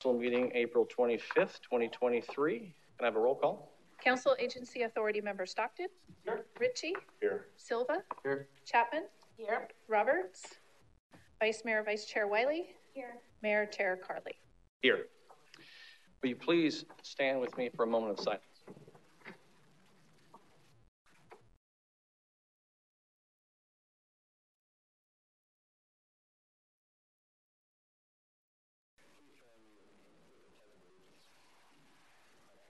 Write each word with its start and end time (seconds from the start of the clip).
Council 0.00 0.20
meeting 0.20 0.52
April 0.54 0.86
25th, 0.86 1.60
2023. 1.60 2.58
Can 2.58 2.70
I 3.00 3.04
have 3.04 3.16
a 3.16 3.18
roll 3.18 3.34
call? 3.34 3.72
Council 4.00 4.36
Agency 4.38 4.82
Authority 4.82 5.20
Member 5.20 5.44
Stockton. 5.44 5.88
Here. 6.24 6.44
Ritchie. 6.60 6.94
Here. 7.20 7.46
Silva. 7.56 8.04
Here. 8.22 8.46
Chapman. 8.64 9.06
Here. 9.36 9.66
Roberts. 9.88 10.44
Vice 11.40 11.62
Mayor, 11.64 11.82
Vice 11.82 12.04
Chair 12.04 12.28
Wiley. 12.28 12.66
Here. 12.94 13.14
Mayor 13.42 13.66
Tara 13.66 13.96
Carli? 13.96 14.36
Here. 14.82 15.06
Will 16.22 16.28
you 16.28 16.36
please 16.36 16.84
stand 17.02 17.40
with 17.40 17.58
me 17.58 17.68
for 17.74 17.82
a 17.82 17.88
moment 17.88 18.16
of 18.16 18.20
silence? 18.20 18.44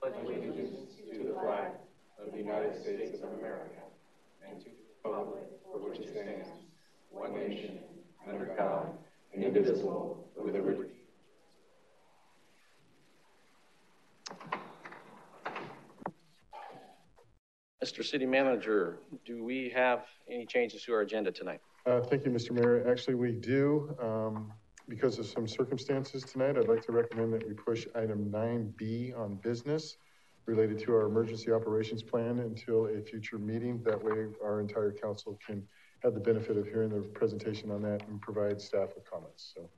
pledge 0.01 0.13
allegiance 0.23 0.93
to 1.11 1.23
the 1.27 1.33
flag 1.33 1.71
of 2.23 2.31
the 2.31 2.37
United 2.37 2.73
States 2.81 3.21
of 3.21 3.29
America 3.39 3.81
and 4.47 4.59
to 4.59 4.65
the 4.65 5.09
republic 5.09 5.43
for 5.63 5.79
which 5.79 5.99
it 5.99 6.09
stands, 6.09 6.47
one 7.11 7.33
nation, 7.33 7.79
under 8.27 8.45
God, 8.57 8.91
indivisible, 9.33 10.27
with 10.37 10.55
liberty. 10.55 10.89
Mr. 17.83 17.98
City 18.09 18.25
Manager, 18.25 18.97
do 19.23 19.43
we 19.43 19.71
have 19.75 20.05
any 20.29 20.45
changes 20.45 20.83
to 20.83 20.93
our 20.93 21.01
agenda 21.01 21.31
tonight? 21.31 21.61
Uh, 21.85 22.01
Thank 22.01 22.25
you, 22.25 22.31
Mr. 22.31 22.51
Mayor. 22.51 22.89
Actually, 22.89 23.15
we 23.15 23.31
do. 23.31 23.95
Um, 24.01 24.51
Because 24.87 25.19
of 25.19 25.27
some 25.27 25.47
circumstances 25.47 26.23
tonight, 26.23 26.57
I'd 26.57 26.67
like 26.67 26.83
to 26.87 26.91
recommend 26.91 27.31
that 27.33 27.47
we 27.47 27.53
push 27.53 27.85
item 27.93 28.31
9B 28.31 29.15
on 29.15 29.35
business 29.35 29.97
related 30.47 30.79
to 30.79 30.93
our 30.93 31.05
emergency 31.05 31.51
operations 31.51 32.01
plan 32.01 32.39
until 32.39 32.87
a 32.87 32.99
future 32.99 33.37
meeting. 33.37 33.83
That 33.83 34.03
way, 34.03 34.25
our 34.43 34.59
entire 34.59 34.91
council 34.91 35.37
can 35.45 35.61
have 36.01 36.15
the 36.15 36.19
benefit 36.19 36.57
of 36.57 36.65
hearing 36.65 36.89
the 36.89 37.01
presentation 37.09 37.69
on 37.69 37.83
that 37.83 38.07
and 38.07 38.19
provide 38.19 38.59
staff 38.59 38.89
with 38.95 39.05
comments. 39.07 39.53
So, 39.53 39.69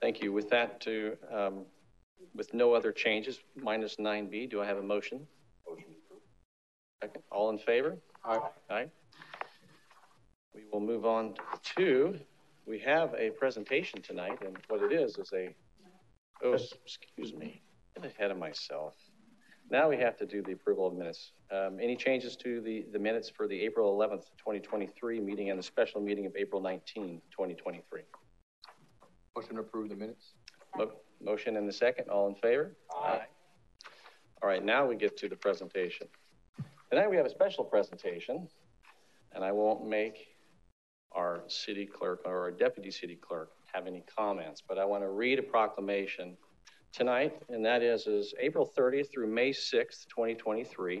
Thank 0.00 0.22
you. 0.22 0.32
With 0.32 0.48
that 0.50 0.80
to, 0.82 1.16
um, 1.32 1.66
with 2.36 2.54
no 2.54 2.74
other 2.74 2.92
changes, 2.92 3.40
minus 3.56 3.96
9B, 3.96 4.50
do 4.50 4.62
I 4.62 4.66
have 4.66 4.78
a 4.78 4.82
motion? 4.82 5.26
Second. 7.02 7.22
All 7.32 7.50
in 7.50 7.58
favor? 7.58 7.98
Aye. 8.24 8.38
Aye. 8.70 8.86
We 10.54 10.62
will 10.72 10.80
move 10.80 11.04
on 11.04 11.34
to, 11.76 12.16
we 12.66 12.78
have 12.80 13.12
a 13.18 13.30
presentation 13.30 14.00
tonight, 14.02 14.38
and 14.46 14.56
what 14.68 14.82
it 14.82 14.92
is, 14.92 15.18
is 15.18 15.32
a, 15.34 15.48
oh, 16.44 16.52
excuse 16.84 17.34
me, 17.34 17.60
get 17.96 18.04
ahead 18.08 18.30
of 18.30 18.38
myself. 18.38 18.94
Now 19.70 19.88
we 19.88 19.96
have 19.96 20.16
to 20.18 20.26
do 20.26 20.42
the 20.42 20.52
approval 20.52 20.86
of 20.86 20.94
minutes. 20.94 21.32
Um, 21.50 21.78
any 21.82 21.96
changes 21.96 22.36
to 22.36 22.60
the, 22.60 22.84
the 22.92 22.98
minutes 23.00 23.28
for 23.34 23.48
the 23.48 23.60
April 23.62 23.96
11th, 23.98 24.26
2023 24.38 25.18
meeting 25.20 25.50
and 25.50 25.58
the 25.58 25.62
special 25.62 26.00
meeting 26.00 26.26
of 26.26 26.36
April 26.36 26.60
19, 26.62 27.20
2023? 27.32 28.02
Motion 29.34 29.54
to 29.56 29.60
approve 29.60 29.88
the 29.88 29.96
minutes? 29.96 30.34
Mo- 30.76 30.92
Motion 31.20 31.56
and 31.56 31.66
the 31.68 31.72
second, 31.72 32.10
all 32.10 32.28
in 32.28 32.34
favor? 32.36 32.76
Aye. 32.94 33.22
All 34.42 34.48
right, 34.48 34.62
now 34.64 34.86
we 34.86 34.94
get 34.96 35.16
to 35.18 35.28
the 35.28 35.36
presentation. 35.36 36.06
Tonight 36.92 37.08
we 37.08 37.16
have 37.16 37.24
a 37.24 37.30
special 37.30 37.64
presentation, 37.64 38.46
and 39.34 39.42
I 39.42 39.50
won't 39.50 39.88
make 39.88 40.26
our 41.12 41.42
city 41.46 41.86
clerk 41.86 42.20
or 42.26 42.38
our 42.38 42.50
deputy 42.50 42.90
city 42.90 43.16
clerk 43.16 43.52
have 43.72 43.86
any 43.86 44.04
comments, 44.14 44.60
but 44.60 44.76
I 44.76 44.84
want 44.84 45.02
to 45.02 45.08
read 45.08 45.38
a 45.38 45.42
proclamation 45.42 46.36
tonight, 46.92 47.32
and 47.48 47.64
that 47.64 47.82
is, 47.82 48.06
is 48.06 48.34
April 48.38 48.70
30th 48.76 49.10
through 49.10 49.28
May 49.28 49.52
6th, 49.52 50.06
2023. 50.08 51.00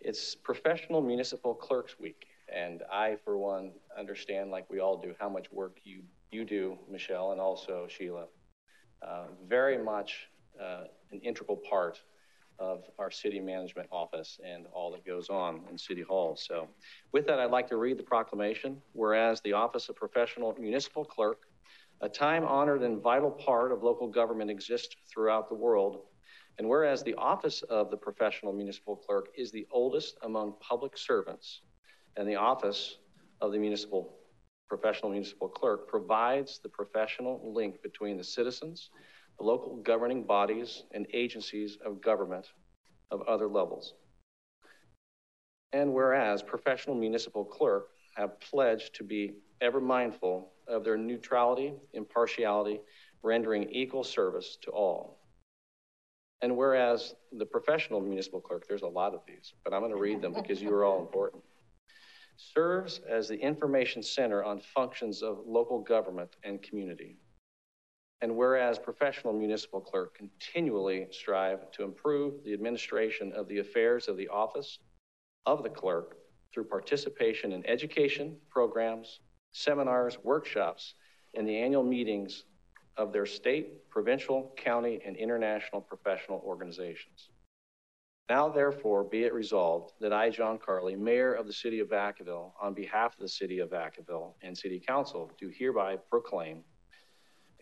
It's 0.00 0.34
Professional 0.34 1.00
Municipal 1.00 1.54
Clerks 1.54 1.98
Week, 1.98 2.26
and 2.54 2.82
I, 2.92 3.16
for 3.24 3.38
one, 3.38 3.72
understand, 3.98 4.50
like 4.50 4.68
we 4.68 4.80
all 4.80 4.98
do, 4.98 5.14
how 5.18 5.30
much 5.30 5.50
work 5.50 5.78
you, 5.82 6.02
you 6.30 6.44
do, 6.44 6.76
Michelle, 6.90 7.32
and 7.32 7.40
also 7.40 7.86
Sheila. 7.88 8.26
Uh, 9.00 9.28
very 9.48 9.78
much 9.78 10.28
uh, 10.62 10.82
an 11.10 11.20
integral 11.20 11.56
part 11.56 12.02
of 12.60 12.84
our 12.98 13.10
city 13.10 13.40
management 13.40 13.88
office 13.90 14.38
and 14.46 14.66
all 14.72 14.92
that 14.92 15.04
goes 15.04 15.30
on 15.30 15.62
in 15.70 15.78
City 15.78 16.02
Hall. 16.02 16.36
So 16.36 16.68
with 17.12 17.26
that, 17.26 17.40
I'd 17.40 17.50
like 17.50 17.66
to 17.68 17.76
read 17.76 17.98
the 17.98 18.04
proclamation. 18.04 18.80
Whereas 18.92 19.40
the 19.40 19.54
Office 19.54 19.88
of 19.88 19.96
Professional 19.96 20.54
Municipal 20.60 21.04
Clerk, 21.04 21.38
a 22.02 22.08
time-honored 22.08 22.82
and 22.82 23.02
vital 23.02 23.30
part 23.30 23.72
of 23.72 23.82
local 23.82 24.06
government 24.06 24.50
exists 24.50 24.94
throughout 25.12 25.48
the 25.48 25.54
world, 25.54 26.02
and 26.58 26.68
whereas 26.68 27.02
the 27.02 27.14
office 27.14 27.62
of 27.62 27.90
the 27.90 27.96
professional 27.96 28.52
municipal 28.52 28.96
clerk 28.96 29.28
is 29.36 29.50
the 29.50 29.66
oldest 29.70 30.16
among 30.22 30.54
public 30.60 30.96
servants, 30.96 31.62
and 32.16 32.28
the 32.28 32.36
office 32.36 32.98
of 33.40 33.52
the 33.52 33.58
municipal 33.58 34.16
professional 34.68 35.10
municipal 35.10 35.48
clerk 35.48 35.88
provides 35.88 36.60
the 36.62 36.68
professional 36.68 37.52
link 37.52 37.82
between 37.82 38.16
the 38.16 38.24
citizens, 38.24 38.90
local 39.40 39.76
governing 39.76 40.22
bodies, 40.22 40.84
and 40.92 41.06
agencies 41.12 41.78
of 41.84 42.00
government 42.00 42.46
of 43.10 43.22
other 43.22 43.48
levels. 43.48 43.94
And 45.72 45.92
whereas 45.92 46.42
professional 46.42 46.96
municipal 46.96 47.44
clerk 47.44 47.88
have 48.16 48.38
pledged 48.40 48.94
to 48.96 49.04
be 49.04 49.34
ever 49.60 49.80
mindful 49.80 50.52
of 50.66 50.84
their 50.84 50.96
neutrality, 50.96 51.74
impartiality, 51.92 52.80
rendering 53.22 53.68
equal 53.70 54.04
service 54.04 54.58
to 54.62 54.70
all. 54.70 55.18
And 56.42 56.56
whereas 56.56 57.14
the 57.32 57.44
professional 57.44 58.00
municipal 58.00 58.40
clerk, 58.40 58.66
there's 58.66 58.82
a 58.82 58.86
lot 58.86 59.14
of 59.14 59.20
these, 59.26 59.52
but 59.62 59.74
I'm 59.74 59.80
going 59.80 59.92
to 59.92 60.00
read 60.00 60.22
them 60.22 60.32
because 60.32 60.62
you 60.62 60.72
are 60.72 60.84
all 60.84 61.00
important, 61.00 61.42
serves 62.36 63.00
as 63.08 63.28
the 63.28 63.36
information 63.36 64.02
center 64.02 64.42
on 64.42 64.60
functions 64.60 65.22
of 65.22 65.40
local 65.46 65.80
government 65.80 66.36
and 66.42 66.62
community. 66.62 67.18
And 68.22 68.36
whereas 68.36 68.78
professional 68.78 69.32
municipal 69.32 69.80
clerk 69.80 70.14
continually 70.14 71.06
strive 71.10 71.70
to 71.72 71.84
improve 71.84 72.44
the 72.44 72.52
administration 72.52 73.32
of 73.32 73.48
the 73.48 73.58
affairs 73.58 74.08
of 74.08 74.16
the 74.16 74.28
office 74.28 74.78
of 75.46 75.62
the 75.62 75.70
clerk 75.70 76.18
through 76.52 76.64
participation 76.64 77.52
in 77.52 77.66
education 77.66 78.36
programs, 78.50 79.20
seminars, 79.52 80.18
workshops, 80.22 80.94
and 81.34 81.48
the 81.48 81.56
annual 81.56 81.82
meetings 81.82 82.44
of 82.96 83.12
their 83.12 83.24
state, 83.24 83.88
provincial, 83.88 84.52
county, 84.56 85.00
and 85.06 85.16
international 85.16 85.80
professional 85.80 86.42
organizations. 86.44 87.30
Now, 88.28 88.48
therefore, 88.48 89.02
be 89.02 89.24
it 89.24 89.32
resolved 89.32 89.94
that 90.00 90.12
I, 90.12 90.30
John 90.30 90.58
Carli, 90.58 90.96
Mayor 90.96 91.32
of 91.32 91.46
the 91.46 91.52
City 91.52 91.80
of 91.80 91.88
Vacaville, 91.88 92.52
on 92.60 92.74
behalf 92.74 93.14
of 93.14 93.20
the 93.20 93.28
City 93.28 93.58
of 93.58 93.70
Vacaville 93.70 94.34
and 94.42 94.56
City 94.56 94.78
Council, 94.78 95.32
do 95.38 95.48
hereby 95.48 95.96
proclaim 95.96 96.62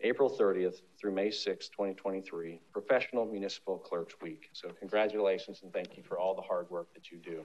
April 0.01 0.29
30th 0.29 0.81
through 0.99 1.11
May 1.11 1.27
6th, 1.27 1.71
2023, 1.71 2.61
Professional 2.71 3.25
Municipal 3.25 3.77
Clerks 3.77 4.15
Week. 4.21 4.49
So 4.53 4.69
congratulations 4.69 5.59
and 5.63 5.73
thank 5.73 5.97
you 5.97 6.03
for 6.03 6.17
all 6.17 6.35
the 6.35 6.41
hard 6.41 6.69
work 6.69 6.93
that 6.93 7.11
you 7.11 7.17
do. 7.17 7.43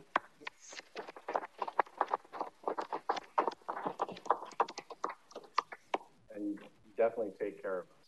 And 6.35 6.47
you 6.47 6.59
definitely 6.97 7.33
take 7.41 7.61
care 7.61 7.81
of 7.81 7.87
us. 7.91 8.05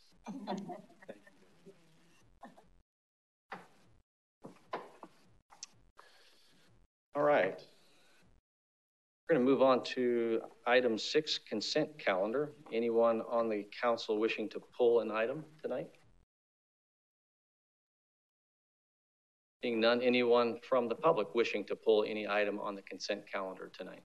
All 7.15 7.23
right. 7.23 7.61
We're 9.29 9.37
going 9.37 9.47
to 9.47 9.53
move 9.53 9.63
on 9.63 9.83
to 9.95 10.41
item 10.67 10.97
six, 10.99 11.39
consent 11.39 11.99
calendar. 11.99 12.53
Anyone 12.73 13.23
on 13.29 13.49
the 13.49 13.67
council 13.83 14.21
wishing 14.21 14.49
to 14.51 14.61
pull 14.79 15.01
an 15.01 15.11
item 15.11 15.45
tonight? 15.61 15.89
Seeing 19.63 19.81
none, 19.81 20.01
anyone 20.01 20.61
from 20.63 20.89
the 20.89 20.95
public 20.95 21.35
wishing 21.35 21.65
to 21.65 21.75
pull 21.75 22.05
any 22.05 22.29
item 22.29 22.61
on 22.61 22.77
the 22.77 22.83
consent 22.83 23.23
calendar 23.31 23.69
tonight? 23.77 24.05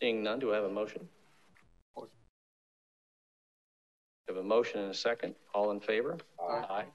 Seeing 0.00 0.24
none, 0.24 0.40
do 0.40 0.50
I 0.50 0.56
have 0.56 0.64
a 0.64 0.70
motion? 0.70 1.08
Have 4.26 4.36
a 4.36 4.42
motion 4.42 4.80
and 4.80 4.90
a 4.90 4.94
second. 4.94 5.36
All 5.54 5.70
in 5.70 5.78
favor? 5.78 6.18
Aye. 6.40 6.86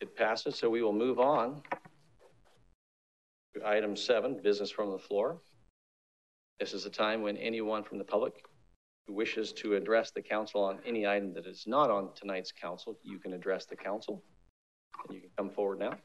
It 0.00 0.16
passes, 0.16 0.56
so 0.56 0.68
we 0.68 0.82
will 0.82 0.92
move 0.92 1.20
on 1.20 1.62
item 3.64 3.96
seven, 3.96 4.40
business 4.42 4.70
from 4.70 4.90
the 4.90 4.98
floor. 4.98 5.38
This 6.58 6.72
is 6.72 6.86
a 6.86 6.90
time 6.90 7.22
when 7.22 7.36
anyone 7.36 7.84
from 7.84 7.98
the 7.98 8.04
public 8.04 8.44
who 9.06 9.14
wishes 9.14 9.52
to 9.54 9.74
address 9.74 10.10
the 10.10 10.22
council 10.22 10.62
on 10.62 10.78
any 10.86 11.06
item 11.06 11.34
that 11.34 11.46
is 11.46 11.64
not 11.66 11.90
on 11.90 12.10
tonight's 12.14 12.52
council, 12.52 12.96
you 13.02 13.18
can 13.18 13.32
address 13.32 13.66
the 13.66 13.76
council. 13.76 14.22
And 15.08 15.16
you 15.16 15.20
can 15.20 15.30
come 15.36 15.50
forward 15.50 15.80
now. 15.80 15.98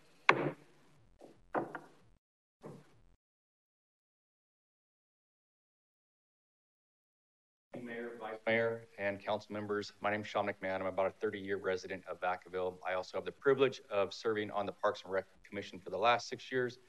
Mayor, 7.84 8.12
Vice 8.20 8.40
Mayor 8.46 8.82
and 9.00 9.24
council 9.24 9.54
members. 9.54 9.94
My 10.02 10.12
name 10.12 10.22
is 10.22 10.28
Sean 10.28 10.48
McMahon. 10.48 10.82
I'm 10.82 10.88
about 10.88 11.14
a 11.22 11.26
30-year 11.26 11.58
resident 11.58 12.04
of 12.10 12.20
Vacaville. 12.20 12.74
I 12.86 12.96
also 12.96 13.18
have 13.18 13.24
the 13.24 13.32
privilege 13.32 13.82
of 13.90 14.14
serving 14.14 14.52
on 14.52 14.66
the 14.66 14.74
Parks 14.74 15.04
and 15.04 15.14
Rec 15.14 15.26
Commission 15.48 15.80
for 15.80 15.90
the 15.90 15.98
last 15.98 16.28
six 16.28 16.52
years. 16.52 16.80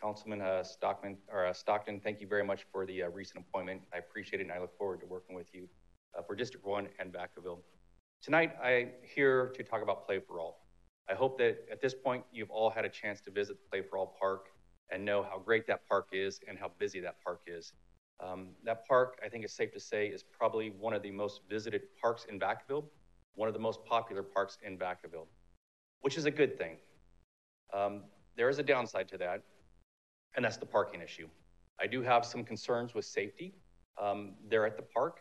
Councilman 0.00 0.40
uh, 0.40 0.62
Stockman, 0.62 1.16
or 1.30 1.46
uh, 1.46 1.52
Stockton, 1.52 2.00
thank 2.00 2.20
you 2.20 2.26
very 2.26 2.44
much 2.44 2.64
for 2.72 2.86
the 2.86 3.02
uh, 3.02 3.08
recent 3.10 3.44
appointment. 3.46 3.82
I 3.92 3.98
appreciate 3.98 4.40
it, 4.40 4.44
and 4.44 4.52
I 4.52 4.58
look 4.58 4.76
forward 4.78 5.00
to 5.00 5.06
working 5.06 5.36
with 5.36 5.48
you 5.52 5.68
uh, 6.16 6.22
for 6.22 6.34
District 6.34 6.64
1 6.64 6.88
and 6.98 7.12
Vacaville. 7.12 7.58
Tonight, 8.22 8.52
I'm 8.62 8.90
here 9.02 9.52
to 9.54 9.62
talk 9.62 9.82
about 9.82 10.06
Play 10.06 10.20
for 10.20 10.40
All. 10.40 10.66
I 11.10 11.14
hope 11.14 11.38
that 11.38 11.66
at 11.70 11.80
this 11.80 11.94
point, 11.94 12.24
you've 12.32 12.50
all 12.50 12.70
had 12.70 12.84
a 12.84 12.88
chance 12.88 13.20
to 13.22 13.30
visit 13.30 13.56
the 13.56 13.68
Play 13.70 13.86
for 13.86 13.98
All 13.98 14.16
Park 14.18 14.46
and 14.90 15.04
know 15.04 15.22
how 15.22 15.38
great 15.38 15.66
that 15.66 15.86
park 15.88 16.08
is 16.12 16.40
and 16.48 16.58
how 16.58 16.70
busy 16.78 17.00
that 17.00 17.16
park 17.22 17.42
is. 17.46 17.72
Um, 18.24 18.48
that 18.64 18.86
park, 18.86 19.18
I 19.24 19.28
think 19.28 19.44
it's 19.44 19.54
safe 19.54 19.72
to 19.72 19.80
say, 19.80 20.06
is 20.08 20.22
probably 20.22 20.70
one 20.70 20.92
of 20.92 21.02
the 21.02 21.10
most 21.10 21.42
visited 21.48 21.82
parks 22.00 22.26
in 22.28 22.38
Vacaville, 22.38 22.84
one 23.34 23.48
of 23.48 23.54
the 23.54 23.60
most 23.60 23.84
popular 23.84 24.22
parks 24.22 24.58
in 24.62 24.76
Vacaville, 24.76 25.26
which 26.00 26.18
is 26.18 26.26
a 26.26 26.30
good 26.30 26.58
thing. 26.58 26.76
Um, 27.72 28.04
there 28.36 28.48
is 28.48 28.58
a 28.58 28.62
downside 28.62 29.08
to 29.08 29.18
that, 29.18 29.42
and 30.36 30.44
that's 30.44 30.56
the 30.56 30.66
parking 30.66 31.00
issue. 31.00 31.28
I 31.80 31.86
do 31.86 32.02
have 32.02 32.24
some 32.24 32.44
concerns 32.44 32.94
with 32.94 33.04
safety 33.04 33.54
um, 34.00 34.34
there 34.48 34.66
at 34.66 34.76
the 34.76 34.82
park. 34.82 35.20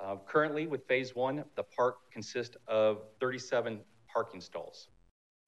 Uh, 0.00 0.16
currently, 0.26 0.66
with 0.66 0.86
phase 0.86 1.14
one, 1.14 1.44
the 1.56 1.62
park 1.62 1.98
consists 2.10 2.56
of 2.66 3.02
37 3.20 3.80
parking 4.12 4.40
stalls. 4.40 4.88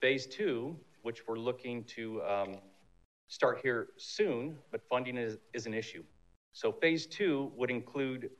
Phase 0.00 0.26
two, 0.26 0.76
which 1.02 1.26
we're 1.26 1.38
looking 1.38 1.84
to 1.84 2.22
um, 2.22 2.56
start 3.28 3.60
here 3.62 3.88
soon, 3.96 4.56
but 4.70 4.80
funding 4.88 5.16
is, 5.16 5.38
is 5.52 5.66
an 5.66 5.74
issue. 5.74 6.04
So 6.52 6.72
phase 6.72 7.06
two 7.06 7.50
would 7.56 7.70
include 7.70 8.30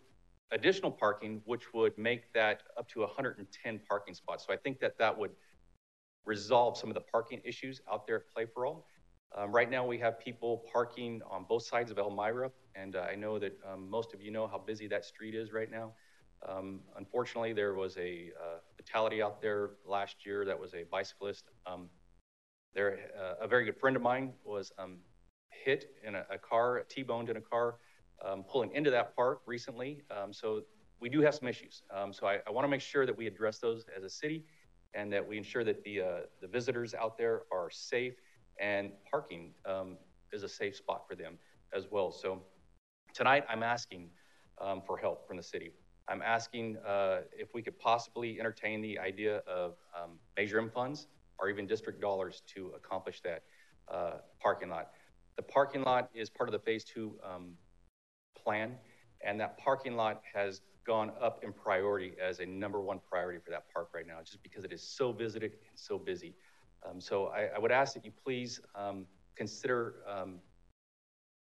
additional 0.53 0.91
parking, 0.91 1.43
which 1.47 1.75
would 1.75 1.97
make 1.99 2.33
that 2.33 2.63
up 2.79 2.89
to 2.91 3.01
110 3.01 3.81
parking 3.89 4.15
spots. 4.15 4.47
So 4.47 4.53
I 4.53 4.57
think 4.57 4.79
that 4.81 4.97
that 4.99 5.19
would 5.19 5.33
resolve 6.25 6.79
some 6.79 6.91
of 6.91 6.95
the 6.95 7.01
parking 7.01 7.41
issues 7.45 7.81
out 7.91 8.07
there 8.07 8.17
at 8.17 8.31
Play 8.33 8.47
for 8.47 8.67
All. 8.67 8.87
Um, 9.37 9.51
right 9.51 9.69
now, 9.69 9.85
we 9.85 9.99
have 9.99 10.21
people 10.21 10.65
parking 10.73 11.21
on 11.29 11.45
both 11.49 11.65
sides 11.65 11.91
of 11.91 11.99
Elmira, 11.99 12.53
and 12.77 12.95
uh, 12.95 13.01
I 13.01 13.17
know 13.17 13.41
that 13.41 13.59
um, 13.69 13.91
most 13.91 14.15
of 14.15 14.23
you 14.23 14.31
know 14.31 14.47
how 14.47 14.59
busy 14.59 14.87
that 14.87 15.05
street 15.05 15.35
is 15.35 15.53
right 15.53 15.71
now. 15.71 15.93
Um, 16.49 16.81
unfortunately, 16.97 17.53
there 17.53 17.75
was 17.75 17.97
a 17.97 18.31
uh, 18.41 18.59
fatality 18.77 19.23
out 19.23 19.43
there 19.43 19.71
last 19.85 20.25
year 20.25 20.45
that 20.45 20.59
was 20.59 20.73
a 20.75 20.85
bicyclist. 20.85 21.51
Um, 21.67 21.89
there, 22.75 22.99
uh, 23.19 23.45
a 23.45 23.49
very 23.49 23.65
good 23.65 23.77
friend 23.77 23.97
of 23.97 24.03
mine 24.03 24.35
was 24.45 24.71
um, 24.79 24.99
hit 25.51 25.87
in 26.07 26.15
a, 26.15 26.25
a 26.31 26.39
car, 26.39 26.85
T-boned 26.89 27.29
in 27.29 27.37
a 27.37 27.41
car, 27.41 27.79
um, 28.25 28.45
pulling 28.45 28.71
into 28.73 28.91
that 28.93 29.17
park 29.17 29.41
recently. 29.47 30.03
so 30.31 30.63
we 31.01 31.09
do 31.09 31.21
have 31.23 31.35
some 31.35 31.49
issues. 31.49 31.83
so 32.13 32.27
I, 32.27 32.39
I 32.47 32.51
want 32.53 32.65
to 32.65 32.69
make 32.69 32.81
sure 32.81 33.05
that 33.05 33.17
we 33.17 33.27
address 33.27 33.59
those 33.59 33.85
as 33.97 34.05
a 34.05 34.11
city 34.11 34.45
and 34.95 35.13
that 35.13 35.27
we 35.27 35.37
ensure 35.37 35.65
that 35.65 35.83
the, 35.83 36.01
uh, 36.01 36.07
the 36.41 36.47
visitors 36.47 36.95
out 36.95 37.19
there 37.19 37.43
are 37.53 37.69
safe 37.69 38.15
and 38.61 38.93
parking 39.11 39.53
um, 39.67 39.97
is 40.33 40.43
a 40.43 40.49
safe 40.49 40.77
spot 40.77 41.05
for 41.09 41.15
them 41.15 41.39
as 41.75 41.87
well. 41.91 42.13
So 42.13 42.43
tonight 43.15 43.45
I'm 43.49 43.63
asking 43.63 44.11
um, 44.61 44.83
for 44.87 44.97
help 44.97 45.27
from 45.27 45.37
the 45.37 45.43
city. 45.43 45.73
I'm 46.09 46.23
asking 46.23 46.77
uh, 46.87 47.21
if 47.33 47.55
we 47.55 47.63
could 47.63 47.79
possibly 47.79 48.39
entertain 48.39 48.83
the 48.83 48.99
idea 48.99 49.39
of 49.47 49.77
um, 49.99 50.19
Measure 50.37 50.59
M 50.59 50.71
funds 50.71 51.07
or 51.39 51.49
even 51.49 51.67
district 51.67 52.01
dollars 52.01 52.43
to 52.55 52.73
accomplish 52.77 53.21
that 53.23 53.43
uh, 53.93 54.19
parking 54.41 54.69
lot. 54.69 54.91
The 55.37 55.43
parking 55.43 55.83
lot 55.83 56.11
is 56.15 56.31
part 56.31 56.49
of 56.49 56.53
the 56.53 56.59
phase 56.59 56.85
two 56.85 57.19
um, 57.25 57.55
plan, 58.41 58.77
and 59.27 59.41
that 59.41 59.59
parking 59.59 59.97
lot 59.97 60.23
has 60.33 60.61
gone 60.87 61.11
up 61.21 61.43
in 61.43 61.53
priority 61.53 62.13
as 62.23 62.41
a 62.41 62.47
number 62.47 62.81
one 62.81 63.01
priority 63.11 63.39
for 63.43 63.51
that 63.51 63.65
park 63.73 63.89
right 63.95 64.07
now, 64.07 64.19
just 64.23 64.43
because 64.43 64.65
it 64.65 64.73
is 64.73 64.83
so 64.83 65.13
visited 65.13 65.53
and 65.53 65.79
so 65.79 65.99
busy. 65.99 66.35
Um, 66.85 67.01
so 67.01 67.27
I, 67.27 67.49
I, 67.55 67.59
would 67.59 67.73
ask 67.73 67.95
that 67.95 68.05
you 68.05 68.13
please 68.25 68.61
um, 68.75 69.07
consider 69.37 69.97
um, 70.09 70.41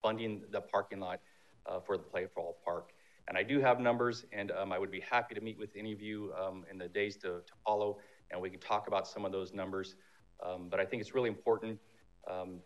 funding 0.01 0.43
the 0.51 0.61
parking 0.61 0.99
lot 0.99 1.19
uh, 1.67 1.79
for 1.79 1.97
the 1.97 2.03
Play 2.03 2.25
for 2.33 2.41
All 2.41 2.57
Park. 2.63 2.91
And 3.27 3.37
I 3.37 3.43
do 3.43 3.59
have 3.59 3.79
numbers, 3.79 4.25
and 4.31 4.51
um, 4.51 4.71
I 4.71 4.79
would 4.79 4.91
be 4.91 5.01
happy 5.01 5.35
to 5.35 5.41
meet 5.41 5.57
with 5.57 5.69
any 5.75 5.91
of 5.91 6.01
you 6.01 6.33
um, 6.41 6.65
in 6.71 6.77
the 6.77 6.87
days 6.87 7.17
to, 7.17 7.27
to, 7.27 7.53
follow, 7.65 7.99
and 8.31 8.41
we 8.41 8.49
can 8.49 8.59
talk 8.59 8.87
about 8.87 9.05
some 9.07 9.25
of 9.25 9.31
those 9.31 9.53
numbers. 9.53 9.95
Um, 10.43 10.69
but 10.69 10.79
I 10.79 10.85
think 10.85 11.01
it's 11.01 11.13
really 11.13 11.29
important 11.29 11.77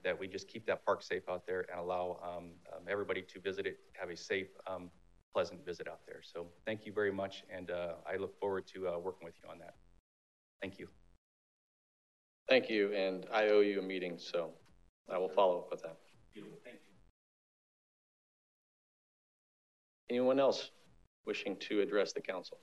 that 0.03 0.17
we 0.17 0.27
just 0.27 0.47
keep 0.47 0.65
that 0.65 0.83
park 0.85 1.03
safe 1.03 1.21
out 1.29 1.45
there 1.45 1.65
and 1.71 1.79
allow 1.79 2.19
everybody 2.89 3.21
to 3.21 3.39
visit 3.39 3.67
it, 3.67 3.77
have 3.93 4.09
a 4.09 4.17
safe, 4.17 4.47
pleasant 5.33 5.65
visit 5.65 5.87
out 5.87 5.99
there. 6.05 6.21
So 6.21 6.47
thank 6.65 6.85
you 6.85 6.93
very 6.93 7.11
much, 7.11 7.43
and 7.49 7.71
uh, 7.71 7.93
I 8.11 8.17
look 8.17 8.39
forward 8.39 8.67
to 8.73 8.89
uh, 8.89 8.97
working 8.99 9.25
with 9.25 9.35
you 9.43 9.49
on 9.49 9.59
that. 9.59 9.75
Thank 10.61 10.79
you. 10.79 10.87
Thank 12.51 12.69
you, 12.69 12.91
and 12.93 13.25
I 13.33 13.47
owe 13.47 13.61
you 13.61 13.79
a 13.79 13.81
meeting, 13.81 14.17
so 14.17 14.49
I 15.09 15.17
will 15.17 15.29
follow 15.29 15.59
up 15.59 15.71
with 15.71 15.83
that. 15.83 15.95
Thank 16.35 16.45
you. 16.45 16.51
Anyone 20.09 20.37
else 20.37 20.71
wishing 21.25 21.55
to 21.69 21.79
address 21.79 22.11
the 22.11 22.19
council? 22.19 22.57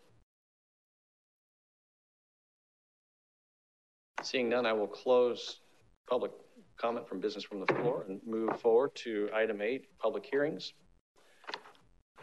Seeing 4.23 4.51
none, 4.51 4.67
I 4.67 4.75
will 4.75 4.87
close 4.87 5.61
public 6.07 6.33
comment 6.77 7.09
from 7.09 7.21
business 7.21 7.45
from 7.45 7.61
the 7.61 7.73
floor 7.73 8.05
and 8.07 8.21
move 8.27 8.61
forward 8.61 8.95
to 8.97 9.31
item 9.35 9.63
eight, 9.63 9.87
public 9.99 10.27
hearings. 10.31 10.75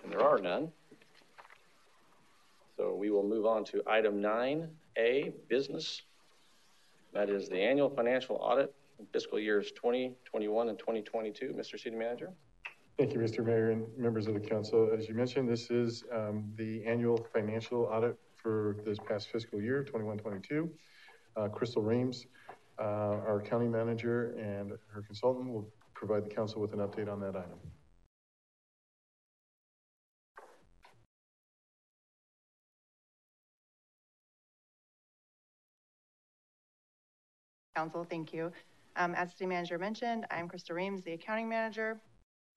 And 0.04 0.14
there 0.14 0.22
are 0.22 0.38
none. 0.38 0.72
So 2.78 2.94
we 2.94 3.10
will 3.10 3.28
move 3.28 3.48
on 3.48 3.66
to 3.66 3.82
item 3.88 4.22
nine, 4.22 4.70
A, 5.00 5.34
business. 5.50 6.04
That 7.16 7.30
is 7.30 7.48
the 7.48 7.58
annual 7.58 7.90
financial 7.90 8.36
audit 8.36 8.76
in 9.00 9.06
fiscal 9.06 9.40
years 9.40 9.72
2021 9.72 10.68
and 10.68 10.78
2022. 10.78 11.56
Mr. 11.58 11.80
City 11.80 11.96
Manager. 11.96 12.34
Thank 13.00 13.14
you, 13.14 13.20
Mr. 13.20 13.44
Mayor 13.44 13.72
and 13.72 13.88
members 13.98 14.28
of 14.28 14.34
the 14.34 14.40
council. 14.42 14.90
As 14.96 15.08
you 15.08 15.16
mentioned, 15.16 15.50
this 15.50 15.72
is 15.72 16.04
um, 16.14 16.52
the 16.58 16.84
annual 16.86 17.26
financial 17.34 17.84
audit 17.84 18.18
for 18.36 18.76
this 18.86 19.00
past 19.00 19.30
fiscal 19.30 19.62
year, 19.62 19.88
21-22. 19.90 20.70
Uh, 21.38 21.48
Crystal 21.48 21.82
Reams, 21.82 22.26
uh, 22.80 22.84
our 22.84 23.42
county 23.42 23.70
manager 23.70 24.36
and 24.38 24.72
her 24.94 25.02
consultant 25.02 25.54
will 25.54 25.70
provide 25.94 26.26
the 26.26 26.30
council 26.30 26.60
with 26.60 26.74
an 26.74 26.80
update 26.80 27.10
on 27.10 27.22
that 27.22 27.38
item. 27.38 27.60
Council, 37.76 38.06
thank 38.10 38.32
you. 38.34 38.52
Um, 38.96 39.14
as 39.16 39.32
city 39.32 39.46
manager 39.46 39.78
mentioned, 39.78 40.26
I'm 40.32 40.48
Krista 40.48 40.74
Reams, 40.74 41.04
the 41.04 41.12
accounting 41.12 41.50
manager. 41.50 42.00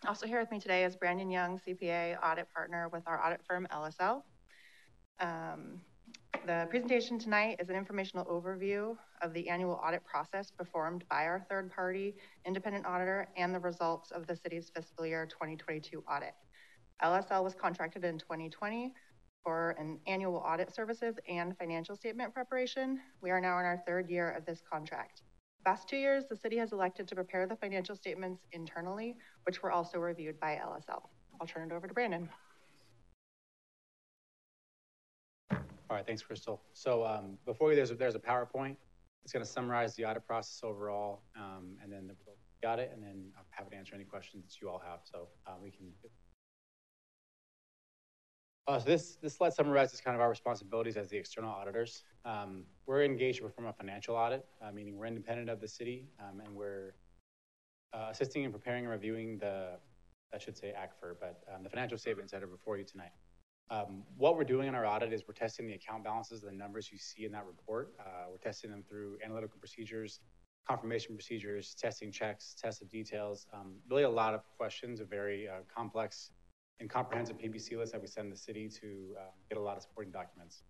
Also 0.06 0.28
here 0.28 0.38
with 0.38 0.52
me 0.52 0.60
today 0.60 0.84
is 0.84 0.94
Brandon 0.94 1.28
Young, 1.28 1.58
CPA 1.58 2.16
audit 2.22 2.46
partner 2.54 2.88
with 2.92 3.02
our 3.08 3.20
audit 3.24 3.40
firm 3.44 3.66
LSL. 3.72 4.22
Um, 5.18 5.80
the 6.46 6.68
presentation 6.70 7.18
tonight 7.18 7.56
is 7.58 7.68
an 7.68 7.74
informational 7.74 8.24
overview 8.26 8.96
of 9.20 9.34
the 9.34 9.48
annual 9.48 9.80
audit 9.84 10.04
process 10.04 10.52
performed 10.52 11.02
by 11.10 11.24
our 11.24 11.44
third 11.50 11.72
party 11.72 12.14
independent 12.46 12.86
auditor 12.86 13.26
and 13.36 13.52
the 13.52 13.58
results 13.58 14.12
of 14.12 14.24
the 14.28 14.36
city's 14.36 14.70
fiscal 14.70 15.04
year 15.04 15.26
2022 15.26 16.04
audit. 16.08 16.34
LSL 17.02 17.42
was 17.42 17.56
contracted 17.56 18.04
in 18.04 18.18
2020 18.18 18.94
for 19.42 19.70
an 19.78 19.98
annual 20.06 20.36
audit 20.36 20.74
services 20.74 21.16
and 21.28 21.56
financial 21.56 21.96
statement 21.96 22.34
preparation. 22.34 23.00
We 23.20 23.30
are 23.30 23.40
now 23.40 23.58
in 23.58 23.64
our 23.64 23.82
third 23.86 24.10
year 24.10 24.30
of 24.30 24.44
this 24.44 24.62
contract. 24.70 25.22
Past 25.64 25.88
two 25.88 25.96
years, 25.96 26.24
the 26.28 26.36
city 26.36 26.56
has 26.58 26.72
elected 26.72 27.08
to 27.08 27.14
prepare 27.14 27.46
the 27.46 27.56
financial 27.56 27.96
statements 27.96 28.42
internally, 28.52 29.16
which 29.44 29.62
were 29.62 29.70
also 29.70 29.98
reviewed 29.98 30.38
by 30.40 30.60
LSL. 30.62 31.02
I'll 31.40 31.46
turn 31.46 31.70
it 31.70 31.74
over 31.74 31.86
to 31.86 31.94
Brandon. 31.94 32.28
All 35.50 35.96
right, 35.96 36.06
thanks, 36.06 36.22
Crystal. 36.22 36.60
So 36.74 37.04
um, 37.04 37.38
before 37.46 37.70
you, 37.70 37.76
there's 37.76 37.90
a, 37.90 37.94
there's 37.94 38.14
a 38.14 38.20
PowerPoint. 38.20 38.76
It's 39.24 39.32
going 39.32 39.44
to 39.44 39.50
summarize 39.50 39.94
the 39.96 40.04
audit 40.04 40.26
process 40.26 40.60
overall, 40.62 41.22
um, 41.36 41.76
and 41.82 41.92
then 41.92 42.10
the 42.60 42.68
audit, 42.68 42.90
and 42.92 43.02
then 43.02 43.30
I'm 43.36 43.44
happy 43.50 43.70
to 43.70 43.76
answer 43.76 43.94
any 43.94 44.04
questions 44.04 44.44
that 44.44 44.60
you 44.60 44.68
all 44.68 44.82
have. 44.86 45.00
So 45.04 45.28
uh, 45.46 45.52
we 45.62 45.70
can 45.70 45.86
uh, 48.68 48.78
so 48.78 48.84
this, 48.84 49.16
this 49.22 49.34
slide 49.34 49.54
summarizes 49.54 49.98
kind 50.00 50.14
of 50.14 50.20
our 50.20 50.28
responsibilities 50.28 50.98
as 50.98 51.08
the 51.08 51.16
external 51.16 51.50
auditors. 51.50 52.04
Um, 52.26 52.64
we're 52.86 53.02
engaged 53.02 53.38
to 53.38 53.44
perform 53.44 53.66
a 53.66 53.72
financial 53.72 54.14
audit, 54.14 54.44
uh, 54.60 54.70
meaning 54.70 54.98
we're 54.98 55.06
independent 55.06 55.48
of 55.48 55.58
the 55.58 55.66
city, 55.66 56.04
um, 56.20 56.40
and 56.40 56.54
we're 56.54 56.94
uh, 57.94 58.08
assisting 58.10 58.44
in 58.44 58.52
preparing 58.52 58.84
and 58.84 58.92
reviewing 58.92 59.38
the, 59.38 59.78
I 60.34 60.38
should 60.38 60.54
say 60.54 60.74
ACFR, 60.78 61.14
but 61.18 61.40
um, 61.52 61.62
the 61.62 61.70
financial 61.70 61.96
statements 61.96 62.30
that 62.32 62.42
are 62.42 62.46
before 62.46 62.76
you 62.76 62.84
tonight. 62.84 63.12
Um, 63.70 64.02
what 64.18 64.36
we're 64.36 64.44
doing 64.44 64.68
in 64.68 64.74
our 64.74 64.84
audit 64.84 65.14
is 65.14 65.22
we're 65.26 65.34
testing 65.34 65.66
the 65.66 65.72
account 65.72 66.04
balances, 66.04 66.42
the 66.42 66.52
numbers 66.52 66.92
you 66.92 66.98
see 66.98 67.24
in 67.24 67.32
that 67.32 67.46
report. 67.46 67.94
Uh, 67.98 68.26
we're 68.30 68.36
testing 68.36 68.70
them 68.70 68.84
through 68.86 69.16
analytical 69.24 69.58
procedures, 69.58 70.20
confirmation 70.66 71.14
procedures, 71.14 71.74
testing 71.74 72.12
checks, 72.12 72.54
tests 72.60 72.82
of 72.82 72.90
details, 72.90 73.46
um, 73.54 73.76
really 73.88 74.02
a 74.02 74.10
lot 74.10 74.34
of 74.34 74.42
questions, 74.58 75.00
a 75.00 75.04
very 75.04 75.48
uh, 75.48 75.60
complex 75.74 76.32
and 76.80 76.88
comprehensive 76.88 77.38
PBC 77.38 77.76
list 77.76 77.92
that 77.92 78.00
we 78.00 78.06
send 78.06 78.32
the 78.32 78.36
city 78.36 78.68
to 78.68 79.14
uh, 79.18 79.22
get 79.48 79.58
a 79.58 79.60
lot 79.60 79.76
of 79.76 79.82
supporting 79.82 80.12
documents. 80.12 80.62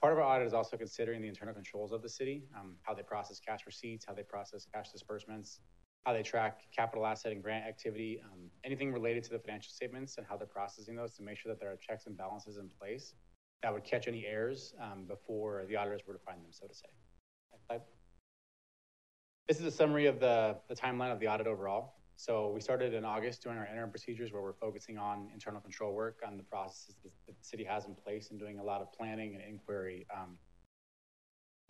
Part 0.00 0.12
of 0.12 0.18
our 0.18 0.24
audit 0.24 0.46
is 0.46 0.52
also 0.52 0.76
considering 0.76 1.22
the 1.22 1.28
internal 1.28 1.54
controls 1.54 1.92
of 1.92 2.02
the 2.02 2.08
city, 2.08 2.44
um, 2.58 2.76
how 2.82 2.92
they 2.92 3.02
process 3.02 3.40
cash 3.40 3.60
receipts, 3.66 4.04
how 4.06 4.12
they 4.12 4.22
process 4.22 4.66
cash 4.72 4.90
disbursements, 4.92 5.60
how 6.04 6.12
they 6.12 6.22
track 6.22 6.60
capital 6.76 7.06
asset 7.06 7.32
and 7.32 7.42
grant 7.42 7.64
activity, 7.66 8.20
um, 8.24 8.50
anything 8.64 8.92
related 8.92 9.24
to 9.24 9.30
the 9.30 9.38
financial 9.38 9.72
statements 9.72 10.18
and 10.18 10.26
how 10.28 10.36
they're 10.36 10.46
processing 10.46 10.94
those 10.94 11.14
to 11.14 11.22
make 11.22 11.38
sure 11.38 11.50
that 11.50 11.58
there 11.58 11.70
are 11.70 11.76
checks 11.76 12.06
and 12.06 12.16
balances 12.16 12.58
in 12.58 12.68
place 12.68 13.14
that 13.62 13.72
would 13.72 13.84
catch 13.84 14.06
any 14.06 14.26
errors 14.26 14.74
um, 14.82 15.04
before 15.08 15.64
the 15.68 15.76
auditors 15.76 16.02
were 16.06 16.12
to 16.12 16.20
find 16.20 16.38
them, 16.38 16.50
so 16.50 16.66
to 16.66 16.74
say. 16.74 17.78
This 19.48 19.58
is 19.58 19.64
a 19.64 19.70
summary 19.70 20.06
of 20.06 20.20
the, 20.20 20.56
the 20.68 20.74
timeline 20.74 21.12
of 21.12 21.20
the 21.20 21.28
audit 21.28 21.46
overall. 21.46 21.94
So 22.16 22.50
we 22.50 22.60
started 22.60 22.94
in 22.94 23.04
August 23.04 23.42
doing 23.42 23.58
our 23.58 23.66
interim 23.66 23.90
procedures 23.90 24.32
where 24.32 24.40
we're 24.40 24.52
focusing 24.52 24.98
on 24.98 25.28
internal 25.32 25.60
control 25.60 25.92
work 25.92 26.20
on 26.26 26.36
the 26.36 26.44
processes 26.44 26.96
that 27.02 27.10
the 27.26 27.34
city 27.40 27.64
has 27.64 27.86
in 27.86 27.94
place 27.94 28.30
and 28.30 28.38
doing 28.38 28.58
a 28.58 28.62
lot 28.62 28.80
of 28.80 28.92
planning 28.92 29.34
and 29.34 29.42
inquiry 29.42 30.06
um, 30.16 30.38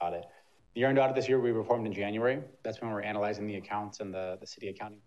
audit. 0.01 0.27
The 0.75 0.81
year-end 0.81 0.99
audit 0.99 1.17
this 1.17 1.29
year 1.29 1.41
we 1.41 1.53
performed 1.53 1.87
in 1.87 1.93
January. 1.93 2.41
That's 2.63 2.81
when 2.81 2.91
we're 2.91 3.03
analyzing 3.03 3.47
the 3.47 3.57
accounts 3.57 4.01
and 4.01 4.13
the, 4.13 4.37
the 4.41 4.47
city 4.47 4.69
accounting. 4.69 5.01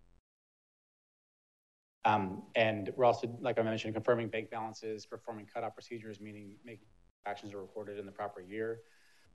Um, 2.05 2.43
and 2.55 2.91
we're 2.95 3.05
also, 3.05 3.27
like 3.41 3.59
I 3.59 3.63
mentioned, 3.63 3.93
confirming 3.93 4.29
bank 4.29 4.49
balances, 4.49 5.05
performing 5.05 5.45
cutoff 5.53 5.73
procedures, 5.73 6.21
meaning 6.21 6.55
making 6.65 6.87
actions 7.25 7.53
are 7.53 7.61
recorded 7.61 7.99
in 7.99 8.05
the 8.05 8.11
proper 8.11 8.39
year. 8.39 8.79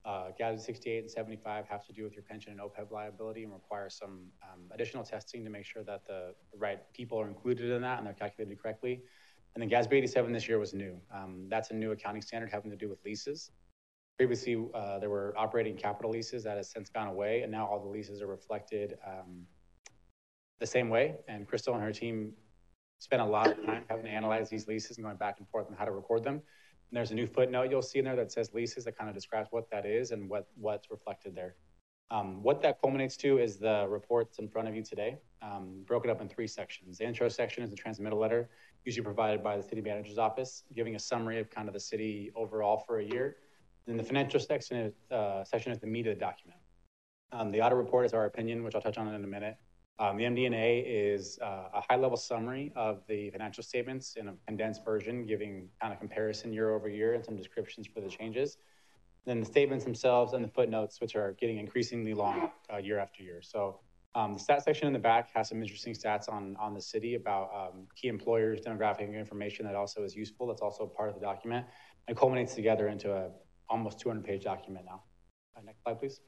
Uh, 0.04 0.30
GASB 0.38 0.60
68 0.60 0.98
and 0.98 1.10
75 1.10 1.66
have 1.68 1.86
to 1.86 1.92
do 1.92 2.02
with 2.02 2.14
your 2.14 2.24
pension 2.24 2.50
and 2.50 2.60
OPEB 2.60 2.90
liability 2.90 3.44
and 3.44 3.52
require 3.52 3.88
some 3.88 4.26
um, 4.42 4.62
additional 4.72 5.04
testing 5.04 5.44
to 5.44 5.50
make 5.50 5.64
sure 5.64 5.84
that 5.84 6.04
the, 6.06 6.34
the, 6.50 6.58
right 6.58 6.80
people 6.92 7.20
are 7.20 7.28
included 7.28 7.70
in 7.70 7.80
that 7.82 7.98
and 7.98 8.06
they're 8.06 8.14
calculated 8.14 8.60
correctly. 8.60 9.00
And 9.54 9.62
then 9.62 9.70
GASB 9.70 9.92
87 9.92 10.32
this 10.32 10.48
year 10.48 10.58
was 10.58 10.74
new. 10.74 11.00
Um, 11.14 11.46
that's 11.48 11.70
a 11.70 11.74
new 11.74 11.92
accounting 11.92 12.22
standard 12.22 12.50
having 12.50 12.70
to 12.70 12.76
do 12.76 12.88
with 12.88 12.98
leases. 13.04 13.52
Previously, 14.18 14.66
uh, 14.74 14.98
there 14.98 15.10
were 15.10 15.34
operating 15.38 15.76
capital 15.76 16.10
leases 16.10 16.42
that 16.44 16.56
has 16.56 16.68
since 16.68 16.90
gone 16.90 17.06
away, 17.06 17.42
and 17.42 17.52
now 17.52 17.66
all 17.66 17.80
the 17.80 17.88
leases 17.88 18.20
are 18.22 18.26
reflected 18.26 18.98
um, 19.06 19.46
the 20.58 20.66
same 20.66 20.88
way. 20.88 21.16
And 21.28 21.46
Crystal 21.46 21.74
and 21.74 21.82
her 21.82 21.92
team 21.92 22.32
spent 22.98 23.22
a 23.22 23.24
lot 23.24 23.48
of 23.48 23.64
time 23.64 23.84
having 23.88 24.04
to 24.04 24.10
analyze 24.10 24.50
these 24.50 24.66
leases 24.66 24.96
and 24.96 25.04
going 25.04 25.16
back 25.16 25.38
and 25.38 25.48
forth 25.48 25.66
on 25.68 25.76
how 25.76 25.84
to 25.84 25.92
record 25.92 26.24
them. 26.24 26.42
And 26.92 26.98
there's 26.98 27.10
a 27.10 27.14
new 27.14 27.26
footnote 27.26 27.70
you'll 27.70 27.80
see 27.80 28.00
in 28.00 28.04
there 28.04 28.16
that 28.16 28.30
says 28.30 28.52
leases 28.52 28.84
that 28.84 28.98
kind 28.98 29.08
of 29.08 29.14
describes 29.14 29.48
what 29.50 29.70
that 29.70 29.86
is 29.86 30.10
and 30.10 30.28
what, 30.28 30.48
what's 30.56 30.90
reflected 30.90 31.34
there. 31.34 31.54
Um, 32.10 32.42
what 32.42 32.60
that 32.60 32.82
culminates 32.82 33.16
to 33.16 33.38
is 33.38 33.56
the 33.56 33.86
report 33.88 34.26
that's 34.28 34.40
in 34.40 34.46
front 34.46 34.68
of 34.68 34.76
you 34.76 34.82
today, 34.82 35.16
um, 35.40 35.84
broken 35.86 36.10
up 36.10 36.20
in 36.20 36.28
three 36.28 36.46
sections. 36.46 36.98
The 36.98 37.06
intro 37.06 37.30
section 37.30 37.64
is 37.64 37.70
the 37.70 37.76
transmittal 37.76 38.18
letter, 38.18 38.50
usually 38.84 39.02
provided 39.02 39.42
by 39.42 39.56
the 39.56 39.62
city 39.62 39.80
manager's 39.80 40.18
office, 40.18 40.64
giving 40.74 40.94
a 40.94 40.98
summary 40.98 41.40
of 41.40 41.48
kind 41.48 41.66
of 41.66 41.72
the 41.72 41.80
city 41.80 42.30
overall 42.36 42.84
for 42.86 42.98
a 42.98 43.04
year. 43.04 43.36
Then 43.86 43.96
the 43.96 44.04
financial 44.04 44.38
section 44.38 44.76
is, 44.76 44.92
uh, 45.10 45.44
section 45.44 45.72
is 45.72 45.78
the 45.78 45.86
meat 45.86 46.06
of 46.06 46.14
the 46.14 46.20
document. 46.20 46.60
Um, 47.32 47.50
the 47.50 47.62
audit 47.62 47.78
report 47.78 48.04
is 48.04 48.12
our 48.12 48.26
opinion, 48.26 48.64
which 48.64 48.74
I'll 48.74 48.82
touch 48.82 48.98
on 48.98 49.08
in 49.08 49.24
a 49.24 49.26
minute. 49.26 49.56
Um, 49.98 50.16
the 50.16 50.24
MD&A 50.24 50.80
is 50.80 51.38
uh, 51.42 51.68
a 51.74 51.82
high-level 51.88 52.16
summary 52.16 52.72
of 52.74 53.02
the 53.08 53.30
financial 53.30 53.62
statements 53.62 54.16
in 54.16 54.28
a 54.28 54.34
condensed 54.46 54.84
version, 54.84 55.26
giving 55.26 55.68
kind 55.80 55.92
of 55.92 55.98
comparison 55.98 56.52
year 56.52 56.74
over 56.74 56.88
year 56.88 57.14
and 57.14 57.24
some 57.24 57.36
descriptions 57.36 57.86
for 57.86 58.00
the 58.00 58.08
changes. 58.08 58.56
Then 59.26 59.40
the 59.40 59.46
statements 59.46 59.84
themselves 59.84 60.32
and 60.32 60.42
the 60.44 60.48
footnotes, 60.48 61.00
which 61.00 61.14
are 61.14 61.32
getting 61.40 61.58
increasingly 61.58 62.14
long 62.14 62.50
uh, 62.72 62.78
year 62.78 62.98
after 62.98 63.22
year. 63.22 63.40
So 63.42 63.80
um, 64.14 64.34
the 64.34 64.40
stat 64.40 64.64
section 64.64 64.86
in 64.86 64.92
the 64.92 64.98
back 64.98 65.30
has 65.34 65.48
some 65.48 65.62
interesting 65.62 65.94
stats 65.94 66.28
on, 66.28 66.56
on 66.58 66.74
the 66.74 66.80
city 66.80 67.14
about 67.14 67.50
um, 67.54 67.86
key 67.94 68.08
employers, 68.08 68.60
demographic 68.60 69.14
information 69.14 69.64
that 69.66 69.74
also 69.74 70.02
is 70.02 70.16
useful. 70.16 70.48
That's 70.48 70.60
also 70.60 70.86
part 70.86 71.08
of 71.08 71.14
the 71.14 71.20
document. 71.20 71.66
It 72.08 72.16
culminates 72.16 72.54
together 72.54 72.88
into 72.88 73.12
a 73.12 73.30
almost 73.68 74.00
200 74.00 74.24
page 74.24 74.44
document 74.44 74.86
now. 74.86 75.02
Uh, 75.56 75.60
next 75.64 75.82
slide, 75.82 75.98
please. 75.98 76.20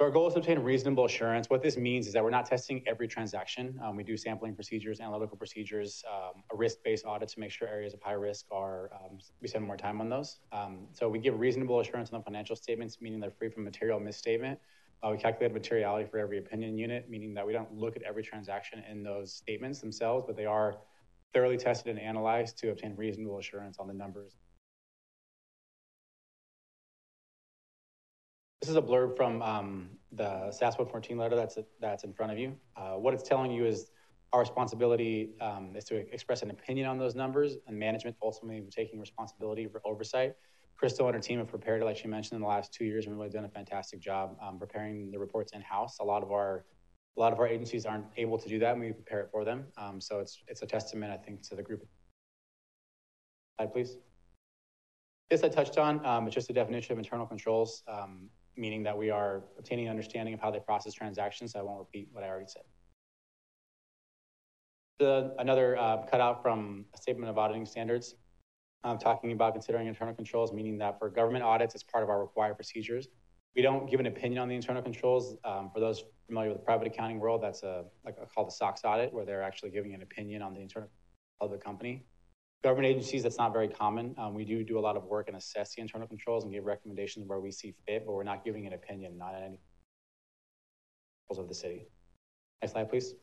Our 0.00 0.10
goal 0.10 0.28
is 0.28 0.34
to 0.34 0.38
obtain 0.38 0.60
reasonable 0.60 1.06
assurance. 1.06 1.50
What 1.50 1.60
this 1.60 1.76
means 1.76 2.06
is 2.06 2.12
that 2.12 2.22
we're 2.22 2.30
not 2.30 2.46
testing 2.46 2.84
every 2.86 3.08
transaction. 3.08 3.80
Um, 3.82 3.96
we 3.96 4.04
do 4.04 4.16
sampling 4.16 4.54
procedures, 4.54 5.00
analytical 5.00 5.36
procedures, 5.36 6.04
um, 6.08 6.44
a 6.52 6.56
risk-based 6.56 7.04
audit 7.04 7.28
to 7.30 7.40
make 7.40 7.50
sure 7.50 7.66
areas 7.66 7.94
of 7.94 8.00
high 8.00 8.12
risk 8.12 8.46
are, 8.52 8.92
um, 8.94 9.18
we 9.42 9.48
spend 9.48 9.64
more 9.64 9.76
time 9.76 10.00
on 10.00 10.08
those. 10.08 10.38
Um, 10.52 10.86
so 10.92 11.08
we 11.08 11.18
give 11.18 11.40
reasonable 11.40 11.80
assurance 11.80 12.12
on 12.12 12.20
the 12.20 12.24
financial 12.24 12.54
statements, 12.54 12.98
meaning 13.00 13.18
they're 13.18 13.32
free 13.32 13.48
from 13.48 13.64
material 13.64 13.98
misstatement. 13.98 14.60
Uh, 15.02 15.10
we 15.10 15.18
calculate 15.18 15.52
materiality 15.52 16.08
for 16.08 16.18
every 16.18 16.38
opinion 16.38 16.78
unit, 16.78 17.10
meaning 17.10 17.34
that 17.34 17.44
we 17.44 17.52
don't 17.52 17.74
look 17.74 17.96
at 17.96 18.02
every 18.02 18.22
transaction 18.22 18.84
in 18.88 19.02
those 19.02 19.32
statements 19.32 19.80
themselves, 19.80 20.22
but 20.24 20.36
they 20.36 20.46
are 20.46 20.76
thoroughly 21.34 21.56
tested 21.56 21.90
and 21.90 21.98
analyzed 21.98 22.56
to 22.58 22.70
obtain 22.70 22.94
reasonable 22.94 23.38
assurance 23.38 23.78
on 23.80 23.88
the 23.88 23.94
numbers 23.94 24.36
This 28.60 28.70
is 28.70 28.76
a 28.76 28.82
blurb 28.82 29.16
from 29.16 29.40
um, 29.40 29.88
the 30.12 30.50
SAS 30.50 30.78
114 30.78 31.16
letter 31.16 31.36
that's, 31.36 31.58
that's 31.80 32.02
in 32.02 32.12
front 32.12 32.32
of 32.32 32.38
you. 32.38 32.56
Uh, 32.76 32.94
what 32.94 33.14
it's 33.14 33.22
telling 33.22 33.52
you 33.52 33.64
is 33.64 33.90
our 34.32 34.40
responsibility 34.40 35.30
um, 35.40 35.74
is 35.76 35.84
to 35.84 35.96
express 36.12 36.42
an 36.42 36.50
opinion 36.50 36.88
on 36.88 36.98
those 36.98 37.14
numbers 37.14 37.56
and 37.66 37.78
management 37.78 38.16
ultimately 38.22 38.62
taking 38.70 38.98
responsibility 38.98 39.68
for 39.68 39.80
oversight. 39.84 40.34
Crystal 40.76 41.06
and 41.06 41.14
her 41.14 41.20
team 41.20 41.38
have 41.38 41.48
prepared, 41.48 41.82
it, 41.82 41.84
like 41.84 41.96
she 41.96 42.08
mentioned, 42.08 42.36
in 42.36 42.42
the 42.42 42.48
last 42.48 42.72
two 42.72 42.84
years 42.84 43.06
and 43.06 43.16
really 43.16 43.30
done 43.30 43.44
a 43.44 43.48
fantastic 43.48 44.00
job 44.00 44.36
um, 44.42 44.58
preparing 44.58 45.10
the 45.10 45.18
reports 45.18 45.52
in-house. 45.52 45.98
A 46.00 46.04
lot 46.04 46.22
of 46.22 46.30
our 46.32 46.64
a 47.16 47.20
lot 47.20 47.32
of 47.32 47.40
our 47.40 47.48
agencies 47.48 47.84
aren't 47.84 48.04
able 48.16 48.38
to 48.38 48.48
do 48.48 48.60
that, 48.60 48.72
and 48.72 48.80
we 48.80 48.92
prepare 48.92 49.20
it 49.20 49.28
for 49.32 49.44
them. 49.44 49.64
Um, 49.76 50.00
so 50.00 50.20
it's 50.20 50.40
it's 50.46 50.62
a 50.62 50.66
testament, 50.66 51.12
I 51.12 51.16
think, 51.16 51.42
to 51.48 51.56
the 51.56 51.64
group. 51.64 51.84
Slide, 53.56 53.72
please. 53.72 53.96
This 55.28 55.42
I 55.42 55.48
touched 55.48 55.78
on. 55.78 56.04
Um, 56.06 56.26
it's 56.26 56.34
just 56.34 56.48
a 56.48 56.52
definition 56.52 56.92
of 56.92 56.98
internal 56.98 57.26
controls. 57.26 57.82
Meaning 58.58 58.82
that 58.82 58.96
we 58.98 59.10
are 59.10 59.44
obtaining 59.58 59.86
an 59.86 59.90
understanding 59.90 60.34
of 60.34 60.40
how 60.40 60.50
they 60.50 60.58
process 60.58 60.92
transactions. 60.92 61.52
So 61.52 61.60
I 61.60 61.62
won't 61.62 61.78
repeat 61.78 62.08
what 62.12 62.24
I 62.24 62.28
already 62.28 62.48
said. 62.48 62.64
The, 64.98 65.32
another 65.38 65.76
uh, 65.78 65.98
cutout 66.10 66.42
from 66.42 66.84
a 66.92 66.98
statement 66.98 67.30
of 67.30 67.38
auditing 67.38 67.64
standards, 67.64 68.16
um, 68.82 68.98
talking 68.98 69.30
about 69.30 69.52
considering 69.52 69.86
internal 69.86 70.12
controls, 70.12 70.52
meaning 70.52 70.76
that 70.78 70.98
for 70.98 71.08
government 71.08 71.44
audits, 71.44 71.74
it's 71.76 71.84
part 71.84 72.02
of 72.02 72.10
our 72.10 72.20
required 72.20 72.56
procedures. 72.56 73.06
We 73.54 73.62
don't 73.62 73.88
give 73.88 74.00
an 74.00 74.06
opinion 74.06 74.42
on 74.42 74.48
the 74.48 74.56
internal 74.56 74.82
controls. 74.82 75.36
Um, 75.44 75.70
for 75.72 75.78
those 75.78 76.02
familiar 76.26 76.50
with 76.50 76.58
the 76.58 76.64
private 76.64 76.88
accounting 76.88 77.20
world, 77.20 77.42
that's 77.42 77.62
a 77.62 77.84
like 78.04 78.16
a, 78.20 78.26
called 78.26 78.48
the 78.48 78.52
SOX 78.52 78.82
audit, 78.84 79.12
where 79.12 79.24
they're 79.24 79.42
actually 79.42 79.70
giving 79.70 79.94
an 79.94 80.02
opinion 80.02 80.42
on 80.42 80.52
the 80.52 80.60
internal 80.60 80.90
of 81.40 81.50
the 81.50 81.58
company. 81.58 82.04
Government 82.64 82.86
agencies, 82.86 83.22
that's 83.22 83.38
not 83.38 83.52
very 83.52 83.68
common. 83.68 84.14
Um, 84.18 84.34
we 84.34 84.44
do 84.44 84.64
do 84.64 84.78
a 84.78 84.80
lot 84.80 84.96
of 84.96 85.04
work 85.04 85.28
and 85.28 85.36
assess 85.36 85.74
the 85.74 85.80
internal 85.80 86.08
controls 86.08 86.42
and 86.42 86.52
give 86.52 86.64
recommendations 86.64 87.26
where 87.26 87.38
we 87.38 87.52
see 87.52 87.72
fit, 87.86 88.04
but 88.04 88.12
we're 88.12 88.24
not 88.24 88.44
giving 88.44 88.66
an 88.66 88.72
opinion, 88.72 89.16
not 89.16 89.34
at 89.34 89.42
any 89.42 89.60
of 91.30 91.48
the 91.48 91.54
city. 91.54 91.86
Next 92.62 92.72
slide, 92.72 92.88
please. 92.88 93.14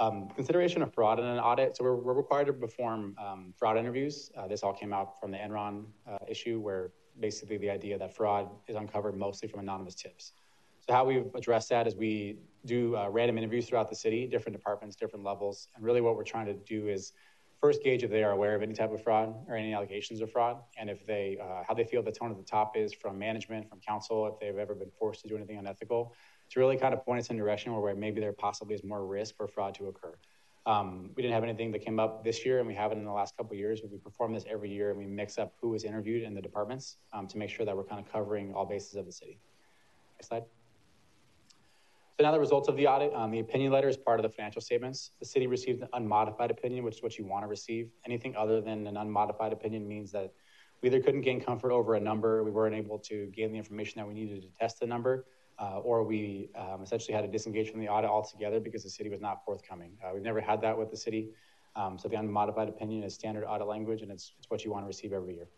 Um, 0.00 0.30
consideration 0.34 0.82
of 0.82 0.92
fraud 0.92 1.20
in 1.20 1.26
an 1.26 1.38
audit. 1.38 1.76
So 1.76 1.84
we're, 1.84 1.96
we're 1.96 2.14
required 2.14 2.46
to 2.46 2.52
perform 2.52 3.14
um, 3.24 3.54
fraud 3.56 3.76
interviews. 3.76 4.32
Uh, 4.36 4.48
this 4.48 4.62
all 4.62 4.72
came 4.72 4.92
out 4.92 5.20
from 5.20 5.30
the 5.30 5.38
Enron 5.38 5.84
uh, 6.10 6.16
issue 6.26 6.58
where 6.58 6.92
basically 7.20 7.58
the 7.58 7.70
idea 7.70 7.98
that 7.98 8.16
fraud 8.16 8.48
is 8.68 8.74
uncovered 8.74 9.16
mostly 9.16 9.48
from 9.48 9.60
anonymous 9.60 9.94
tips. 9.94 10.32
So 10.80 10.92
how 10.92 11.04
we've 11.04 11.32
addressed 11.36 11.68
that 11.68 11.86
is 11.86 11.94
we 11.94 12.38
do 12.64 12.96
uh, 12.96 13.08
random 13.10 13.38
interviews 13.38 13.68
throughout 13.68 13.90
the 13.90 13.94
city, 13.96 14.26
different 14.26 14.56
departments, 14.56 14.96
different 14.96 15.24
levels. 15.24 15.68
And 15.76 15.84
really 15.84 16.00
what 16.00 16.16
we're 16.16 16.24
trying 16.24 16.46
to 16.46 16.54
do 16.54 16.88
is 16.88 17.12
first 17.62 17.84
gauge 17.84 18.02
if 18.02 18.10
they 18.10 18.24
are 18.24 18.32
aware 18.32 18.56
of 18.56 18.62
any 18.62 18.74
type 18.74 18.92
of 18.92 19.00
fraud 19.00 19.32
or 19.48 19.54
any 19.54 19.72
allegations 19.72 20.20
of 20.20 20.30
fraud, 20.32 20.56
and 20.76 20.90
if 20.90 21.06
they, 21.06 21.38
uh, 21.40 21.62
how 21.66 21.72
they 21.72 21.84
feel 21.84 22.02
the 22.02 22.10
tone 22.10 22.32
at 22.32 22.36
the 22.36 22.42
top 22.42 22.76
is 22.76 22.92
from 22.92 23.16
management, 23.16 23.68
from 23.70 23.78
council, 23.78 24.26
if 24.26 24.34
they've 24.40 24.58
ever 24.58 24.74
been 24.74 24.90
forced 24.98 25.22
to 25.22 25.28
do 25.28 25.36
anything 25.36 25.58
unethical, 25.58 26.12
to 26.50 26.58
really 26.58 26.76
kind 26.76 26.92
of 26.92 27.04
point 27.04 27.20
us 27.20 27.30
in 27.30 27.36
a 27.36 27.38
direction 27.38 27.74
where 27.80 27.94
maybe 27.94 28.20
there 28.20 28.32
possibly 28.32 28.74
is 28.74 28.82
more 28.82 29.06
risk 29.06 29.36
for 29.36 29.46
fraud 29.46 29.74
to 29.74 29.86
occur. 29.86 30.12
Um, 30.66 31.10
we 31.14 31.22
didn't 31.22 31.34
have 31.34 31.44
anything 31.44 31.70
that 31.70 31.84
came 31.84 32.00
up 32.00 32.24
this 32.24 32.44
year, 32.44 32.58
and 32.58 32.66
we 32.66 32.74
haven't 32.74 32.98
in 32.98 33.04
the 33.04 33.12
last 33.12 33.36
couple 33.36 33.56
years, 33.56 33.80
but 33.80 33.92
we 33.92 33.98
perform 33.98 34.34
this 34.34 34.44
every 34.50 34.70
year, 34.70 34.90
and 34.90 34.98
we 34.98 35.06
mix 35.06 35.38
up 35.38 35.54
who 35.60 35.72
is 35.74 35.84
interviewed 35.84 36.24
in 36.24 36.34
the 36.34 36.42
departments 36.42 36.96
um, 37.12 37.28
to 37.28 37.38
make 37.38 37.48
sure 37.48 37.64
that 37.64 37.76
we're 37.76 37.84
kind 37.84 38.04
of 38.04 38.12
covering 38.12 38.52
all 38.54 38.66
bases 38.66 38.96
of 38.96 39.06
the 39.06 39.12
city. 39.12 39.38
Next 40.16 40.28
slide. 40.28 40.42
So 42.18 42.24
now 42.24 42.32
the 42.32 42.40
results 42.40 42.68
of 42.68 42.76
the 42.76 42.86
audit, 42.86 43.12
um, 43.14 43.30
the 43.30 43.40
opinion 43.40 43.72
letter 43.72 43.88
is 43.88 43.96
part 43.96 44.20
of 44.20 44.22
the 44.22 44.28
financial 44.28 44.60
statements. 44.60 45.12
The 45.18 45.24
city 45.24 45.46
received 45.46 45.82
an 45.82 45.88
unmodified 45.94 46.50
opinion, 46.50 46.84
which 46.84 46.96
is 46.96 47.02
what 47.02 47.16
you 47.16 47.24
want 47.24 47.42
to 47.44 47.48
receive. 47.48 47.88
Anything 48.04 48.36
other 48.36 48.60
than 48.60 48.86
an 48.86 48.98
unmodified 48.98 49.52
opinion 49.52 49.88
means 49.88 50.12
that 50.12 50.32
we 50.82 50.88
either 50.88 51.00
couldn't 51.00 51.22
gain 51.22 51.40
comfort 51.40 51.72
over 51.72 51.94
a 51.94 52.00
number, 52.00 52.44
we 52.44 52.50
weren't 52.50 52.74
able 52.74 52.98
to 52.98 53.26
gain 53.26 53.52
the 53.52 53.58
information 53.58 53.98
that 53.98 54.06
we 54.06 54.12
needed 54.12 54.42
to 54.42 54.48
test 54.58 54.80
the 54.80 54.86
number, 54.86 55.24
uh, 55.58 55.78
or 55.78 56.02
we 56.02 56.50
um, 56.54 56.82
essentially 56.82 57.14
had 57.14 57.22
to 57.22 57.28
disengage 57.28 57.70
from 57.70 57.80
the 57.80 57.88
audit 57.88 58.10
altogether 58.10 58.60
because 58.60 58.82
the 58.82 58.90
city 58.90 59.08
was 59.08 59.20
not 59.20 59.42
forthcoming. 59.44 59.92
Uh, 60.04 60.10
we've 60.12 60.22
never 60.22 60.40
had 60.40 60.60
that 60.60 60.76
with 60.76 60.90
the 60.90 60.96
city. 60.96 61.30
Um, 61.76 61.98
so 61.98 62.08
the 62.08 62.16
unmodified 62.16 62.68
opinion 62.68 63.04
is 63.04 63.14
standard 63.14 63.44
audit 63.46 63.66
language, 63.66 64.02
and 64.02 64.10
it's, 64.10 64.32
it's 64.38 64.50
what 64.50 64.64
you 64.64 64.70
want 64.70 64.84
to 64.84 64.88
receive 64.88 65.12
every 65.12 65.34
year. 65.34 65.48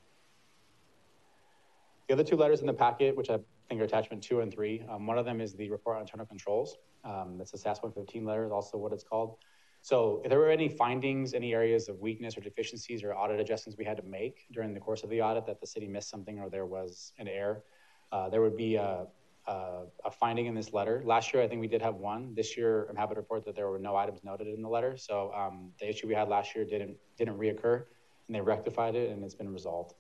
The 2.07 2.15
other 2.15 2.25
two 2.25 2.37
letters 2.37 2.61
in 2.61 2.67
the 2.67 2.75
packet, 2.75 3.17
which 3.17 3.31
I 3.31 3.39
are 3.71 3.83
attachment 3.83 4.23
two 4.23 4.41
and 4.41 4.53
three, 4.53 4.85
um, 4.89 5.07
one 5.07 5.19
of 5.19 5.25
them 5.25 5.41
is 5.41 5.55
the 5.55 5.71
report 5.71 5.97
on 5.97 6.03
internal 6.03 6.27
controls. 6.27 6.77
Um, 7.05 7.39
it's 7.41 7.53
a 7.55 7.59
SAS 7.59 7.83
115 7.83 8.25
letter, 8.25 8.45
is 8.45 8.53
also 8.53 8.79
what 8.79 8.93
it's 8.93 9.05
called. 9.05 9.37
So 9.83 10.23
if 10.25 10.31
there 10.31 10.39
were 10.39 10.51
any 10.51 10.69
findings, 10.69 11.35
any 11.35 11.53
areas 11.53 11.89
of 11.89 12.01
weakness 12.01 12.39
or 12.39 12.41
deficiencies 12.41 13.03
or 13.03 13.15
audit 13.15 13.39
adjustments 13.39 13.77
we 13.77 13.85
had 13.85 13.99
to 13.99 14.03
make 14.03 14.47
during 14.53 14.73
the 14.73 14.81
course 14.81 15.03
of 15.03 15.11
the 15.11 15.21
audit 15.21 15.45
that 15.47 15.61
the 15.61 15.67
city 15.67 15.87
missed 15.87 16.09
something 16.09 16.39
or 16.39 16.49
there 16.49 16.65
was 16.65 17.13
an 17.19 17.29
error, 17.29 17.65
uh, 18.11 18.31
there 18.31 18.41
would 18.41 18.57
be 18.57 18.77
a, 18.77 19.07
a, 19.47 19.83
a 20.05 20.11
finding 20.11 20.47
in 20.47 20.55
this 20.55 20.73
letter. 20.73 21.03
Last 21.05 21.35
year, 21.35 21.43
I 21.43 21.49
think 21.49 21.61
we 21.61 21.67
did 21.67 21.83
have 21.83 21.97
one. 21.97 22.35
This 22.35 22.57
year, 22.57 22.87
I'm 22.89 22.97
happy 22.97 23.15
to 23.15 23.21
report 23.21 23.45
that 23.45 23.55
there 23.55 23.69
were 23.69 23.79
no 23.79 23.95
items 23.97 24.25
noted 24.25 24.49
in 24.49 24.63
the 24.63 24.69
letter. 24.69 24.97
So 24.97 25.33
um, 25.35 25.73
the 25.79 25.89
issue 25.89 26.07
we 26.07 26.15
had 26.15 26.29
last 26.29 26.55
year 26.55 26.65
didn't 26.65 26.97
didn't 27.19 27.39
reoccur, 27.39 27.85
and 28.27 28.35
they 28.35 28.41
rectified 28.41 28.95
it, 28.95 29.11
and 29.11 29.23
it's 29.23 29.35
been 29.35 29.53
resolved. 29.53 29.95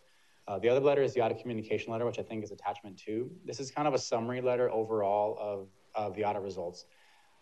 Uh, 0.46 0.58
the 0.58 0.68
other 0.68 0.80
letter 0.80 1.02
is 1.02 1.14
the 1.14 1.22
audit 1.22 1.38
communication 1.38 1.92
letter, 1.92 2.04
which 2.04 2.18
I 2.18 2.22
think 2.22 2.44
is 2.44 2.50
attachment 2.50 2.98
two. 2.98 3.30
This 3.44 3.60
is 3.60 3.70
kind 3.70 3.88
of 3.88 3.94
a 3.94 3.98
summary 3.98 4.40
letter 4.40 4.70
overall 4.70 5.36
of, 5.40 5.68
of 5.94 6.14
the 6.14 6.24
audit 6.24 6.42
results. 6.42 6.84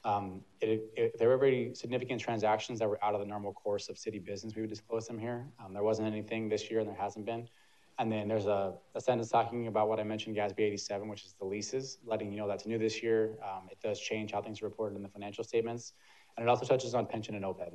Um, 0.04 0.42
it, 0.60 0.68
it, 0.68 0.90
if 0.96 1.18
there 1.18 1.28
were 1.28 1.44
any 1.44 1.74
significant 1.74 2.20
transactions 2.20 2.78
that 2.78 2.88
were 2.88 3.02
out 3.04 3.14
of 3.14 3.20
the 3.20 3.26
normal 3.26 3.52
course 3.52 3.88
of 3.88 3.98
city 3.98 4.18
business, 4.18 4.54
we 4.54 4.62
would 4.62 4.70
disclose 4.70 5.06
them 5.06 5.18
here. 5.18 5.46
Um, 5.64 5.72
there 5.72 5.82
wasn't 5.82 6.08
anything 6.08 6.48
this 6.48 6.70
year, 6.70 6.80
and 6.80 6.88
there 6.88 6.96
hasn't 6.96 7.24
been. 7.24 7.48
And 7.98 8.10
then 8.10 8.26
there's 8.26 8.46
a, 8.46 8.74
a, 8.94 9.00
sentence 9.00 9.28
talking 9.28 9.66
about 9.66 9.88
what 9.88 10.00
I 10.00 10.02
mentioned, 10.02 10.34
GASB 10.34 10.58
87, 10.58 11.08
which 11.08 11.24
is 11.24 11.34
the 11.38 11.44
leases, 11.44 11.98
letting 12.04 12.32
you 12.32 12.38
know 12.38 12.48
that's 12.48 12.66
new 12.66 12.78
this 12.78 13.02
year. 13.02 13.36
Um, 13.44 13.68
it 13.70 13.78
does 13.82 14.00
change 14.00 14.32
how 14.32 14.40
things 14.40 14.62
are 14.62 14.64
reported 14.64 14.96
in 14.96 15.02
the 15.02 15.08
financial 15.08 15.44
statements. 15.44 15.92
And 16.36 16.44
it 16.44 16.48
also 16.48 16.64
touches 16.64 16.94
on 16.94 17.06
pension 17.06 17.34
and 17.34 17.44
OPEB. 17.44 17.74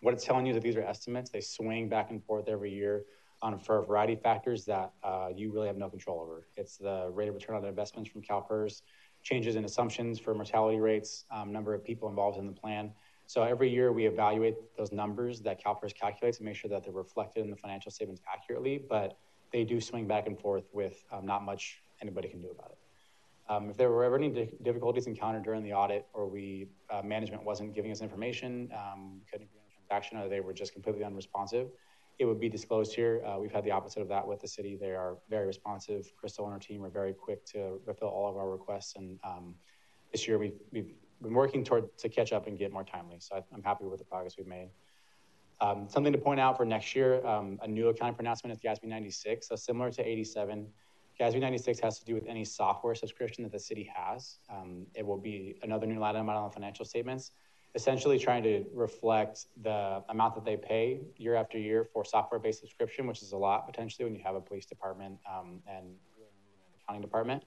What 0.00 0.14
it's 0.14 0.24
telling 0.24 0.46
you 0.46 0.50
is 0.50 0.56
that 0.56 0.62
these 0.62 0.76
are 0.76 0.82
estimates. 0.82 1.30
They 1.30 1.40
swing 1.40 1.88
back 1.88 2.10
and 2.10 2.22
forth 2.24 2.48
every 2.48 2.74
year 2.74 3.04
on 3.46 3.58
for 3.58 3.78
a 3.78 3.84
variety 3.84 4.14
of 4.14 4.20
factors 4.20 4.64
that 4.64 4.92
uh, 5.02 5.28
you 5.34 5.52
really 5.52 5.68
have 5.68 5.76
no 5.76 5.88
control 5.88 6.20
over. 6.20 6.46
It's 6.56 6.76
the 6.76 7.10
rate 7.12 7.28
of 7.28 7.34
return 7.34 7.56
on 7.56 7.64
investments 7.64 8.10
from 8.10 8.22
CalPERS, 8.22 8.82
changes 9.22 9.56
in 9.56 9.64
assumptions 9.64 10.18
for 10.18 10.34
mortality 10.34 10.78
rates, 10.78 11.24
um, 11.30 11.52
number 11.52 11.72
of 11.74 11.84
people 11.84 12.08
involved 12.08 12.38
in 12.38 12.46
the 12.46 12.52
plan. 12.52 12.92
So 13.26 13.42
every 13.42 13.68
year 13.68 13.92
we 13.92 14.06
evaluate 14.06 14.56
those 14.76 14.92
numbers 14.92 15.40
that 15.42 15.62
CalPERS 15.62 15.94
calculates 15.94 16.38
and 16.38 16.46
make 16.46 16.56
sure 16.56 16.70
that 16.70 16.84
they're 16.84 16.92
reflected 16.92 17.44
in 17.44 17.50
the 17.50 17.56
financial 17.56 17.90
statements 17.90 18.22
accurately, 18.32 18.80
but 18.88 19.18
they 19.52 19.64
do 19.64 19.80
swing 19.80 20.06
back 20.06 20.26
and 20.26 20.38
forth 20.38 20.64
with 20.72 21.04
um, 21.12 21.24
not 21.26 21.44
much 21.44 21.80
anybody 22.02 22.28
can 22.28 22.40
do 22.40 22.50
about 22.50 22.70
it. 22.72 22.78
Um, 23.48 23.70
if 23.70 23.76
there 23.76 23.90
were 23.90 24.04
ever 24.04 24.16
any 24.16 24.30
difficulties 24.62 25.06
encountered 25.06 25.44
during 25.44 25.62
the 25.62 25.72
audit 25.72 26.06
or 26.12 26.26
we, 26.26 26.66
uh, 26.90 27.02
management 27.02 27.44
wasn't 27.44 27.74
giving 27.74 27.92
us 27.92 28.00
information, 28.00 28.70
um, 28.74 29.20
couldn't 29.30 29.46
agree 29.46 29.60
on 29.60 29.66
a 29.70 29.74
transaction, 29.76 30.18
or 30.18 30.28
they 30.28 30.40
were 30.40 30.52
just 30.52 30.72
completely 30.72 31.04
unresponsive, 31.04 31.68
it 32.18 32.24
would 32.24 32.40
be 32.40 32.48
disclosed 32.48 32.94
here. 32.94 33.22
Uh, 33.26 33.38
we've 33.38 33.52
had 33.52 33.64
the 33.64 33.70
opposite 33.70 34.00
of 34.00 34.08
that 34.08 34.26
with 34.26 34.40
the 34.40 34.48
city. 34.48 34.76
They 34.76 34.90
are 34.90 35.18
very 35.28 35.46
responsive. 35.46 36.10
Crystal 36.16 36.44
and 36.46 36.54
her 36.54 36.58
team 36.58 36.84
are 36.84 36.88
very 36.88 37.12
quick 37.12 37.44
to 37.46 37.80
fulfill 37.84 38.08
all 38.08 38.28
of 38.28 38.36
our 38.36 38.48
requests. 38.48 38.96
And 38.96 39.18
um, 39.22 39.54
this 40.12 40.26
year 40.26 40.38
we've, 40.38 40.58
we've 40.72 40.94
been 41.22 41.34
working 41.34 41.62
toward 41.62 41.96
to 41.98 42.08
catch 42.08 42.32
up 42.32 42.46
and 42.46 42.58
get 42.58 42.72
more 42.72 42.84
timely. 42.84 43.16
So 43.20 43.36
I, 43.36 43.54
am 43.54 43.62
happy 43.62 43.84
with 43.84 43.98
the 43.98 44.04
progress 44.04 44.36
we've 44.38 44.46
made. 44.46 44.70
Um, 45.60 45.88
something 45.88 46.12
to 46.12 46.18
point 46.18 46.40
out 46.40 46.56
for 46.56 46.64
next 46.64 46.94
year, 46.94 47.24
um, 47.26 47.58
a 47.62 47.68
new 47.68 47.88
accounting 47.88 48.14
pronouncement 48.14 48.52
is 48.52 48.60
GASB 48.60 48.84
96. 48.84 49.48
So 49.48 49.56
similar 49.56 49.90
to 49.90 50.06
87, 50.06 50.66
GASB 51.20 51.40
96 51.40 51.80
has 51.80 51.98
to 51.98 52.04
do 52.04 52.14
with 52.14 52.26
any 52.26 52.44
software 52.44 52.94
subscription 52.94 53.42
that 53.44 53.52
the 53.52 53.58
city 53.58 53.90
has. 53.94 54.38
Um, 54.50 54.86
it 54.94 55.04
will 55.04 55.18
be 55.18 55.58
another 55.62 55.86
new 55.86 55.98
line 55.98 56.16
item 56.16 56.28
on 56.28 56.44
the 56.44 56.50
financial 56.50 56.84
statements 56.84 57.32
essentially 57.76 58.18
trying 58.18 58.42
to 58.42 58.64
reflect 58.72 59.46
the 59.62 60.02
amount 60.08 60.34
that 60.34 60.46
they 60.46 60.56
pay 60.56 61.02
year 61.18 61.34
after 61.34 61.58
year 61.58 61.84
for 61.84 62.04
software-based 62.06 62.58
subscription, 62.58 63.06
which 63.06 63.22
is 63.22 63.32
a 63.32 63.36
lot 63.36 63.66
potentially 63.66 64.04
when 64.06 64.14
you 64.14 64.22
have 64.24 64.34
a 64.34 64.40
police 64.40 64.64
department 64.64 65.18
um, 65.30 65.60
and 65.68 65.94
accounting 66.82 67.02
department, 67.02 67.44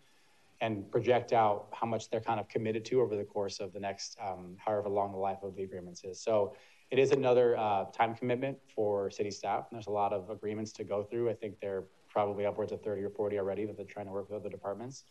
and 0.61 0.89
project 0.91 1.33
out 1.33 1.67
how 1.73 1.87
much 1.87 2.11
they're 2.11 2.21
kind 2.21 2.39
of 2.39 2.47
committed 2.47 2.85
to 2.85 3.01
over 3.01 3.17
the 3.17 3.23
course 3.23 3.59
of 3.59 3.73
the 3.73 3.79
next 3.79 4.17
um, 4.23 4.55
however 4.63 4.87
long 4.87 5.11
the 5.11 5.17
life 5.17 5.39
of 5.41 5.55
the 5.55 5.63
agreements 5.63 6.03
is. 6.03 6.21
So 6.21 6.53
it 6.91 6.99
is 6.99 7.11
another 7.11 7.57
uh, 7.57 7.85
time 7.85 8.13
commitment 8.13 8.57
for 8.75 9.09
city 9.09 9.31
staff, 9.31 9.65
and 9.69 9.77
there's 9.77 9.87
a 9.87 9.91
lot 9.91 10.13
of 10.13 10.29
agreements 10.29 10.71
to 10.73 10.83
go 10.83 11.01
through. 11.01 11.31
I 11.31 11.33
think 11.33 11.59
they're 11.59 11.85
probably 12.07 12.45
upwards 12.45 12.71
of 12.71 12.83
30 12.83 13.01
or 13.03 13.09
40 13.09 13.39
already 13.39 13.65
that 13.65 13.77
they're 13.77 13.85
trying 13.85 14.05
to 14.05 14.11
work 14.11 14.29
with 14.29 14.39
other 14.39 14.49
departments 14.49 15.05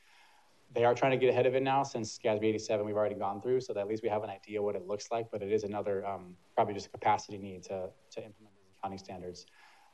they 0.70 0.84
are 0.84 0.94
trying 0.94 1.12
to 1.12 1.16
get 1.16 1.30
ahead 1.30 1.46
of 1.46 1.54
it 1.54 1.62
now 1.62 1.82
since 1.82 2.18
GASB 2.18 2.44
87 2.44 2.84
we've 2.84 2.96
already 2.96 3.14
gone 3.14 3.40
through, 3.40 3.60
so 3.60 3.72
that 3.72 3.80
at 3.80 3.88
least 3.88 4.02
we 4.02 4.08
have 4.08 4.22
an 4.22 4.30
idea 4.30 4.62
what 4.62 4.76
it 4.76 4.86
looks 4.86 5.10
like, 5.10 5.30
but 5.30 5.42
it 5.42 5.50
is 5.50 5.64
another, 5.64 6.06
um, 6.06 6.36
probably 6.54 6.74
just 6.74 6.86
a 6.86 6.90
capacity 6.90 7.38
need 7.38 7.62
to, 7.64 7.88
to 8.10 8.24
implement 8.24 8.54
these 8.56 8.74
accounting 8.78 8.98
standards. 8.98 9.46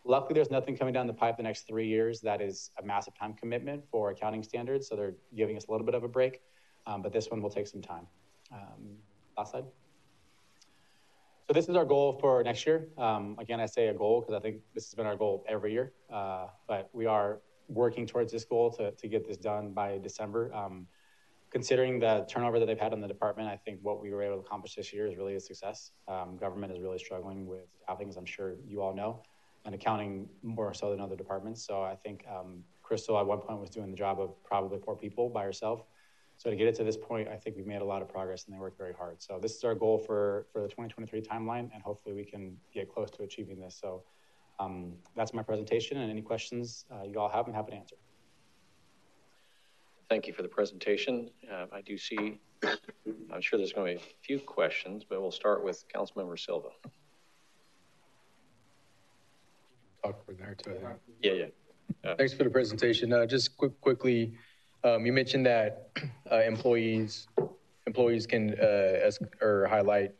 Luckily, 0.04 0.34
there's 0.34 0.50
nothing 0.50 0.76
coming 0.76 0.92
down 0.92 1.06
the 1.06 1.14
pipe 1.14 1.36
the 1.36 1.42
next 1.42 1.66
three 1.66 1.86
years 1.86 2.20
that 2.20 2.42
is 2.42 2.70
a 2.82 2.84
massive 2.84 3.14
time 3.16 3.34
commitment 3.34 3.84
for 3.90 4.10
accounting 4.10 4.42
standards, 4.42 4.88
so 4.88 4.96
they're 4.96 5.14
giving 5.36 5.56
us 5.56 5.66
a 5.68 5.70
little 5.70 5.86
bit 5.86 5.94
of 5.94 6.02
a 6.02 6.08
break, 6.08 6.42
um, 6.86 7.02
but 7.02 7.12
this 7.12 7.30
one 7.30 7.40
will 7.40 7.50
take 7.50 7.66
some 7.66 7.80
time. 7.80 8.06
Um, 8.52 8.96
last 9.38 9.52
slide. 9.52 9.64
So 11.46 11.52
this 11.52 11.68
is 11.68 11.76
our 11.76 11.84
goal 11.84 12.18
for 12.20 12.42
next 12.42 12.66
year. 12.66 12.88
Um, 12.96 13.36
again, 13.38 13.60
I 13.60 13.66
say 13.66 13.88
a 13.88 13.94
goal 13.94 14.20
because 14.20 14.34
I 14.34 14.40
think 14.40 14.62
this 14.74 14.86
has 14.86 14.94
been 14.94 15.06
our 15.06 15.16
goal 15.16 15.44
every 15.46 15.72
year, 15.72 15.92
uh, 16.12 16.46
but 16.66 16.88
we 16.92 17.06
are 17.06 17.40
working 17.68 18.06
towards 18.06 18.32
this 18.32 18.44
goal 18.44 18.70
to, 18.72 18.90
to 18.92 19.08
get 19.08 19.26
this 19.26 19.36
done 19.36 19.72
by 19.72 19.98
December. 19.98 20.52
Um, 20.54 20.86
considering 21.50 22.00
the 22.00 22.26
turnover 22.28 22.58
that 22.58 22.66
they've 22.66 22.80
had 22.80 22.92
in 22.92 23.00
the 23.00 23.08
department, 23.08 23.48
I 23.48 23.56
think 23.56 23.78
what 23.82 24.02
we 24.02 24.10
were 24.10 24.22
able 24.22 24.36
to 24.36 24.40
accomplish 24.40 24.74
this 24.74 24.92
year 24.92 25.06
is 25.06 25.16
really 25.16 25.36
a 25.36 25.40
success. 25.40 25.92
Um, 26.08 26.36
government 26.36 26.72
is 26.72 26.80
really 26.80 26.98
struggling 26.98 27.46
with 27.46 27.66
staffing, 27.82 28.08
as 28.08 28.16
I'm 28.16 28.26
sure 28.26 28.54
you 28.66 28.82
all 28.82 28.94
know, 28.94 29.22
and 29.64 29.74
accounting 29.74 30.28
more 30.42 30.74
so 30.74 30.90
than 30.90 31.00
other 31.00 31.16
departments. 31.16 31.64
So 31.64 31.82
I 31.82 31.94
think 31.94 32.24
um, 32.28 32.64
Crystal 32.82 33.18
at 33.18 33.26
one 33.26 33.38
point 33.38 33.60
was 33.60 33.70
doing 33.70 33.90
the 33.90 33.96
job 33.96 34.20
of 34.20 34.42
probably 34.42 34.78
four 34.78 34.96
people 34.96 35.28
by 35.28 35.44
herself. 35.44 35.84
So 36.36 36.50
to 36.50 36.56
get 36.56 36.66
it 36.66 36.74
to 36.76 36.84
this 36.84 36.96
point, 36.96 37.28
I 37.28 37.36
think 37.36 37.56
we've 37.56 37.66
made 37.66 37.82
a 37.82 37.84
lot 37.84 38.02
of 38.02 38.08
progress 38.08 38.46
and 38.46 38.54
they 38.54 38.58
worked 38.58 38.76
very 38.76 38.92
hard. 38.92 39.22
So 39.22 39.38
this 39.40 39.54
is 39.54 39.62
our 39.62 39.74
goal 39.74 39.98
for, 39.98 40.46
for 40.52 40.60
the 40.60 40.68
2023 40.68 41.22
timeline, 41.22 41.70
and 41.72 41.82
hopefully 41.82 42.14
we 42.14 42.24
can 42.24 42.56
get 42.72 42.92
close 42.92 43.10
to 43.12 43.22
achieving 43.22 43.60
this. 43.60 43.78
So 43.80 44.02
um, 44.58 44.92
that's 45.16 45.34
my 45.34 45.42
presentation, 45.42 45.98
and 45.98 46.10
any 46.10 46.22
questions 46.22 46.84
uh, 46.92 47.04
you 47.04 47.18
all 47.18 47.28
have, 47.28 47.46
I'm 47.46 47.54
happy 47.54 47.72
to 47.72 47.76
answer. 47.78 47.96
Thank 50.08 50.26
you 50.26 50.32
for 50.32 50.42
the 50.42 50.48
presentation. 50.48 51.30
Uh, 51.50 51.66
I 51.72 51.80
do 51.80 51.96
see, 51.96 52.38
I'm 53.32 53.40
sure 53.40 53.58
there's 53.58 53.72
going 53.72 53.98
to 53.98 54.04
be 54.04 54.10
a 54.10 54.14
few 54.22 54.38
questions, 54.38 55.04
but 55.08 55.20
we'll 55.20 55.30
start 55.30 55.64
with 55.64 55.84
Councilmember 55.94 56.38
Silva. 56.38 56.68
Talk 60.04 60.26
with 60.26 60.38
there 60.38 60.54
too. 60.54 60.76
Yeah, 61.22 61.32
yeah. 61.32 61.46
Uh, 62.04 62.14
Thanks 62.16 62.34
for 62.34 62.44
the 62.44 62.50
presentation. 62.50 63.12
Uh, 63.12 63.26
just 63.26 63.56
quick, 63.56 63.80
quickly, 63.80 64.34
um, 64.84 65.06
you 65.06 65.12
mentioned 65.12 65.46
that 65.46 65.88
uh, 66.30 66.42
employees 66.42 67.26
employees 67.86 68.26
can 68.26 68.54
uh, 68.60 69.10
or 69.42 69.66
highlight 69.66 70.12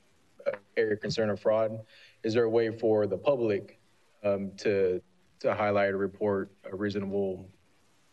area 0.76 0.96
concern 0.96 1.30
of 1.30 1.40
fraud. 1.40 1.80
Is 2.22 2.34
there 2.34 2.44
a 2.44 2.50
way 2.50 2.70
for 2.70 3.06
the 3.06 3.16
public 3.16 3.78
um, 4.24 4.52
to, 4.58 5.00
to 5.40 5.54
highlight 5.54 5.90
or 5.90 5.98
report 5.98 6.50
a 6.70 6.76
reasonable 6.76 7.48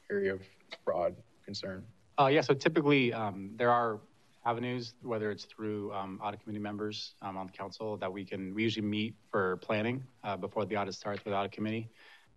area 0.09 0.33
of 0.33 0.41
fraud 0.83 1.15
concern? 1.45 1.83
Uh, 2.19 2.27
yeah, 2.27 2.41
so 2.41 2.53
typically 2.53 3.13
um, 3.13 3.51
there 3.55 3.71
are 3.71 3.99
avenues, 4.45 4.93
whether 5.01 5.31
it's 5.31 5.45
through 5.45 5.93
um, 5.93 6.19
audit 6.23 6.41
committee 6.41 6.59
members 6.59 7.15
um, 7.21 7.37
on 7.37 7.47
the 7.47 7.51
council, 7.53 7.97
that 7.97 8.11
we 8.11 8.25
can, 8.25 8.53
we 8.53 8.63
usually 8.63 8.85
meet 8.85 9.15
for 9.29 9.57
planning 9.57 10.03
uh, 10.23 10.35
before 10.35 10.65
the 10.65 10.75
audit 10.75 10.93
starts 10.93 11.23
with 11.23 11.31
the 11.31 11.37
audit 11.37 11.51
committee 11.51 11.89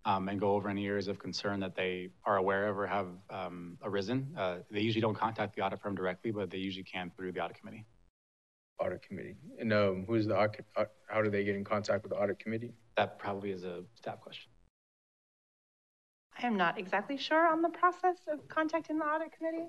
um, 0.05 0.29
and 0.29 0.39
go 0.39 0.51
over 0.51 0.69
any 0.69 0.85
areas 0.85 1.07
of 1.07 1.17
concern 1.19 1.59
that 1.59 1.75
they 1.75 2.09
are 2.25 2.37
aware 2.37 2.67
of 2.67 2.77
or 2.77 2.85
have 2.85 3.07
um, 3.31 3.77
arisen. 3.83 4.27
Uh, 4.37 4.57
they 4.69 4.81
usually 4.81 5.01
don't 5.01 5.15
contact 5.15 5.55
the 5.55 5.61
audit 5.61 5.81
firm 5.81 5.95
directly, 5.95 6.31
but 6.31 6.49
they 6.49 6.57
usually 6.57 6.83
can 6.83 7.11
through 7.15 7.31
the 7.31 7.39
audit 7.39 7.57
committee. 7.59 7.85
Audit 8.79 9.01
committee. 9.01 9.35
And 9.59 9.73
um, 9.73 10.05
who's 10.07 10.27
the, 10.27 10.37
uh, 10.37 10.85
how 11.09 11.21
do 11.21 11.29
they 11.29 11.43
get 11.43 11.55
in 11.55 11.63
contact 11.63 12.03
with 12.03 12.11
the 12.11 12.17
audit 12.17 12.39
committee? 12.39 12.73
That 12.97 13.19
probably 13.19 13.51
is 13.51 13.63
a 13.63 13.83
staff 13.95 14.21
question. 14.21 14.51
I 16.41 16.47
am 16.47 16.57
not 16.57 16.77
exactly 16.77 17.17
sure 17.17 17.47
on 17.47 17.61
the 17.61 17.69
process 17.69 18.17
of 18.31 18.47
contacting 18.47 18.99
the 18.99 19.05
audit 19.05 19.31
committee. 19.31 19.67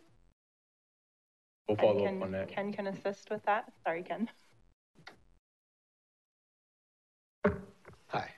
We'll 1.69 1.77
follow 1.77 2.05
Ken, 2.05 2.17
up 2.17 2.23
on 2.23 2.33
that. 2.33 2.49
Ken 2.49 2.73
can 2.73 2.87
assist 2.89 3.31
with 3.31 3.45
that. 3.45 3.73
Sorry, 3.85 4.03
Ken. 4.03 4.29
Hi. 8.09 8.31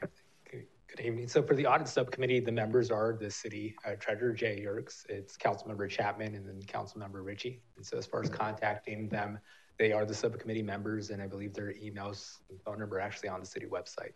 Good 0.51 1.01
evening. 1.05 1.29
So 1.29 1.43
for 1.43 1.55
the 1.55 1.67
audit 1.67 1.87
subcommittee, 1.87 2.41
the 2.41 2.51
members 2.51 2.91
are 2.91 3.17
the 3.19 3.31
city 3.31 3.77
uh, 3.87 3.93
treasurer, 4.01 4.33
Jay 4.33 4.61
Yerkes, 4.61 5.05
it's 5.09 5.37
Councilmember 5.37 5.89
Chapman, 5.89 6.35
and 6.35 6.49
then 6.49 6.61
Councilmember 6.63 7.25
Ritchie. 7.25 7.63
And 7.77 7.85
so 7.85 7.99
as 7.99 8.07
far 8.07 8.23
as 8.23 8.31
contacting 8.31 9.09
them, 9.09 9.39
they 9.79 9.93
are 9.93 10.05
the 10.05 10.15
subcommittee 10.15 10.63
members, 10.63 11.11
and 11.11 11.23
I 11.23 11.27
believe 11.27 11.55
their 11.55 11.73
emails 11.75 12.39
and 12.51 12.61
phone 12.63 12.81
number 12.81 12.97
are 12.97 13.01
actually 13.01 13.29
on 13.29 13.41
the 13.41 13.47
city 13.47 13.67
website. 13.67 14.13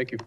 Thank 0.00 0.12
you. 0.12 0.18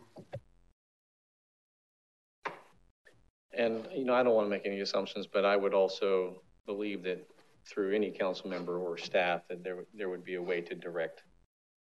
And, 3.58 3.88
you 3.92 4.06
know, 4.06 4.14
I 4.14 4.22
don't 4.22 4.36
want 4.36 4.46
to 4.46 4.50
make 4.52 4.68
any 4.68 4.82
assumptions, 4.82 5.26
but 5.26 5.46
I 5.46 5.56
would 5.56 5.74
also 5.74 6.44
believe 6.68 7.02
that 7.06 7.28
through 7.68 7.96
any 7.96 8.12
council 8.12 8.52
member 8.52 8.78
or 8.78 9.00
staff, 9.00 9.42
that 9.50 9.64
there, 9.64 9.78
there 9.96 10.10
would 10.10 10.24
be 10.24 10.36
a 10.36 10.42
way 10.44 10.62
to 10.62 10.76
direct 10.76 11.24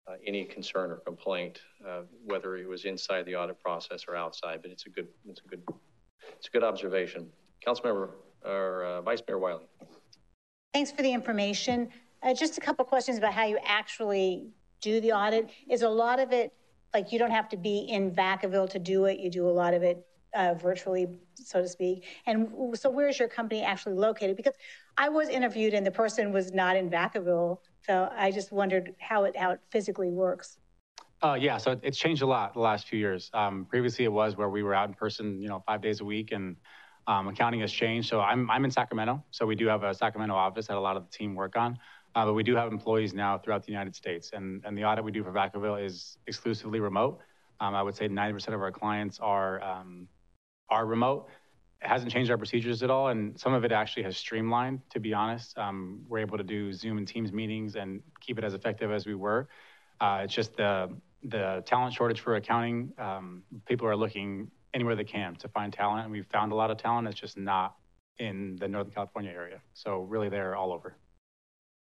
uh, 0.06 0.12
any 0.24 0.44
concern 0.44 0.92
or 0.92 0.98
complaint, 0.98 1.62
uh, 1.84 2.02
whether 2.24 2.56
it 2.56 2.68
was 2.68 2.84
inside 2.84 3.26
the 3.26 3.34
audit 3.34 3.60
process 3.60 4.04
or 4.06 4.14
outside, 4.14 4.62
but 4.62 4.70
it's 4.70 4.86
a 4.86 4.90
good, 4.90 5.08
it's 5.28 5.40
a 5.44 5.48
good, 5.48 5.62
it's 6.38 6.46
a 6.46 6.50
good 6.52 6.62
observation. 6.62 7.26
Councilmember, 7.66 8.10
or 8.44 8.84
uh, 8.84 9.02
Vice 9.02 9.22
Mayor 9.26 9.40
Wiley. 9.40 9.66
Thanks 10.72 10.92
for 10.92 11.02
the 11.02 11.12
information. 11.12 11.88
Uh, 12.22 12.34
just 12.34 12.56
a 12.56 12.60
couple 12.60 12.84
questions 12.84 13.18
about 13.18 13.32
how 13.32 13.46
you 13.46 13.58
actually 13.66 14.46
do 14.80 15.00
the 15.00 15.10
audit? 15.10 15.50
Is 15.68 15.82
a 15.82 15.88
lot 15.88 16.20
of 16.20 16.30
it, 16.30 16.52
like 16.94 17.12
you 17.12 17.18
don't 17.18 17.32
have 17.32 17.48
to 17.50 17.56
be 17.56 17.80
in 17.90 18.12
Vacaville 18.12 18.70
to 18.70 18.78
do 18.78 19.04
it, 19.06 19.18
you 19.18 19.30
do 19.30 19.48
a 19.48 19.50
lot 19.50 19.74
of 19.74 19.82
it 19.82 20.06
uh, 20.34 20.54
virtually, 20.54 21.18
so 21.34 21.60
to 21.60 21.68
speak? 21.68 22.04
And 22.26 22.48
so 22.74 22.88
where's 22.88 23.18
your 23.18 23.28
company 23.28 23.62
actually 23.62 23.96
located? 23.96 24.36
Because 24.36 24.54
I 24.96 25.08
was 25.08 25.28
interviewed 25.28 25.74
and 25.74 25.84
the 25.84 25.90
person 25.90 26.32
was 26.32 26.52
not 26.52 26.76
in 26.76 26.88
Vacaville, 26.88 27.58
so 27.84 28.08
I 28.16 28.30
just 28.30 28.52
wondered 28.52 28.94
how 29.00 29.24
it, 29.24 29.36
how 29.36 29.50
it 29.50 29.60
physically 29.70 30.10
works. 30.10 30.58
Uh, 31.22 31.34
yeah, 31.34 31.56
so 31.56 31.78
it's 31.82 31.98
changed 31.98 32.22
a 32.22 32.26
lot 32.26 32.54
the 32.54 32.60
last 32.60 32.86
few 32.86 32.98
years. 32.98 33.30
Um, 33.32 33.66
previously, 33.68 34.04
it 34.04 34.12
was 34.12 34.36
where 34.36 34.48
we 34.48 34.62
were 34.62 34.74
out 34.74 34.88
in 34.88 34.94
person, 34.94 35.40
you 35.40 35.48
know, 35.48 35.62
five 35.66 35.80
days 35.80 36.00
a 36.00 36.04
week, 36.04 36.32
and 36.32 36.56
um, 37.06 37.28
accounting 37.28 37.60
has 37.60 37.72
changed. 37.72 38.08
So 38.08 38.20
I'm 38.20 38.50
I'm 38.50 38.64
in 38.64 38.70
Sacramento, 38.70 39.24
so 39.30 39.46
we 39.46 39.54
do 39.54 39.66
have 39.66 39.82
a 39.84 39.94
Sacramento 39.94 40.34
office 40.34 40.66
that 40.66 40.76
a 40.76 40.80
lot 40.80 40.96
of 40.96 41.04
the 41.04 41.16
team 41.16 41.34
work 41.34 41.56
on. 41.56 41.78
Uh, 42.14 42.26
but 42.26 42.34
we 42.34 42.42
do 42.42 42.54
have 42.54 42.70
employees 42.72 43.12
now 43.12 43.36
throughout 43.38 43.64
the 43.64 43.72
United 43.72 43.94
States, 43.94 44.30
and 44.32 44.62
and 44.64 44.76
the 44.78 44.84
audit 44.84 45.04
we 45.04 45.10
do 45.10 45.24
for 45.24 45.32
Vacaville 45.32 45.84
is 45.84 46.18
exclusively 46.26 46.80
remote. 46.80 47.20
Um, 47.60 47.74
I 47.74 47.82
would 47.82 47.94
say 47.94 48.08
90% 48.08 48.48
of 48.48 48.60
our 48.60 48.72
clients 48.72 49.18
are 49.20 49.62
um, 49.62 50.08
are 50.68 50.86
remote. 50.86 51.28
It 51.82 51.88
hasn't 51.88 52.12
changed 52.12 52.30
our 52.30 52.38
procedures 52.38 52.82
at 52.82 52.90
all, 52.90 53.08
and 53.08 53.38
some 53.38 53.52
of 53.52 53.64
it 53.64 53.72
actually 53.72 54.04
has 54.04 54.16
streamlined. 54.16 54.80
To 54.90 55.00
be 55.00 55.12
honest, 55.12 55.56
um, 55.58 56.04
we're 56.08 56.18
able 56.18 56.38
to 56.38 56.44
do 56.44 56.72
Zoom 56.72 56.98
and 56.98 57.06
Teams 57.06 57.32
meetings 57.32 57.76
and 57.76 58.00
keep 58.20 58.38
it 58.38 58.44
as 58.44 58.54
effective 58.54 58.90
as 58.90 59.06
we 59.06 59.14
were. 59.14 59.48
Uh, 60.00 60.20
it's 60.24 60.34
just 60.34 60.56
the 60.56 60.90
the 61.24 61.62
talent 61.66 61.94
shortage 61.94 62.20
for 62.20 62.36
accounting. 62.36 62.92
Um, 62.98 63.42
people 63.66 63.86
are 63.88 63.96
looking 63.96 64.50
anywhere 64.72 64.94
they 64.94 65.04
can 65.04 65.34
to 65.36 65.48
find 65.48 65.72
talent, 65.72 66.04
and 66.04 66.12
we've 66.12 66.26
found 66.26 66.52
a 66.52 66.54
lot 66.54 66.70
of 66.70 66.76
talent. 66.76 67.08
It's 67.08 67.18
just 67.18 67.36
not 67.36 67.76
in 68.18 68.56
the 68.56 68.68
Northern 68.68 68.92
California 68.92 69.30
area. 69.30 69.60
So 69.72 70.02
really, 70.02 70.28
they're 70.28 70.54
all 70.54 70.72
over. 70.72 70.96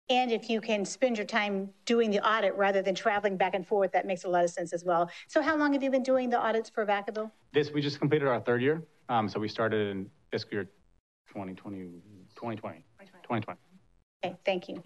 And 0.08 0.30
if 0.30 0.48
you 0.48 0.60
can 0.60 0.84
spend 0.84 1.16
your 1.16 1.26
time 1.26 1.68
doing 1.84 2.10
the 2.12 2.24
audit 2.24 2.54
rather 2.54 2.80
than 2.80 2.94
traveling 2.94 3.36
back 3.36 3.54
and 3.54 3.66
forth, 3.66 3.90
that 3.92 4.06
makes 4.06 4.22
a 4.22 4.28
lot 4.28 4.44
of 4.44 4.50
sense 4.50 4.72
as 4.72 4.84
well. 4.84 5.10
So 5.26 5.42
how 5.42 5.56
long 5.56 5.72
have 5.72 5.82
you 5.82 5.90
been 5.90 6.04
doing 6.04 6.30
the 6.30 6.38
audits 6.38 6.70
for 6.70 6.86
Vacaville? 6.86 7.30
This, 7.52 7.72
we 7.72 7.80
just 7.80 7.98
completed 7.98 8.28
our 8.28 8.40
third 8.40 8.62
year. 8.62 8.84
Um, 9.08 9.28
so 9.28 9.40
we 9.40 9.48
started 9.48 9.90
in 9.90 10.08
fiscal 10.30 10.54
year 10.54 10.64
2020, 11.28 11.86
2020, 12.36 12.84
2020. 13.00 13.58
Okay, 14.24 14.36
thank 14.44 14.68
you. 14.68 14.82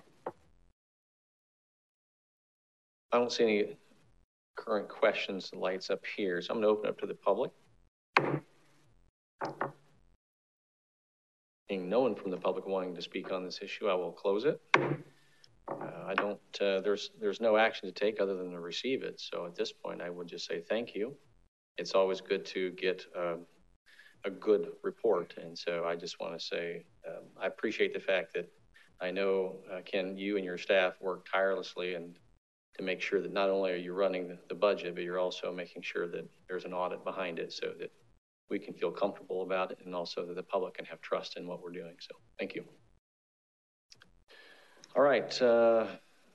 I 3.13 3.19
don't 3.19 3.31
see 3.31 3.43
any 3.43 3.77
current 4.57 4.89
questions 4.89 5.51
lights 5.53 5.91
up 5.91 6.01
here, 6.17 6.41
so 6.41 6.55
I'm 6.55 6.63
going 6.63 6.75
to 6.75 6.79
open 6.79 6.89
up 6.89 6.99
to 7.01 7.07
the 7.07 7.15
public. 7.15 7.51
Seeing 11.69 11.89
no 11.89 12.01
one 12.01 12.15
from 12.15 12.31
the 12.31 12.37
public 12.37 12.67
wanting 12.67 12.95
to 12.95 13.03
speak 13.03 13.31
on 13.31 13.45
this 13.45 13.61
issue, 13.63 13.89
I 13.89 13.95
will 13.95 14.13
close 14.13 14.45
it. 14.45 14.61
Uh, 15.71 16.05
I 16.07 16.15
don't, 16.15 16.41
uh, 16.61 16.81
there's, 16.81 17.11
there's 17.21 17.41
no 17.41 17.57
action 17.57 17.89
to 17.89 17.93
take 17.93 18.21
other 18.21 18.37
than 18.37 18.51
to 18.53 18.61
receive 18.61 19.03
it. 19.03 19.21
So 19.21 19.47
at 19.47 19.55
this 19.55 19.73
point, 19.73 20.01
I 20.01 20.11
would 20.11 20.29
just 20.29 20.47
say 20.47 20.61
thank 20.61 20.95
you. 20.95 21.15
It's 21.79 21.95
always 21.95 22.21
good 22.21 22.45
to 22.47 22.71
get 22.73 23.05
uh, 23.17 23.37
a 24.25 24.31
good 24.31 24.69
report. 24.83 25.35
And 25.43 25.57
so 25.57 25.85
I 25.87 25.97
just 25.97 26.21
want 26.21 26.39
to 26.39 26.45
say, 26.45 26.85
um, 27.09 27.25
I 27.41 27.47
appreciate 27.47 27.95
the 27.95 28.01
fact 28.01 28.35
that 28.35 28.49
I 29.01 29.11
know, 29.11 29.57
uh, 29.73 29.81
Ken, 29.85 30.17
you 30.17 30.37
and 30.37 30.45
your 30.45 30.59
staff 30.59 30.95
work 31.01 31.27
tirelessly 31.31 31.95
and 31.95 32.17
to 32.77 32.83
make 32.83 33.01
sure 33.01 33.21
that 33.21 33.33
not 33.33 33.49
only 33.49 33.73
are 33.73 33.77
you 33.77 33.95
running 33.95 34.29
the, 34.29 34.39
the 34.49 34.55
budget, 34.55 34.95
but 34.95 35.05
you're 35.05 35.19
also 35.19 35.53
making 35.53 35.83
sure 35.83 36.07
that 36.09 36.29
there's 36.49 36.65
an 36.65 36.73
audit 36.73 37.05
behind 37.05 37.39
it 37.39 37.53
so 37.53 37.73
that 37.79 37.91
we 38.51 38.59
can 38.59 38.75
feel 38.75 38.91
comfortable 38.91 39.43
about 39.43 39.71
it 39.71 39.79
and 39.85 39.95
also 39.95 40.27
that 40.27 40.35
the 40.35 40.43
public 40.43 40.75
can 40.75 40.85
have 40.85 41.01
trust 41.01 41.37
in 41.37 41.47
what 41.47 41.63
we're 41.63 41.73
doing. 41.73 41.95
So 42.01 42.15
thank 42.39 42.55
you. 42.55 42.65
All 44.97 45.03
right, 45.03 45.41
uh, 45.41 45.87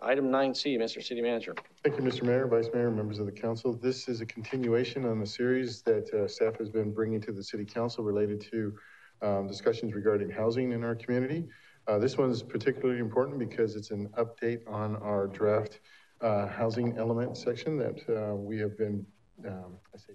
item 0.02 0.30
9C, 0.30 0.78
Mr. 0.78 1.04
City 1.04 1.22
Manager. 1.22 1.54
Thank 1.84 1.98
you, 1.98 2.04
Mr. 2.04 2.24
Mayor, 2.24 2.48
Vice 2.48 2.70
Mayor, 2.74 2.90
members 2.90 3.20
of 3.20 3.26
the 3.26 3.32
council. 3.32 3.74
This 3.74 4.08
is 4.08 4.22
a 4.22 4.26
continuation 4.26 5.06
on 5.06 5.20
the 5.20 5.26
series 5.26 5.82
that 5.82 6.10
uh, 6.14 6.26
staff 6.26 6.58
has 6.60 6.70
been 6.70 6.94
bringing 6.94 7.20
to 7.22 7.34
the 7.34 7.44
City 7.44 7.66
Council 7.66 8.06
related 8.06 8.40
to 8.52 8.74
um, 9.22 9.46
discussions 9.46 9.94
regarding 9.94 10.30
housing 10.30 10.72
in 10.72 10.86
our 10.86 10.96
community. 10.96 11.50
Uh, 11.88 12.00
this 12.00 12.18
one 12.18 12.32
is 12.32 12.42
particularly 12.42 13.02
important 13.02 13.38
because 13.40 13.76
it's 13.76 13.92
an 13.92 14.08
update 14.18 14.62
on 14.70 14.96
our 14.98 15.28
draft 15.28 15.82
uh, 16.22 16.48
housing 16.48 16.98
element 16.98 17.36
section 17.36 17.78
that 17.78 18.00
uh, 18.10 18.36
we 18.36 18.58
have 18.58 18.78
been, 18.78 19.06
um, 19.46 19.78
I 19.94 19.98
say, 19.98 20.14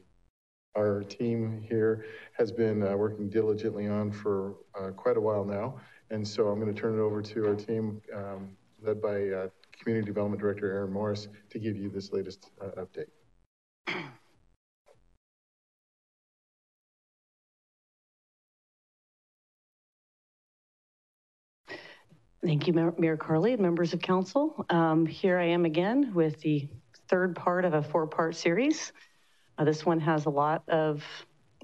our 0.76 1.02
team 1.02 1.62
here 1.68 2.06
has 2.38 2.52
been 2.52 2.82
uh, 2.82 2.96
working 2.96 3.28
diligently 3.28 3.86
on 3.86 4.10
for 4.10 4.54
uh, 4.80 4.90
quite 4.92 5.16
a 5.16 5.20
while 5.20 5.44
now. 5.44 5.78
And 6.10 6.26
so 6.26 6.48
I'm 6.48 6.60
going 6.60 6.74
to 6.74 6.80
turn 6.80 6.98
it 6.98 7.00
over 7.00 7.22
to 7.22 7.46
our 7.46 7.54
team 7.54 8.02
um, 8.14 8.56
led 8.82 9.00
by 9.00 9.28
uh, 9.28 9.48
Community 9.80 10.06
Development 10.06 10.40
Director 10.40 10.70
Aaron 10.72 10.92
Morris 10.92 11.28
to 11.50 11.58
give 11.58 11.76
you 11.76 11.88
this 11.88 12.12
latest 12.12 12.50
uh, 12.60 12.82
update. 12.82 13.06
Thank 22.42 22.66
you, 22.66 22.72
Mayor 22.72 23.18
Carli 23.18 23.52
and 23.52 23.60
members 23.60 23.92
of 23.92 24.00
council. 24.00 24.64
Um, 24.70 25.04
here 25.04 25.38
I 25.38 25.44
am 25.44 25.66
again 25.66 26.14
with 26.14 26.40
the 26.40 26.66
third 27.08 27.36
part 27.36 27.66
of 27.66 27.74
a 27.74 27.82
four-part 27.82 28.34
series. 28.34 28.92
Uh, 29.58 29.64
this 29.64 29.84
one 29.84 30.00
has 30.00 30.24
a 30.24 30.30
lot 30.30 30.66
of 30.66 31.04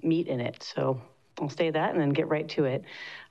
meat 0.02 0.28
in 0.28 0.38
it, 0.38 0.62
so 0.62 1.00
I'll 1.40 1.50
say 1.50 1.70
that 1.70 1.92
and 1.92 2.00
then 2.00 2.10
get 2.10 2.28
right 2.28 2.48
to 2.50 2.64
it. 2.64 2.82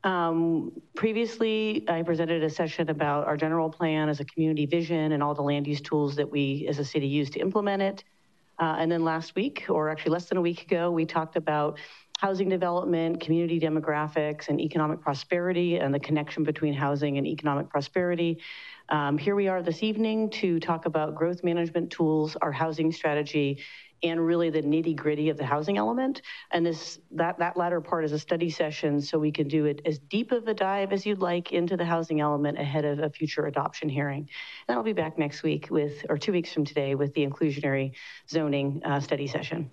Um, 0.04 0.72
previously, 0.96 1.86
I 1.88 2.04
presented 2.04 2.44
a 2.44 2.50
session 2.50 2.90
about 2.90 3.26
our 3.26 3.36
general 3.36 3.70
plan 3.70 4.10
as 4.10 4.20
a 4.20 4.26
community 4.26 4.68
vision 4.68 5.12
and 5.12 5.24
all 5.24 5.34
the 5.34 5.42
land 5.42 5.66
use 5.66 5.82
tools 5.82 6.16
that 6.18 6.30
we 6.30 6.68
as 6.70 6.78
a 6.78 6.86
city 6.86 7.08
use 7.08 7.32
to 7.32 7.40
implement 7.40 7.82
it. 7.82 8.04
Uh, 8.60 8.76
and 8.78 8.92
then 8.92 9.04
last 9.04 9.36
week, 9.36 9.66
or 9.70 9.90
actually 9.90 10.12
less 10.12 10.26
than 10.26 10.38
a 10.38 10.42
week 10.42 10.62
ago, 10.62 10.92
we 10.92 11.06
talked 11.06 11.36
about 11.36 11.80
housing 12.20 12.48
development, 12.48 13.20
community 13.20 13.60
demographics, 13.60 14.48
and 14.48 14.62
economic 14.62 15.02
prosperity, 15.02 15.78
and 15.78 15.94
the 15.94 16.00
connection 16.00 16.44
between 16.44 16.74
housing 16.74 17.18
and 17.18 17.28
economic 17.28 17.70
prosperity. 17.70 18.40
Um, 18.88 19.18
here 19.18 19.36
we 19.36 19.48
are 19.48 19.62
this 19.62 19.84
evening 19.84 20.30
to 20.30 20.60
talk 20.60 20.86
about 20.86 21.16
growth 21.16 21.44
management 21.44 21.92
tools, 21.92 22.38
our 22.42 22.52
housing 22.52 22.92
strategy, 22.92 23.60
and 24.04 24.26
really 24.26 24.50
the 24.50 24.62
nitty 24.62 24.96
gritty 24.96 25.30
of 25.30 25.38
the 25.38 25.46
housing 25.46 25.78
element. 25.78 26.22
And 26.52 26.66
this 26.66 27.00
that, 27.12 27.40
that 27.40 27.58
latter 27.58 27.82
part 27.82 28.06
is 28.06 28.12
a 28.12 28.20
study 28.20 28.50
session, 28.50 29.02
so 29.02 29.18
we 29.18 29.32
can 29.32 29.48
do 29.48 29.66
it 29.66 29.82
as 29.86 30.00
deep 30.00 30.32
of 30.32 30.48
a 30.48 30.54
dive 30.54 30.94
as 30.94 31.06
you'd 31.06 31.20
like 31.20 31.52
into 31.52 31.78
the 31.78 31.86
housing 31.86 32.22
element 32.22 32.60
ahead 32.60 32.86
of 32.86 33.00
a 33.00 33.10
future 33.10 33.46
adoption 33.46 33.90
hearing. 33.90 34.30
And 34.68 34.78
I'll 34.78 34.84
be 34.84 34.94
back 34.94 35.18
next 35.18 35.44
week 35.44 35.68
with, 35.70 36.06
or 36.10 36.18
two 36.18 36.32
weeks 36.32 36.52
from 36.52 36.66
today, 36.66 36.96
with 36.96 37.14
the 37.14 37.26
inclusionary 37.26 37.94
zoning 38.30 38.82
uh, 38.86 39.00
study 39.00 39.28
session. 39.28 39.70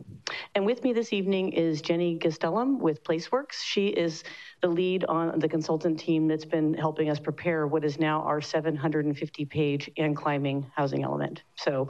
And 0.54 0.64
with 0.66 0.82
me 0.84 0.92
this 0.92 1.12
evening 1.12 1.52
is 1.52 1.82
Jenny 1.82 2.18
Gastelum 2.18 2.78
with 2.78 3.04
PlaceWorks. 3.04 3.62
She 3.62 3.88
is 3.88 4.24
the 4.60 4.68
lead 4.68 5.04
on 5.04 5.38
the 5.38 5.48
consultant 5.48 5.98
team 5.98 6.28
that's 6.28 6.44
been 6.44 6.74
helping 6.74 7.10
us 7.10 7.18
prepare 7.18 7.66
what 7.66 7.84
is 7.84 7.98
now 7.98 8.22
our 8.22 8.40
750 8.40 9.44
page 9.46 9.90
and 9.96 10.16
climbing 10.16 10.70
housing 10.74 11.02
element. 11.02 11.42
So 11.56 11.88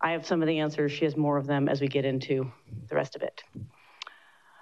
I 0.00 0.12
have 0.12 0.26
some 0.26 0.42
of 0.42 0.48
the 0.48 0.58
answers. 0.58 0.92
She 0.92 1.04
has 1.04 1.16
more 1.16 1.36
of 1.36 1.46
them 1.46 1.68
as 1.68 1.80
we 1.80 1.88
get 1.88 2.04
into 2.04 2.50
the 2.88 2.94
rest 2.94 3.16
of 3.16 3.22
it. 3.22 3.42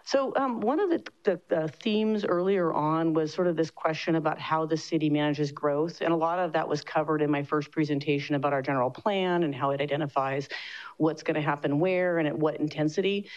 So 0.09 0.33
um, 0.37 0.61
one 0.61 0.81
of 0.81 0.88
the, 0.88 1.03
the, 1.24 1.40
the, 1.48 1.68
themes 1.68 2.24
earlier 2.24 2.72
on 2.72 3.12
was 3.12 3.31
sort 3.31 3.46
of 3.46 3.57
this 3.57 3.70
question 3.70 4.14
about 4.14 4.40
how 4.40 4.64
the 4.64 4.74
city 4.74 5.11
manages 5.11 5.53
growth. 5.53 6.01
And 6.01 6.14
a 6.14 6.16
lot 6.16 6.38
of 6.38 6.55
that 6.55 6.66
was 6.66 6.81
covered 6.81 7.20
in 7.20 7.31
my 7.31 7.42
first 7.42 7.70
presentation 7.70 8.35
about 8.35 8.55
our 8.55 8.62
general 8.62 8.90
plan 8.90 9.42
and 9.42 9.55
how 9.55 9.68
it 9.72 9.83
identifies 9.83 10.48
what's 10.96 11.22
gonna 11.22 11.42
happen 11.42 11.79
where 11.79 12.16
and 12.16 12.27
at 12.27 12.38
what 12.38 12.57
intensity. 12.57 13.29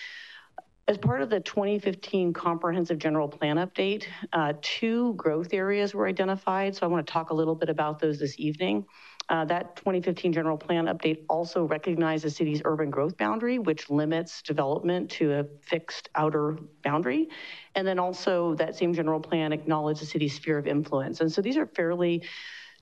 As 0.88 0.98
part 0.98 1.22
of 1.22 1.30
the 1.30 1.42
2015 1.42 2.32
comprehensive 2.32 2.98
general 2.98 3.28
plan 3.28 3.58
update, 3.58 4.06
uh, 4.32 4.54
two 4.62 5.14
growth 5.16 5.54
areas 5.54 5.94
were 5.94 6.08
identified. 6.08 6.74
So 6.78 6.86
I 6.86 6.90
wanna 6.90 7.04
talk 7.04 7.32
a 7.32 7.36
little 7.36 7.56
bit 7.56 7.68
about 7.68 8.00
those 8.00 8.18
this 8.18 8.36
evening. 8.40 8.86
Uh, 9.32 9.46
that 9.46 9.78
2015 9.78 10.34
general 10.34 10.58
plan 10.58 10.88
update 10.88 11.24
also 11.30 11.64
recognized 11.64 12.26
the 12.26 12.30
city's 12.30 12.62
urban 12.66 12.90
growth 12.90 13.16
boundary, 13.16 13.60
which 13.60 13.90
limits 13.90 14.42
development 14.42 15.10
to 15.10 15.32
a 15.32 15.46
fixed 15.62 16.10
outer 16.16 16.58
boundary. 16.84 17.30
And 17.74 17.88
then 17.88 17.98
also 17.98 18.56
that 18.56 18.76
same 18.76 18.94
general 18.94 19.22
plan 19.22 19.54
acknowledged 19.54 20.02
the 20.02 20.06
city's 20.06 20.36
sphere 20.36 20.58
of 20.58 20.68
influence. 20.68 21.22
And 21.22 21.32
so 21.32 21.42
these 21.42 21.56
are 21.56 21.66
fairly 21.66 22.24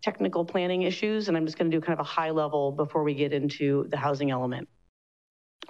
technical 0.01 0.43
planning 0.43 0.81
issues, 0.81 1.27
and 1.27 1.37
I'm 1.37 1.45
just 1.45 1.55
gonna 1.55 1.69
do 1.69 1.79
kind 1.79 1.93
of 1.93 2.03
a 2.03 2.09
high 2.09 2.31
level 2.31 2.71
before 2.71 3.03
we 3.03 3.13
get 3.13 3.31
into 3.31 3.85
the 3.89 3.97
housing 3.97 4.31
element. 4.31 4.67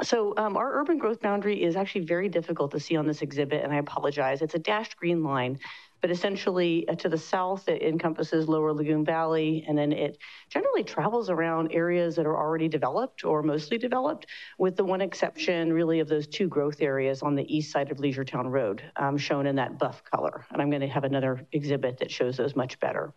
So 0.02 0.34
um, 0.38 0.56
our 0.56 0.80
urban 0.80 0.98
growth 0.98 1.20
boundary 1.20 1.62
is 1.62 1.76
actually 1.76 2.06
very 2.06 2.30
difficult 2.30 2.72
to 2.72 2.80
see 2.80 2.96
on 2.96 3.06
this 3.06 3.22
exhibit, 3.22 3.66
and 3.66 3.74
I 3.74 3.78
apologize. 3.80 4.42
It's 4.42 4.56
a 4.56 4.60
dashed 4.60 4.96
green 4.96 5.24
line 5.24 5.60
but 6.02 6.12
essentially 6.12 6.88
uh, 6.88 6.96
to 6.96 7.10
the 7.10 7.18
south, 7.18 7.68
it 7.68 7.82
encompasses 7.82 8.48
lower 8.48 8.74
Lagoon 8.74 9.06
Valley, 9.06 9.66
and 9.68 9.78
then 9.78 9.92
it 9.92 10.18
generally 10.50 10.84
travels 10.84 11.30
around 11.30 11.72
areas 11.72 12.16
that 12.16 12.26
are 12.26 12.38
already 12.38 12.68
developed 12.68 13.24
or 13.24 13.44
mostly 13.44 13.78
developed, 13.78 14.28
with 14.58 14.76
the 14.76 14.84
one 14.84 15.02
exception 15.02 15.72
really 15.74 16.00
of 16.00 16.08
those 16.08 16.28
two 16.28 16.48
growth 16.48 16.82
areas 16.82 17.22
on 17.22 17.36
the 17.36 17.56
east 17.56 17.72
side 17.72 17.92
of 17.92 18.00
Leisure 18.00 18.26
Town 18.26 18.48
Road, 18.48 18.82
um, 18.96 19.18
shown 19.18 19.46
in 19.46 19.56
that 19.56 19.78
buff 19.78 20.04
color. 20.04 20.46
And 20.52 20.62
I'm 20.62 20.70
gonna 20.70 20.88
have 20.88 21.04
another 21.04 21.46
exhibit 21.52 21.98
that 22.00 22.12
shows 22.12 22.38
those 22.38 22.56
much 22.56 22.80
better. 22.80 23.14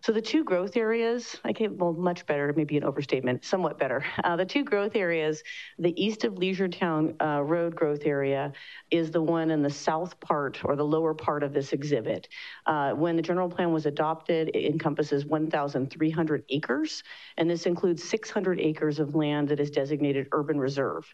So 0.00 0.12
the 0.12 0.22
two 0.22 0.44
growth 0.44 0.76
areas, 0.76 1.36
I 1.44 1.52
can, 1.52 1.76
well, 1.76 1.92
much 1.92 2.24
better, 2.26 2.52
maybe 2.56 2.76
an 2.76 2.84
overstatement, 2.84 3.44
somewhat 3.44 3.78
better. 3.78 4.04
Uh, 4.24 4.36
the 4.36 4.44
two 4.44 4.62
growth 4.62 4.94
areas, 4.94 5.42
the 5.78 5.94
east 6.02 6.24
of 6.24 6.38
Leisure 6.38 6.68
Town 6.68 7.14
uh, 7.20 7.42
Road 7.42 7.74
growth 7.74 8.02
area 8.04 8.52
is 8.90 9.10
the 9.10 9.22
one 9.22 9.50
in 9.50 9.62
the 9.62 9.70
south 9.70 10.18
part 10.20 10.64
or 10.64 10.76
the 10.76 10.84
lower 10.84 11.14
part 11.14 11.42
of 11.42 11.52
this 11.52 11.72
exhibit. 11.72 12.28
Uh, 12.66 12.92
when 12.92 13.16
the 13.16 13.22
general 13.22 13.48
plan 13.48 13.72
was 13.72 13.86
adopted, 13.86 14.50
it 14.54 14.64
encompasses 14.70 15.24
1,300 15.26 16.44
acres, 16.50 17.02
and 17.36 17.50
this 17.50 17.66
includes 17.66 18.02
600 18.04 18.60
acres 18.60 18.98
of 18.98 19.14
land 19.14 19.48
that 19.48 19.60
is 19.60 19.70
designated 19.70 20.28
urban 20.32 20.58
reserve. 20.58 21.12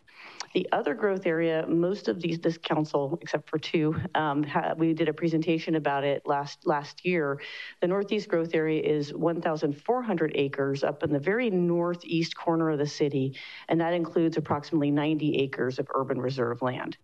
The 0.54 0.68
other 0.72 0.94
growth 0.94 1.26
area, 1.26 1.64
most 1.66 2.08
of 2.08 2.20
these, 2.20 2.38
this 2.38 2.58
council, 2.58 3.18
except 3.22 3.48
for 3.48 3.58
two, 3.58 3.96
um, 4.14 4.46
we 4.76 4.92
did 4.92 5.08
a 5.08 5.12
presentation 5.12 5.74
about 5.74 6.04
it 6.04 6.22
last 6.26 6.66
last 6.66 7.04
year. 7.04 7.40
The 7.80 7.88
northeast 7.88 8.28
growth 8.28 8.54
area 8.54 8.82
is 8.84 9.12
1,400 9.14 10.32
acres 10.34 10.84
up 10.84 11.02
in 11.02 11.12
the 11.12 11.18
very 11.18 11.50
northeast 11.50 12.36
corner 12.36 12.70
of 12.70 12.78
the 12.78 12.86
city, 12.86 13.36
and 13.68 13.80
that 13.80 13.94
includes 13.94 14.36
approximately 14.36 14.90
90 14.90 15.38
acres 15.38 15.78
of 15.78 15.88
urban 15.94 16.20
reserve 16.20 16.62
land. 16.62 16.96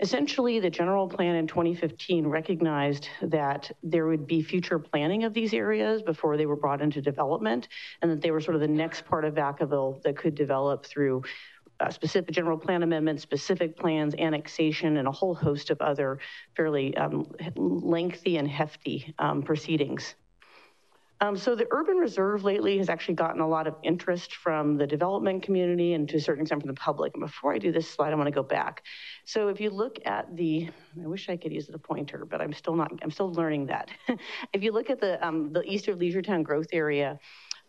Essentially, 0.00 0.60
the 0.60 0.68
general 0.68 1.08
plan 1.08 1.36
in 1.36 1.46
2015 1.46 2.26
recognized 2.26 3.08
that 3.22 3.70
there 3.82 4.06
would 4.06 4.26
be 4.26 4.42
future 4.42 4.78
planning 4.78 5.24
of 5.24 5.32
these 5.32 5.54
areas 5.54 6.02
before 6.02 6.36
they 6.36 6.46
were 6.46 6.56
brought 6.56 6.82
into 6.82 7.00
development, 7.00 7.68
and 8.02 8.10
that 8.10 8.20
they 8.20 8.30
were 8.30 8.40
sort 8.40 8.56
of 8.56 8.60
the 8.60 8.68
next 8.68 9.06
part 9.06 9.24
of 9.24 9.34
Vacaville 9.34 10.02
that 10.02 10.16
could 10.16 10.34
develop 10.34 10.84
through 10.84 11.22
uh, 11.80 11.90
specific 11.90 12.34
general 12.34 12.58
plan 12.58 12.82
amendments, 12.82 13.22
specific 13.22 13.76
plans, 13.76 14.14
annexation, 14.14 14.96
and 14.96 15.08
a 15.08 15.12
whole 15.12 15.34
host 15.34 15.70
of 15.70 15.80
other 15.80 16.18
fairly 16.54 16.96
um, 16.96 17.30
lengthy 17.56 18.36
and 18.36 18.48
hefty 18.48 19.14
um, 19.18 19.42
proceedings. 19.42 20.14
Um, 21.20 21.36
so 21.36 21.54
the 21.54 21.66
urban 21.70 21.96
reserve 21.96 22.44
lately 22.44 22.76
has 22.78 22.90
actually 22.90 23.14
gotten 23.14 23.40
a 23.40 23.48
lot 23.48 23.66
of 23.66 23.74
interest 23.82 24.34
from 24.34 24.76
the 24.76 24.86
development 24.86 25.42
community 25.42 25.94
and 25.94 26.06
to 26.10 26.16
a 26.16 26.20
certain 26.20 26.42
extent 26.42 26.62
from 26.62 26.68
the 26.68 26.74
public. 26.74 27.12
And 27.14 27.22
before 27.22 27.54
I 27.54 27.58
do 27.58 27.72
this 27.72 27.88
slide, 27.88 28.12
I 28.12 28.16
want 28.16 28.26
to 28.26 28.32
go 28.32 28.42
back. 28.42 28.84
So 29.24 29.48
if 29.48 29.60
you 29.60 29.70
look 29.70 29.98
at 30.04 30.36
the, 30.36 30.68
I 31.02 31.06
wish 31.06 31.28
I 31.28 31.36
could 31.36 31.52
use 31.52 31.66
the 31.66 31.78
pointer, 31.78 32.26
but 32.26 32.42
I'm 32.42 32.52
still 32.52 32.74
not, 32.74 32.92
I'm 33.02 33.10
still 33.10 33.32
learning 33.32 33.66
that. 33.66 33.90
if 34.52 34.62
you 34.62 34.72
look 34.72 34.90
at 34.90 35.00
the, 35.00 35.24
um, 35.26 35.52
the 35.52 35.62
Eastern 35.62 35.98
Leisure 35.98 36.22
Town 36.22 36.42
growth 36.42 36.68
area, 36.72 37.18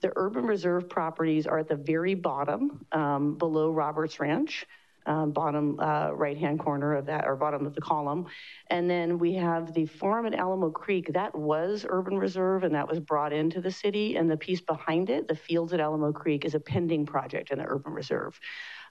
the 0.02 0.12
urban 0.16 0.46
reserve 0.46 0.90
properties 0.90 1.48
are 1.48 1.60
at 1.60 1.70
the 1.70 1.76
very 1.76 2.16
bottom, 2.16 2.86
um, 2.92 3.36
below 3.38 3.72
Roberts 3.72 4.20
Ranch, 4.20 4.66
um, 5.08 5.32
bottom 5.32 5.80
uh, 5.80 6.12
right-hand 6.12 6.60
corner 6.60 6.94
of 6.94 7.06
that, 7.08 7.26
or 7.26 7.36
bottom 7.36 7.66
of 7.66 7.74
the 7.74 7.82
column. 7.82 8.28
And 8.68 8.90
then 8.90 9.18
we 9.18 9.34
have 9.36 9.74
the 9.74 9.86
farm 9.86 10.26
at 10.26 10.36
Alamo 10.36 10.70
Creek. 10.70 11.12
That 11.14 11.34
was 11.34 11.86
urban 11.88 12.18
reserve, 12.18 12.64
and 12.64 12.76
that 12.76 12.88
was 12.88 13.00
brought 13.00 13.34
into 13.34 13.62
the 13.62 13.72
city. 13.72 14.18
And 14.18 14.30
the 14.30 14.38
piece 14.38 14.62
behind 14.62 15.10
it, 15.10 15.28
the 15.28 15.36
fields 15.36 15.74
at 15.74 15.80
Alamo 15.80 16.12
Creek, 16.12 16.46
is 16.46 16.54
a 16.54 16.60
pending 16.60 17.06
project 17.06 17.52
in 17.52 17.58
the 17.58 17.66
urban 17.68 17.94
reserve. 17.94 18.40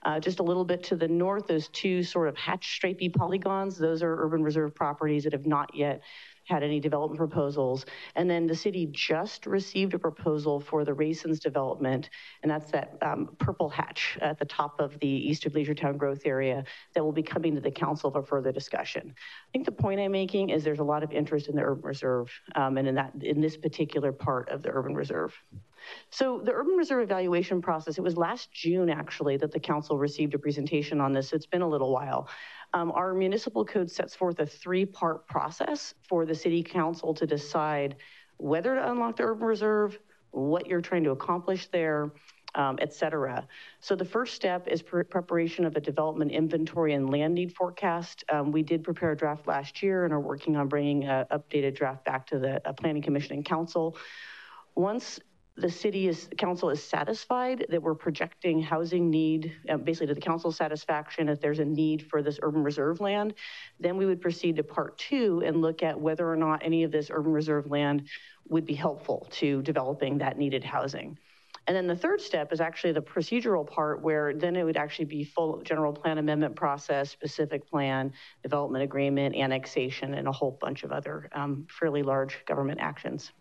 Uh, 0.03 0.19
just 0.19 0.39
a 0.39 0.43
little 0.43 0.65
bit 0.65 0.83
to 0.83 0.95
the 0.95 1.07
north, 1.07 1.47
those 1.47 1.69
two 1.69 2.03
sort 2.03 2.27
of 2.27 2.37
hatch 2.37 2.75
stripy 2.75 3.09
polygons, 3.09 3.77
those 3.77 4.03
are 4.03 4.23
urban 4.23 4.43
reserve 4.43 4.73
properties 4.75 5.23
that 5.23 5.33
have 5.33 5.45
not 5.45 5.73
yet 5.73 6.01
had 6.47 6.63
any 6.63 6.79
development 6.79 7.17
proposals. 7.17 7.85
And 8.15 8.29
then 8.29 8.47
the 8.47 8.55
city 8.55 8.87
just 8.91 9.45
received 9.45 9.93
a 9.93 9.99
proposal 9.99 10.59
for 10.59 10.85
the 10.85 10.93
Raisins 10.93 11.39
development, 11.39 12.09
and 12.41 12.51
that's 12.51 12.71
that 12.71 12.97
um, 13.01 13.35
purple 13.37 13.69
hatch 13.69 14.17
at 14.21 14.39
the 14.39 14.45
top 14.45 14.79
of 14.79 14.97
the 14.99 15.07
East 15.07 15.45
of 15.45 15.53
Leisure 15.53 15.75
Town 15.75 15.97
growth 15.97 16.21
area 16.25 16.63
that 16.93 17.03
will 17.03 17.11
be 17.11 17.23
coming 17.23 17.53
to 17.55 17.61
the 17.61 17.71
council 17.71 18.09
for 18.09 18.23
further 18.23 18.51
discussion. 18.51 19.13
I 19.17 19.49
think 19.51 19.65
the 19.65 19.71
point 19.71 19.99
I'm 19.99 20.11
making 20.11 20.49
is 20.49 20.63
there's 20.63 20.79
a 20.79 20.83
lot 20.83 21.03
of 21.03 21.11
interest 21.11 21.49
in 21.49 21.55
the 21.55 21.61
urban 21.61 21.83
reserve 21.83 22.31
um, 22.55 22.77
and 22.77 22.87
in 22.87 22.95
that 22.95 23.13
in 23.21 23.41
this 23.41 23.57
particular 23.57 24.11
part 24.11 24.49
of 24.49 24.63
the 24.63 24.69
urban 24.69 24.95
reserve. 24.95 25.33
So 26.09 26.41
the 26.43 26.51
urban 26.51 26.75
reserve 26.75 27.03
evaluation 27.03 27.61
process, 27.61 27.97
it 27.97 28.01
was 28.01 28.17
last 28.17 28.51
June 28.51 28.89
actually 28.89 29.37
that 29.37 29.51
the 29.51 29.59
council 29.59 29.97
received 29.97 30.33
a 30.33 30.39
presentation 30.39 30.99
on 30.99 31.13
this. 31.13 31.33
It's 31.33 31.45
been 31.45 31.61
a 31.61 31.67
little 31.67 31.91
while. 31.93 32.29
Um, 32.77 32.91
our 32.91 33.11
municipal 33.15 33.65
code 33.65 33.89
sets 33.89 34.13
forth 34.13 34.39
a 34.39 34.45
three-part 34.45 35.27
process 35.27 35.95
for 36.07 36.27
the 36.27 36.35
city 36.35 36.61
council 36.61 37.11
to 37.15 37.25
decide 37.25 37.95
whether 38.37 38.75
to 38.75 38.91
unlock 38.91 39.15
the 39.15 39.23
urban 39.23 39.47
reserve, 39.47 39.97
what 40.29 40.67
you're 40.67 40.81
trying 40.81 41.03
to 41.05 41.09
accomplish 41.09 41.67
there, 41.69 42.11
um, 42.53 42.77
et 42.79 42.93
cetera. 42.93 43.47
So 43.79 43.95
the 43.95 44.05
first 44.05 44.35
step 44.35 44.67
is 44.67 44.83
pre 44.83 45.03
preparation 45.03 45.65
of 45.65 45.75
a 45.75 45.81
development 45.81 46.31
inventory 46.31 46.93
and 46.93 47.09
land 47.09 47.33
need 47.33 47.51
forecast. 47.55 48.23
Um, 48.31 48.51
we 48.51 48.61
did 48.61 48.83
prepare 48.83 49.13
a 49.13 49.17
draft 49.17 49.47
last 49.47 49.81
year 49.81 50.05
and 50.05 50.13
are 50.13 50.19
working 50.19 50.55
on 50.55 50.67
bringing 50.67 51.05
an 51.05 51.25
updated 51.31 51.73
draft 51.75 52.05
back 52.05 52.27
to 52.27 52.37
the 52.37 52.61
Planning 52.79 53.01
Commission 53.01 53.33
and 53.37 53.45
Council. 53.45 53.97
Once 54.75 55.19
the 55.57 55.69
city 55.69 56.07
is, 56.07 56.29
council 56.37 56.69
is 56.69 56.83
satisfied 56.83 57.65
that 57.69 57.81
we're 57.81 57.95
projecting 57.95 58.61
housing 58.61 59.09
need, 59.09 59.53
uh, 59.69 59.77
basically 59.77 60.07
to 60.07 60.13
the 60.13 60.21
council's 60.21 60.55
satisfaction, 60.55 61.29
if 61.29 61.41
there's 61.41 61.59
a 61.59 61.65
need 61.65 62.05
for 62.07 62.21
this 62.21 62.39
urban 62.43 62.63
reserve 62.63 63.01
land, 63.01 63.33
then 63.79 63.97
we 63.97 64.05
would 64.05 64.21
proceed 64.21 64.55
to 64.55 64.63
part 64.63 64.97
two 64.97 65.41
and 65.43 65.61
look 65.61 65.81
at 65.81 65.99
whether 65.99 66.31
or 66.31 66.35
not 66.35 66.63
any 66.63 66.83
of 66.83 66.91
this 66.91 67.09
urban 67.11 67.31
reserve 67.31 67.71
land 67.71 68.07
would 68.49 68.65
be 68.65 68.75
helpful 68.75 69.27
to 69.31 69.61
developing 69.63 70.19
that 70.19 70.37
needed 70.37 70.63
housing. 70.63 71.17
And 71.65 71.75
then 71.75 71.87
the 71.87 71.95
third 71.95 72.21
step 72.21 72.53
is 72.53 72.61
actually 72.61 72.93
the 72.93 73.01
procedural 73.01 73.67
part 73.67 74.01
where 74.01 74.33
then 74.33 74.55
it 74.55 74.63
would 74.63 74.77
actually 74.77 75.05
be 75.05 75.25
full 75.25 75.61
general 75.63 75.91
plan 75.91 76.17
amendment 76.17 76.55
process, 76.55 77.09
specific 77.09 77.67
plan, 77.69 78.13
development 78.41 78.83
agreement, 78.83 79.35
annexation, 79.35 80.13
and 80.13 80.27
a 80.27 80.31
whole 80.31 80.57
bunch 80.61 80.83
of 80.83 80.91
other 80.91 81.29
um, 81.33 81.67
fairly 81.69 82.03
large 82.03 82.45
government 82.45 82.79
actions. 82.79 83.33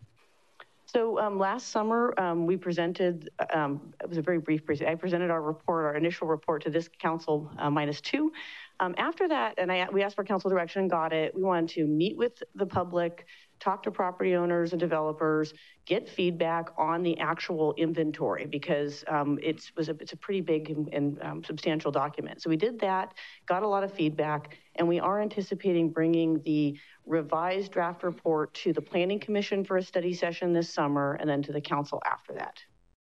So 0.87 1.19
um, 1.19 1.39
last 1.39 1.71
summer, 1.71 2.15
um, 2.19 2.47
we 2.47 2.57
presented, 2.57 3.29
um, 3.53 3.93
it 4.01 4.09
was 4.09 4.19
a 4.19 4.23
very 4.23 4.39
brief 4.39 4.65
presentation. 4.65 4.93
I 4.93 4.97
presented 4.97 5.31
our 5.31 5.43
report, 5.43 5.85
our 5.85 5.97
initial 5.97 6.29
report 6.29 6.63
to 6.63 6.71
this 6.71 6.89
council 7.01 7.51
uh, 7.59 7.69
minus 7.71 8.01
two. 8.01 8.33
Um, 8.79 8.95
after 8.97 9.27
that, 9.29 9.55
and 9.59 9.73
I, 9.73 9.89
we 9.91 10.03
asked 10.03 10.15
for 10.15 10.23
council 10.23 10.49
direction 10.49 10.83
and 10.83 10.91
got 10.91 11.13
it, 11.13 11.35
we 11.35 11.43
wanted 11.43 11.71
to 11.71 11.87
meet 11.87 12.17
with 12.17 12.41
the 12.55 12.67
public, 12.67 13.27
talk 13.61 13.83
to 13.83 13.91
property 13.91 14.35
owners 14.35 14.73
and 14.73 14.81
developers, 14.81 15.55
get 15.85 16.09
feedback 16.09 16.69
on 16.77 17.03
the 17.03 17.19
actual 17.19 17.75
inventory 17.77 18.47
because 18.47 19.05
um, 19.09 19.39
it's, 19.43 19.73
was 19.77 19.89
a, 19.89 19.97
it's 20.01 20.13
a 20.13 20.17
pretty 20.17 20.41
big 20.41 20.71
and, 20.71 20.93
and 20.93 21.23
um, 21.23 21.45
substantial 21.45 21.91
document. 21.91 22.43
So 22.43 22.51
we 22.51 22.57
did 22.57 22.79
that, 22.81 23.15
got 23.47 23.63
a 23.63 23.69
lot 23.69 23.85
of 23.85 23.93
feedback, 23.93 24.57
and 24.75 24.87
we 24.87 25.01
are 25.01 25.21
anticipating 25.21 25.91
bringing 25.91 26.43
the 26.43 26.79
revised 27.07 27.73
draft 27.73 28.03
report 28.03 28.53
to 28.55 28.73
the 28.73 28.83
Planning 28.83 29.21
Commission 29.21 29.65
for 29.65 29.77
a 29.77 29.83
study 29.83 30.13
session 30.13 30.53
this 30.53 30.73
summer 30.73 31.17
and 31.21 31.29
then 31.29 31.43
to 31.43 31.53
the 31.53 31.61
council 31.61 32.03
after 32.05 32.33
that, 32.35 32.63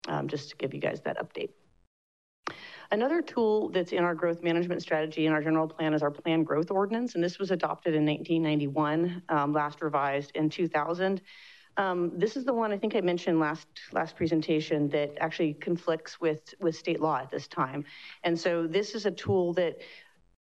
um, 0.08 0.28
just 0.28 0.50
to 0.50 0.56
give 0.58 0.74
you 0.74 0.80
guys 0.80 1.02
that 1.02 1.18
update. 1.18 1.52
Another 2.92 3.22
tool 3.22 3.70
that's 3.70 3.94
in 3.94 4.04
our 4.04 4.14
growth 4.14 4.44
management 4.44 4.82
strategy 4.82 5.26
in 5.26 5.32
our 5.32 5.42
general 5.42 5.66
plan 5.66 5.94
is 5.94 6.04
our 6.04 6.12
plan 6.12 6.44
growth 6.44 6.70
ordinance, 6.72 7.16
and 7.16 7.24
this 7.24 7.40
was 7.40 7.50
adopted 7.50 7.96
in 7.96 8.06
1991, 8.06 9.24
um, 9.30 9.54
last 9.54 9.82
revised 9.82 10.32
in 10.36 10.50
2000. 10.50 11.22
Um, 11.78 12.12
this 12.18 12.36
is 12.36 12.44
the 12.44 12.54
one 12.54 12.74
I 12.74 12.78
think 12.78 12.98
I 12.98 13.00
mentioned 13.00 13.40
last 13.40 13.66
last 13.94 14.18
presentation 14.18 14.90
that 14.90 15.18
actually 15.22 15.54
conflicts 15.54 16.20
with 16.20 16.54
with 16.60 16.76
state 16.76 17.00
law 17.00 17.20
at 17.20 17.32
this 17.32 17.48
time, 17.48 17.86
and 18.26 18.38
so 18.38 18.68
this 18.68 18.94
is 18.94 19.06
a 19.06 19.12
tool 19.12 19.54
that 19.54 19.78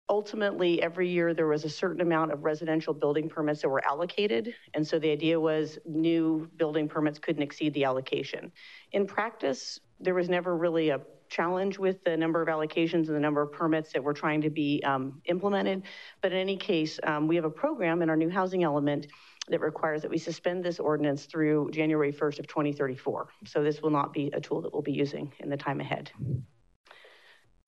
ultimately 0.09 0.83
every 0.83 1.09
year 1.09 1.33
there 1.33 1.47
was 1.47 1.65
a 1.65 1.71
certain 1.71 2.01
amount 2.01 2.33
of 2.33 2.43
residential 2.43 2.93
building 2.93 3.29
permits 3.29 3.63
that 3.63 3.69
were 3.69 3.87
allocated. 3.87 4.53
And 4.75 4.85
so 4.85 4.99
the 4.99 5.13
idea 5.13 5.39
was 5.39 5.79
new 5.85 6.51
building 6.57 6.89
permits 6.89 7.21
couldn't 7.21 7.43
exceed 7.43 7.75
the 7.75 7.85
allocation. 7.85 8.51
In 8.91 9.07
practice, 9.07 9.79
there 10.01 10.15
was 10.15 10.29
never 10.29 10.57
really 10.57 10.89
a 10.89 11.01
challenge 11.31 11.79
with 11.79 12.03
the 12.05 12.17
number 12.17 12.43
of 12.43 12.49
allocations 12.49 13.07
and 13.07 13.17
the 13.17 13.21
number 13.21 13.41
of 13.41 13.53
permits 13.53 13.93
that 13.93 14.03
were 14.03 14.13
trying 14.13 14.43
to 14.43 14.51
be 14.51 14.83
um, 14.85 15.23
implemented. 15.25 15.85
But 16.21 16.33
in 16.33 16.39
any 16.39 16.57
case, 16.57 17.01
um, 17.05 17.27
we 17.29 17.37
have 17.37 17.45
a 17.45 17.51
program 17.51 18.03
in 18.03 18.11
our 18.11 18.17
new 18.17 18.29
housing 18.29 18.65
element 18.65 19.07
that 19.49 19.61
requires 19.61 20.03
that 20.03 20.11
we 20.11 20.19
suspend 20.19 20.65
this 20.65 20.79
ordinance 20.79 21.25
through 21.25 21.71
January 21.73 22.13
1st 22.13 22.41
of 22.41 22.47
2034. 22.47 23.29
So 23.47 23.63
this 23.63 23.81
will 23.81 23.91
not 23.91 24.13
be 24.13 24.31
a 24.33 24.41
tool 24.41 24.61
that 24.63 24.73
we'll 24.73 24.83
be 24.83 24.93
using 24.93 25.33
in 25.39 25.49
the 25.49 25.57
time 25.57 25.81
ahead. 25.81 26.11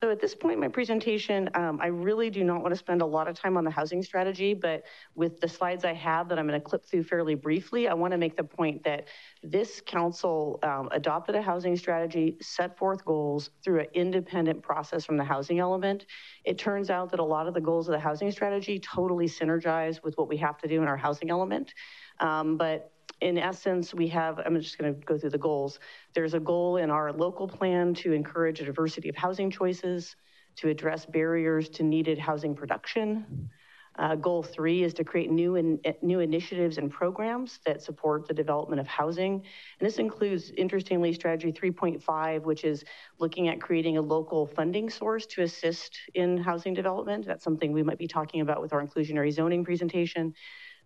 So 0.03 0.11
at 0.11 0.21
this 0.21 0.35
point 0.35 0.55
in 0.55 0.61
my 0.61 0.67
presentation, 0.67 1.49
um, 1.55 1.79
I 1.81 1.87
really 1.87 2.29
do 2.29 2.43
not 2.43 2.61
want 2.61 2.75
to 2.75 2.77
spend 2.77 3.03
a 3.03 3.07
lot 3.07 3.29
of 3.29 3.37
time 3.37 3.57
on 3.57 3.63
the 3.63 3.71
housing 3.71 4.03
strategy, 4.03 4.53
but 4.53 4.83
with 5.15 5.41
the 5.41 5.47
slides 5.47 5.85
I 5.85 5.93
have 5.93 6.29
that 6.29 6.41
I'm 6.41 6.49
going 6.49 6.61
to 6.61 6.65
clip 6.65 6.85
through 6.85 7.05
fairly 7.05 7.37
briefly, 7.37 7.87
I 7.87 7.95
want 7.95 8.11
to 8.11 8.19
make 8.19 8.37
the 8.37 8.43
point 8.43 8.83
that 8.83 9.07
this 9.45 9.81
council 9.87 10.59
um, 10.65 10.89
adopted 10.91 11.37
a 11.37 11.43
housing 11.43 11.77
strategy, 11.77 12.37
set 12.41 12.77
forth 12.77 13.05
goals 13.05 13.51
through 13.63 13.79
an 13.79 13.87
independent 13.95 14.61
process 14.61 15.05
from 15.05 15.19
the 15.19 15.25
housing 15.25 15.61
element. 15.61 16.07
It 16.45 16.59
turns 16.59 16.91
out 16.91 17.13
that 17.13 17.21
a 17.21 17.25
lot 17.25 17.47
of 17.47 17.55
the 17.55 17.61
goals 17.61 17.87
of 17.87 17.93
the 17.93 18.01
housing 18.01 18.33
strategy 18.33 18.81
totally 18.81 19.29
synergize 19.29 20.03
with 20.03 20.19
what 20.19 20.29
we 20.29 20.37
have 20.39 20.59
to 20.63 20.67
do 20.69 20.83
in 20.83 20.89
our 20.89 20.97
housing 20.97 21.31
element. 21.31 21.75
Um, 22.19 22.57
but 22.57 22.92
in 23.21 23.39
essence, 23.39 23.95
we 23.95 24.09
have, 24.09 24.41
I'm 24.45 24.61
just 24.61 24.79
gonna 24.79 24.93
go 24.93 25.19
through 25.19 25.31
the 25.31 25.39
goals. 25.39 25.79
There's 26.15 26.35
a 26.35 26.41
goal 26.41 26.77
in 26.79 26.91
our 26.91 27.13
local 27.13 27.49
plan 27.49 27.95
to 27.95 28.13
encourage 28.13 28.61
a 28.61 28.65
diversity 28.65 29.09
of 29.09 29.17
housing 29.17 29.51
choices, 29.51 30.17
to 30.57 30.69
address 30.69 31.07
barriers 31.07 31.69
to 31.71 31.83
needed 31.83 32.19
housing 32.19 32.55
production, 32.55 33.51
Uh, 33.99 34.15
goal 34.15 34.43
three 34.43 34.83
is 34.85 34.95
to 34.95 35.05
create 35.05 35.31
new, 35.31 35.57
in, 35.57 35.79
new 36.01 36.21
initiatives 36.21 36.79
and 36.79 36.91
programs 36.91 37.61
that 37.67 37.83
support 37.83 38.27
the 38.27 38.33
development 38.33 38.81
of 38.81 38.87
housing. 38.87 39.35
And 39.35 39.87
this 39.87 39.99
includes, 39.99 40.51
interestingly, 40.57 41.13
strategy 41.13 41.53
3.5, 41.53 42.45
which 42.45 42.65
is 42.65 42.85
looking 43.19 43.49
at 43.49 43.61
creating 43.61 43.99
a 43.99 44.01
local 44.01 44.47
funding 44.47 44.89
source 44.89 45.27
to 45.27 45.43
assist 45.43 45.99
in 46.15 46.39
housing 46.39 46.73
development. 46.73 47.27
That's 47.27 47.45
something 47.45 47.71
we 47.71 47.83
might 47.83 47.99
be 47.99 48.09
talking 48.09 48.41
about 48.41 48.63
with 48.63 48.73
our 48.73 48.83
inclusionary 48.83 49.31
zoning 49.31 49.63
presentation. 49.63 50.33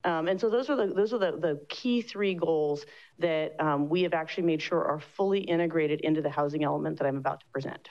Um, 0.05 0.29
and 0.29 0.41
so 0.41 0.49
those 0.51 0.71
are 0.71 0.77
the 0.77 0.93
those 0.95 1.13
are 1.13 1.19
the, 1.19 1.33
the 1.33 1.61
key 1.69 2.01
three 2.01 2.35
goals 2.35 2.87
that 3.19 3.61
um, 3.61 3.89
we 3.89 4.03
have 4.03 4.15
actually 4.15 4.45
made 4.45 4.63
sure 4.63 4.85
are 4.85 5.01
fully 5.01 5.41
integrated 5.41 6.01
into 6.03 6.23
the 6.23 6.31
housing 6.31 6.65
element 6.65 6.99
that 6.99 7.07
I'm 7.07 7.17
about 7.17 7.41
to 7.41 7.47
present. 7.53 7.89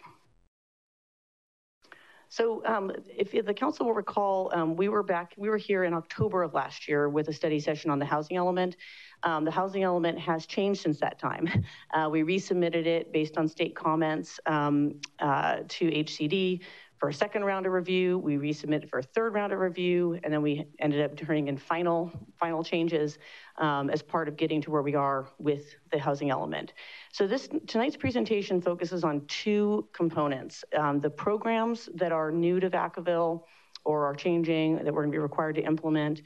So 2.29 2.65
um, 2.65 2.91
if, 3.07 3.33
if, 3.33 3.45
the 3.45 3.53
council 3.53 3.85
will 3.85 3.93
recall, 3.93 4.51
um, 4.53 4.75
we 4.75 4.89
were 4.89 5.03
back, 5.03 5.33
we 5.37 5.47
were 5.47 5.57
here 5.57 5.83
in 5.83 5.93
October 5.93 6.43
of 6.43 6.53
last 6.53 6.87
year 6.87 7.07
with 7.07 7.29
a 7.29 7.33
study 7.33 7.59
session 7.59 7.91
on 7.91 7.99
the 7.99 8.05
housing 8.05 8.35
element. 8.35 8.75
Um, 9.23 9.45
the 9.45 9.51
housing 9.51 9.83
element 9.83 10.19
has 10.19 10.45
changed 10.45 10.81
since 10.81 10.99
that 10.99 11.17
time. 11.19 11.49
Uh, 11.93 12.09
we 12.09 12.23
resubmitted 12.23 12.85
it 12.85 13.13
based 13.13 13.37
on 13.37 13.47
state 13.47 13.73
comments 13.73 14.37
um, 14.47 14.99
uh, 15.19 15.59
to 15.69 15.85
HCD 15.85 16.61
for 16.97 17.09
a 17.09 17.13
second 17.13 17.43
round 17.43 17.65
of 17.65 17.73
review. 17.73 18.17
We 18.17 18.37
resubmitted 18.37 18.89
for 18.89 18.99
a 18.99 19.03
third 19.03 19.33
round 19.33 19.51
of 19.53 19.59
review, 19.59 20.19
and 20.23 20.33
then 20.33 20.41
we 20.41 20.65
ended 20.79 21.01
up 21.01 21.15
turning 21.17 21.47
in 21.47 21.57
final, 21.57 22.11
final 22.39 22.63
changes 22.63 23.17
um, 23.57 23.89
as 23.89 24.01
part 24.01 24.27
of 24.27 24.37
getting 24.37 24.61
to 24.61 24.71
where 24.71 24.81
we 24.81 24.95
are 24.95 25.27
with 25.37 25.75
the 25.91 25.99
housing 25.99 26.29
element. 26.29 26.73
So 27.11 27.27
this 27.27 27.49
tonight's 27.67 27.97
presentation 27.97 28.61
focuses 28.61 29.03
on 29.03 29.25
two 29.27 29.87
components. 29.93 30.63
Um, 30.77 30.99
the 30.99 31.09
programs 31.09 31.89
that 31.95 32.11
are 32.11 32.31
new 32.31 32.59
to 32.59 32.69
Vacaville 32.69 33.43
or 33.83 34.05
are 34.05 34.15
changing 34.15 34.83
that 34.83 34.93
we're 34.93 35.03
gonna 35.03 35.11
be 35.11 35.17
required 35.19 35.55
to 35.55 35.61
implement, 35.61 36.21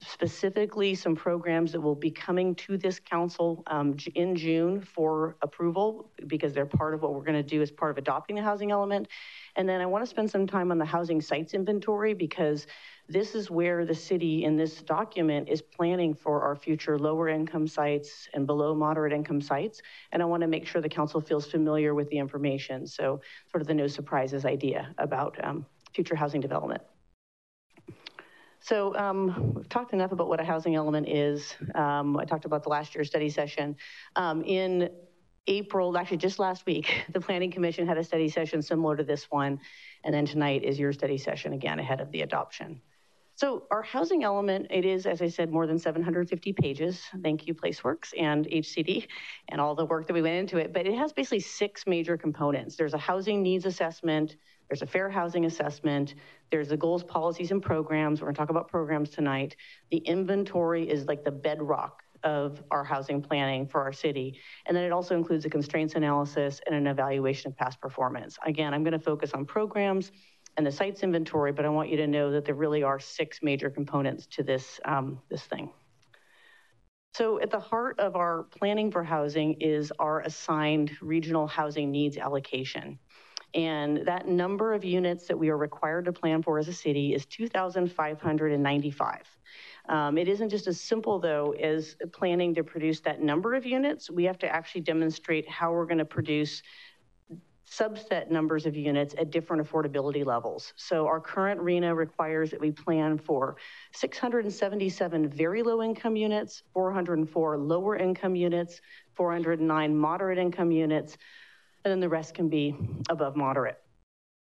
specifically 0.00 0.94
some 0.94 1.16
programs 1.16 1.72
that 1.72 1.80
will 1.80 1.94
be 1.94 2.10
coming 2.10 2.54
to 2.54 2.76
this 2.76 3.00
council 3.00 3.62
um, 3.68 3.96
in 4.14 4.36
June 4.36 4.80
for 4.80 5.36
approval 5.40 6.10
because 6.26 6.52
they're 6.52 6.66
part 6.66 6.92
of 6.92 7.00
what 7.00 7.14
we're 7.14 7.24
going 7.24 7.34
to 7.34 7.42
do 7.42 7.62
as 7.62 7.70
part 7.70 7.90
of 7.90 7.98
adopting 7.98 8.36
the 8.36 8.42
housing 8.42 8.70
element. 8.70 9.08
And 9.56 9.66
then 9.66 9.80
I 9.80 9.86
want 9.86 10.04
to 10.04 10.10
spend 10.10 10.30
some 10.30 10.46
time 10.46 10.70
on 10.70 10.78
the 10.78 10.84
housing 10.84 11.22
sites 11.22 11.54
inventory 11.54 12.12
because 12.12 12.66
this 13.08 13.34
is 13.34 13.50
where 13.50 13.86
the 13.86 13.94
city 13.94 14.44
in 14.44 14.56
this 14.56 14.82
document 14.82 15.48
is 15.48 15.62
planning 15.62 16.12
for 16.12 16.42
our 16.42 16.56
future 16.56 16.98
lower 16.98 17.28
income 17.28 17.66
sites 17.66 18.28
and 18.34 18.46
below 18.46 18.74
moderate 18.74 19.14
income 19.14 19.40
sites. 19.40 19.80
And 20.12 20.20
I 20.20 20.26
want 20.26 20.42
to 20.42 20.46
make 20.46 20.66
sure 20.66 20.82
the 20.82 20.88
council 20.88 21.20
feels 21.22 21.46
familiar 21.46 21.94
with 21.94 22.10
the 22.10 22.18
information. 22.18 22.86
So 22.86 23.20
sort 23.50 23.62
of 23.62 23.66
the 23.66 23.74
no 23.74 23.86
surprises 23.86 24.44
idea 24.44 24.94
about 24.98 25.42
um, 25.42 25.64
future 25.94 26.16
housing 26.16 26.42
development. 26.42 26.82
So 28.66 28.96
um, 28.96 29.52
we've 29.54 29.68
talked 29.68 29.92
enough 29.92 30.10
about 30.10 30.26
what 30.26 30.40
a 30.40 30.44
housing 30.44 30.74
element 30.74 31.08
is. 31.08 31.54
Um, 31.76 32.16
I 32.16 32.24
talked 32.24 32.46
about 32.46 32.64
the 32.64 32.68
last 32.68 32.96
year's 32.96 33.06
study 33.06 33.30
session. 33.30 33.76
Um, 34.16 34.42
in 34.42 34.90
April, 35.46 35.96
actually 35.96 36.16
just 36.16 36.40
last 36.40 36.66
week, 36.66 37.04
the 37.12 37.20
Planning 37.20 37.52
Commission 37.52 37.86
had 37.86 37.96
a 37.96 38.02
study 38.02 38.28
session 38.28 38.62
similar 38.62 38.96
to 38.96 39.04
this 39.04 39.30
one. 39.30 39.60
And 40.02 40.12
then 40.12 40.26
tonight 40.26 40.64
is 40.64 40.80
your 40.80 40.92
study 40.92 41.16
session 41.16 41.52
again 41.52 41.78
ahead 41.78 42.00
of 42.00 42.10
the 42.10 42.22
adoption. 42.22 42.80
So 43.36 43.68
our 43.70 43.82
housing 43.82 44.24
element, 44.24 44.66
it 44.70 44.84
is, 44.84 45.06
as 45.06 45.22
I 45.22 45.28
said, 45.28 45.52
more 45.52 45.68
than 45.68 45.78
750 45.78 46.52
pages. 46.54 47.04
Thank 47.22 47.46
you, 47.46 47.54
PlaceWorks 47.54 48.14
and 48.18 48.46
HCD 48.46 49.06
and 49.48 49.60
all 49.60 49.76
the 49.76 49.84
work 49.84 50.08
that 50.08 50.14
we 50.14 50.22
went 50.22 50.34
into 50.34 50.58
it. 50.58 50.72
But 50.72 50.88
it 50.88 50.98
has 50.98 51.12
basically 51.12 51.38
six 51.38 51.86
major 51.86 52.16
components. 52.16 52.74
There's 52.74 52.94
a 52.94 52.98
housing 52.98 53.44
needs 53.44 53.64
assessment, 53.64 54.34
there's 54.68 54.82
a 54.82 54.86
fair 54.86 55.08
housing 55.08 55.44
assessment. 55.44 56.14
There's 56.50 56.68
the 56.68 56.76
goals, 56.76 57.04
policies, 57.04 57.50
and 57.50 57.62
programs. 57.62 58.20
We're 58.20 58.28
gonna 58.28 58.36
talk 58.36 58.50
about 58.50 58.68
programs 58.68 59.10
tonight. 59.10 59.56
The 59.90 59.98
inventory 59.98 60.88
is 60.88 61.06
like 61.06 61.24
the 61.24 61.30
bedrock 61.30 62.02
of 62.22 62.62
our 62.70 62.82
housing 62.82 63.22
planning 63.22 63.66
for 63.66 63.82
our 63.82 63.92
city. 63.92 64.40
And 64.66 64.76
then 64.76 64.84
it 64.84 64.92
also 64.92 65.16
includes 65.16 65.44
a 65.44 65.50
constraints 65.50 65.94
analysis 65.94 66.60
and 66.66 66.74
an 66.74 66.86
evaluation 66.86 67.50
of 67.50 67.56
past 67.56 67.80
performance. 67.80 68.38
Again, 68.44 68.74
I'm 68.74 68.82
gonna 68.82 68.98
focus 68.98 69.32
on 69.32 69.44
programs 69.44 70.10
and 70.56 70.66
the 70.66 70.72
sites 70.72 71.02
inventory, 71.02 71.52
but 71.52 71.64
I 71.64 71.68
want 71.68 71.90
you 71.90 71.98
to 71.98 72.06
know 72.06 72.32
that 72.32 72.44
there 72.44 72.54
really 72.54 72.82
are 72.82 72.98
six 72.98 73.40
major 73.42 73.70
components 73.70 74.26
to 74.28 74.42
this, 74.42 74.80
um, 74.84 75.20
this 75.28 75.42
thing. 75.44 75.70
So 77.14 77.40
at 77.40 77.50
the 77.50 77.60
heart 77.60 77.98
of 77.98 78.16
our 78.16 78.44
planning 78.44 78.90
for 78.90 79.02
housing 79.02 79.54
is 79.60 79.92
our 79.98 80.20
assigned 80.20 80.96
regional 81.00 81.46
housing 81.46 81.90
needs 81.90 82.18
allocation. 82.18 82.98
And 83.56 84.06
that 84.06 84.28
number 84.28 84.74
of 84.74 84.84
units 84.84 85.26
that 85.26 85.38
we 85.38 85.48
are 85.48 85.56
required 85.56 86.04
to 86.04 86.12
plan 86.12 86.42
for 86.42 86.58
as 86.58 86.68
a 86.68 86.74
city 86.74 87.14
is 87.14 87.24
2,595. 87.24 89.22
Um, 89.88 90.18
it 90.18 90.28
isn't 90.28 90.50
just 90.50 90.66
as 90.66 90.78
simple 90.78 91.18
though 91.18 91.52
as 91.52 91.96
planning 92.12 92.54
to 92.54 92.62
produce 92.62 93.00
that 93.00 93.22
number 93.22 93.54
of 93.54 93.64
units. 93.64 94.10
We 94.10 94.24
have 94.24 94.38
to 94.40 94.46
actually 94.46 94.82
demonstrate 94.82 95.48
how 95.48 95.72
we're 95.72 95.86
gonna 95.86 96.04
produce 96.04 96.62
subset 97.70 98.30
numbers 98.30 98.66
of 98.66 98.76
units 98.76 99.14
at 99.18 99.30
different 99.30 99.66
affordability 99.66 100.24
levels. 100.24 100.74
So 100.76 101.06
our 101.06 101.18
current 101.18 101.60
RHNA 101.60 101.96
requires 101.96 102.50
that 102.50 102.60
we 102.60 102.70
plan 102.70 103.18
for 103.18 103.56
677 103.92 105.28
very 105.28 105.62
low 105.62 105.82
income 105.82 106.14
units, 106.14 106.62
404 106.74 107.58
lower 107.58 107.96
income 107.96 108.36
units, 108.36 108.80
409 109.14 109.96
moderate 109.96 110.38
income 110.38 110.70
units, 110.70 111.16
and 111.86 111.92
then 111.92 112.00
the 112.00 112.08
rest 112.08 112.34
can 112.34 112.48
be 112.48 112.74
above 113.08 113.36
moderate. 113.36 113.78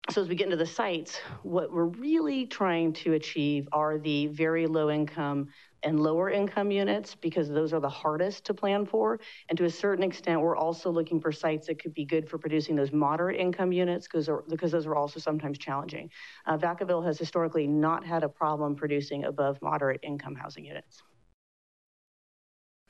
So 0.09 0.21
as 0.21 0.29
we 0.29 0.35
get 0.35 0.45
into 0.45 0.55
the 0.55 0.65
sites, 0.65 1.19
what 1.41 1.73
we're 1.73 1.87
really 1.87 2.45
trying 2.45 2.93
to 2.93 3.13
achieve 3.13 3.67
are 3.73 3.97
the 3.97 4.27
very 4.27 4.65
low 4.65 4.89
income 4.89 5.49
and 5.83 5.99
lower 5.99 6.29
income 6.29 6.71
units 6.71 7.15
because 7.15 7.49
those 7.49 7.73
are 7.73 7.81
the 7.81 7.89
hardest 7.89 8.45
to 8.45 8.53
plan 8.53 8.85
for. 8.85 9.19
And 9.49 9.57
to 9.57 9.65
a 9.65 9.69
certain 9.69 10.05
extent, 10.05 10.39
we're 10.39 10.55
also 10.55 10.89
looking 10.89 11.19
for 11.19 11.33
sites 11.33 11.67
that 11.67 11.83
could 11.83 11.93
be 11.93 12.05
good 12.05 12.29
for 12.29 12.37
producing 12.37 12.77
those 12.77 12.93
moderate 12.93 13.37
income 13.37 13.73
units 13.73 14.07
because, 14.07 14.27
those 14.71 14.85
are 14.85 14.95
also 14.95 15.19
sometimes 15.19 15.57
challenging. 15.57 16.09
Uh, 16.45 16.57
Vacaville 16.57 17.05
has 17.05 17.19
historically 17.19 17.67
not 17.67 18.05
had 18.05 18.23
a 18.23 18.29
problem 18.29 18.73
producing 18.73 19.25
above 19.25 19.61
moderate 19.61 19.99
income 20.01 20.35
housing 20.35 20.63
units. 20.63 21.03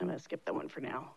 I'm 0.00 0.06
gonna 0.06 0.20
skip 0.20 0.44
that 0.44 0.54
one 0.54 0.68
for 0.68 0.80
now 0.80 1.10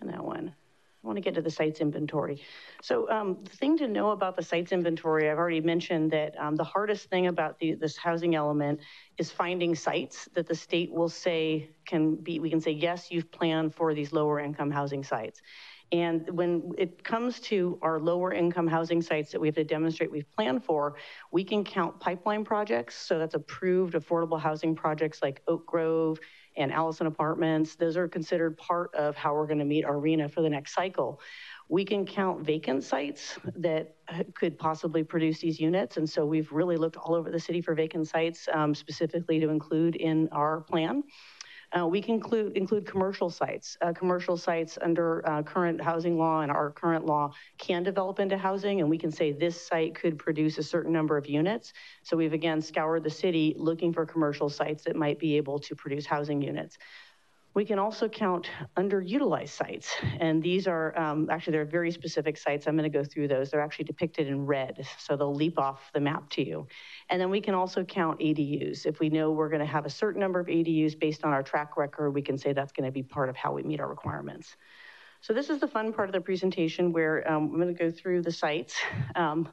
and 0.00 0.08
that 0.08 0.24
one. 0.24 0.54
I 1.02 1.06
want 1.06 1.16
to 1.16 1.22
get 1.22 1.34
to 1.34 1.42
the 1.42 1.50
sites 1.50 1.80
inventory. 1.80 2.42
So 2.82 3.10
um, 3.10 3.38
the 3.42 3.56
thing 3.56 3.78
to 3.78 3.88
know 3.88 4.10
about 4.10 4.36
the 4.36 4.42
sites 4.42 4.70
inventory, 4.70 5.30
I've 5.30 5.38
already 5.38 5.62
mentioned 5.62 6.10
that 6.10 6.38
um, 6.38 6.56
the 6.56 6.64
hardest 6.64 7.08
thing 7.08 7.26
about 7.26 7.58
the, 7.58 7.74
this 7.74 7.96
housing 7.96 8.34
element 8.34 8.80
is 9.16 9.30
finding 9.30 9.74
sites 9.74 10.28
that 10.34 10.46
the 10.46 10.54
state 10.54 10.92
will 10.92 11.08
say 11.08 11.70
can 11.86 12.16
be, 12.16 12.38
we 12.38 12.50
can 12.50 12.60
say, 12.60 12.72
yes, 12.72 13.10
you've 13.10 13.30
planned 13.32 13.74
for 13.74 13.94
these 13.94 14.12
lower 14.12 14.40
income 14.40 14.70
housing 14.70 15.02
sites. 15.02 15.40
And 15.92 16.28
when 16.30 16.72
it 16.78 17.02
comes 17.02 17.40
to 17.40 17.78
our 17.82 17.98
lower 17.98 18.32
income 18.32 18.68
housing 18.68 19.02
sites 19.02 19.32
that 19.32 19.40
we 19.40 19.48
have 19.48 19.56
to 19.56 19.64
demonstrate 19.64 20.10
we've 20.12 20.30
planned 20.30 20.64
for, 20.64 20.94
we 21.32 21.42
can 21.42 21.64
count 21.64 21.98
pipeline 21.98 22.44
projects. 22.44 22.94
So 22.94 23.18
that's 23.18 23.34
approved 23.34 23.94
affordable 23.94 24.38
housing 24.38 24.76
projects 24.76 25.20
like 25.20 25.42
Oak 25.48 25.66
Grove, 25.66 26.20
and 26.56 26.72
Allison 26.72 27.06
Apartments. 27.06 27.74
Those 27.76 27.96
are 27.96 28.08
considered 28.08 28.56
part 28.56 28.94
of 28.94 29.16
how 29.16 29.34
we're 29.34 29.46
gonna 29.46 29.64
meet 29.64 29.84
our 29.84 29.96
RHNA 29.96 30.30
for 30.32 30.42
the 30.42 30.50
next 30.50 30.74
cycle. 30.74 31.20
We 31.68 31.84
can 31.84 32.04
count 32.04 32.44
vacant 32.44 32.82
sites 32.82 33.38
that 33.56 33.94
could 34.34 34.58
possibly 34.58 35.04
produce 35.04 35.38
these 35.38 35.60
units. 35.60 35.96
And 35.96 36.08
so 36.08 36.26
we've 36.26 36.50
really 36.50 36.76
looked 36.76 36.96
all 36.96 37.14
over 37.14 37.30
the 37.30 37.38
city 37.38 37.60
for 37.60 37.74
vacant 37.74 38.08
sites 38.08 38.48
um, 38.52 38.74
specifically 38.74 39.38
to 39.38 39.48
include 39.48 39.94
in 39.96 40.28
our 40.32 40.62
plan. 40.62 41.04
Uh, 41.76 41.86
we 41.86 42.02
can 42.02 42.14
include, 42.14 42.56
include 42.56 42.84
commercial 42.86 43.30
sites. 43.30 43.76
Uh, 43.80 43.92
commercial 43.92 44.36
sites 44.36 44.76
under 44.82 45.26
uh, 45.28 45.42
current 45.42 45.80
housing 45.80 46.18
law 46.18 46.40
and 46.40 46.50
our 46.50 46.70
current 46.70 47.06
law 47.06 47.32
can 47.58 47.82
develop 47.82 48.18
into 48.18 48.36
housing, 48.36 48.80
and 48.80 48.90
we 48.90 48.98
can 48.98 49.10
say 49.10 49.30
this 49.30 49.60
site 49.60 49.94
could 49.94 50.18
produce 50.18 50.58
a 50.58 50.62
certain 50.62 50.92
number 50.92 51.16
of 51.16 51.26
units. 51.26 51.72
So 52.02 52.16
we've 52.16 52.32
again 52.32 52.60
scoured 52.60 53.04
the 53.04 53.10
city 53.10 53.54
looking 53.56 53.92
for 53.92 54.04
commercial 54.04 54.48
sites 54.48 54.84
that 54.84 54.96
might 54.96 55.18
be 55.18 55.36
able 55.36 55.60
to 55.60 55.76
produce 55.76 56.06
housing 56.06 56.42
units. 56.42 56.76
We 57.52 57.64
can 57.64 57.80
also 57.80 58.08
count 58.08 58.48
underutilized 58.76 59.48
sites. 59.48 59.92
And 60.20 60.40
these 60.40 60.68
are, 60.68 60.96
um, 60.96 61.28
actually, 61.30 61.52
they're 61.52 61.64
very 61.64 61.90
specific 61.90 62.36
sites. 62.36 62.68
I'm 62.68 62.76
gonna 62.76 62.88
go 62.88 63.02
through 63.02 63.26
those. 63.26 63.50
They're 63.50 63.60
actually 63.60 63.86
depicted 63.86 64.28
in 64.28 64.46
red, 64.46 64.86
so 64.98 65.16
they'll 65.16 65.34
leap 65.34 65.58
off 65.58 65.90
the 65.92 66.00
map 66.00 66.30
to 66.30 66.46
you. 66.46 66.68
And 67.08 67.20
then 67.20 67.28
we 67.28 67.40
can 67.40 67.54
also 67.54 67.82
count 67.82 68.20
ADUs. 68.20 68.86
If 68.86 69.00
we 69.00 69.08
know 69.08 69.32
we're 69.32 69.48
gonna 69.48 69.66
have 69.66 69.84
a 69.84 69.90
certain 69.90 70.20
number 70.20 70.38
of 70.38 70.46
ADUs 70.46 70.94
based 70.98 71.24
on 71.24 71.32
our 71.32 71.42
track 71.42 71.76
record, 71.76 72.10
we 72.12 72.22
can 72.22 72.38
say 72.38 72.52
that's 72.52 72.72
gonna 72.72 72.92
be 72.92 73.02
part 73.02 73.28
of 73.28 73.36
how 73.36 73.52
we 73.52 73.64
meet 73.64 73.80
our 73.80 73.88
requirements. 73.88 74.56
So 75.20 75.32
this 75.34 75.50
is 75.50 75.58
the 75.58 75.68
fun 75.68 75.92
part 75.92 76.08
of 76.08 76.12
the 76.12 76.20
presentation 76.20 76.92
where 76.92 77.28
um, 77.30 77.50
I'm 77.52 77.58
gonna 77.58 77.72
go 77.72 77.90
through 77.90 78.22
the 78.22 78.32
sites. 78.32 78.76
Um, 79.16 79.48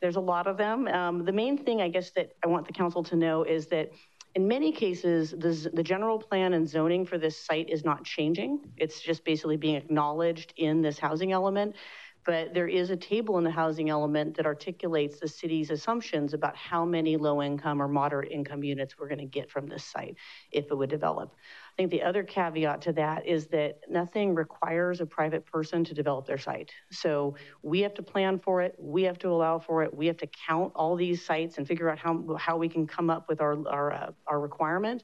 there's 0.00 0.16
a 0.16 0.20
lot 0.20 0.48
of 0.48 0.56
them. 0.56 0.88
Um, 0.88 1.24
the 1.24 1.32
main 1.32 1.56
thing 1.56 1.80
I 1.80 1.88
guess 1.88 2.10
that 2.12 2.32
I 2.44 2.48
want 2.48 2.66
the 2.66 2.72
council 2.72 3.04
to 3.04 3.16
know 3.16 3.44
is 3.44 3.68
that 3.68 3.92
in 4.34 4.48
many 4.48 4.72
cases, 4.72 5.30
the, 5.30 5.70
the 5.74 5.82
general 5.82 6.18
plan 6.18 6.54
and 6.54 6.68
zoning 6.68 7.04
for 7.04 7.18
this 7.18 7.38
site 7.38 7.68
is 7.68 7.84
not 7.84 8.04
changing. 8.04 8.60
It's 8.78 9.00
just 9.00 9.24
basically 9.24 9.56
being 9.56 9.76
acknowledged 9.76 10.54
in 10.56 10.80
this 10.80 10.98
housing 10.98 11.32
element. 11.32 11.76
But 12.24 12.54
there 12.54 12.68
is 12.68 12.90
a 12.90 12.96
table 12.96 13.38
in 13.38 13.44
the 13.44 13.50
housing 13.50 13.90
element 13.90 14.36
that 14.36 14.46
articulates 14.46 15.18
the 15.18 15.28
city's 15.28 15.70
assumptions 15.70 16.34
about 16.34 16.56
how 16.56 16.84
many 16.84 17.16
low 17.16 17.42
income 17.42 17.82
or 17.82 17.88
moderate 17.88 18.30
income 18.30 18.62
units 18.62 18.98
we're 18.98 19.08
going 19.08 19.18
to 19.18 19.24
get 19.24 19.50
from 19.50 19.66
this 19.66 19.84
site 19.84 20.16
if 20.50 20.70
it 20.70 20.74
would 20.76 20.90
develop. 20.90 21.34
I 21.72 21.74
think 21.76 21.90
the 21.90 22.02
other 22.02 22.22
caveat 22.22 22.82
to 22.82 22.92
that 22.92 23.26
is 23.26 23.46
that 23.46 23.80
nothing 23.88 24.34
requires 24.34 25.00
a 25.00 25.06
private 25.06 25.46
person 25.46 25.84
to 25.84 25.94
develop 25.94 26.26
their 26.26 26.36
site. 26.36 26.70
So 26.90 27.34
we 27.62 27.80
have 27.80 27.94
to 27.94 28.02
plan 28.02 28.38
for 28.38 28.60
it, 28.60 28.74
we 28.78 29.04
have 29.04 29.18
to 29.20 29.28
allow 29.28 29.58
for 29.58 29.82
it, 29.82 29.94
we 29.94 30.06
have 30.06 30.18
to 30.18 30.28
count 30.46 30.72
all 30.76 30.96
these 30.96 31.24
sites 31.24 31.56
and 31.56 31.66
figure 31.66 31.88
out 31.88 31.98
how, 31.98 32.36
how 32.38 32.58
we 32.58 32.68
can 32.68 32.86
come 32.86 33.08
up 33.08 33.26
with 33.26 33.40
our, 33.40 33.66
our, 33.68 33.92
uh, 33.92 34.10
our 34.26 34.38
requirement. 34.38 35.02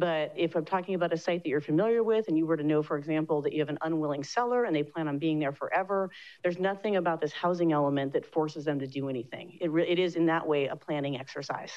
But 0.00 0.32
if 0.34 0.56
I'm 0.56 0.64
talking 0.64 0.94
about 0.94 1.12
a 1.12 1.16
site 1.18 1.42
that 1.42 1.50
you're 1.50 1.60
familiar 1.60 2.02
with 2.02 2.28
and 2.28 2.38
you 2.38 2.46
were 2.46 2.56
to 2.56 2.62
know, 2.62 2.82
for 2.82 2.96
example, 2.96 3.42
that 3.42 3.52
you 3.52 3.60
have 3.60 3.68
an 3.68 3.76
unwilling 3.82 4.24
seller 4.24 4.64
and 4.64 4.74
they 4.74 4.82
plan 4.82 5.08
on 5.08 5.18
being 5.18 5.38
there 5.38 5.52
forever, 5.52 6.08
there's 6.42 6.58
nothing 6.58 6.96
about 6.96 7.20
this 7.20 7.34
housing 7.34 7.72
element 7.72 8.14
that 8.14 8.24
forces 8.24 8.64
them 8.64 8.78
to 8.78 8.86
do 8.86 9.10
anything. 9.10 9.58
It, 9.60 9.68
it 9.68 9.98
is 9.98 10.16
in 10.16 10.24
that 10.26 10.46
way 10.46 10.68
a 10.68 10.74
planning 10.74 11.18
exercise. 11.18 11.72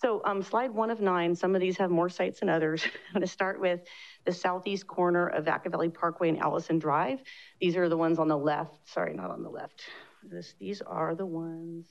So 0.00 0.22
um, 0.24 0.42
slide 0.42 0.70
one 0.70 0.90
of 0.90 1.02
nine, 1.02 1.34
some 1.34 1.54
of 1.54 1.60
these 1.60 1.76
have 1.76 1.90
more 1.90 2.08
sites 2.08 2.40
than 2.40 2.48
others. 2.48 2.82
I'm 3.08 3.12
gonna 3.12 3.26
start 3.26 3.60
with 3.60 3.80
the 4.24 4.32
southeast 4.32 4.86
corner 4.86 5.26
of 5.26 5.44
Vaca 5.44 5.68
Valley 5.68 5.90
Parkway 5.90 6.30
and 6.30 6.38
Allison 6.38 6.78
Drive. 6.78 7.20
These 7.60 7.76
are 7.76 7.90
the 7.90 7.96
ones 7.98 8.18
on 8.18 8.28
the 8.28 8.38
left, 8.38 8.88
sorry, 8.88 9.12
not 9.12 9.30
on 9.30 9.42
the 9.42 9.50
left. 9.50 9.82
This, 10.22 10.54
these 10.58 10.80
are 10.80 11.14
the 11.14 11.26
ones. 11.26 11.88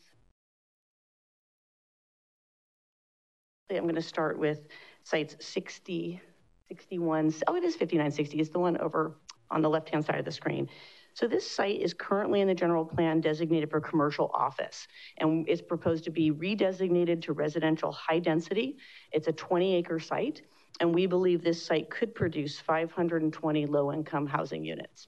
I'm 3.70 3.86
gonna 3.86 4.02
start 4.02 4.40
with 4.40 4.66
sites 5.08 5.36
60, 5.40 6.22
61, 6.68 7.34
oh, 7.48 7.56
it 7.56 7.64
is 7.64 7.76
5960, 7.76 8.40
it's 8.40 8.50
the 8.50 8.60
one 8.60 8.78
over 8.78 9.16
on 9.50 9.62
the 9.62 9.70
left-hand 9.70 10.06
side 10.06 10.20
of 10.20 10.26
the 10.26 10.32
screen. 10.32 10.68
So 11.14 11.28
this 11.28 11.50
site 11.50 11.82
is 11.82 11.94
currently 11.94 12.42
in 12.42 12.48
the 12.48 12.54
general 12.54 12.86
plan 12.86 13.22
designated 13.22 13.72
for 13.72 13.80
commercial 13.80 14.30
office 14.34 14.88
and 15.18 15.48
is 15.48 15.62
proposed 15.62 16.04
to 16.04 16.12
be 16.12 16.32
redesignated 16.32 17.22
to 17.24 17.34
residential 17.34 17.92
high 17.92 18.20
density. 18.20 18.78
It's 19.12 19.28
a 19.28 19.32
20 19.32 19.76
acre 19.76 20.00
site 20.00 20.42
and 20.80 20.94
we 20.94 21.08
believe 21.08 21.42
this 21.42 21.66
site 21.66 21.90
could 21.90 22.14
produce 22.14 22.60
520 22.60 23.66
low 23.66 23.92
income 23.92 24.28
housing 24.28 24.64
units. 24.64 25.08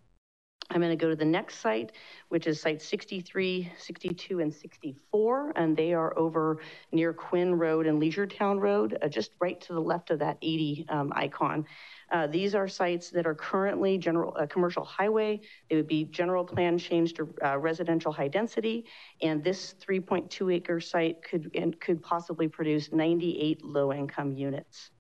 I'm 0.72 0.82
going 0.82 0.96
to 0.96 1.04
go 1.04 1.10
to 1.10 1.16
the 1.16 1.26
next 1.26 1.60
site, 1.60 1.94
which 2.28 2.46
is 2.46 2.62
site 2.62 2.80
63, 2.80 3.72
62, 3.76 4.40
and 4.40 4.54
64, 4.54 5.54
and 5.56 5.76
they 5.76 5.94
are 5.94 6.18
over 6.18 6.60
near 6.92 7.12
Quinn 7.12 7.56
Road 7.56 7.88
and 7.88 8.00
Leisure 8.00 8.28
Town 8.28 8.60
Road, 8.60 8.96
uh, 9.02 9.08
just 9.08 9.32
right 9.40 9.60
to 9.62 9.74
the 9.74 9.80
left 9.80 10.12
of 10.12 10.20
that 10.20 10.38
80 10.44 10.86
um, 10.90 11.12
icon. 11.16 11.66
Uh, 12.12 12.28
these 12.28 12.54
are 12.54 12.68
sites 12.68 13.10
that 13.10 13.26
are 13.26 13.34
currently 13.34 13.98
general 13.98 14.38
uh, 14.40 14.46
commercial 14.46 14.84
highway. 14.84 15.42
They 15.72 15.76
would 15.76 15.88
be 15.88 16.04
general 16.06 16.46
plan 16.46 16.78
changed 16.78 17.16
to 17.16 17.34
uh, 17.44 17.58
residential 17.58 18.12
high 18.12 18.28
density, 18.28 18.86
and 19.24 19.44
this 19.44 19.74
3.2 19.84 20.54
acre 20.54 20.80
site 20.80 21.24
could 21.24 21.50
and 21.56 21.80
could 21.80 22.04
possibly 22.04 22.48
produce 22.48 22.92
98 22.92 23.66
low 23.66 23.92
income 23.92 24.34
units. 24.34 24.92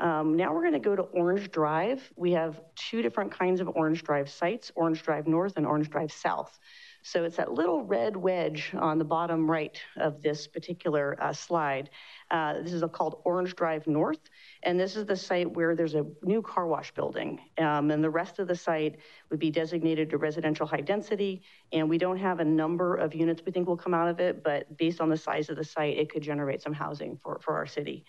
Um, 0.00 0.36
now 0.36 0.52
we're 0.52 0.62
going 0.62 0.72
to 0.72 0.78
go 0.78 0.96
to 0.96 1.02
Orange 1.02 1.50
Drive. 1.50 2.10
We 2.16 2.32
have 2.32 2.60
two 2.74 3.02
different 3.02 3.32
kinds 3.32 3.60
of 3.60 3.68
Orange 3.74 4.02
Drive 4.02 4.30
sites, 4.30 4.72
Orange 4.74 5.02
Drive 5.02 5.26
North 5.26 5.56
and 5.56 5.66
Orange 5.66 5.90
Drive 5.90 6.12
South. 6.12 6.58
So 7.04 7.24
it's 7.24 7.36
that 7.36 7.52
little 7.52 7.82
red 7.82 8.16
wedge 8.16 8.72
on 8.78 8.98
the 8.98 9.04
bottom 9.04 9.50
right 9.50 9.76
of 9.96 10.22
this 10.22 10.46
particular 10.46 11.20
uh, 11.20 11.32
slide. 11.32 11.90
Uh, 12.30 12.62
this 12.62 12.72
is 12.72 12.84
called 12.92 13.20
Orange 13.24 13.56
Drive 13.56 13.88
North, 13.88 14.20
and 14.62 14.78
this 14.78 14.94
is 14.94 15.04
the 15.04 15.16
site 15.16 15.50
where 15.50 15.74
there's 15.74 15.96
a 15.96 16.06
new 16.22 16.40
car 16.42 16.68
wash 16.68 16.94
building. 16.94 17.40
Um, 17.58 17.90
and 17.90 18.04
the 18.04 18.10
rest 18.10 18.38
of 18.38 18.46
the 18.46 18.54
site 18.54 18.98
would 19.30 19.40
be 19.40 19.50
designated 19.50 20.10
to 20.10 20.18
residential 20.18 20.64
high 20.64 20.80
density. 20.80 21.42
And 21.72 21.90
we 21.90 21.98
don't 21.98 22.18
have 22.18 22.38
a 22.38 22.44
number 22.44 22.94
of 22.94 23.14
units 23.14 23.42
we 23.44 23.50
think 23.50 23.66
will 23.66 23.76
come 23.76 23.94
out 23.94 24.08
of 24.08 24.20
it, 24.20 24.44
but 24.44 24.76
based 24.76 25.00
on 25.00 25.08
the 25.08 25.16
size 25.16 25.50
of 25.50 25.56
the 25.56 25.64
site, 25.64 25.98
it 25.98 26.08
could 26.08 26.22
generate 26.22 26.62
some 26.62 26.72
housing 26.72 27.18
for, 27.20 27.40
for 27.42 27.56
our 27.56 27.66
city. 27.66 28.04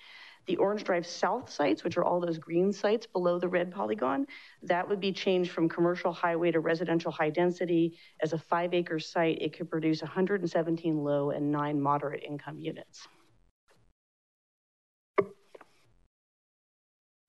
The 0.46 0.58
Orange 0.58 0.84
Drive 0.84 1.06
South 1.06 1.50
sites, 1.50 1.84
which 1.84 1.98
are 1.98 2.04
all 2.04 2.20
those 2.20 2.38
green 2.38 2.74
sites 2.74 3.08
below 3.08 3.39
the 3.39 3.48
red 3.48 3.72
polygon, 3.72 4.28
that 4.62 4.88
would 4.88 5.00
be 5.00 5.14
changed 5.14 5.52
from 5.52 5.70
commercial 5.70 6.12
highway 6.12 6.52
to 6.52 6.60
residential 6.60 7.12
high 7.12 7.30
density. 7.30 7.98
As 8.22 8.34
a 8.34 8.38
five 8.38 8.74
acre 8.74 9.00
site, 9.00 9.41
it 9.41 9.58
could 9.58 9.70
produce 9.70 10.02
117 10.02 10.98
low 10.98 11.32
and 11.32 11.52
nine 11.52 11.82
moderate 11.82 12.24
income 12.24 12.60
units. 12.60 13.08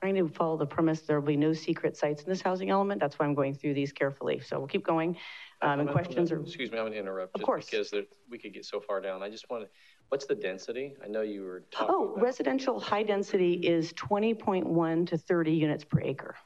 Trying 0.02 0.16
to 0.16 0.28
follow 0.28 0.58
the 0.58 0.66
premise 0.66 1.00
there 1.00 1.18
will 1.18 1.26
be 1.26 1.36
no 1.36 1.54
secret 1.54 1.96
sites 1.96 2.22
in 2.24 2.28
this 2.28 2.42
housing 2.42 2.68
element. 2.68 3.00
That's 3.00 3.18
why 3.18 3.24
I'm 3.24 3.34
going 3.34 3.54
through 3.54 3.72
these 3.72 3.90
carefully. 3.90 4.38
So 4.40 4.58
we'll 4.58 4.68
keep 4.68 4.84
going. 4.84 5.16
Um, 5.62 5.80
and 5.80 5.88
questions 5.88 6.30
are. 6.30 6.40
Excuse 6.40 6.70
me, 6.70 6.76
I'm 6.76 6.84
going 6.84 6.92
to 6.92 6.98
interrupt. 6.98 7.34
Of 7.34 7.40
course. 7.40 7.70
Because 7.70 7.90
there, 7.90 8.02
we 8.28 8.38
could 8.38 8.52
get 8.52 8.66
so 8.66 8.80
far 8.80 9.00
down. 9.00 9.22
I 9.22 9.30
just 9.30 9.48
want 9.48 9.64
to 9.64 9.70
What's 10.08 10.26
the 10.26 10.34
density? 10.34 10.94
I 11.02 11.08
know 11.08 11.22
you 11.22 11.42
were 11.42 11.64
talking 11.70 11.94
Oh, 11.94 12.08
about. 12.10 12.22
residential 12.22 12.78
high 12.78 13.02
density 13.02 13.54
is 13.54 13.92
20.1 13.94 15.06
to 15.08 15.18
30 15.18 15.52
units 15.52 15.84
per 15.84 16.00
acre. 16.00 16.36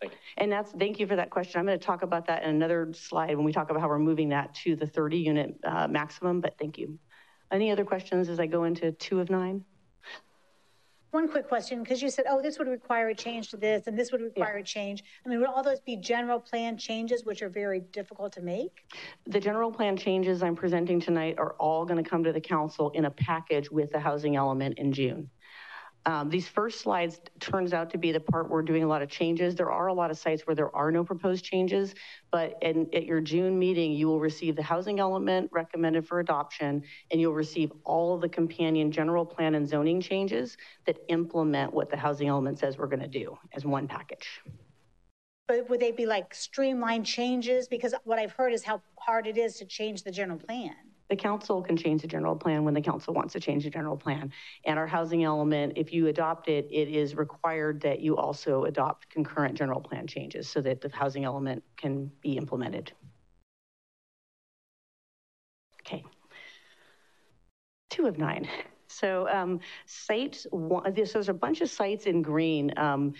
Thank 0.00 0.12
you. 0.12 0.18
And 0.36 0.52
that's, 0.52 0.70
thank 0.72 1.00
you 1.00 1.06
for 1.06 1.16
that 1.16 1.30
question. 1.30 1.58
I'm 1.58 1.66
going 1.66 1.78
to 1.78 1.84
talk 1.84 2.02
about 2.02 2.26
that 2.26 2.42
in 2.44 2.50
another 2.50 2.92
slide 2.92 3.34
when 3.36 3.44
we 3.44 3.52
talk 3.52 3.70
about 3.70 3.80
how 3.80 3.88
we're 3.88 3.98
moving 3.98 4.28
that 4.28 4.54
to 4.56 4.76
the 4.76 4.86
30 4.86 5.18
unit 5.18 5.54
uh, 5.64 5.88
maximum, 5.88 6.40
but 6.40 6.56
thank 6.58 6.78
you. 6.78 6.98
Any 7.50 7.70
other 7.70 7.84
questions 7.84 8.28
as 8.28 8.38
I 8.38 8.46
go 8.46 8.64
into 8.64 8.92
two 8.92 9.20
of 9.20 9.30
nine? 9.30 9.64
One 11.16 11.28
quick 11.28 11.48
question, 11.48 11.82
because 11.82 12.02
you 12.02 12.10
said, 12.10 12.26
oh, 12.28 12.42
this 12.42 12.58
would 12.58 12.68
require 12.68 13.08
a 13.08 13.14
change 13.14 13.48
to 13.48 13.56
this, 13.56 13.86
and 13.86 13.98
this 13.98 14.12
would 14.12 14.20
require 14.20 14.58
a 14.58 14.62
change. 14.62 15.02
I 15.24 15.30
mean, 15.30 15.38
would 15.38 15.48
all 15.48 15.62
those 15.62 15.80
be 15.80 15.96
general 15.96 16.38
plan 16.38 16.76
changes, 16.76 17.24
which 17.24 17.40
are 17.40 17.48
very 17.48 17.80
difficult 17.80 18.34
to 18.34 18.42
make? 18.42 18.84
The 19.26 19.40
general 19.40 19.72
plan 19.72 19.96
changes 19.96 20.42
I'm 20.42 20.54
presenting 20.54 21.00
tonight 21.00 21.36
are 21.38 21.54
all 21.54 21.86
going 21.86 22.04
to 22.04 22.08
come 22.08 22.22
to 22.22 22.34
the 22.34 22.40
council 22.42 22.90
in 22.90 23.06
a 23.06 23.10
package 23.10 23.70
with 23.70 23.90
the 23.92 23.98
housing 23.98 24.36
element 24.36 24.76
in 24.76 24.92
June. 24.92 25.30
Um, 26.06 26.30
these 26.30 26.46
first 26.46 26.80
slides 26.80 27.20
turns 27.40 27.72
out 27.72 27.90
to 27.90 27.98
be 27.98 28.12
the 28.12 28.20
part 28.20 28.48
we're 28.48 28.62
doing 28.62 28.84
a 28.84 28.86
lot 28.86 29.02
of 29.02 29.08
changes. 29.08 29.56
There 29.56 29.72
are 29.72 29.88
a 29.88 29.92
lot 29.92 30.12
of 30.12 30.16
sites 30.16 30.46
where 30.46 30.54
there 30.54 30.74
are 30.74 30.92
no 30.92 31.02
proposed 31.02 31.44
changes, 31.44 31.96
but 32.30 32.56
in, 32.62 32.88
at 32.94 33.06
your 33.06 33.20
June 33.20 33.58
meeting, 33.58 33.90
you 33.90 34.06
will 34.06 34.20
receive 34.20 34.54
the 34.54 34.62
housing 34.62 35.00
element 35.00 35.50
recommended 35.52 36.06
for 36.06 36.20
adoption, 36.20 36.84
and 37.10 37.20
you'll 37.20 37.34
receive 37.34 37.72
all 37.82 38.14
of 38.14 38.20
the 38.20 38.28
companion 38.28 38.92
general 38.92 39.26
plan 39.26 39.56
and 39.56 39.68
zoning 39.68 40.00
changes 40.00 40.56
that 40.86 40.96
implement 41.08 41.74
what 41.74 41.90
the 41.90 41.96
housing 41.96 42.28
element 42.28 42.60
says 42.60 42.78
we're 42.78 42.86
gonna 42.86 43.08
do 43.08 43.36
as 43.52 43.66
one 43.66 43.88
package. 43.88 44.40
But 45.48 45.68
would 45.68 45.80
they 45.80 45.90
be 45.90 46.06
like 46.06 46.32
streamlined 46.34 47.04
changes? 47.06 47.66
Because 47.66 47.94
what 48.04 48.20
I've 48.20 48.32
heard 48.32 48.52
is 48.52 48.62
how 48.62 48.80
hard 48.96 49.26
it 49.26 49.36
is 49.36 49.56
to 49.56 49.64
change 49.64 50.04
the 50.04 50.12
general 50.12 50.38
plan. 50.38 50.74
The 51.08 51.16
council 51.16 51.62
can 51.62 51.76
change 51.76 52.02
the 52.02 52.08
general 52.08 52.34
plan 52.36 52.64
when 52.64 52.74
the 52.74 52.80
council 52.80 53.14
wants 53.14 53.32
to 53.34 53.40
change 53.40 53.64
the 53.64 53.70
general 53.70 53.96
plan. 53.96 54.32
And 54.64 54.78
our 54.78 54.86
housing 54.86 55.22
element, 55.24 55.74
if 55.76 55.92
you 55.92 56.08
adopt 56.08 56.48
it, 56.48 56.66
it 56.70 56.88
is 56.88 57.14
required 57.14 57.80
that 57.82 58.00
you 58.00 58.16
also 58.16 58.64
adopt 58.64 59.08
concurrent 59.08 59.56
general 59.56 59.80
plan 59.80 60.06
changes 60.06 60.48
so 60.48 60.60
that 60.62 60.80
the 60.80 60.90
housing 60.92 61.24
element 61.24 61.62
can 61.76 62.10
be 62.20 62.36
implemented. 62.36 62.92
Okay. 65.82 66.04
Two 67.90 68.06
of 68.06 68.18
nine. 68.18 68.48
So 68.88 69.28
um, 69.28 69.60
sites, 69.84 70.46
one, 70.50 70.94
this, 70.94 71.12
there's 71.12 71.28
a 71.28 71.34
bunch 71.34 71.60
of 71.60 71.68
sites 71.68 72.06
in 72.06 72.22
green. 72.22 72.72
Um, 72.76 73.12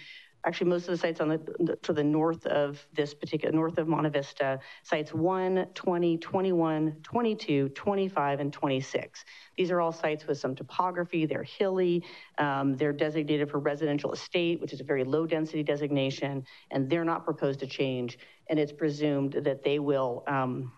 actually 0.47 0.70
most 0.70 0.84
of 0.84 0.92
the 0.92 0.97
sites 0.97 1.20
on 1.20 1.28
the, 1.28 1.76
to 1.82 1.92
the 1.92 2.05
north 2.05 2.47
of 2.47 2.86
this 2.94 3.12
particular, 3.12 3.53
north 3.55 3.78
of 3.78 3.88
Monte 3.88 4.11
Vista, 4.11 4.61
sites 4.84 5.12
1, 5.12 5.66
20, 5.74 6.18
21, 6.18 6.97
22, 7.03 7.68
25, 7.70 8.40
and 8.40 8.53
26. 8.53 9.24
These 9.57 9.70
are 9.72 9.80
all 9.80 9.92
sites 9.92 10.26
with 10.26 10.38
some 10.38 10.55
topography, 10.55 11.26
they're 11.26 11.42
hilly, 11.42 12.05
um, 12.38 12.76
they're 12.76 12.92
designated 12.92 13.51
for 13.51 13.59
residential 13.59 14.12
estate, 14.12 14.61
which 14.61 14.72
is 14.72 14.80
a 14.80 14.84
very 14.84 15.03
low 15.03 15.26
density 15.26 15.64
designation, 15.64 16.44
and 16.70 16.88
they're 16.88 17.05
not 17.05 17.24
proposed 17.24 17.59
to 17.61 17.66
change, 17.66 18.18
and 18.49 18.59
it's 18.59 18.72
presumed 18.72 19.32
that 19.32 19.64
they 19.64 19.80
will 19.80 20.22
um, 20.28 20.72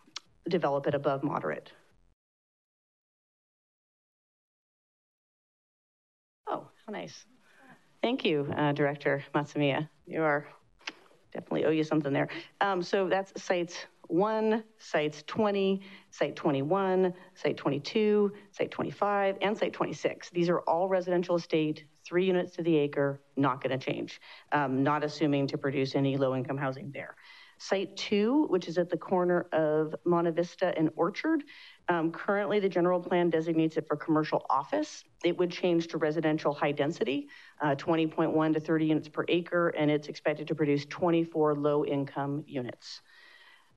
develop 0.48 0.86
it 0.86 0.94
above 0.94 1.22
moderate. 1.22 1.72
Oh, 6.46 6.68
how 6.86 6.92
nice. 6.92 7.26
Thank 8.02 8.24
you, 8.24 8.52
uh, 8.56 8.72
Director 8.72 9.24
Matsumiya. 9.34 9.88
You 10.06 10.22
are 10.22 10.46
definitely 11.32 11.64
owe 11.64 11.70
you 11.70 11.84
something 11.84 12.12
there. 12.12 12.28
Um, 12.60 12.82
so 12.82 13.08
that's 13.08 13.40
sites 13.42 13.86
one, 14.08 14.64
sites 14.78 15.22
20, 15.26 15.82
site 16.10 16.34
21, 16.34 17.12
site 17.34 17.56
22, 17.56 18.32
site 18.52 18.70
25, 18.70 19.36
and 19.42 19.56
site 19.56 19.72
26. 19.72 20.30
These 20.30 20.48
are 20.48 20.60
all 20.60 20.88
residential 20.88 21.36
estate, 21.36 21.84
three 22.04 22.24
units 22.24 22.56
to 22.56 22.62
the 22.62 22.74
acre, 22.76 23.20
not 23.36 23.62
going 23.62 23.78
to 23.78 23.84
change, 23.84 24.20
um, 24.52 24.82
not 24.82 25.04
assuming 25.04 25.46
to 25.48 25.58
produce 25.58 25.94
any 25.94 26.16
low 26.16 26.34
income 26.34 26.56
housing 26.56 26.90
there. 26.92 27.16
Site 27.58 27.96
two, 27.96 28.46
which 28.48 28.68
is 28.68 28.78
at 28.78 28.88
the 28.88 28.96
corner 28.96 29.46
of 29.52 29.94
Monte 30.04 30.30
Vista 30.30 30.72
and 30.78 30.90
Orchard, 30.96 31.42
um, 31.88 32.12
currently, 32.12 32.60
the 32.60 32.68
general 32.68 33.00
plan 33.00 33.30
designates 33.30 33.78
it 33.78 33.88
for 33.88 33.96
commercial 33.96 34.44
office. 34.50 35.04
It 35.24 35.38
would 35.38 35.50
change 35.50 35.88
to 35.88 35.98
residential 35.98 36.52
high 36.52 36.72
density, 36.72 37.28
uh, 37.62 37.74
20.1 37.76 38.52
to 38.52 38.60
30 38.60 38.86
units 38.86 39.08
per 39.08 39.24
acre, 39.28 39.68
and 39.70 39.90
it's 39.90 40.08
expected 40.08 40.48
to 40.48 40.54
produce 40.54 40.84
24 40.86 41.54
low 41.54 41.86
income 41.86 42.44
units. 42.46 43.00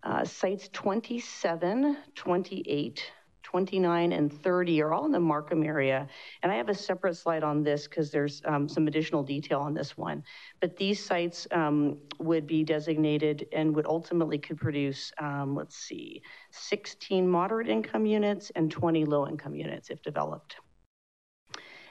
Uh, 0.03 0.25
sites 0.25 0.67
27, 0.73 1.95
28, 2.15 3.11
29, 3.51 4.13
and 4.13 4.31
30 4.31 4.81
are 4.81 4.93
all 4.93 5.05
in 5.05 5.11
the 5.11 5.19
Markham 5.19 5.61
area. 5.61 6.07
And 6.41 6.51
I 6.51 6.55
have 6.55 6.69
a 6.69 6.73
separate 6.73 7.17
slide 7.17 7.43
on 7.43 7.63
this 7.63 7.85
because 7.85 8.09
there's 8.09 8.41
um, 8.45 8.69
some 8.69 8.87
additional 8.87 9.23
detail 9.23 9.59
on 9.59 9.73
this 9.73 9.97
one. 9.97 10.23
But 10.61 10.77
these 10.77 11.03
sites 11.03 11.47
um, 11.51 11.97
would 12.17 12.47
be 12.47 12.63
designated 12.63 13.47
and 13.51 13.75
would 13.75 13.85
ultimately 13.85 14.37
could 14.37 14.57
produce, 14.57 15.11
um, 15.19 15.53
let's 15.53 15.75
see, 15.75 16.21
16 16.51 17.27
moderate 17.27 17.67
income 17.67 18.05
units 18.05 18.51
and 18.55 18.71
20 18.71 19.03
low 19.03 19.27
income 19.27 19.53
units 19.53 19.89
if 19.89 20.01
developed. 20.01 20.55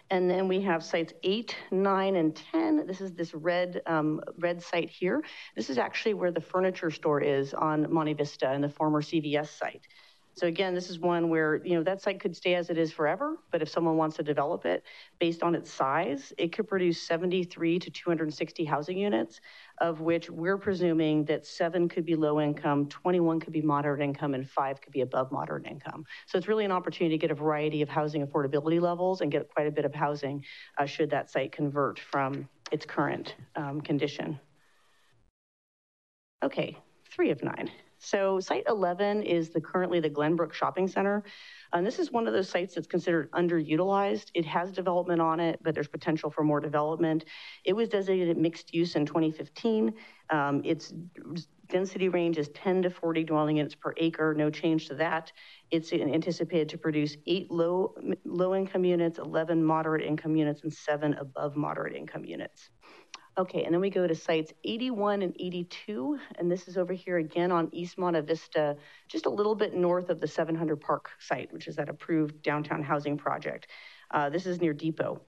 And 0.08 0.28
then 0.28 0.48
we 0.48 0.62
have 0.62 0.82
sites 0.82 1.12
eight, 1.22 1.54
nine, 1.70 2.16
and 2.16 2.34
10. 2.34 2.86
This 2.86 3.00
is 3.00 3.12
this 3.12 3.32
red, 3.32 3.82
um, 3.86 4.20
red 4.38 4.62
site 4.62 4.90
here. 4.90 5.22
This 5.54 5.68
is 5.68 5.78
actually 5.78 6.14
where 6.14 6.32
the 6.32 6.40
furniture 6.40 6.90
store 6.90 7.20
is 7.20 7.52
on 7.52 7.92
Monte 7.92 8.14
Vista 8.14 8.48
and 8.48 8.64
the 8.64 8.68
former 8.68 9.02
CVS 9.02 9.56
site. 9.56 9.86
So 10.34 10.46
again, 10.46 10.74
this 10.74 10.88
is 10.88 10.98
one 10.98 11.28
where, 11.28 11.56
you 11.64 11.74
know, 11.74 11.82
that 11.82 12.00
site 12.00 12.20
could 12.20 12.34
stay 12.36 12.54
as 12.54 12.70
it 12.70 12.78
is 12.78 12.92
forever, 12.92 13.36
but 13.50 13.62
if 13.62 13.68
someone 13.68 13.96
wants 13.96 14.16
to 14.16 14.22
develop 14.22 14.64
it 14.64 14.84
based 15.18 15.42
on 15.42 15.54
its 15.54 15.70
size, 15.70 16.32
it 16.38 16.52
could 16.52 16.68
produce 16.68 17.02
73 17.02 17.78
to 17.78 17.90
260 17.90 18.64
housing 18.64 18.96
units, 18.96 19.40
of 19.78 20.00
which 20.00 20.30
we're 20.30 20.56
presuming 20.56 21.24
that 21.24 21.44
seven 21.44 21.88
could 21.88 22.06
be 22.06 22.14
low 22.14 22.40
income, 22.40 22.86
21 22.88 23.40
could 23.40 23.52
be 23.52 23.60
moderate 23.60 24.00
income, 24.00 24.34
and 24.34 24.48
five 24.48 24.80
could 24.80 24.92
be 24.92 25.00
above 25.00 25.32
moderate 25.32 25.66
income. 25.66 26.04
So 26.26 26.38
it's 26.38 26.48
really 26.48 26.64
an 26.64 26.72
opportunity 26.72 27.16
to 27.16 27.20
get 27.20 27.30
a 27.30 27.34
variety 27.34 27.82
of 27.82 27.88
housing 27.88 28.26
affordability 28.26 28.80
levels 28.80 29.20
and 29.20 29.30
get 29.30 29.48
quite 29.52 29.66
a 29.66 29.72
bit 29.72 29.84
of 29.84 29.94
housing 29.94 30.44
uh, 30.78 30.86
should 30.86 31.10
that 31.10 31.28
site 31.28 31.52
convert 31.52 31.98
from 31.98 32.48
its 32.70 32.86
current 32.86 33.34
um, 33.56 33.80
condition. 33.80 34.38
Okay, 36.42 36.76
three 37.10 37.30
of 37.30 37.42
nine. 37.42 37.70
So 38.00 38.40
site 38.40 38.64
11 38.66 39.22
is 39.22 39.50
the 39.50 39.60
currently 39.60 40.00
the 40.00 40.08
Glenbrook 40.08 40.54
Shopping 40.54 40.88
Center. 40.88 41.22
And 41.72 41.86
this 41.86 41.98
is 41.98 42.10
one 42.10 42.26
of 42.26 42.32
those 42.32 42.48
sites 42.48 42.74
that's 42.74 42.86
considered 42.86 43.30
underutilized. 43.32 44.30
It 44.34 44.46
has 44.46 44.72
development 44.72 45.20
on 45.20 45.38
it, 45.38 45.60
but 45.62 45.74
there's 45.74 45.86
potential 45.86 46.30
for 46.30 46.42
more 46.42 46.60
development. 46.60 47.26
It 47.64 47.74
was 47.74 47.90
designated 47.90 48.38
mixed 48.38 48.72
use 48.74 48.96
in 48.96 49.04
2015. 49.04 49.94
Um, 50.30 50.62
its 50.64 50.94
density 51.68 52.08
range 52.08 52.38
is 52.38 52.48
10 52.48 52.82
to 52.82 52.90
40 52.90 53.22
dwelling 53.24 53.58
units 53.58 53.74
per 53.74 53.92
acre, 53.98 54.34
no 54.34 54.50
change 54.50 54.88
to 54.88 54.94
that. 54.94 55.30
It's 55.70 55.92
anticipated 55.92 56.70
to 56.70 56.78
produce 56.78 57.16
eight 57.26 57.50
low, 57.50 57.94
low 58.24 58.54
income 58.54 58.84
units, 58.84 59.18
11 59.18 59.62
moderate 59.62 60.04
income 60.04 60.36
units, 60.36 60.62
and 60.62 60.72
seven 60.72 61.14
above 61.14 61.54
moderate 61.54 61.94
income 61.94 62.24
units. 62.24 62.70
Okay, 63.40 63.64
and 63.64 63.72
then 63.72 63.80
we 63.80 63.88
go 63.88 64.06
to 64.06 64.14
sites 64.14 64.52
81 64.64 65.22
and 65.22 65.34
82, 65.40 66.18
and 66.38 66.52
this 66.52 66.68
is 66.68 66.76
over 66.76 66.92
here 66.92 67.16
again 67.16 67.50
on 67.50 67.70
East 67.72 67.96
Monte 67.96 68.20
Vista, 68.20 68.76
just 69.08 69.24
a 69.24 69.30
little 69.30 69.54
bit 69.54 69.74
north 69.74 70.10
of 70.10 70.20
the 70.20 70.28
700 70.28 70.78
Park 70.78 71.08
site, 71.18 71.50
which 71.50 71.66
is 71.66 71.74
that 71.76 71.88
approved 71.88 72.42
downtown 72.42 72.82
housing 72.82 73.16
project. 73.16 73.68
Uh, 74.10 74.28
this 74.28 74.44
is 74.44 74.60
near 74.60 74.74
Depot. 74.74 75.22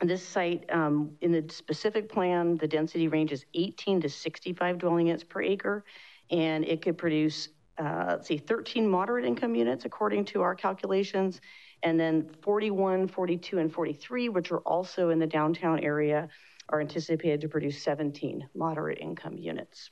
This 0.00 0.24
site, 0.24 0.64
um, 0.72 1.16
in 1.22 1.32
the 1.32 1.44
specific 1.52 2.08
plan, 2.08 2.56
the 2.56 2.68
density 2.68 3.08
range 3.08 3.32
is 3.32 3.44
18 3.54 4.02
to 4.02 4.08
65 4.08 4.78
dwelling 4.78 5.08
units 5.08 5.24
per 5.24 5.42
acre, 5.42 5.84
and 6.30 6.64
it 6.64 6.82
could 6.82 6.98
produce, 6.98 7.48
uh, 7.78 8.10
let's 8.10 8.28
see, 8.28 8.38
13 8.38 8.88
moderate 8.88 9.24
income 9.24 9.56
units 9.56 9.84
according 9.84 10.24
to 10.26 10.42
our 10.42 10.54
calculations, 10.54 11.40
and 11.82 11.98
then 11.98 12.30
41, 12.42 13.08
42, 13.08 13.58
and 13.58 13.72
43, 13.72 14.28
which 14.28 14.52
are 14.52 14.60
also 14.60 15.10
in 15.10 15.18
the 15.18 15.26
downtown 15.26 15.80
area, 15.80 16.28
are 16.70 16.80
anticipated 16.80 17.40
to 17.42 17.48
produce 17.48 17.82
17 17.82 18.48
moderate 18.54 18.98
income 18.98 19.36
units. 19.36 19.90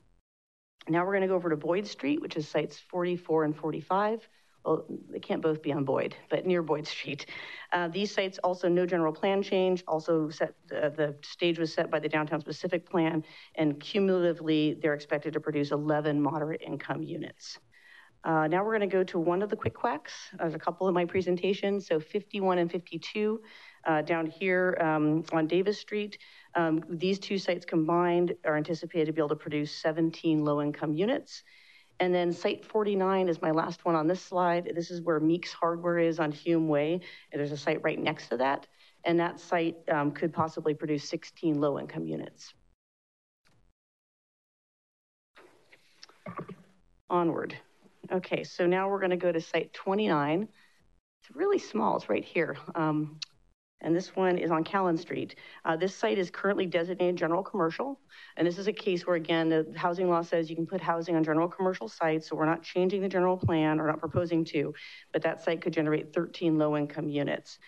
Now 0.88 1.04
we're 1.04 1.12
going 1.12 1.22
to 1.22 1.28
go 1.28 1.34
over 1.34 1.50
to 1.50 1.56
Boyd 1.56 1.86
Street, 1.86 2.22
which 2.22 2.36
is 2.36 2.48
sites 2.48 2.78
44 2.78 3.44
and 3.44 3.56
45. 3.56 4.26
Well, 4.64 4.84
they 5.10 5.20
can't 5.20 5.40
both 5.40 5.62
be 5.62 5.72
on 5.72 5.84
Boyd, 5.84 6.14
but 6.30 6.46
near 6.46 6.62
Boyd 6.62 6.86
Street. 6.86 7.26
Uh, 7.72 7.88
these 7.88 8.12
sites 8.12 8.38
also 8.38 8.68
no 8.68 8.86
general 8.86 9.12
plan 9.12 9.42
change, 9.42 9.84
also 9.86 10.30
set, 10.30 10.54
uh, 10.74 10.88
the 10.90 11.14
stage 11.22 11.58
was 11.58 11.72
set 11.72 11.90
by 11.90 11.98
the 11.98 12.08
downtown 12.08 12.40
specific 12.40 12.88
plan, 12.88 13.24
and 13.54 13.80
cumulatively 13.80 14.78
they're 14.80 14.94
expected 14.94 15.32
to 15.34 15.40
produce 15.40 15.70
11 15.70 16.20
moderate 16.20 16.60
income 16.60 17.02
units. 17.02 17.58
Uh, 18.24 18.48
now 18.48 18.64
we're 18.64 18.76
going 18.76 18.88
to 18.88 18.94
go 18.94 19.04
to 19.04 19.18
one 19.18 19.42
of 19.42 19.48
the 19.48 19.56
quick 19.56 19.74
quacks. 19.74 20.12
There's 20.36 20.54
a 20.54 20.58
couple 20.58 20.88
in 20.88 20.94
my 20.94 21.04
presentation. 21.04 21.80
So 21.80 22.00
51 22.00 22.58
and 22.58 22.70
52 22.70 23.40
uh, 23.88 24.02
down 24.02 24.26
here 24.26 24.76
um, 24.80 25.24
on 25.32 25.46
Davis 25.46 25.80
Street. 25.80 26.18
Um, 26.54 26.84
these 26.88 27.18
two 27.18 27.38
sites 27.38 27.64
combined 27.64 28.34
are 28.44 28.56
anticipated 28.56 29.06
to 29.06 29.12
be 29.12 29.20
able 29.20 29.30
to 29.30 29.36
produce 29.36 29.72
17 29.72 30.44
low-income 30.44 30.92
units. 30.92 31.42
And 31.98 32.14
then 32.14 32.32
site 32.32 32.64
49 32.64 33.28
is 33.28 33.42
my 33.42 33.50
last 33.50 33.84
one 33.84 33.96
on 33.96 34.06
this 34.06 34.22
slide. 34.22 34.70
This 34.74 34.90
is 34.90 35.00
where 35.00 35.18
Meeks 35.18 35.52
Hardware 35.52 35.98
is 35.98 36.20
on 36.20 36.30
Hume 36.30 36.68
Way. 36.68 37.00
And 37.32 37.40
there's 37.40 37.50
a 37.50 37.56
site 37.56 37.82
right 37.82 37.98
next 37.98 38.28
to 38.28 38.36
that. 38.36 38.66
And 39.04 39.18
that 39.18 39.40
site 39.40 39.76
um, 39.90 40.12
could 40.12 40.32
possibly 40.32 40.74
produce 40.74 41.08
16 41.08 41.60
low-income 41.60 42.06
units. 42.06 42.52
Onward. 47.10 47.56
Okay, 48.12 48.44
so 48.44 48.66
now 48.66 48.88
we're 48.88 49.00
gonna 49.00 49.16
go 49.16 49.32
to 49.32 49.40
site 49.40 49.72
29. 49.72 50.48
It's 51.22 51.36
really 51.36 51.58
small, 51.58 51.96
it's 51.96 52.08
right 52.08 52.24
here. 52.24 52.56
Um, 52.74 53.18
and 53.80 53.94
this 53.94 54.16
one 54.16 54.38
is 54.38 54.50
on 54.50 54.64
Callan 54.64 54.96
Street. 54.96 55.36
Uh, 55.64 55.76
this 55.76 55.94
site 55.94 56.18
is 56.18 56.30
currently 56.30 56.66
designated 56.66 57.16
general 57.16 57.42
commercial, 57.42 58.00
and 58.36 58.46
this 58.46 58.58
is 58.58 58.66
a 58.66 58.72
case 58.72 59.06
where, 59.06 59.16
again, 59.16 59.48
the 59.48 59.66
housing 59.76 60.08
law 60.08 60.22
says 60.22 60.50
you 60.50 60.56
can 60.56 60.66
put 60.66 60.80
housing 60.80 61.16
on 61.16 61.24
general 61.24 61.48
commercial 61.48 61.88
sites, 61.88 62.28
so 62.28 62.36
we're 62.36 62.46
not 62.46 62.62
changing 62.62 63.02
the 63.02 63.08
general 63.08 63.36
plan 63.36 63.80
or 63.80 63.86
not 63.86 64.00
proposing 64.00 64.44
to, 64.44 64.74
but 65.12 65.22
that 65.22 65.42
site 65.42 65.60
could 65.60 65.72
generate 65.72 66.12
13 66.12 66.58
low-income 66.58 67.08
units. 67.08 67.58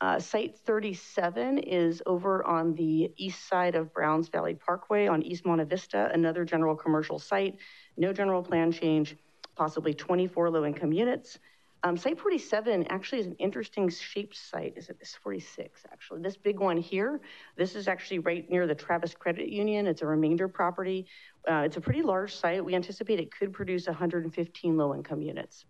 Uh, 0.00 0.18
site 0.18 0.58
37 0.58 1.58
is 1.58 2.02
over 2.06 2.42
on 2.46 2.74
the 2.74 3.12
east 3.18 3.46
side 3.46 3.74
of 3.74 3.92
Browns 3.92 4.28
Valley 4.28 4.54
Parkway 4.54 5.06
on 5.06 5.22
East 5.22 5.44
Monte 5.44 5.64
Vista, 5.64 6.10
another 6.14 6.44
general 6.44 6.74
commercial 6.74 7.18
site, 7.18 7.58
no 7.98 8.12
general 8.12 8.42
plan 8.42 8.72
change, 8.72 9.16
possibly 9.56 9.92
24 9.92 10.50
low-income 10.50 10.92
units. 10.92 11.38
Um, 11.82 11.96
site 11.96 12.18
47 12.18 12.86
actually 12.88 13.20
is 13.20 13.26
an 13.26 13.36
interesting 13.38 13.88
shaped 13.88 14.36
site. 14.36 14.74
Is 14.76 14.90
it 14.90 14.98
this 14.98 15.14
46 15.22 15.82
actually? 15.90 16.20
This 16.20 16.36
big 16.36 16.60
one 16.60 16.76
here, 16.76 17.20
this 17.56 17.74
is 17.74 17.88
actually 17.88 18.18
right 18.18 18.48
near 18.50 18.66
the 18.66 18.74
Travis 18.74 19.14
Credit 19.14 19.48
Union. 19.48 19.86
It's 19.86 20.02
a 20.02 20.06
remainder 20.06 20.46
property. 20.46 21.06
Uh, 21.50 21.62
it's 21.64 21.78
a 21.78 21.80
pretty 21.80 22.02
large 22.02 22.34
site. 22.34 22.62
We 22.62 22.74
anticipate 22.74 23.18
it 23.18 23.34
could 23.34 23.54
produce 23.54 23.86
115 23.86 24.76
low 24.76 24.94
income 24.94 25.22
units. 25.22 25.64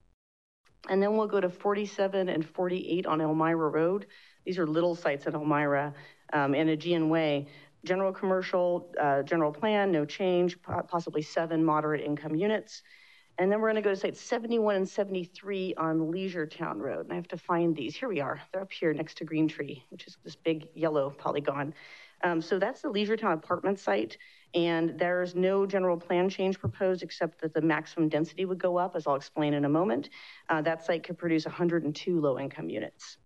And 0.88 1.00
then 1.00 1.16
we'll 1.16 1.28
go 1.28 1.40
to 1.40 1.48
47 1.48 2.28
and 2.28 2.44
48 2.44 3.06
on 3.06 3.20
Elmira 3.20 3.68
Road. 3.68 4.06
These 4.44 4.58
are 4.58 4.66
little 4.66 4.96
sites 4.96 5.26
in 5.26 5.34
Elmira 5.34 5.94
um, 6.32 6.54
and 6.54 6.70
Aegean 6.70 7.08
Way. 7.08 7.46
General 7.84 8.12
commercial, 8.12 8.92
uh, 9.00 9.22
general 9.22 9.52
plan, 9.52 9.92
no 9.92 10.04
change, 10.04 10.58
possibly 10.62 11.22
seven 11.22 11.64
moderate 11.64 12.02
income 12.02 12.34
units. 12.34 12.82
And 13.40 13.50
then 13.50 13.62
we're 13.62 13.70
gonna 13.70 13.80
go 13.80 13.88
to 13.88 13.96
sites 13.96 14.20
71 14.20 14.76
and 14.76 14.86
73 14.86 15.72
on 15.78 16.10
Leisure 16.10 16.46
Town 16.46 16.78
Road. 16.78 17.06
And 17.06 17.12
I 17.12 17.14
have 17.14 17.28
to 17.28 17.38
find 17.38 17.74
these. 17.74 17.96
Here 17.96 18.06
we 18.06 18.20
are. 18.20 18.38
They're 18.52 18.60
up 18.60 18.70
here 18.70 18.92
next 18.92 19.16
to 19.16 19.24
Green 19.24 19.48
Tree, 19.48 19.82
which 19.88 20.06
is 20.06 20.18
this 20.22 20.36
big 20.36 20.68
yellow 20.74 21.08
polygon. 21.08 21.72
Um, 22.22 22.42
so 22.42 22.58
that's 22.58 22.82
the 22.82 22.90
Leisure 22.90 23.16
Town 23.16 23.32
apartment 23.32 23.78
site. 23.78 24.18
And 24.52 24.98
there's 24.98 25.34
no 25.34 25.64
general 25.64 25.96
plan 25.96 26.28
change 26.28 26.60
proposed 26.60 27.02
except 27.02 27.40
that 27.40 27.54
the 27.54 27.62
maximum 27.62 28.10
density 28.10 28.44
would 28.44 28.58
go 28.58 28.76
up, 28.76 28.94
as 28.94 29.06
I'll 29.06 29.14
explain 29.14 29.54
in 29.54 29.64
a 29.64 29.70
moment. 29.70 30.10
Uh, 30.50 30.60
that 30.60 30.84
site 30.84 31.02
could 31.02 31.16
produce 31.16 31.46
102 31.46 32.20
low 32.20 32.38
income 32.38 32.68
units. 32.68 33.16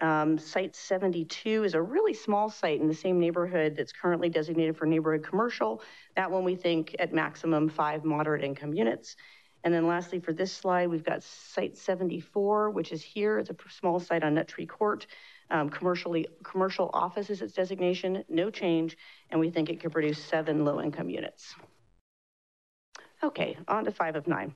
Um, 0.00 0.38
site 0.38 0.74
72 0.74 1.62
is 1.62 1.74
a 1.74 1.80
really 1.80 2.14
small 2.14 2.50
site 2.50 2.80
in 2.80 2.88
the 2.88 2.94
same 2.94 3.20
neighborhood 3.20 3.76
that's 3.76 3.92
currently 3.92 4.28
designated 4.28 4.76
for 4.76 4.86
neighborhood 4.86 5.22
commercial. 5.22 5.82
That 6.16 6.32
one 6.32 6.42
we 6.42 6.56
think 6.56 6.96
at 6.98 7.12
maximum 7.12 7.68
five 7.68 8.04
moderate 8.04 8.42
income 8.42 8.74
units. 8.74 9.14
And 9.64 9.72
then 9.72 9.86
lastly, 9.86 10.18
for 10.18 10.32
this 10.32 10.52
slide, 10.52 10.88
we've 10.88 11.04
got 11.04 11.22
site 11.22 11.76
74, 11.76 12.70
which 12.70 12.90
is 12.92 13.02
here. 13.02 13.38
It's 13.38 13.50
a 13.50 13.56
small 13.70 14.00
site 14.00 14.24
on 14.24 14.34
Nut 14.34 14.48
Tree 14.48 14.66
Court. 14.66 15.06
Um, 15.50 15.68
commercially, 15.68 16.26
commercial 16.42 16.90
office 16.92 17.30
is 17.30 17.42
its 17.42 17.52
designation, 17.52 18.24
no 18.28 18.50
change, 18.50 18.96
and 19.30 19.38
we 19.38 19.50
think 19.50 19.68
it 19.68 19.80
could 19.80 19.92
produce 19.92 20.22
seven 20.22 20.64
low-income 20.64 21.08
units. 21.08 21.54
Okay, 23.22 23.56
on 23.68 23.84
to 23.84 23.92
five 23.92 24.16
of 24.16 24.26
nine. 24.26 24.54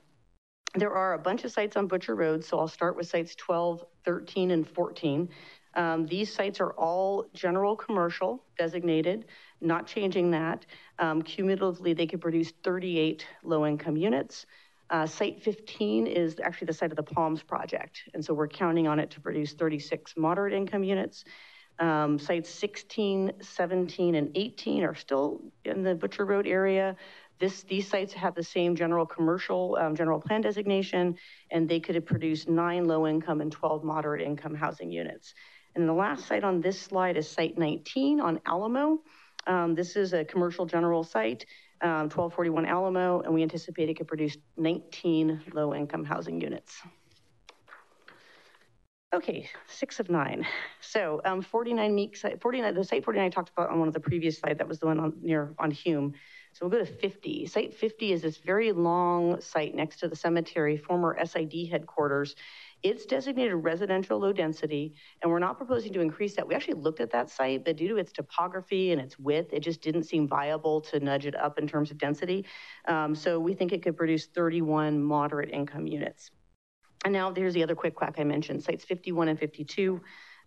There 0.75 0.91
are 0.91 1.13
a 1.13 1.19
bunch 1.19 1.45
of 1.45 1.51
sites 1.51 1.77
on 1.77 1.87
Butcher 1.87 2.15
Road, 2.15 2.43
so 2.43 2.59
I'll 2.59 2.67
start 2.67 2.97
with 2.97 3.07
sites 3.07 3.33
12, 3.35 3.85
13, 4.03 4.51
and 4.51 4.67
14. 4.67 5.29
Um, 5.75 6.05
these 6.07 6.33
sites 6.33 6.59
are 6.59 6.71
all 6.73 7.27
general 7.33 7.75
commercial 7.75 8.43
designated, 8.57 9.25
not 9.61 9.87
changing 9.87 10.31
that. 10.31 10.65
Um, 10.99 11.21
cumulatively, 11.21 11.93
they 11.93 12.07
could 12.07 12.19
produce 12.19 12.51
38 12.63 13.25
low-income 13.43 13.95
units. 13.95 14.45
Uh, 14.89 15.05
site 15.05 15.41
15 15.41 16.07
is 16.07 16.37
actually 16.41 16.67
the 16.67 16.73
site 16.73 16.91
of 16.91 16.95
the 16.97 17.03
Palms 17.03 17.43
project. 17.43 18.03
And 18.13 18.23
so 18.23 18.33
we're 18.33 18.47
counting 18.47 18.87
on 18.87 18.99
it 18.99 19.11
to 19.11 19.19
produce 19.19 19.53
36 19.53 20.13
moderate 20.15 20.53
income 20.53 20.83
units. 20.83 21.25
Um, 21.79 22.17
sites 22.17 22.49
16, 22.49 23.33
17, 23.39 24.15
and 24.15 24.31
18 24.35 24.83
are 24.83 24.95
still 24.95 25.41
in 25.65 25.83
the 25.83 25.93
Butcher 25.93 26.25
Road 26.25 26.47
area. 26.47 26.95
This, 27.39 27.63
these 27.63 27.87
sites 27.87 28.13
have 28.13 28.33
the 28.33 28.43
same 28.43 28.75
general 28.75 29.05
commercial, 29.05 29.77
um, 29.79 29.95
general 29.95 30.19
plan 30.19 30.41
designation, 30.41 31.15
and 31.51 31.69
they 31.69 31.79
could 31.79 32.03
produce 32.05 32.47
nine 32.47 32.85
low 32.85 33.05
income 33.05 33.41
and 33.41 33.51
12 33.51 33.83
moderate 33.83 34.21
income 34.21 34.55
housing 34.55 34.91
units. 34.91 35.35
And 35.75 35.87
the 35.87 35.93
last 35.93 36.25
site 36.25 36.43
on 36.43 36.61
this 36.61 36.81
slide 36.81 37.17
is 37.17 37.29
site 37.29 37.57
19 37.57 38.19
on 38.19 38.41
Alamo. 38.47 39.01
Um, 39.45 39.75
this 39.75 39.95
is 39.95 40.13
a 40.13 40.25
commercial 40.25 40.65
general 40.65 41.03
site, 41.03 41.45
um, 41.81 42.09
1241 42.09 42.65
Alamo, 42.65 43.21
and 43.21 43.33
we 43.33 43.43
anticipate 43.43 43.89
it 43.89 43.95
could 43.95 44.07
produce 44.07 44.37
19 44.57 45.41
low 45.53 45.73
income 45.73 46.03
housing 46.03 46.41
units. 46.41 46.81
Okay, 49.13 49.49
six 49.67 50.01
of 50.01 50.09
nine. 50.09 50.45
So 50.81 51.21
um, 51.23 51.41
49 51.41 51.95
Meek, 51.95 52.17
49, 52.17 52.73
the 52.73 52.83
site 52.83 53.05
49 53.05 53.25
I 53.25 53.29
talked 53.29 53.49
about 53.49 53.69
on 53.69 53.79
one 53.79 53.87
of 53.87 53.93
the 53.93 54.01
previous 54.01 54.37
slides, 54.37 54.57
that 54.57 54.67
was 54.67 54.79
the 54.79 54.85
one 54.85 54.99
on, 54.99 55.13
near 55.21 55.53
on 55.57 55.71
Hume. 55.71 56.13
So 56.51 56.65
we'll 56.65 56.79
go 56.79 56.83
to 56.83 56.91
50. 56.91 57.45
Site 57.45 57.73
50 57.73 58.11
is 58.11 58.21
this 58.23 58.37
very 58.37 58.73
long 58.73 59.39
site 59.39 59.75
next 59.75 59.99
to 59.99 60.09
the 60.09 60.15
cemetery, 60.15 60.75
former 60.75 61.17
SID 61.23 61.69
headquarters. 61.71 62.35
It's 62.87 63.05
designated 63.05 63.53
residential 63.55 64.17
low 64.17 64.31
density, 64.31 64.93
and 65.21 65.29
we're 65.29 65.39
not 65.39 65.57
proposing 65.57 65.91
to 65.91 65.99
increase 65.99 66.35
that. 66.35 66.47
We 66.47 66.55
actually 66.55 66.75
looked 66.75 67.01
at 67.01 67.11
that 67.11 67.29
site, 67.29 67.65
but 67.65 67.75
due 67.75 67.89
to 67.89 67.97
its 67.97 68.13
topography 68.13 68.93
and 68.93 69.01
its 69.01 69.19
width, 69.19 69.51
it 69.51 69.59
just 69.59 69.81
didn't 69.81 70.03
seem 70.03 70.25
viable 70.25 70.79
to 70.81 70.99
nudge 71.01 71.25
it 71.25 71.35
up 71.35 71.59
in 71.59 71.67
terms 71.67 71.91
of 71.91 71.97
density. 71.97 72.45
Um, 72.87 73.13
so 73.13 73.41
we 73.41 73.53
think 73.53 73.73
it 73.73 73.83
could 73.83 73.97
produce 73.97 74.27
31 74.27 75.03
moderate 75.03 75.49
income 75.51 75.85
units. 75.85 76.31
And 77.03 77.11
now 77.11 77.29
there's 77.29 77.53
the 77.53 77.63
other 77.63 77.75
quick 77.75 77.93
quack 77.93 78.15
I 78.19 78.23
mentioned, 78.23 78.63
sites 78.63 78.85
51 78.85 79.27
and 79.27 79.37
52, 79.37 79.99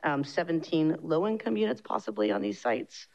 um, 0.04 0.24
17 0.24 0.96
low-income 1.02 1.58
units 1.58 1.82
possibly 1.82 2.32
on 2.32 2.40
these 2.40 2.58
sites. 2.58 3.06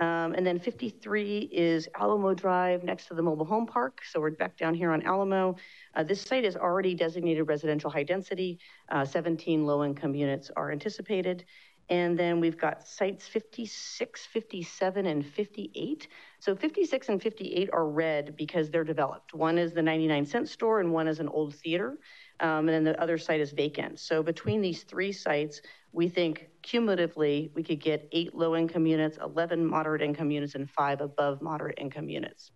Um, 0.00 0.32
and 0.32 0.46
then 0.46 0.58
53 0.58 1.50
is 1.52 1.86
Alamo 1.94 2.32
Drive 2.32 2.82
next 2.82 3.06
to 3.08 3.14
the 3.14 3.22
mobile 3.22 3.44
home 3.44 3.66
park. 3.66 4.00
So 4.10 4.18
we're 4.18 4.30
back 4.30 4.56
down 4.56 4.72
here 4.72 4.92
on 4.92 5.02
Alamo. 5.02 5.56
Uh, 5.94 6.02
this 6.02 6.22
site 6.22 6.44
is 6.44 6.56
already 6.56 6.94
designated 6.94 7.46
residential 7.46 7.90
high 7.90 8.02
density. 8.02 8.58
Uh, 8.88 9.04
17 9.04 9.66
low 9.66 9.84
income 9.84 10.14
units 10.14 10.50
are 10.56 10.72
anticipated. 10.72 11.44
And 11.90 12.18
then 12.18 12.40
we've 12.40 12.56
got 12.56 12.86
sites 12.86 13.26
56, 13.26 14.24
57, 14.24 15.06
and 15.06 15.26
58. 15.26 16.08
So 16.38 16.56
56 16.56 17.08
and 17.10 17.22
58 17.22 17.68
are 17.72 17.86
red 17.86 18.36
because 18.36 18.70
they're 18.70 18.84
developed. 18.84 19.34
One 19.34 19.58
is 19.58 19.74
the 19.74 19.82
99 19.82 20.24
cent 20.24 20.48
store 20.48 20.80
and 20.80 20.92
one 20.92 21.08
is 21.08 21.20
an 21.20 21.28
old 21.28 21.54
theater 21.56 21.98
um, 22.40 22.68
and 22.68 22.70
then 22.70 22.84
the 22.84 23.00
other 23.00 23.18
site 23.18 23.40
is 23.40 23.52
vacant. 23.52 24.00
So 24.00 24.22
between 24.22 24.60
these 24.60 24.82
three 24.82 25.12
sites, 25.12 25.60
we 25.92 26.08
think 26.08 26.48
cumulatively 26.62 27.50
we 27.54 27.62
could 27.62 27.80
get 27.80 28.08
eight 28.12 28.34
low 28.34 28.56
income 28.56 28.86
units, 28.86 29.18
11 29.22 29.64
moderate 29.64 30.02
income 30.02 30.30
units, 30.30 30.54
and 30.54 30.68
five 30.70 31.00
above 31.00 31.42
moderate 31.42 31.78
income 31.78 32.08
units. 32.08 32.52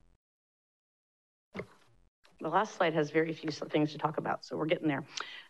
The 2.40 2.48
last 2.48 2.76
slide 2.76 2.94
has 2.94 3.10
very 3.10 3.32
few 3.32 3.50
things 3.50 3.92
to 3.92 3.98
talk 3.98 4.18
about, 4.18 4.44
so 4.44 4.56
we're 4.56 4.66
getting 4.66 4.88
there. 4.88 5.04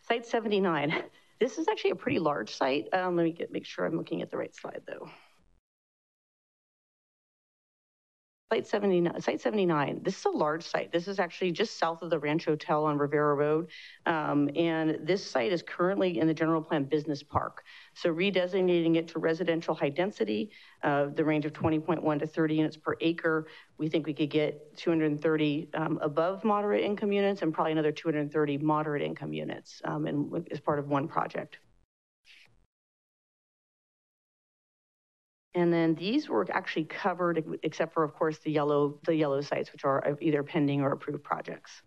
Site 0.07 0.25
79. 0.25 1.03
This 1.37 1.57
is 1.57 1.67
actually 1.67 1.89
a 1.89 1.95
pretty 1.95 2.19
large 2.19 2.55
site. 2.55 2.87
Um, 2.93 3.17
let 3.17 3.23
me 3.23 3.31
get, 3.31 3.51
make 3.51 3.65
sure 3.65 3.85
I'm 3.85 3.97
looking 3.97 4.21
at 4.21 4.31
the 4.31 4.37
right 4.37 4.55
slide 4.55 4.81
though. 4.87 5.09
Site 8.55 8.67
79, 8.67 9.19
Site 9.19 9.41
79, 9.41 9.99
this 10.01 10.17
is 10.17 10.23
a 10.23 10.29
large 10.29 10.63
site. 10.63 10.89
This 10.89 11.09
is 11.09 11.19
actually 11.19 11.51
just 11.51 11.77
south 11.77 12.01
of 12.01 12.09
the 12.09 12.17
Ranch 12.17 12.45
Hotel 12.45 12.85
on 12.85 12.97
Rivera 12.97 13.35
Road. 13.35 13.67
Um, 14.05 14.49
and 14.55 14.97
this 15.05 15.29
site 15.29 15.51
is 15.51 15.61
currently 15.61 16.19
in 16.19 16.27
the 16.27 16.33
general 16.33 16.61
plan 16.61 16.85
business 16.85 17.21
park. 17.21 17.65
So 17.95 18.13
redesignating 18.13 18.95
it 18.95 19.09
to 19.09 19.19
residential 19.19 19.75
high 19.75 19.89
density, 19.89 20.51
uh, 20.83 21.07
the 21.07 21.25
range 21.25 21.45
of 21.45 21.51
20.1 21.51 22.19
to 22.19 22.25
30 22.25 22.55
units 22.55 22.77
per 22.77 22.95
acre, 23.01 23.47
we 23.77 23.89
think 23.89 24.07
we 24.07 24.13
could 24.13 24.29
get 24.29 24.77
230 24.77 25.69
um, 25.73 25.99
above 26.01 26.45
moderate 26.45 26.85
income 26.85 27.11
units 27.11 27.41
and 27.41 27.53
probably 27.53 27.73
another 27.73 27.91
230 27.91 28.57
moderate 28.59 29.01
income 29.01 29.33
units 29.33 29.81
um, 29.83 30.07
in, 30.07 30.45
as 30.49 30.61
part 30.61 30.79
of 30.79 30.87
one 30.87 31.09
project. 31.09 31.57
And 35.55 35.71
then 35.71 35.95
these 35.95 36.27
were 36.27 36.45
actually 36.51 36.83
covered, 36.83 37.43
except 37.63 37.93
for, 37.93 38.03
of 38.03 38.13
course, 38.13 38.37
the 38.39 38.51
yellow, 38.51 38.99
the 39.05 39.15
yellow 39.15 39.39
sites, 39.39 39.71
which 39.71 39.85
are 39.85 40.17
either 40.21 40.43
pending 40.43 40.81
or 40.81 40.91
approved 40.91 41.23
projects. 41.23 41.81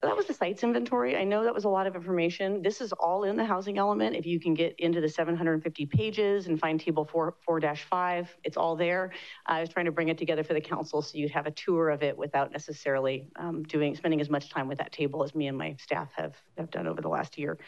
So 0.00 0.08
that 0.08 0.16
was 0.16 0.26
the 0.26 0.34
sites 0.34 0.64
inventory. 0.64 1.16
I 1.16 1.22
know 1.22 1.44
that 1.44 1.54
was 1.54 1.64
a 1.64 1.68
lot 1.68 1.86
of 1.86 1.94
information. 1.94 2.62
This 2.62 2.80
is 2.80 2.92
all 2.92 3.22
in 3.22 3.36
the 3.36 3.44
housing 3.44 3.78
element. 3.78 4.16
If 4.16 4.26
you 4.26 4.40
can 4.40 4.54
get 4.54 4.74
into 4.78 5.00
the 5.00 5.08
750 5.08 5.86
pages 5.86 6.46
and 6.46 6.58
find 6.58 6.80
table 6.80 7.04
4, 7.04 7.36
4-5, 7.48 8.26
it's 8.42 8.56
all 8.56 8.74
there. 8.74 9.12
I 9.46 9.60
was 9.60 9.68
trying 9.68 9.86
to 9.86 9.92
bring 9.92 10.08
it 10.08 10.18
together 10.18 10.42
for 10.42 10.54
the 10.54 10.60
council 10.60 11.02
so 11.02 11.18
you'd 11.18 11.30
have 11.30 11.46
a 11.46 11.52
tour 11.52 11.90
of 11.90 12.02
it 12.02 12.18
without 12.18 12.50
necessarily 12.50 13.28
um, 13.36 13.62
doing, 13.62 13.94
spending 13.94 14.20
as 14.20 14.28
much 14.28 14.50
time 14.50 14.66
with 14.66 14.78
that 14.78 14.90
table 14.90 15.22
as 15.22 15.36
me 15.36 15.46
and 15.46 15.56
my 15.56 15.76
staff 15.78 16.10
have, 16.16 16.34
have 16.58 16.70
done 16.70 16.88
over 16.88 17.00
the 17.00 17.08
last 17.08 17.38
year. 17.38 17.58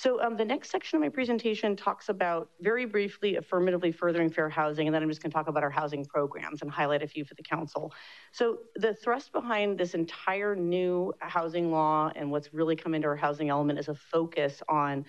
So 0.00 0.18
um, 0.22 0.34
the 0.38 0.46
next 0.46 0.70
section 0.70 0.96
of 0.96 1.02
my 1.02 1.10
presentation 1.10 1.76
talks 1.76 2.08
about 2.08 2.48
very 2.62 2.86
briefly 2.86 3.36
affirmatively 3.36 3.92
furthering 3.92 4.30
fair 4.30 4.48
housing, 4.48 4.88
and 4.88 4.94
then 4.94 5.02
I'm 5.02 5.10
just 5.10 5.22
gonna 5.22 5.30
talk 5.30 5.46
about 5.46 5.62
our 5.62 5.68
housing 5.68 6.06
programs 6.06 6.62
and 6.62 6.70
highlight 6.70 7.02
a 7.02 7.06
few 7.06 7.22
for 7.22 7.34
the 7.34 7.42
council. 7.42 7.92
So 8.32 8.60
the 8.76 8.94
thrust 8.94 9.30
behind 9.30 9.76
this 9.76 9.92
entire 9.92 10.56
new 10.56 11.12
housing 11.18 11.70
law 11.70 12.10
and 12.16 12.30
what's 12.30 12.54
really 12.54 12.76
come 12.76 12.94
into 12.94 13.08
our 13.08 13.16
housing 13.16 13.50
element 13.50 13.78
is 13.78 13.88
a 13.88 13.94
focus 13.94 14.62
on 14.70 15.04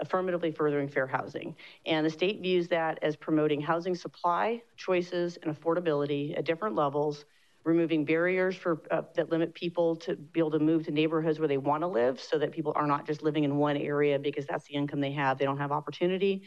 affirmatively 0.00 0.50
furthering 0.50 0.88
fair 0.88 1.06
housing. 1.06 1.54
And 1.84 2.06
the 2.06 2.10
state 2.10 2.40
views 2.40 2.68
that 2.68 2.98
as 3.02 3.16
promoting 3.16 3.60
housing 3.60 3.94
supply, 3.94 4.62
choices, 4.78 5.36
and 5.42 5.54
affordability 5.54 6.38
at 6.38 6.46
different 6.46 6.74
levels 6.74 7.26
removing 7.66 8.04
barriers 8.04 8.54
for 8.54 8.80
uh, 8.92 9.02
that 9.16 9.28
limit 9.30 9.52
people 9.52 9.96
to 9.96 10.14
be 10.14 10.38
able 10.38 10.52
to 10.52 10.60
move 10.60 10.84
to 10.84 10.92
neighborhoods 10.92 11.40
where 11.40 11.48
they 11.48 11.58
want 11.58 11.82
to 11.82 11.86
live 11.86 12.20
so 12.20 12.38
that 12.38 12.52
people 12.52 12.72
are 12.76 12.86
not 12.86 13.04
just 13.04 13.22
living 13.22 13.42
in 13.42 13.56
one 13.56 13.76
area 13.76 14.18
because 14.18 14.46
that's 14.46 14.64
the 14.66 14.74
income 14.74 15.00
they 15.00 15.12
have. 15.12 15.36
They 15.36 15.44
don't 15.44 15.58
have 15.58 15.72
opportunity. 15.72 16.44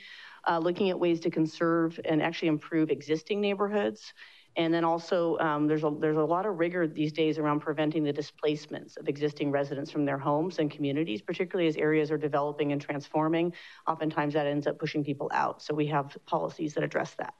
Uh, 0.47 0.57
looking 0.57 0.89
at 0.89 0.97
ways 0.97 1.19
to 1.19 1.29
conserve 1.29 1.99
and 2.05 2.21
actually 2.21 2.47
improve 2.47 2.89
existing 2.89 3.41
neighborhoods. 3.41 4.13
And 4.55 4.73
then 4.73 4.85
also 4.85 5.37
um, 5.39 5.67
there's 5.67 5.83
a 5.83 5.93
there's 5.99 6.17
a 6.17 6.23
lot 6.23 6.45
of 6.45 6.57
rigor 6.57 6.87
these 6.87 7.11
days 7.11 7.37
around 7.37 7.59
preventing 7.59 8.03
the 8.03 8.13
displacements 8.13 8.95
of 8.97 9.07
existing 9.09 9.51
residents 9.51 9.91
from 9.91 10.05
their 10.05 10.17
homes 10.17 10.57
and 10.57 10.71
communities 10.71 11.21
particularly 11.21 11.67
as 11.67 11.75
areas 11.75 12.09
are 12.11 12.17
developing 12.17 12.71
and 12.71 12.81
transforming. 12.81 13.53
Oftentimes 13.87 14.33
that 14.33 14.47
ends 14.47 14.67
up 14.67 14.79
pushing 14.79 15.03
people 15.03 15.29
out. 15.33 15.61
So 15.61 15.73
we 15.73 15.87
have 15.87 16.17
policies 16.25 16.73
that 16.75 16.83
address 16.83 17.13
that 17.15 17.33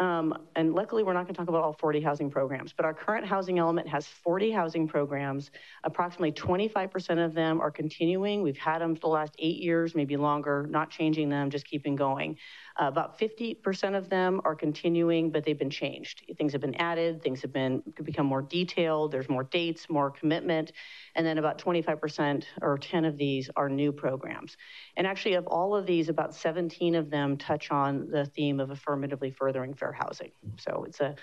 um, 0.00 0.34
and 0.56 0.74
luckily, 0.74 1.02
we're 1.02 1.12
not 1.12 1.24
going 1.24 1.34
to 1.34 1.38
talk 1.38 1.48
about 1.48 1.62
all 1.62 1.74
40 1.74 2.00
housing 2.00 2.30
programs, 2.30 2.72
but 2.72 2.86
our 2.86 2.94
current 2.94 3.26
housing 3.26 3.58
element 3.58 3.86
has 3.86 4.06
40 4.06 4.50
housing 4.50 4.88
programs. 4.88 5.50
Approximately 5.84 6.32
25% 6.32 7.22
of 7.22 7.34
them 7.34 7.60
are 7.60 7.70
continuing. 7.70 8.42
We've 8.42 8.56
had 8.56 8.78
them 8.80 8.94
for 8.94 9.00
the 9.00 9.08
last 9.08 9.34
eight 9.38 9.58
years, 9.58 9.94
maybe 9.94 10.16
longer, 10.16 10.66
not 10.70 10.88
changing 10.88 11.28
them, 11.28 11.50
just 11.50 11.66
keeping 11.66 11.96
going. 11.96 12.38
Uh, 12.80 12.86
about 12.86 13.18
50% 13.18 13.94
of 13.94 14.08
them 14.08 14.40
are 14.44 14.54
continuing, 14.54 15.30
but 15.30 15.44
they've 15.44 15.58
been 15.58 15.68
changed. 15.68 16.22
Things 16.38 16.52
have 16.52 16.62
been 16.62 16.76
added, 16.76 17.22
things 17.22 17.42
have 17.42 17.52
been 17.52 17.82
become 18.02 18.24
more 18.24 18.40
detailed, 18.40 19.12
there's 19.12 19.28
more 19.28 19.44
dates, 19.44 19.90
more 19.90 20.10
commitment, 20.10 20.72
and 21.14 21.26
then 21.26 21.36
about 21.36 21.58
25% 21.58 22.44
or 22.62 22.78
10 22.78 23.04
of 23.04 23.18
these 23.18 23.50
are 23.54 23.68
new 23.68 23.92
programs. 23.92 24.56
And 24.96 25.06
actually 25.06 25.34
of 25.34 25.46
all 25.46 25.76
of 25.76 25.84
these, 25.84 26.08
about 26.08 26.34
17 26.34 26.94
of 26.94 27.10
them 27.10 27.36
touch 27.36 27.70
on 27.70 28.08
the 28.10 28.24
theme 28.24 28.60
of 28.60 28.70
affirmatively 28.70 29.30
furthering 29.30 29.74
fair 29.74 29.92
housing. 29.92 30.30
So 30.56 30.84
it's 30.86 31.00
a 31.00 31.14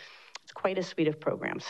it's 0.43 0.51
quite 0.53 0.78
a 0.78 0.84
suite 0.84 1.08
of 1.08 1.20
programs. 1.20 1.66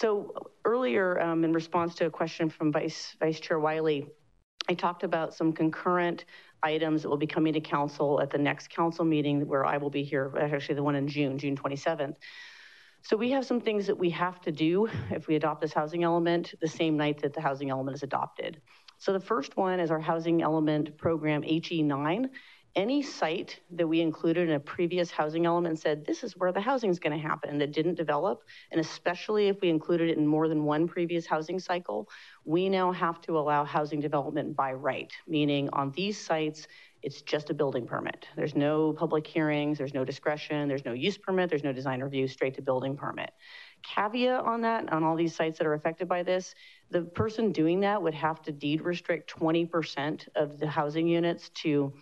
So 0.00 0.34
earlier, 0.64 1.20
um, 1.20 1.44
in 1.44 1.52
response 1.52 1.94
to 1.94 2.06
a 2.06 2.10
question 2.10 2.50
from 2.50 2.72
Vice, 2.72 3.16
Vice 3.20 3.38
Chair 3.38 3.60
Wiley, 3.60 4.08
I 4.68 4.74
talked 4.74 5.02
about 5.02 5.34
some 5.34 5.52
concurrent 5.52 6.24
items 6.62 7.02
that 7.02 7.08
will 7.08 7.16
be 7.16 7.26
coming 7.26 7.52
to 7.52 7.60
council 7.60 8.20
at 8.20 8.30
the 8.30 8.38
next 8.38 8.70
council 8.70 9.04
meeting 9.04 9.46
where 9.46 9.64
I 9.66 9.76
will 9.76 9.90
be 9.90 10.04
here, 10.04 10.32
actually 10.38 10.76
the 10.76 10.82
one 10.82 10.94
in 10.94 11.08
June, 11.08 11.38
June 11.38 11.56
27th. 11.56 12.16
So 13.02 13.16
we 13.16 13.30
have 13.32 13.44
some 13.44 13.60
things 13.60 13.86
that 13.88 13.98
we 13.98 14.10
have 14.10 14.40
to 14.42 14.52
do 14.52 14.88
if 15.10 15.26
we 15.26 15.34
adopt 15.34 15.60
this 15.60 15.72
housing 15.72 16.04
element 16.04 16.54
the 16.60 16.68
same 16.68 16.96
night 16.96 17.20
that 17.22 17.34
the 17.34 17.40
housing 17.40 17.70
element 17.70 17.96
is 17.96 18.04
adopted. 18.04 18.60
So 18.98 19.12
the 19.12 19.20
first 19.20 19.56
one 19.56 19.80
is 19.80 19.90
our 19.90 19.98
housing 19.98 20.42
element 20.42 20.96
program 20.96 21.42
HE9 21.42 22.28
any 22.74 23.02
site 23.02 23.60
that 23.70 23.86
we 23.86 24.00
included 24.00 24.48
in 24.48 24.54
a 24.54 24.60
previous 24.60 25.10
housing 25.10 25.44
element 25.44 25.78
said, 25.78 26.06
this 26.06 26.24
is 26.24 26.36
where 26.36 26.52
the 26.52 26.60
housing 26.60 26.90
is 26.90 26.98
going 26.98 27.16
to 27.16 27.22
happen 27.22 27.58
that 27.58 27.72
didn't 27.72 27.96
develop. 27.96 28.42
And 28.70 28.80
especially 28.80 29.48
if 29.48 29.60
we 29.60 29.68
included 29.68 30.08
it 30.08 30.16
in 30.16 30.26
more 30.26 30.48
than 30.48 30.64
one 30.64 30.88
previous 30.88 31.26
housing 31.26 31.58
cycle, 31.58 32.08
we 32.44 32.68
now 32.68 32.90
have 32.92 33.20
to 33.22 33.38
allow 33.38 33.64
housing 33.64 34.00
development 34.00 34.56
by 34.56 34.72
right, 34.72 35.12
meaning 35.26 35.68
on 35.72 35.92
these 35.92 36.18
sites, 36.18 36.66
it's 37.02 37.20
just 37.22 37.50
a 37.50 37.54
building 37.54 37.86
permit. 37.86 38.28
There's 38.36 38.54
no 38.54 38.92
public 38.92 39.26
hearings, 39.26 39.76
there's 39.76 39.94
no 39.94 40.04
discretion, 40.04 40.68
there's 40.68 40.84
no 40.84 40.92
use 40.92 41.18
permit, 41.18 41.50
there's 41.50 41.64
no 41.64 41.72
design 41.72 42.02
review, 42.02 42.28
straight 42.28 42.54
to 42.54 42.62
building 42.62 42.96
permit. 42.96 43.32
Caveat 43.82 44.44
on 44.44 44.60
that, 44.60 44.92
on 44.92 45.02
all 45.02 45.16
these 45.16 45.34
sites 45.34 45.58
that 45.58 45.66
are 45.66 45.74
affected 45.74 46.08
by 46.08 46.22
this, 46.22 46.54
the 46.90 47.02
person 47.02 47.50
doing 47.50 47.80
that 47.80 48.00
would 48.00 48.14
have 48.14 48.40
to 48.42 48.52
deed 48.52 48.82
restrict 48.82 49.34
20% 49.36 50.28
of 50.36 50.58
the 50.60 50.68
housing 50.68 51.08
units 51.08 51.48
to 51.50 51.92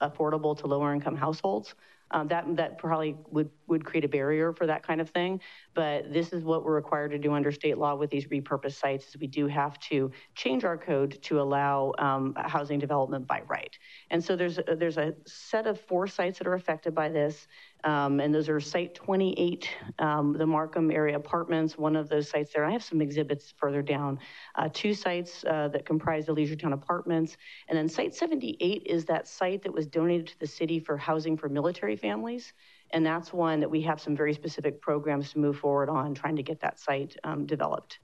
affordable 0.00 0.56
to 0.58 0.66
lower 0.66 0.92
income 0.92 1.16
households. 1.16 1.74
Um, 2.12 2.26
that, 2.26 2.44
that 2.56 2.76
probably 2.78 3.16
would, 3.30 3.50
would 3.68 3.84
create 3.84 4.04
a 4.04 4.08
barrier 4.08 4.52
for 4.52 4.66
that 4.66 4.84
kind 4.84 5.00
of 5.00 5.10
thing. 5.10 5.40
But 5.74 6.12
this 6.12 6.32
is 6.32 6.42
what 6.42 6.64
we're 6.64 6.74
required 6.74 7.12
to 7.12 7.18
do 7.18 7.32
under 7.34 7.52
state 7.52 7.78
law 7.78 7.94
with 7.94 8.10
these 8.10 8.26
repurposed 8.26 8.80
sites 8.80 9.06
is 9.08 9.16
we 9.18 9.28
do 9.28 9.46
have 9.46 9.78
to 9.90 10.10
change 10.34 10.64
our 10.64 10.76
code 10.76 11.22
to 11.22 11.40
allow 11.40 11.92
um, 11.98 12.34
housing 12.36 12.80
development 12.80 13.28
by 13.28 13.42
right. 13.46 13.78
And 14.10 14.24
so 14.24 14.34
there's, 14.34 14.58
there's 14.76 14.98
a 14.98 15.14
set 15.24 15.68
of 15.68 15.80
four 15.80 16.08
sites 16.08 16.38
that 16.38 16.48
are 16.48 16.54
affected 16.54 16.96
by 16.96 17.10
this. 17.10 17.46
Um, 17.84 18.20
and 18.20 18.34
those 18.34 18.48
are 18.48 18.60
site 18.60 18.94
28, 18.94 19.68
um, 19.98 20.32
the 20.32 20.46
Markham 20.46 20.90
area 20.90 21.16
apartments, 21.16 21.78
one 21.78 21.96
of 21.96 22.08
those 22.08 22.28
sites 22.28 22.52
there. 22.52 22.64
I 22.64 22.70
have 22.70 22.82
some 22.82 23.00
exhibits 23.00 23.54
further 23.56 23.82
down. 23.82 24.18
Uh, 24.54 24.68
two 24.72 24.94
sites 24.94 25.44
uh, 25.44 25.68
that 25.68 25.86
comprise 25.86 26.26
the 26.26 26.32
Leisure 26.32 26.56
Town 26.56 26.72
apartments. 26.72 27.36
And 27.68 27.78
then 27.78 27.88
site 27.88 28.14
78 28.14 28.82
is 28.86 29.04
that 29.06 29.26
site 29.26 29.62
that 29.62 29.72
was 29.72 29.86
donated 29.86 30.28
to 30.28 30.38
the 30.38 30.46
city 30.46 30.78
for 30.78 30.96
housing 30.96 31.36
for 31.36 31.48
military 31.48 31.96
families. 31.96 32.52
And 32.90 33.06
that's 33.06 33.32
one 33.32 33.60
that 33.60 33.70
we 33.70 33.82
have 33.82 34.00
some 34.00 34.16
very 34.16 34.34
specific 34.34 34.80
programs 34.80 35.32
to 35.32 35.38
move 35.38 35.58
forward 35.58 35.88
on 35.88 36.14
trying 36.14 36.36
to 36.36 36.42
get 36.42 36.60
that 36.60 36.78
site 36.78 37.16
um, 37.24 37.46
developed. 37.46 38.00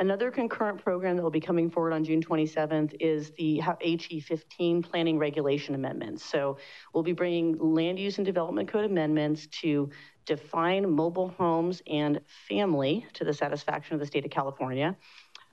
Another 0.00 0.30
concurrent 0.30 0.82
program 0.82 1.16
that 1.16 1.22
will 1.22 1.30
be 1.30 1.40
coming 1.40 1.68
forward 1.68 1.92
on 1.92 2.04
June 2.04 2.22
27th 2.22 2.94
is 3.00 3.32
the 3.32 3.62
HE 3.82 4.20
15 4.20 4.82
planning 4.82 5.18
regulation 5.18 5.74
amendments. 5.74 6.24
So 6.24 6.56
we'll 6.94 7.02
be 7.02 7.12
bringing 7.12 7.58
land 7.58 7.98
use 7.98 8.16
and 8.16 8.24
development 8.24 8.70
code 8.70 8.86
amendments 8.86 9.46
to 9.60 9.90
define 10.24 10.90
mobile 10.90 11.28
homes 11.28 11.82
and 11.86 12.22
family 12.48 13.06
to 13.12 13.24
the 13.24 13.34
satisfaction 13.34 13.92
of 13.92 14.00
the 14.00 14.06
state 14.06 14.24
of 14.24 14.30
California. 14.30 14.96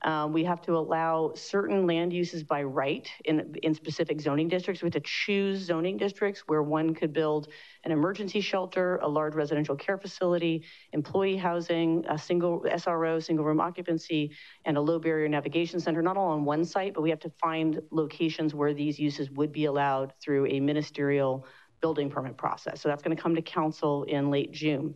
Uh, 0.02 0.28
we 0.30 0.44
have 0.44 0.62
to 0.62 0.76
allow 0.76 1.32
certain 1.34 1.86
land 1.86 2.12
uses 2.12 2.44
by 2.44 2.62
right 2.62 3.10
in, 3.24 3.54
in 3.62 3.74
specific 3.74 4.20
zoning 4.20 4.48
districts. 4.48 4.80
We 4.80 4.86
have 4.86 4.92
to 4.92 5.00
choose 5.00 5.58
zoning 5.58 5.96
districts 5.96 6.44
where 6.46 6.62
one 6.62 6.94
could 6.94 7.12
build 7.12 7.48
an 7.84 7.90
emergency 7.90 8.40
shelter, 8.40 8.96
a 8.98 9.08
large 9.08 9.34
residential 9.34 9.74
care 9.74 9.98
facility, 9.98 10.64
employee 10.92 11.36
housing, 11.36 12.04
a 12.08 12.16
single 12.16 12.60
SRO, 12.60 13.22
single 13.22 13.44
room 13.44 13.60
occupancy, 13.60 14.30
and 14.64 14.76
a 14.76 14.80
low 14.80 15.00
barrier 15.00 15.28
navigation 15.28 15.80
center, 15.80 16.00
not 16.00 16.16
all 16.16 16.28
on 16.28 16.44
one 16.44 16.64
site, 16.64 16.94
but 16.94 17.02
we 17.02 17.10
have 17.10 17.20
to 17.20 17.30
find 17.40 17.80
locations 17.90 18.54
where 18.54 18.72
these 18.72 19.00
uses 19.00 19.30
would 19.32 19.50
be 19.50 19.64
allowed 19.64 20.12
through 20.22 20.46
a 20.46 20.60
ministerial 20.60 21.44
building 21.80 22.08
permit 22.08 22.36
process. 22.36 22.80
So 22.80 22.88
that's 22.88 23.02
gonna 23.02 23.16
come 23.16 23.34
to 23.34 23.42
council 23.42 24.04
in 24.04 24.30
late 24.30 24.52
June. 24.52 24.94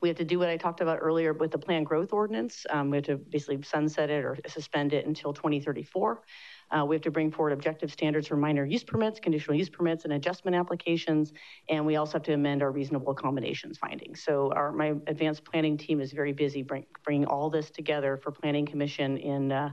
We 0.00 0.08
have 0.08 0.16
to 0.18 0.24
do 0.24 0.38
what 0.38 0.48
I 0.48 0.56
talked 0.56 0.80
about 0.80 0.98
earlier 1.00 1.32
with 1.32 1.50
the 1.50 1.58
plan 1.58 1.84
growth 1.84 2.12
ordinance. 2.12 2.64
Um, 2.70 2.90
we 2.90 2.96
have 2.96 3.04
to 3.06 3.16
basically 3.16 3.62
sunset 3.62 4.10
it 4.10 4.24
or 4.24 4.38
suspend 4.46 4.92
it 4.92 5.06
until 5.06 5.32
2034. 5.32 6.22
Uh, 6.70 6.84
we 6.84 6.94
have 6.94 7.02
to 7.02 7.10
bring 7.10 7.30
forward 7.30 7.52
objective 7.52 7.90
standards 7.90 8.28
for 8.28 8.36
minor 8.36 8.64
use 8.64 8.84
permits, 8.84 9.18
conditional 9.20 9.56
use 9.56 9.68
permits, 9.68 10.04
and 10.04 10.12
adjustment 10.12 10.54
applications. 10.54 11.32
And 11.68 11.84
we 11.86 11.96
also 11.96 12.14
have 12.14 12.22
to 12.24 12.34
amend 12.34 12.62
our 12.62 12.70
reasonable 12.70 13.12
accommodations 13.12 13.78
findings. 13.78 14.22
So 14.22 14.52
our, 14.54 14.72
my 14.72 14.94
advanced 15.06 15.44
planning 15.44 15.76
team 15.76 16.00
is 16.00 16.12
very 16.12 16.32
busy 16.32 16.62
bring, 16.62 16.86
bringing 17.04 17.26
all 17.26 17.50
this 17.50 17.70
together 17.70 18.16
for 18.16 18.30
planning 18.30 18.66
commission 18.66 19.16
in 19.16 19.52
uh, 19.52 19.70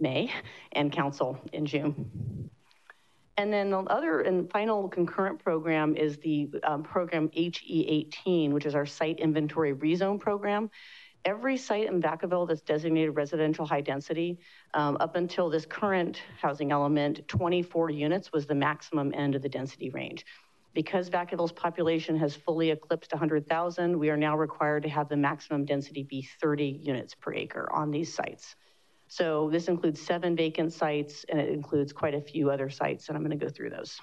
May 0.00 0.32
and 0.72 0.92
council 0.92 1.38
in 1.52 1.66
June. 1.66 2.50
And 3.38 3.52
then 3.52 3.70
the 3.70 3.78
other 3.78 4.22
and 4.22 4.50
final 4.50 4.88
concurrent 4.88 5.38
program 5.38 5.96
is 5.96 6.16
the 6.18 6.50
um, 6.64 6.82
program 6.82 7.28
HE18, 7.28 8.50
which 8.50 8.66
is 8.66 8.74
our 8.74 8.84
site 8.84 9.20
inventory 9.20 9.72
rezone 9.72 10.18
program. 10.18 10.68
Every 11.24 11.56
site 11.56 11.86
in 11.86 12.02
Vacaville 12.02 12.48
that's 12.48 12.62
designated 12.62 13.14
residential 13.14 13.64
high 13.64 13.80
density, 13.80 14.40
um, 14.74 14.96
up 14.98 15.14
until 15.14 15.48
this 15.50 15.66
current 15.66 16.20
housing 16.40 16.72
element, 16.72 17.28
24 17.28 17.90
units 17.90 18.32
was 18.32 18.46
the 18.46 18.56
maximum 18.56 19.14
end 19.14 19.36
of 19.36 19.42
the 19.42 19.48
density 19.48 19.90
range. 19.90 20.26
Because 20.74 21.08
Vacaville's 21.08 21.52
population 21.52 22.18
has 22.18 22.34
fully 22.34 22.70
eclipsed 22.70 23.12
100,000, 23.12 23.96
we 23.96 24.10
are 24.10 24.16
now 24.16 24.36
required 24.36 24.82
to 24.82 24.88
have 24.88 25.08
the 25.08 25.16
maximum 25.16 25.64
density 25.64 26.02
be 26.02 26.28
30 26.40 26.80
units 26.82 27.14
per 27.14 27.32
acre 27.34 27.68
on 27.72 27.92
these 27.92 28.12
sites. 28.12 28.56
So 29.08 29.48
this 29.50 29.68
includes 29.68 30.00
seven 30.00 30.36
vacant 30.36 30.72
sites 30.72 31.24
and 31.28 31.40
it 31.40 31.48
includes 31.48 31.92
quite 31.92 32.14
a 32.14 32.20
few 32.20 32.50
other 32.50 32.70
sites 32.70 33.08
and 33.08 33.16
I'm 33.16 33.22
gonna 33.22 33.36
go 33.36 33.48
through 33.48 33.70
those. 33.70 34.00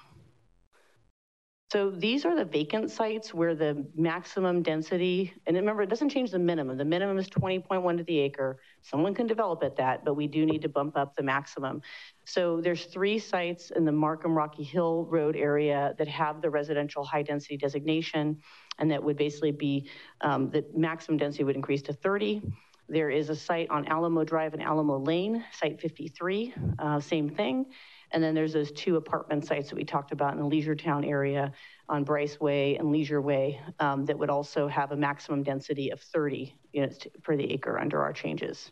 So 1.72 1.90
these 1.90 2.24
are 2.24 2.36
the 2.36 2.44
vacant 2.44 2.92
sites 2.92 3.34
where 3.34 3.56
the 3.56 3.84
maximum 3.96 4.62
density, 4.62 5.32
and 5.46 5.56
remember, 5.56 5.82
it 5.82 5.90
doesn't 5.90 6.10
change 6.10 6.30
the 6.30 6.38
minimum. 6.38 6.76
The 6.78 6.84
minimum 6.84 7.18
is 7.18 7.28
20.1 7.28 7.98
to 7.98 8.04
the 8.04 8.18
acre. 8.20 8.58
Someone 8.82 9.14
can 9.14 9.26
develop 9.26 9.64
at 9.64 9.74
that, 9.76 10.04
but 10.04 10.14
we 10.14 10.28
do 10.28 10.46
need 10.46 10.62
to 10.62 10.68
bump 10.68 10.96
up 10.96 11.16
the 11.16 11.24
maximum. 11.24 11.82
So 12.24 12.60
there's 12.60 12.84
three 12.84 13.18
sites 13.18 13.72
in 13.72 13.84
the 13.84 13.90
Markham 13.90 14.36
Rocky 14.36 14.62
Hill 14.62 15.06
Road 15.10 15.34
area 15.34 15.92
that 15.98 16.06
have 16.06 16.40
the 16.40 16.50
residential 16.50 17.04
high 17.04 17.22
density 17.22 17.56
designation, 17.56 18.38
and 18.78 18.88
that 18.92 19.02
would 19.02 19.16
basically 19.16 19.52
be, 19.52 19.90
um, 20.20 20.50
the 20.50 20.64
maximum 20.72 21.18
density 21.18 21.42
would 21.42 21.56
increase 21.56 21.82
to 21.82 21.92
30. 21.92 22.42
There 22.88 23.10
is 23.10 23.30
a 23.30 23.36
site 23.36 23.68
on 23.70 23.86
Alamo 23.88 24.22
Drive 24.22 24.54
and 24.54 24.62
Alamo 24.62 24.98
Lane, 24.98 25.44
site 25.52 25.80
53, 25.80 26.54
uh, 26.78 27.00
same 27.00 27.28
thing. 27.28 27.66
And 28.12 28.22
then 28.22 28.34
there's 28.34 28.52
those 28.52 28.70
two 28.70 28.96
apartment 28.96 29.44
sites 29.44 29.68
that 29.70 29.76
we 29.76 29.84
talked 29.84 30.12
about 30.12 30.34
in 30.34 30.38
the 30.38 30.46
Leisure 30.46 30.76
Town 30.76 31.04
area 31.04 31.52
on 31.88 32.04
Bryce 32.04 32.38
Way 32.38 32.76
and 32.76 32.92
Leisure 32.92 33.20
Way 33.20 33.60
um, 33.80 34.04
that 34.06 34.16
would 34.16 34.30
also 34.30 34.68
have 34.68 34.92
a 34.92 34.96
maximum 34.96 35.42
density 35.42 35.90
of 35.90 36.00
30 36.00 36.54
units 36.72 37.06
per 37.24 37.36
the 37.36 37.52
acre 37.52 37.78
under 37.78 38.00
our 38.00 38.12
changes. 38.12 38.70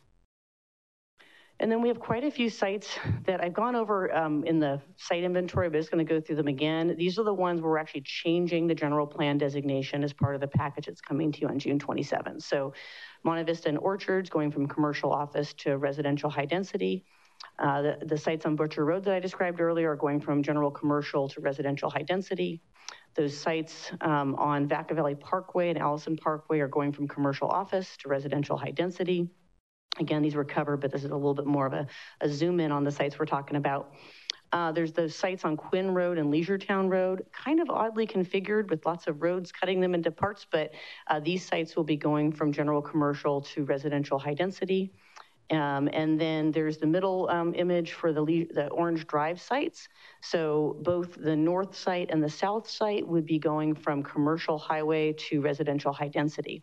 And 1.61 1.71
then 1.71 1.81
we 1.81 1.89
have 1.89 2.01
quite 2.01 2.25
a 2.25 2.31
few 2.31 2.51
sites 2.51 2.99
that 3.27 3.43
I've 3.43 3.55
gone 3.55 3.77
over 3.77 4.15
um, 4.15 4.43
in 4.45 4.59
the 4.59 4.81
site 4.97 5.23
inventory, 5.23 5.71
but 5.71 5.79
I'm 5.79 5.87
gonna 5.91 6.05
go 6.05 6.21
through 6.21 6.37
them 6.37 6.49
again. 6.49 6.95
These 6.99 7.19
are 7.19 7.23
the 7.23 7.33
ones 7.33 7.61
where 7.61 7.71
we're 7.71 7.79
actually 7.79 8.03
changing 8.03 8.67
the 8.67 8.75
general 8.75 9.07
plan 9.07 9.39
designation 9.39 10.03
as 10.03 10.13
part 10.13 10.35
of 10.35 10.41
the 10.41 10.49
package 10.49 10.87
that's 10.87 11.01
coming 11.01 11.31
to 11.31 11.41
you 11.41 11.49
on 11.49 11.59
June 11.61 11.79
27th. 11.79 12.43
So 12.43 12.75
Monte 13.23 13.45
Vista 13.45 13.69
and 13.69 13.79
Orchards 13.79 14.29
going 14.31 14.51
from 14.51 14.67
commercial 14.67 15.13
office 15.13 15.55
to 15.59 15.79
residential 15.79 16.29
high 16.29 16.45
density. 16.45 17.05
Uh, 17.59 17.83
the, 17.83 17.99
the 18.05 18.19
sites 18.19 18.47
on 18.47 18.57
Butcher 18.57 18.85
Road 18.85 19.05
that 19.05 19.15
I 19.15 19.21
described 19.21 19.61
earlier 19.61 19.93
are 19.93 19.97
going 19.97 20.21
from 20.21 20.43
general 20.43 20.73
commercial 20.73 21.29
to 21.29 21.41
residential 21.41 21.89
high 21.89 22.03
density. 22.03 22.63
Those 23.15 23.37
sites 23.37 23.93
um, 24.01 24.35
on 24.35 24.67
Vaca 24.67 24.95
Valley 24.95 25.15
Parkway 25.15 25.69
and 25.71 25.79
Allison 25.79 26.17
Parkway 26.17 26.59
are 26.59 26.69
going 26.69 26.91
from 26.93 27.07
commercial 27.07 27.49
office 27.49 27.97
to 27.99 28.09
residential 28.09 28.57
high 28.57 28.73
density. 28.73 29.29
Again, 29.99 30.23
these 30.23 30.35
were 30.35 30.45
covered, 30.45 30.79
but 30.81 30.91
this 30.91 31.05
is 31.05 31.11
a 31.11 31.15
little 31.15 31.35
bit 31.35 31.47
more 31.47 31.67
of 31.67 31.73
a, 31.73 31.87
a 32.21 32.29
zoom 32.29 32.61
in 32.61 32.73
on 32.73 32.85
the 32.85 32.91
sites 32.91 33.19
we're 33.19 33.27
talking 33.27 33.57
about. 33.57 33.95
Uh, 34.53 34.71
there's 34.71 34.93
those 34.93 35.17
sites 35.17 35.45
on 35.45 35.57
Quinn 35.57 35.93
Road 35.93 36.17
and 36.17 36.31
Leisure 36.31 36.59
Town 36.59 36.89
Road, 36.89 37.25
kind 37.33 37.61
of 37.61 37.69
oddly 37.71 38.07
configured 38.07 38.71
with 38.71 38.87
lots 38.87 39.09
of 39.09 39.23
roads 39.23 39.51
cutting 39.51 39.81
them 39.81 39.95
into 39.95 40.11
parts, 40.11 40.47
but 40.51 40.71
uh, 41.09 41.19
these 41.19 41.45
sites 41.45 41.75
will 41.75 41.85
be 41.85 41.97
going 41.97 42.31
from 42.31 42.53
general 42.53 42.81
commercial 42.81 43.41
to 43.41 43.65
residential 43.65 44.19
high 44.19 44.35
density. 44.35 44.93
Um, 45.51 45.89
and 45.93 46.19
then 46.21 46.53
there's 46.53 46.79
the 46.79 46.87
middle 46.87 47.29
um, 47.29 47.55
image 47.55 47.93
for 47.93 48.13
the, 48.13 48.25
the 48.55 48.69
Orange 48.69 49.07
Drive 49.07 49.41
sites. 49.41 49.89
So 50.23 50.77
both 50.83 51.17
the 51.17 51.37
north 51.37 51.77
site 51.77 52.11
and 52.11 52.23
the 52.23 52.31
south 52.31 52.69
site 52.69 53.07
would 53.07 53.27
be 53.27 53.39
going 53.39 53.75
from 53.75 54.03
commercial 54.03 54.57
highway 54.57 55.13
to 55.29 55.41
residential 55.41 55.93
high 55.93 56.09
density. 56.09 56.63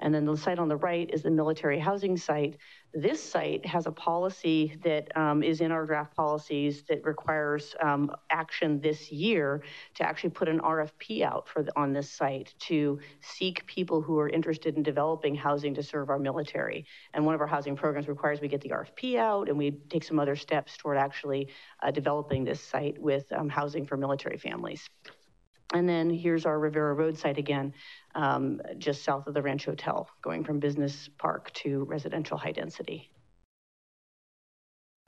And 0.00 0.14
then 0.14 0.24
the 0.24 0.36
site 0.36 0.58
on 0.58 0.68
the 0.68 0.76
right 0.76 1.08
is 1.12 1.22
the 1.22 1.30
military 1.30 1.78
housing 1.78 2.16
site. 2.16 2.56
This 2.92 3.22
site 3.22 3.64
has 3.66 3.86
a 3.86 3.92
policy 3.92 4.76
that 4.84 5.16
um, 5.16 5.42
is 5.42 5.60
in 5.60 5.72
our 5.72 5.86
draft 5.86 6.14
policies 6.14 6.82
that 6.88 7.04
requires 7.04 7.74
um, 7.80 8.10
action 8.30 8.80
this 8.80 9.10
year 9.10 9.62
to 9.94 10.04
actually 10.04 10.30
put 10.30 10.48
an 10.48 10.60
RFP 10.60 11.22
out 11.22 11.48
for 11.48 11.62
the, 11.62 11.72
on 11.78 11.92
this 11.92 12.10
site 12.10 12.54
to 12.60 12.98
seek 13.20 13.66
people 13.66 14.00
who 14.00 14.18
are 14.18 14.28
interested 14.28 14.76
in 14.76 14.82
developing 14.82 15.34
housing 15.34 15.74
to 15.74 15.82
serve 15.82 16.10
our 16.10 16.18
military. 16.18 16.86
And 17.14 17.24
one 17.24 17.34
of 17.34 17.40
our 17.40 17.46
housing 17.46 17.76
programs 17.76 18.08
requires 18.08 18.40
we 18.40 18.48
get 18.48 18.60
the 18.60 18.70
RFP 18.70 19.16
out 19.16 19.48
and 19.48 19.58
we 19.58 19.72
take 19.88 20.04
some 20.04 20.18
other 20.18 20.36
steps 20.36 20.76
toward 20.76 20.98
actually 20.98 21.48
uh, 21.82 21.90
developing 21.90 22.44
this 22.44 22.60
site 22.60 23.00
with 23.00 23.32
um, 23.32 23.48
housing 23.48 23.86
for 23.86 23.96
military 23.96 24.38
families. 24.38 24.88
And 25.72 25.88
then 25.88 26.10
here's 26.10 26.46
our 26.46 26.58
Rivera 26.58 26.94
Road 26.94 27.18
site 27.18 27.38
again, 27.38 27.72
um, 28.14 28.60
just 28.78 29.02
south 29.02 29.26
of 29.26 29.34
the 29.34 29.42
Ranch 29.42 29.64
Hotel, 29.64 30.08
going 30.22 30.44
from 30.44 30.60
business 30.60 31.08
park 31.18 31.52
to 31.54 31.84
residential 31.84 32.36
high 32.36 32.52
density. 32.52 33.10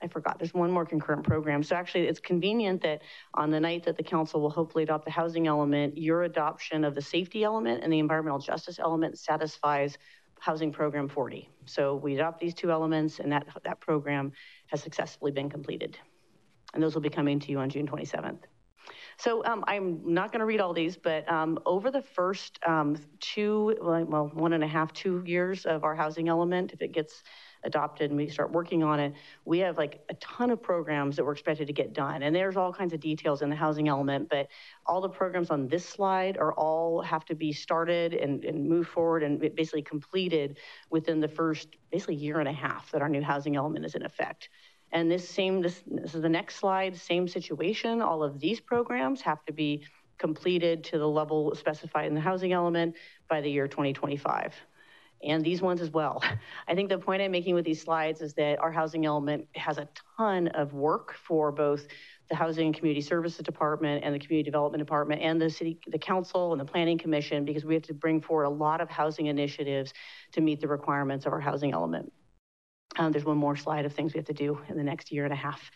I 0.03 0.09
forgot, 0.09 0.39
there's 0.39 0.53
one 0.53 0.71
more 0.71 0.85
concurrent 0.85 1.25
program. 1.25 1.63
So 1.63 1.75
actually 1.75 2.07
it's 2.07 2.21
convenient 2.21 2.83
that 2.83 3.03
on 3.35 3.51
the 3.51 3.61
night 3.61 3.85
that 3.85 3.97
the 3.97 4.03
council 4.03 4.41
will 4.41 4.51
hopefully 4.51 4.85
adopt 4.85 5.05
the 5.07 5.11
housing 5.11 5.47
element, 5.47 5.97
your 5.97 6.25
adoption 6.25 6.85
of 6.85 6.95
the 6.95 7.01
safety 7.01 7.45
element 7.45 7.83
and 7.83 7.93
the 7.93 7.99
environmental 7.99 8.39
justice 8.39 8.79
element 8.79 9.19
satisfies 9.19 9.97
housing 10.39 10.71
program 10.71 11.09
40. 11.09 11.49
So 11.65 11.97
we 11.97 12.15
adopt 12.15 12.41
these 12.41 12.53
two 12.53 12.71
elements 12.71 13.21
and 13.21 13.33
that, 13.33 13.47
that 13.65 13.81
program 13.81 14.33
has 14.67 14.83
successfully 14.83 15.33
been 15.33 15.49
completed. 15.49 15.99
And 16.75 16.83
those 16.83 16.95
will 16.95 17.03
be 17.03 17.09
coming 17.09 17.41
to 17.41 17.51
you 17.51 17.59
on 17.59 17.71
June 17.71 17.87
27th. 17.87 18.41
So 19.19 19.43
um, 19.47 19.65
I'm 19.67 20.03
not 20.05 20.31
going 20.31 20.41
to 20.41 20.47
read 20.47 20.61
all 20.61 20.75
these, 20.75 20.97
but 20.97 21.31
um, 21.31 21.59
over 21.65 21.91
the 21.91 22.03
first 22.03 22.59
um, 22.67 22.97
two, 23.19 23.77
well, 23.81 24.31
one 24.35 24.53
and 24.53 24.63
a 24.63 24.67
half, 24.67 24.93
two 24.93 25.23
years 25.25 25.65
of 25.65 25.85
our 25.85 25.95
housing 25.95 26.29
element, 26.29 26.73
if 26.75 26.83
it 26.83 26.93
gets 26.93 27.23
adopted 27.65 28.11
and 28.11 28.19
we 28.19 28.29
start 28.29 28.53
working 28.53 28.85
on 28.85 29.01
it, 29.01 29.15
we 29.47 29.59
have 29.61 29.79
like 29.79 30.01
a 30.11 30.15
ton 30.15 30.51
of 30.51 30.63
programs 30.63 31.17
that 31.17 31.25
we're 31.25 31.33
expected 31.33 31.67
to 31.67 31.73
get 31.73 31.95
done. 31.95 32.23
And 32.23 32.37
there's 32.37 32.59
all 32.59 32.73
kinds 32.73 32.93
of 32.93 33.01
details 33.01 33.41
in 33.41 33.49
the 33.49 33.57
housing 33.57 33.89
element, 33.89 34.29
but 34.29 34.49
all 34.85 35.01
the 35.01 35.09
programs 35.09 35.51
on 35.51 35.67
this 35.67 35.85
slide 35.89 36.37
are 36.37 36.53
all 36.53 37.01
have 37.01 37.25
to 37.25 37.35
be 37.35 37.53
started 37.53 38.13
and, 38.13 38.45
and 38.45 38.69
move 38.69 38.87
forward 38.87 39.23
and 39.23 39.41
basically 39.55 39.83
completed 39.83 40.59
within 40.91 41.21
the 41.21 41.29
first 41.29 41.69
basically 41.91 42.17
year 42.17 42.39
and 42.39 42.49
a 42.49 42.53
half 42.53 42.91
that 42.91 43.01
our 43.01 43.09
new 43.09 43.23
housing 43.23 43.57
element 43.57 43.85
is 43.85 43.95
in 43.95 44.05
effect. 44.05 44.51
And 44.93 45.11
this 45.11 45.29
same, 45.29 45.61
this, 45.63 45.83
this 45.87 46.15
is 46.15 46.23
the 46.23 46.29
next 46.29 46.57
slide, 46.57 46.97
same 46.97 47.29
situation. 47.29 48.01
All 48.01 48.23
of 48.23 48.41
these 48.41 48.61
programs 48.61 49.21
have 49.23 49.45
to 49.47 49.53
be 49.53 49.85
completed 50.19 50.85
to 50.85 50.99
the 50.99 51.09
level 51.09 51.55
specified 51.55 52.07
in 52.07 52.15
the 52.15 52.21
housing 52.21 52.53
element 52.53 52.95
by 53.29 53.41
the 53.41 53.51
year 53.51 53.69
2025 53.69 54.55
and 55.23 55.45
these 55.45 55.63
ones 55.63 55.81
as 55.81 55.91
well. 55.91 56.23
I 56.69 56.75
think 56.75 56.89
the 56.89 56.99
point 56.99 57.23
I'm 57.23 57.31
making 57.31 57.55
with 57.55 57.65
these 57.65 57.83
slides 57.83 58.21
is 58.21 58.35
that 58.35 58.59
our 58.61 58.73
housing 58.73 59.07
element 59.07 59.49
has 59.55 59.79
a 59.79 59.89
ton 60.17 60.49
of 60.49 60.73
work 60.73 61.15
for 61.15 61.53
both 61.53 61.87
the 62.29 62.35
Housing 62.35 62.67
and 62.67 62.75
Community 62.75 63.01
Services 63.01 63.45
Department 63.45 64.03
and 64.05 64.13
the 64.13 64.19
Community 64.19 64.51
Development 64.51 64.81
Department 64.81 65.23
and 65.23 65.41
the 65.41 65.49
city, 65.49 65.79
the 65.87 65.99
council 65.99 66.53
and 66.53 66.61
the 66.61 66.65
Planning 66.65 66.99
Commission, 66.99 67.45
because 67.45 67.65
we 67.65 67.75
have 67.75 67.85
to 67.85 67.95
bring 67.95 68.21
forward 68.21 68.45
a 68.45 68.51
lot 68.51 68.81
of 68.81 68.91
housing 68.91 69.27
initiatives 69.27 69.95
to 70.33 70.41
meet 70.41 70.61
the 70.61 70.67
requirements 70.67 71.25
of 71.25 71.33
our 71.33 71.41
housing 71.41 71.73
element. 71.73 72.13
Um, 72.99 73.13
there's 73.13 73.25
one 73.25 73.37
more 73.37 73.57
slide 73.57 73.85
of 73.85 73.93
things 73.93 74.15
we 74.15 74.19
have 74.19 74.27
to 74.27 74.33
do 74.33 74.61
in 74.69 74.77
the 74.77 74.83
next 74.83 75.13
year 75.13 75.25
and 75.25 75.33
a 75.33 75.37
half. 75.37 75.71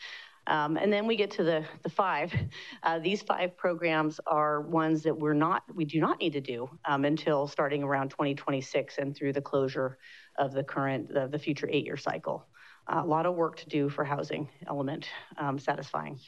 Um, 0.47 0.77
and 0.77 0.93
then 0.93 1.07
we 1.07 1.17
get 1.17 1.31
to 1.33 1.45
the, 1.45 1.65
the 1.83 1.91
five. 1.91 2.35
Uh, 2.83 2.99
these 2.99 3.21
five 3.21 3.57
programs 3.59 4.21
are 4.27 4.63
ones 4.63 5.03
that 5.03 5.17
we're 5.17 5.35
not, 5.35 5.63
we 5.75 5.85
do 5.85 6.01
not 6.01 6.19
need 6.19 6.33
to 6.33 6.41
do 6.41 6.69
um, 6.87 7.05
until 7.05 7.47
starting 7.47 7.83
around 7.83 8.09
2026 8.09 8.97
and 8.97 9.15
through 9.15 9.35
the 9.35 9.41
closure 9.41 9.99
of 10.39 10.53
the 10.53 10.65
current, 10.65 11.13
the, 11.13 11.29
the 11.29 11.39
future 11.39 11.69
eight-year 11.71 11.99
cycle. 11.99 12.47
Uh, 12.89 13.03
a 13.05 13.07
lot 13.07 13.27
of 13.27 13.35
work 13.35 13.59
to 13.59 13.69
do 13.69 13.91
for 13.91 14.03
housing 14.03 14.49
element 14.67 15.11
um, 15.37 15.59
satisfying. 15.59 16.19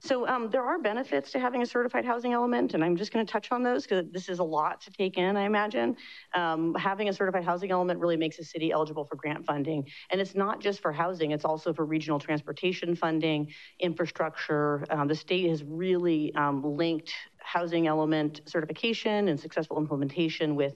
So 0.00 0.28
um, 0.28 0.48
there 0.50 0.62
are 0.62 0.78
benefits 0.78 1.32
to 1.32 1.40
having 1.40 1.62
a 1.62 1.66
certified 1.66 2.04
housing 2.04 2.32
element, 2.32 2.74
and 2.74 2.84
I'm 2.84 2.96
just 2.96 3.12
going 3.12 3.26
to 3.26 3.30
touch 3.30 3.50
on 3.50 3.64
those 3.64 3.82
because 3.82 4.06
this 4.12 4.28
is 4.28 4.38
a 4.38 4.44
lot 4.44 4.80
to 4.82 4.90
take 4.92 5.18
in, 5.18 5.36
I 5.36 5.44
imagine. 5.44 5.96
Um, 6.34 6.74
having 6.76 7.08
a 7.08 7.12
certified 7.12 7.44
housing 7.44 7.72
element 7.72 7.98
really 7.98 8.16
makes 8.16 8.38
a 8.38 8.44
city 8.44 8.70
eligible 8.70 9.04
for 9.04 9.16
grant 9.16 9.44
funding. 9.44 9.88
And 10.10 10.20
it's 10.20 10.36
not 10.36 10.60
just 10.60 10.80
for 10.80 10.92
housing, 10.92 11.32
it's 11.32 11.44
also 11.44 11.72
for 11.72 11.84
regional 11.84 12.20
transportation 12.20 12.94
funding, 12.94 13.52
infrastructure. 13.80 14.84
Um, 14.90 15.08
the 15.08 15.16
state 15.16 15.48
has 15.48 15.64
really 15.64 16.32
um, 16.36 16.62
linked 16.62 17.12
housing 17.38 17.88
element 17.88 18.42
certification 18.46 19.28
and 19.28 19.40
successful 19.40 19.78
implementation 19.78 20.54
with 20.54 20.74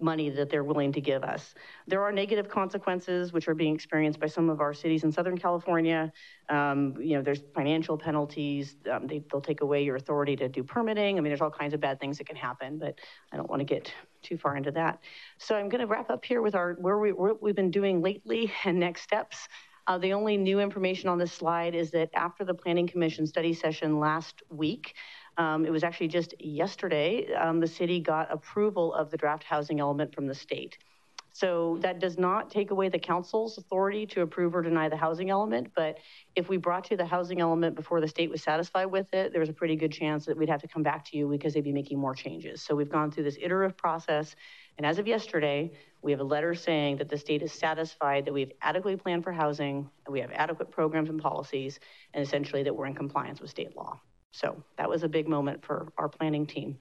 money 0.00 0.30
that 0.30 0.50
they're 0.50 0.64
willing 0.64 0.92
to 0.92 1.00
give 1.00 1.22
us. 1.24 1.54
There 1.86 2.02
are 2.02 2.12
negative 2.12 2.48
consequences 2.48 3.32
which 3.32 3.48
are 3.48 3.54
being 3.54 3.74
experienced 3.74 4.20
by 4.20 4.26
some 4.26 4.50
of 4.50 4.60
our 4.60 4.74
cities 4.74 5.04
in 5.04 5.12
Southern 5.12 5.38
California. 5.38 6.12
Um, 6.48 6.94
you 7.00 7.16
know, 7.16 7.22
there's 7.22 7.42
financial 7.54 7.96
penalties. 7.96 8.76
Um, 8.90 9.06
they, 9.06 9.22
will 9.32 9.40
take 9.40 9.60
away 9.60 9.84
your 9.84 9.96
authority 9.96 10.36
to 10.36 10.48
do 10.48 10.62
permitting. 10.62 11.18
I 11.18 11.20
mean, 11.20 11.30
there's 11.30 11.40
all 11.40 11.50
kinds 11.50 11.74
of 11.74 11.80
bad 11.80 12.00
things 12.00 12.18
that 12.18 12.26
can 12.26 12.36
happen, 12.36 12.78
but 12.78 12.98
I 13.32 13.36
don't 13.36 13.48
want 13.48 13.60
to 13.60 13.64
get 13.64 13.92
too 14.22 14.36
far 14.36 14.56
into 14.56 14.70
that. 14.72 15.00
So 15.38 15.54
I'm 15.54 15.68
going 15.68 15.80
to 15.80 15.86
wrap 15.86 16.10
up 16.10 16.24
here 16.24 16.42
with 16.42 16.54
our 16.54 16.74
where 16.74 16.98
we 16.98 17.12
what 17.12 17.42
we've 17.42 17.54
been 17.54 17.70
doing 17.70 18.02
lately 18.02 18.52
and 18.64 18.78
next 18.78 19.02
steps. 19.02 19.48
Uh, 19.86 19.98
the 19.98 20.12
only 20.12 20.36
new 20.36 20.60
information 20.60 21.08
on 21.08 21.18
this 21.18 21.32
slide 21.32 21.74
is 21.74 21.90
that 21.90 22.10
after 22.14 22.44
the 22.44 22.54
Planning 22.54 22.86
Commission 22.86 23.26
study 23.26 23.52
session 23.52 23.98
last 23.98 24.42
week, 24.48 24.94
um, 25.36 25.64
it 25.64 25.70
was 25.70 25.84
actually 25.84 26.08
just 26.08 26.34
yesterday, 26.40 27.32
um, 27.34 27.60
the 27.60 27.66
city 27.66 28.00
got 28.00 28.32
approval 28.32 28.92
of 28.94 29.10
the 29.10 29.16
draft 29.16 29.44
housing 29.44 29.80
element 29.80 30.14
from 30.14 30.26
the 30.26 30.34
state. 30.34 30.78
So 31.32 31.78
that 31.80 32.00
does 32.00 32.18
not 32.18 32.50
take 32.50 32.70
away 32.70 32.88
the 32.88 32.98
council's 32.98 33.56
authority 33.56 34.04
to 34.06 34.22
approve 34.22 34.54
or 34.54 34.62
deny 34.62 34.88
the 34.88 34.96
housing 34.96 35.30
element, 35.30 35.70
but 35.74 35.98
if 36.34 36.48
we 36.48 36.56
brought 36.56 36.90
you 36.90 36.96
the 36.96 37.06
housing 37.06 37.40
element 37.40 37.76
before 37.76 38.00
the 38.00 38.08
state 38.08 38.30
was 38.30 38.42
satisfied 38.42 38.86
with 38.86 39.12
it, 39.14 39.30
there 39.32 39.40
was 39.40 39.48
a 39.48 39.52
pretty 39.52 39.76
good 39.76 39.92
chance 39.92 40.26
that 40.26 40.36
we'd 40.36 40.48
have 40.48 40.60
to 40.62 40.68
come 40.68 40.82
back 40.82 41.04
to 41.06 41.16
you 41.16 41.28
because 41.28 41.54
they'd 41.54 41.62
be 41.62 41.72
making 41.72 41.98
more 41.98 42.14
changes. 42.14 42.62
So 42.62 42.74
we've 42.74 42.90
gone 42.90 43.10
through 43.10 43.24
this 43.24 43.38
iterative 43.40 43.76
process, 43.76 44.34
and 44.76 44.84
as 44.84 44.98
of 44.98 45.06
yesterday, 45.06 45.70
we 46.02 46.10
have 46.10 46.20
a 46.20 46.24
letter 46.24 46.54
saying 46.54 46.96
that 46.96 47.08
the 47.08 47.18
state 47.18 47.42
is 47.42 47.52
satisfied 47.52 48.24
that 48.24 48.34
we've 48.34 48.52
adequately 48.60 48.96
planned 48.96 49.22
for 49.22 49.32
housing, 49.32 49.88
we 50.08 50.20
have 50.20 50.32
adequate 50.32 50.70
programs 50.70 51.10
and 51.10 51.22
policies, 51.22 51.78
and 52.12 52.24
essentially 52.24 52.64
that 52.64 52.74
we're 52.74 52.86
in 52.86 52.94
compliance 52.94 53.40
with 53.40 53.50
state 53.50 53.76
law. 53.76 54.00
So 54.32 54.62
that 54.76 54.88
was 54.88 55.02
a 55.02 55.08
big 55.08 55.28
moment 55.28 55.64
for 55.64 55.92
our 55.98 56.08
planning 56.08 56.46
team. 56.46 56.78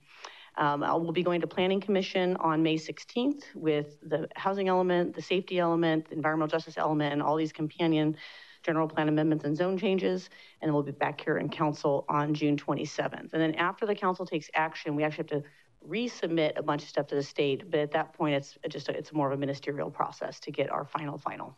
Um, 0.57 0.83
I 0.83 0.93
will 0.93 1.11
be 1.11 1.23
going 1.23 1.41
to 1.41 1.47
Planning 1.47 1.79
Commission 1.79 2.35
on 2.37 2.61
May 2.61 2.75
16th 2.75 3.43
with 3.55 3.97
the 4.01 4.27
housing 4.35 4.67
element, 4.67 5.15
the 5.15 5.21
safety 5.21 5.57
element, 5.57 6.09
the 6.09 6.15
environmental 6.15 6.49
justice 6.49 6.77
element, 6.77 7.13
and 7.13 7.21
all 7.21 7.37
these 7.37 7.53
companion 7.53 8.17
general 8.61 8.87
plan 8.87 9.07
amendments 9.07 9.45
and 9.45 9.55
zone 9.55 9.77
changes. 9.77 10.29
And 10.61 10.73
we'll 10.73 10.83
be 10.83 10.91
back 10.91 11.21
here 11.21 11.37
in 11.37 11.49
council 11.49 12.05
on 12.09 12.33
June 12.33 12.57
27th. 12.57 13.31
And 13.31 13.41
then 13.41 13.55
after 13.55 13.85
the 13.85 13.95
council 13.95 14.25
takes 14.25 14.49
action, 14.53 14.95
we 14.95 15.03
actually 15.03 15.27
have 15.31 15.43
to 15.43 15.49
resubmit 15.87 16.57
a 16.57 16.63
bunch 16.63 16.83
of 16.83 16.89
stuff 16.89 17.07
to 17.07 17.15
the 17.15 17.23
state. 17.23 17.71
But 17.71 17.79
at 17.79 17.91
that 17.91 18.13
point, 18.13 18.35
it's 18.35 18.57
just, 18.69 18.89
a, 18.89 18.97
it's 18.97 19.13
more 19.13 19.27
of 19.27 19.33
a 19.33 19.37
ministerial 19.37 19.89
process 19.89 20.41
to 20.41 20.51
get 20.51 20.69
our 20.69 20.83
final, 20.83 21.17
final. 21.17 21.55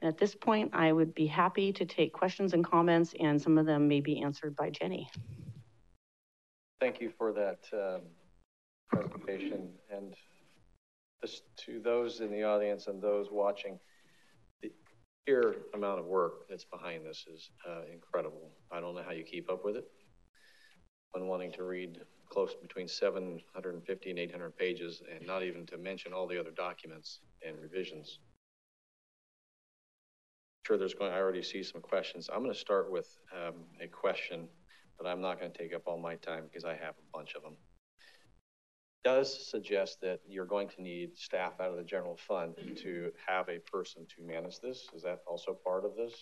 And 0.00 0.08
at 0.08 0.18
this 0.18 0.34
point, 0.34 0.70
I 0.74 0.92
would 0.92 1.14
be 1.14 1.26
happy 1.26 1.72
to 1.72 1.84
take 1.84 2.12
questions 2.12 2.54
and 2.54 2.64
comments, 2.64 3.14
and 3.18 3.40
some 3.40 3.58
of 3.58 3.66
them 3.66 3.88
may 3.88 4.00
be 4.00 4.22
answered 4.22 4.54
by 4.54 4.70
Jenny. 4.70 5.10
Thank 6.80 7.00
you 7.00 7.10
for 7.18 7.32
that 7.32 7.58
um, 7.72 8.02
presentation. 8.88 9.70
And 9.90 10.14
to 11.64 11.80
those 11.80 12.20
in 12.20 12.30
the 12.30 12.44
audience 12.44 12.86
and 12.86 13.02
those 13.02 13.28
watching, 13.32 13.80
the 14.62 14.70
sheer 15.26 15.56
amount 15.74 15.98
of 15.98 16.06
work 16.06 16.48
that's 16.48 16.64
behind 16.64 17.04
this 17.04 17.24
is 17.32 17.50
uh, 17.68 17.82
incredible. 17.92 18.52
I 18.70 18.80
don't 18.80 18.94
know 18.94 19.02
how 19.02 19.12
you 19.12 19.24
keep 19.24 19.50
up 19.50 19.64
with 19.64 19.76
it. 19.76 19.88
When 21.10 21.26
wanting 21.26 21.50
to 21.52 21.64
read 21.64 21.98
close 22.30 22.54
between 22.54 22.86
750 22.86 24.10
and 24.10 24.18
800 24.18 24.56
pages, 24.56 25.02
and 25.12 25.26
not 25.26 25.42
even 25.42 25.66
to 25.66 25.78
mention 25.78 26.12
all 26.12 26.28
the 26.28 26.38
other 26.38 26.50
documents 26.50 27.20
and 27.44 27.58
revisions 27.58 28.18
sure 30.68 30.76
there's 30.76 30.92
going, 30.92 31.12
I 31.12 31.16
already 31.16 31.42
see 31.42 31.62
some 31.62 31.80
questions. 31.80 32.28
I'm 32.30 32.42
going 32.42 32.52
to 32.52 32.58
start 32.58 32.92
with 32.92 33.08
um, 33.34 33.54
a 33.80 33.86
question, 33.86 34.48
but 34.98 35.06
I'm 35.06 35.22
not 35.22 35.40
going 35.40 35.50
to 35.50 35.56
take 35.56 35.74
up 35.74 35.82
all 35.86 35.98
my 35.98 36.16
time 36.16 36.44
because 36.44 36.66
I 36.66 36.72
have 36.72 36.94
a 36.98 37.16
bunch 37.16 37.34
of 37.34 37.42
them. 37.42 37.56
Does 39.02 39.48
suggest 39.50 40.02
that 40.02 40.20
you're 40.28 40.44
going 40.44 40.68
to 40.68 40.82
need 40.82 41.16
staff 41.16 41.54
out 41.58 41.70
of 41.70 41.76
the 41.76 41.84
general 41.84 42.18
fund 42.18 42.54
to 42.82 43.10
have 43.26 43.48
a 43.48 43.58
person 43.60 44.06
to 44.14 44.22
manage 44.22 44.60
this. 44.60 44.88
Is 44.94 45.02
that 45.04 45.20
also 45.26 45.54
part 45.54 45.86
of 45.86 45.96
this? 45.96 46.12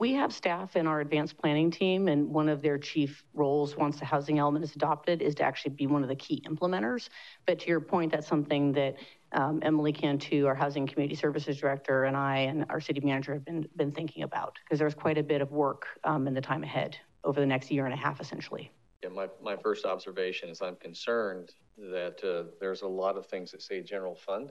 We 0.00 0.12
have 0.14 0.32
staff 0.32 0.74
in 0.74 0.88
our 0.88 1.00
advanced 1.00 1.38
planning 1.38 1.70
team, 1.70 2.08
and 2.08 2.28
one 2.28 2.48
of 2.48 2.62
their 2.62 2.78
chief 2.78 3.24
roles 3.32 3.76
once 3.76 4.00
the 4.00 4.04
housing 4.04 4.40
element 4.40 4.64
is 4.64 4.74
adopted 4.74 5.22
is 5.22 5.36
to 5.36 5.44
actually 5.44 5.74
be 5.74 5.86
one 5.86 6.02
of 6.02 6.08
the 6.08 6.16
key 6.16 6.42
implementers. 6.48 7.08
But 7.46 7.60
to 7.60 7.68
your 7.68 7.80
point, 7.80 8.10
that's 8.10 8.26
something 8.26 8.72
that 8.72 8.96
um, 9.30 9.60
Emily 9.62 9.92
Cantu, 9.92 10.46
our 10.46 10.54
Housing 10.54 10.86
Community 10.88 11.14
Services 11.14 11.58
Director, 11.58 12.04
and 12.04 12.16
I 12.16 12.38
and 12.38 12.66
our 12.70 12.80
city 12.80 13.00
manager 13.02 13.34
have 13.34 13.44
been, 13.44 13.68
been 13.76 13.92
thinking 13.92 14.24
about 14.24 14.58
because 14.64 14.80
there's 14.80 14.94
quite 14.94 15.16
a 15.16 15.22
bit 15.22 15.40
of 15.40 15.52
work 15.52 15.86
um, 16.02 16.26
in 16.26 16.34
the 16.34 16.40
time 16.40 16.64
ahead 16.64 16.96
over 17.22 17.38
the 17.38 17.46
next 17.46 17.70
year 17.70 17.84
and 17.84 17.94
a 17.94 17.96
half, 17.96 18.20
essentially. 18.20 18.72
Yeah, 19.04 19.10
my, 19.10 19.28
my 19.42 19.56
first 19.56 19.84
observation 19.84 20.48
is 20.48 20.60
I'm 20.60 20.76
concerned 20.76 21.52
that 21.78 22.22
uh, 22.24 22.50
there's 22.58 22.82
a 22.82 22.88
lot 22.88 23.16
of 23.16 23.26
things 23.26 23.52
that 23.52 23.62
say 23.62 23.80
general 23.80 24.16
fund, 24.16 24.50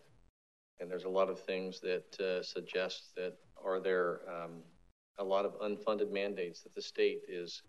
and 0.79 0.89
there's 0.89 1.03
a 1.03 1.09
lot 1.09 1.29
of 1.29 1.39
things 1.41 1.81
that 1.81 2.19
uh, 2.19 2.41
suggest 2.41 3.13
that 3.17 3.33
are 3.63 3.81
there 3.81 4.21
um, 4.29 4.61
a 5.19 5.23
lot 5.23 5.45
of 5.45 5.59
unfunded 5.59 6.11
mandates 6.11 6.61
that 6.61 6.73
the 6.73 6.81
state 6.81 7.21
is 7.27 7.63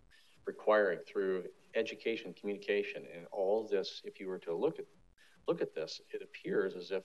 requiring 0.46 1.00
through 1.06 1.44
education, 1.74 2.34
communication, 2.38 3.04
and 3.14 3.26
all 3.32 3.66
this. 3.66 4.02
If 4.04 4.20
you 4.20 4.28
were 4.28 4.38
to 4.40 4.54
look 4.54 4.78
at 4.78 4.86
look 5.46 5.60
at 5.60 5.74
this, 5.74 6.00
it 6.12 6.22
appears 6.22 6.74
as 6.74 6.90
if 6.90 7.02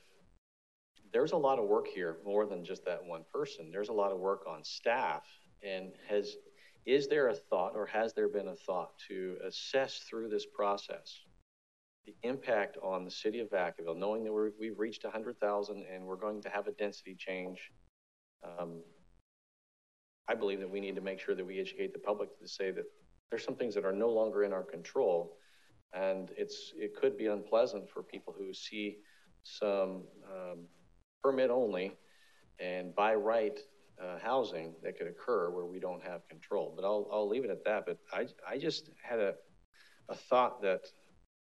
there's 1.12 1.32
a 1.32 1.38
lot 1.38 1.60
of 1.60 1.68
work 1.68 1.88
here, 1.88 2.18
more 2.26 2.46
than 2.46 2.64
just 2.64 2.86
that 2.86 3.04
one 3.04 3.24
person. 3.34 3.72
There's 3.72 3.90
a 3.90 3.94
lot 3.94 4.12
of 4.12 4.20
work 4.20 4.46
on 4.48 4.64
staff, 4.64 5.24
and 5.64 5.92
has 6.08 6.36
is 6.86 7.08
there 7.08 7.28
a 7.28 7.36
thought, 7.36 7.74
or 7.76 7.86
has 7.86 8.14
there 8.14 8.30
been 8.30 8.48
a 8.48 8.56
thought 8.56 8.92
to 9.10 9.38
assess 9.46 10.00
through 10.10 10.30
this 10.30 10.46
process 10.46 11.20
the 12.06 12.16
impact 12.24 12.78
on 12.82 13.04
the 13.04 13.12
city 13.12 13.40
of 13.40 13.50
Vacaville, 13.50 13.98
knowing 13.98 14.24
that 14.24 14.34
we 14.60 14.68
have 14.68 14.80
reached 14.80 15.04
100,000 15.04 15.86
and 15.94 16.04
we're 16.06 16.16
going 16.16 16.42
to 16.42 16.50
have 16.50 16.68
a 16.68 16.72
density 16.72 17.16
change? 17.16 17.60
Um, 18.44 18.82
I 20.30 20.36
believe 20.36 20.60
that 20.60 20.70
we 20.70 20.80
need 20.80 20.96
to 20.96 21.02
make 21.02 21.20
sure 21.20 21.34
that 21.34 21.46
we 21.46 21.60
educate 21.60 21.92
the 21.92 22.00
public 22.00 22.40
to 22.40 22.48
say 22.48 22.70
that 22.72 22.86
there's 23.30 23.44
some 23.44 23.56
things 23.56 23.74
that 23.76 23.84
are 23.84 23.92
no 23.92 24.10
longer 24.10 24.44
in 24.44 24.54
our 24.54 24.64
control. 24.64 25.38
And 25.94 26.30
it's 26.38 26.72
it 26.78 26.96
could 26.96 27.18
be 27.18 27.26
unpleasant 27.26 27.90
for 27.90 28.04
people 28.04 28.36
who 28.38 28.54
see 28.54 28.98
some 29.42 30.04
um, 30.32 30.68
permit 31.24 31.50
only 31.50 31.98
and 32.60 32.94
by 32.94 33.16
right 33.16 33.60
uh, 34.02 34.20
housing 34.20 34.74
that 34.84 34.98
could 34.98 35.08
occur 35.08 35.50
where 35.50 35.66
we 35.66 35.80
don't 35.80 36.04
have 36.04 36.28
control. 36.30 36.74
But 36.76 36.86
I'll, 36.86 37.10
I'll 37.12 37.28
leave 37.28 37.44
it 37.44 37.50
at 37.50 37.66
that. 37.66 37.86
But 37.88 37.98
I, 38.14 38.28
I 38.48 38.58
just 38.60 38.92
had 39.02 39.20
a, 39.20 39.34
a 40.10 40.16
thought 40.16 40.62
that 40.62 40.82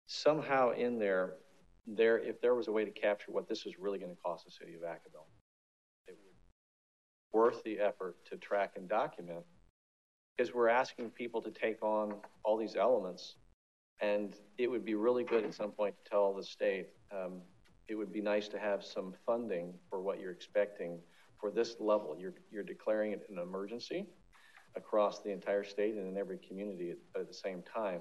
somehow 0.07 0.71
in 0.71 0.99
there, 0.99 1.35
there, 1.87 2.19
if 2.19 2.41
there 2.41 2.55
was 2.55 2.67
a 2.67 2.71
way 2.71 2.83
to 2.83 2.91
capture 2.91 3.31
what 3.31 3.47
this 3.47 3.65
is 3.65 3.79
really 3.79 3.99
going 3.99 4.11
to 4.11 4.21
cost 4.21 4.45
the 4.45 4.51
city 4.51 4.73
of 4.73 4.81
Vacaville, 4.81 5.27
worth 7.35 7.61
the 7.63 7.77
effort 7.79 8.15
to 8.29 8.37
track 8.37 8.71
and 8.77 8.87
document 8.87 9.43
because 10.37 10.53
we're 10.53 10.69
asking 10.69 11.09
people 11.09 11.41
to 11.41 11.51
take 11.51 11.83
on 11.83 12.13
all 12.45 12.55
these 12.57 12.77
elements. 12.77 13.35
And 13.99 14.33
it 14.57 14.71
would 14.71 14.85
be 14.85 14.95
really 14.95 15.25
good 15.25 15.43
at 15.43 15.53
some 15.53 15.71
point 15.71 15.95
to 15.97 16.09
tell 16.09 16.33
the 16.33 16.43
state, 16.43 16.87
um, 17.11 17.41
it 17.89 17.95
would 17.95 18.13
be 18.13 18.21
nice 18.21 18.47
to 18.49 18.57
have 18.57 18.85
some 18.85 19.13
funding 19.25 19.73
for 19.89 20.01
what 20.01 20.21
you're 20.21 20.31
expecting 20.31 20.97
for 21.37 21.51
this 21.51 21.75
level. 21.81 22.15
You're, 22.17 22.35
you're 22.51 22.63
declaring 22.63 23.11
it 23.11 23.27
an 23.29 23.37
emergency 23.37 24.05
across 24.77 25.21
the 25.21 25.31
entire 25.31 25.65
state 25.65 25.95
and 25.95 26.07
in 26.07 26.17
every 26.17 26.37
community 26.37 26.91
at, 26.91 27.19
at 27.19 27.27
the 27.27 27.33
same 27.33 27.61
time. 27.63 27.99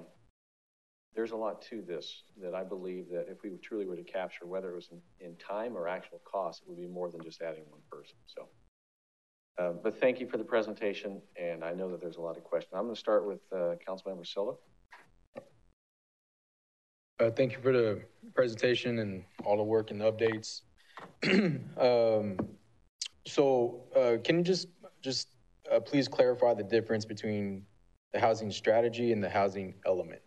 There's 1.13 1.31
a 1.31 1.37
lot 1.37 1.61
to 1.69 1.81
this 1.81 2.23
that 2.41 2.55
I 2.55 2.63
believe 2.63 3.09
that 3.11 3.27
if 3.29 3.43
we 3.43 3.51
truly 3.61 3.85
were 3.85 3.97
to 3.97 4.03
capture, 4.03 4.45
whether 4.45 4.71
it 4.71 4.75
was 4.75 4.89
in, 4.91 5.27
in 5.27 5.35
time 5.35 5.75
or 5.75 5.89
actual 5.89 6.21
cost, 6.23 6.61
it 6.61 6.69
would 6.69 6.79
be 6.79 6.87
more 6.87 7.11
than 7.11 7.21
just 7.21 7.41
adding 7.41 7.63
one 7.69 7.81
person. 7.91 8.15
So, 8.27 8.47
uh, 9.57 9.71
but 9.83 9.99
thank 9.99 10.19
you 10.19 10.27
for 10.27 10.37
the 10.37 10.43
presentation, 10.43 11.21
and 11.39 11.63
I 11.63 11.73
know 11.73 11.89
that 11.91 12.01
there's 12.01 12.17
a 12.17 12.21
lot 12.21 12.37
of 12.37 12.43
questions. 12.43 12.73
I'm 12.75 12.83
going 12.83 12.95
to 12.95 12.99
start 12.99 13.25
with 13.25 13.39
uh, 13.51 13.75
Councilmember 13.87 14.27
Silva. 14.27 14.53
Uh, 17.19 17.31
thank 17.31 17.53
you 17.53 17.59
for 17.61 17.71
the 17.71 18.01
presentation 18.33 18.99
and 18.99 19.23
all 19.45 19.55
the 19.55 19.63
work 19.63 19.91
and 19.91 20.01
the 20.01 20.11
updates. 20.11 20.61
um, 21.79 22.37
so, 23.25 23.83
uh, 23.95 24.17
can 24.23 24.37
you 24.37 24.43
just 24.43 24.67
just 25.01 25.29
uh, 25.71 25.79
please 25.79 26.07
clarify 26.07 26.53
the 26.53 26.63
difference 26.63 27.05
between 27.05 27.63
the 28.11 28.19
housing 28.19 28.51
strategy 28.51 29.13
and 29.13 29.23
the 29.23 29.29
housing 29.29 29.73
element? 29.85 30.21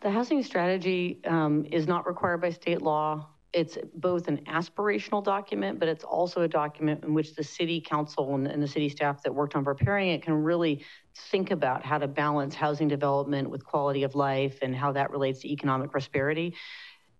The 0.00 0.10
housing 0.10 0.42
strategy 0.42 1.20
um, 1.26 1.66
is 1.70 1.86
not 1.86 2.06
required 2.06 2.40
by 2.40 2.50
state 2.50 2.82
law. 2.82 3.26
It's 3.52 3.76
both 3.94 4.28
an 4.28 4.38
aspirational 4.46 5.24
document, 5.24 5.80
but 5.80 5.88
it's 5.88 6.04
also 6.04 6.42
a 6.42 6.48
document 6.48 7.02
in 7.04 7.14
which 7.14 7.34
the 7.34 7.42
city 7.42 7.80
council 7.80 8.34
and, 8.34 8.46
and 8.46 8.62
the 8.62 8.68
city 8.68 8.88
staff 8.88 9.22
that 9.22 9.34
worked 9.34 9.56
on 9.56 9.64
preparing 9.64 10.10
it 10.10 10.22
can 10.22 10.34
really 10.34 10.84
think 11.16 11.50
about 11.50 11.84
how 11.84 11.98
to 11.98 12.06
balance 12.06 12.54
housing 12.54 12.86
development 12.86 13.50
with 13.50 13.64
quality 13.64 14.04
of 14.04 14.14
life 14.14 14.58
and 14.62 14.74
how 14.74 14.92
that 14.92 15.10
relates 15.10 15.40
to 15.40 15.52
economic 15.52 15.90
prosperity 15.90 16.54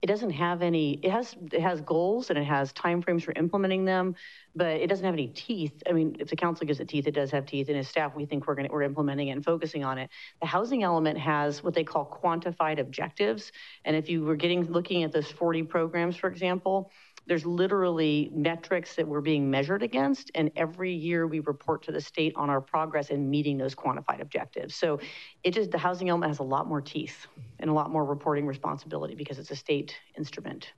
it 0.03 0.07
doesn't 0.07 0.31
have 0.31 0.63
any 0.63 0.93
it 1.03 1.11
has 1.11 1.37
it 1.53 1.61
has 1.61 1.81
goals 1.83 2.31
and 2.31 2.39
it 2.39 2.45
has 2.45 2.73
timeframes 2.73 3.23
for 3.23 3.33
implementing 3.33 3.85
them 3.85 4.15
but 4.57 4.81
it 4.81 4.89
doesn't 4.89 5.05
have 5.05 5.15
any 5.15 5.29
teeth. 5.29 5.83
I 5.89 5.93
mean 5.93 6.17
if 6.19 6.29
the 6.29 6.37
council 6.37 6.67
gives 6.67 6.81
it 6.81 6.89
teeth 6.89 7.07
it 7.07 7.15
does 7.15 7.31
have 7.31 7.47
teeth 7.47 7.69
and 7.69 7.77
as 7.77 7.89
staff 7.89 8.15
we 8.17 8.25
think 8.25 8.47
we're 8.47 8.55
going 8.55 8.69
we're 8.71 8.83
implementing 8.83 9.29
it 9.29 9.33
and 9.33 9.45
focusing 9.45 9.85
on 9.85 9.99
it. 9.99 10.11
The 10.41 10.47
housing 10.47 10.83
element 10.83 11.19
has 11.19 11.63
what 11.63 11.75
they 11.75 11.85
call 11.85 12.07
quantified 12.23 12.79
objectives 12.79 13.53
and 13.85 13.95
if 13.95 14.09
you 14.09 14.25
were 14.25 14.37
getting 14.37 14.65
looking 14.71 15.03
at 15.03 15.13
those 15.13 15.31
40 15.31 15.65
programs 15.65 16.17
for 16.17 16.29
example 16.29 16.91
there's 17.27 17.47
literally 17.47 18.31
metrics 18.35 18.97
that 18.97 19.07
we're 19.07 19.21
being 19.21 19.51
measured 19.51 19.83
against. 19.83 20.31
And 20.35 20.51
every 20.57 20.93
year 20.93 21.27
we 21.27 21.41
report 21.41 21.83
to 21.85 21.93
the 21.93 22.01
state 22.01 22.33
on 22.37 22.51
our 22.51 22.61
progress 22.61 23.11
in 23.11 23.31
meeting 23.31 23.57
those 23.57 23.75
quantified 23.75 24.21
objectives. 24.21 24.75
So 24.75 24.99
it 25.45 25.53
just, 25.53 25.71
the 25.71 25.79
housing 25.79 26.09
element 26.09 26.31
has 26.31 26.41
a 26.41 26.45
lot 26.45 26.67
more 26.67 26.81
teeth 26.81 27.27
and 27.59 27.71
a 27.71 27.73
lot 27.73 27.91
more 27.91 28.05
reporting 28.05 28.47
responsibility 28.47 29.15
because 29.15 29.39
it's 29.39 29.51
a 29.51 29.57
state 29.57 29.95
instrument. 30.19 30.73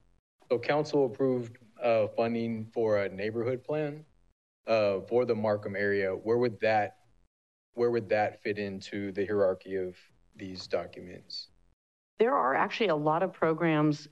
So 0.51 0.59
council 0.59 1.07
approved 1.07 1.59
uh, 1.82 2.09
funding 2.09 2.66
for 2.74 2.99
a 2.99 3.09
neighborhood 3.09 3.64
plan 3.64 4.05
uh, 4.66 5.01
for 5.09 5.24
the 5.24 5.34
Markham 5.34 5.74
area. 5.74 6.11
Where 6.11 6.38
would 6.38 6.61
that, 6.61 6.97
where 7.74 7.90
would 7.90 8.09
that 8.11 8.43
fit 8.43 8.59
into 8.59 9.12
the 9.12 9.24
hierarchy 9.24 9.76
of 9.76 9.97
these 10.36 10.66
documents? 10.66 11.49
There 12.18 12.34
are 12.34 12.55
actually 12.55 12.88
a 12.88 12.97
lot 12.97 13.22
of 13.22 13.32
programs 13.32 14.07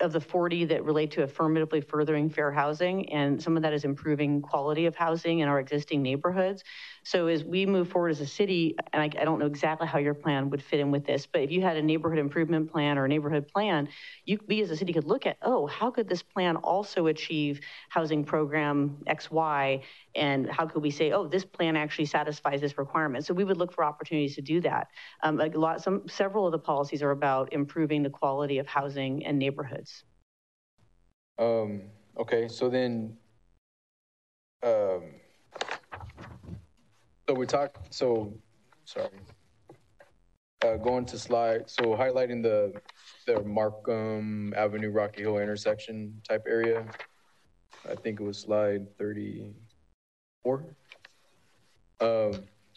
of 0.00 0.12
the 0.12 0.20
40 0.20 0.66
that 0.66 0.84
relate 0.84 1.10
to 1.12 1.22
affirmatively 1.22 1.80
furthering 1.80 2.28
fair 2.30 2.52
housing, 2.52 3.10
and 3.12 3.42
some 3.42 3.56
of 3.56 3.62
that 3.62 3.72
is 3.72 3.84
improving 3.84 4.42
quality 4.42 4.86
of 4.86 4.94
housing 4.96 5.40
in 5.40 5.48
our 5.48 5.60
existing 5.60 6.02
neighborhoods. 6.02 6.64
So 7.04 7.26
as 7.26 7.44
we 7.44 7.66
move 7.66 7.88
forward 7.88 8.08
as 8.08 8.20
a 8.20 8.26
city, 8.26 8.76
and 8.94 9.02
I, 9.02 9.04
I, 9.20 9.24
don't 9.26 9.38
know 9.38 9.46
exactly 9.46 9.86
how 9.86 9.98
your 9.98 10.14
plan 10.14 10.48
would 10.48 10.62
fit 10.62 10.80
in 10.80 10.90
with 10.90 11.04
this, 11.04 11.26
but 11.26 11.42
if 11.42 11.50
you 11.50 11.60
had 11.60 11.76
a 11.76 11.82
neighborhood 11.82 12.18
improvement 12.18 12.72
plan 12.72 12.96
or 12.96 13.04
a 13.04 13.08
neighborhood 13.08 13.46
plan, 13.46 13.88
you, 14.24 14.38
we 14.48 14.62
as 14.62 14.70
a 14.70 14.76
city 14.76 14.94
could 14.94 15.04
look 15.04 15.26
at, 15.26 15.36
oh, 15.42 15.66
how 15.66 15.90
could 15.90 16.08
this 16.08 16.22
plan 16.22 16.56
also 16.56 17.08
achieve 17.08 17.60
housing 17.90 18.24
program 18.24 18.96
X, 19.06 19.30
Y, 19.30 19.82
and 20.14 20.50
how 20.50 20.66
could 20.66 20.82
we 20.82 20.90
say, 20.90 21.12
oh, 21.12 21.26
this 21.28 21.44
plan 21.44 21.76
actually 21.76 22.06
satisfies 22.06 22.62
this 22.62 22.78
requirement? 22.78 23.26
So 23.26 23.34
we 23.34 23.44
would 23.44 23.58
look 23.58 23.74
for 23.74 23.84
opportunities 23.84 24.34
to 24.36 24.42
do 24.42 24.62
that. 24.62 24.88
Um, 25.22 25.40
a 25.40 25.48
lot, 25.48 25.82
some, 25.82 26.08
several 26.08 26.46
of 26.46 26.52
the 26.52 26.58
policies 26.58 27.02
are 27.02 27.10
about 27.10 27.52
improving 27.52 28.02
the 28.02 28.10
quality 28.10 28.56
of 28.58 28.66
housing 28.66 29.26
and 29.26 29.38
neighborhoods. 29.38 30.04
Um, 31.38 31.82
okay, 32.18 32.48
so 32.48 32.70
then, 32.70 33.18
um, 34.62 35.02
so 37.26 37.34
we 37.34 37.46
talked, 37.46 37.94
so, 37.94 38.32
sorry. 38.84 39.08
Uh, 40.62 40.76
going 40.76 41.04
to 41.04 41.18
slide, 41.18 41.68
so 41.68 41.82
highlighting 41.94 42.42
the, 42.42 42.72
the 43.26 43.42
Markham 43.42 44.54
Avenue 44.56 44.90
Rocky 44.90 45.22
Hill 45.22 45.38
intersection 45.38 46.20
type 46.26 46.44
area. 46.48 46.86
I 47.90 47.94
think 47.94 48.20
it 48.20 48.22
was 48.22 48.38
slide 48.38 48.86
34. 48.98 50.64
Um, 52.00 52.32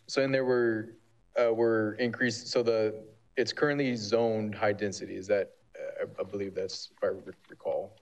so 0.07 0.21
in 0.21 0.31
there 0.31 0.45
were, 0.45 0.93
uh, 1.41 1.53
were 1.53 1.93
increased, 1.93 2.47
so 2.47 2.63
the, 2.63 3.03
it's 3.37 3.53
currently 3.53 3.95
zoned 3.95 4.55
high 4.55 4.73
density. 4.73 5.15
Is 5.15 5.27
that, 5.27 5.51
uh, 5.77 6.05
I, 6.05 6.21
I 6.21 6.23
believe 6.23 6.55
that's, 6.55 6.89
if 6.95 7.03
I 7.03 7.11
recall. 7.49 7.95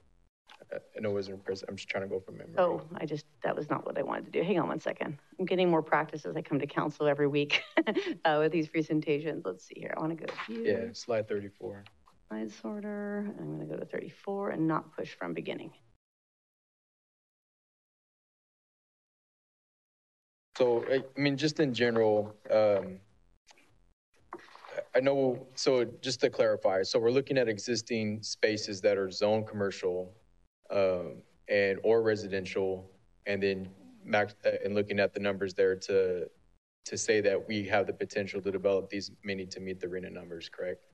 I 0.72 1.00
know 1.00 1.10
it 1.10 1.14
wasn't 1.14 1.44
present. 1.44 1.70
I'm 1.70 1.76
just 1.76 1.88
trying 1.88 2.04
to 2.04 2.08
go 2.08 2.18
from 2.20 2.38
memory. 2.38 2.54
Oh, 2.58 2.82
I 2.96 3.06
just, 3.06 3.24
that 3.42 3.54
was 3.54 3.70
not 3.70 3.86
what 3.86 3.98
I 3.98 4.02
wanted 4.02 4.26
to 4.26 4.30
do. 4.32 4.42
Hang 4.42 4.58
on 4.58 4.68
one 4.68 4.80
second. 4.80 5.18
I'm 5.38 5.44
getting 5.46 5.70
more 5.70 5.82
practice 5.82 6.24
as 6.26 6.36
I 6.36 6.42
come 6.42 6.58
to 6.58 6.66
council 6.66 7.06
every 7.06 7.28
week 7.28 7.62
uh, 8.24 8.38
with 8.40 8.52
these 8.52 8.68
presentations. 8.68 9.42
Let's 9.44 9.64
see 9.66 9.76
here. 9.78 9.94
I 9.96 10.00
want 10.00 10.18
to 10.18 10.26
go 10.26 10.32
to 10.32 10.62
Yeah, 10.62 10.92
slide 10.92 11.28
34. 11.28 11.84
Slide 12.28 12.50
sorter. 12.50 13.32
I'm 13.38 13.56
going 13.56 13.68
to 13.68 13.74
go 13.74 13.78
to 13.78 13.86
34 13.86 14.50
and 14.50 14.66
not 14.66 14.94
push 14.96 15.14
from 15.14 15.34
beginning. 15.34 15.70
So, 20.58 20.84
I 20.90 21.04
mean, 21.20 21.36
just 21.36 21.60
in 21.60 21.74
general, 21.74 22.34
um, 22.50 22.98
I 24.94 25.00
know, 25.00 25.46
so 25.54 25.84
just 26.00 26.20
to 26.22 26.30
clarify, 26.30 26.82
so 26.82 26.98
we're 26.98 27.10
looking 27.10 27.36
at 27.38 27.48
existing 27.48 28.22
spaces 28.22 28.80
that 28.80 28.96
are 28.96 29.10
zone 29.10 29.44
commercial 29.44 30.14
um, 30.70 31.22
and 31.48 31.78
or 31.82 32.02
residential, 32.02 32.90
and 33.26 33.42
then 33.42 33.68
max 34.04 34.34
uh, 34.44 34.50
and 34.64 34.74
looking 34.74 35.00
at 35.00 35.12
the 35.14 35.20
numbers 35.20 35.54
there 35.54 35.76
to 35.76 36.28
to 36.84 36.96
say 36.96 37.20
that 37.20 37.48
we 37.48 37.64
have 37.64 37.86
the 37.86 37.92
potential 37.92 38.40
to 38.40 38.50
develop 38.50 38.88
these 38.88 39.10
many 39.24 39.44
to 39.46 39.60
meet 39.60 39.80
the 39.80 39.86
RHNA 39.86 40.12
numbers, 40.12 40.48
correct? 40.48 40.84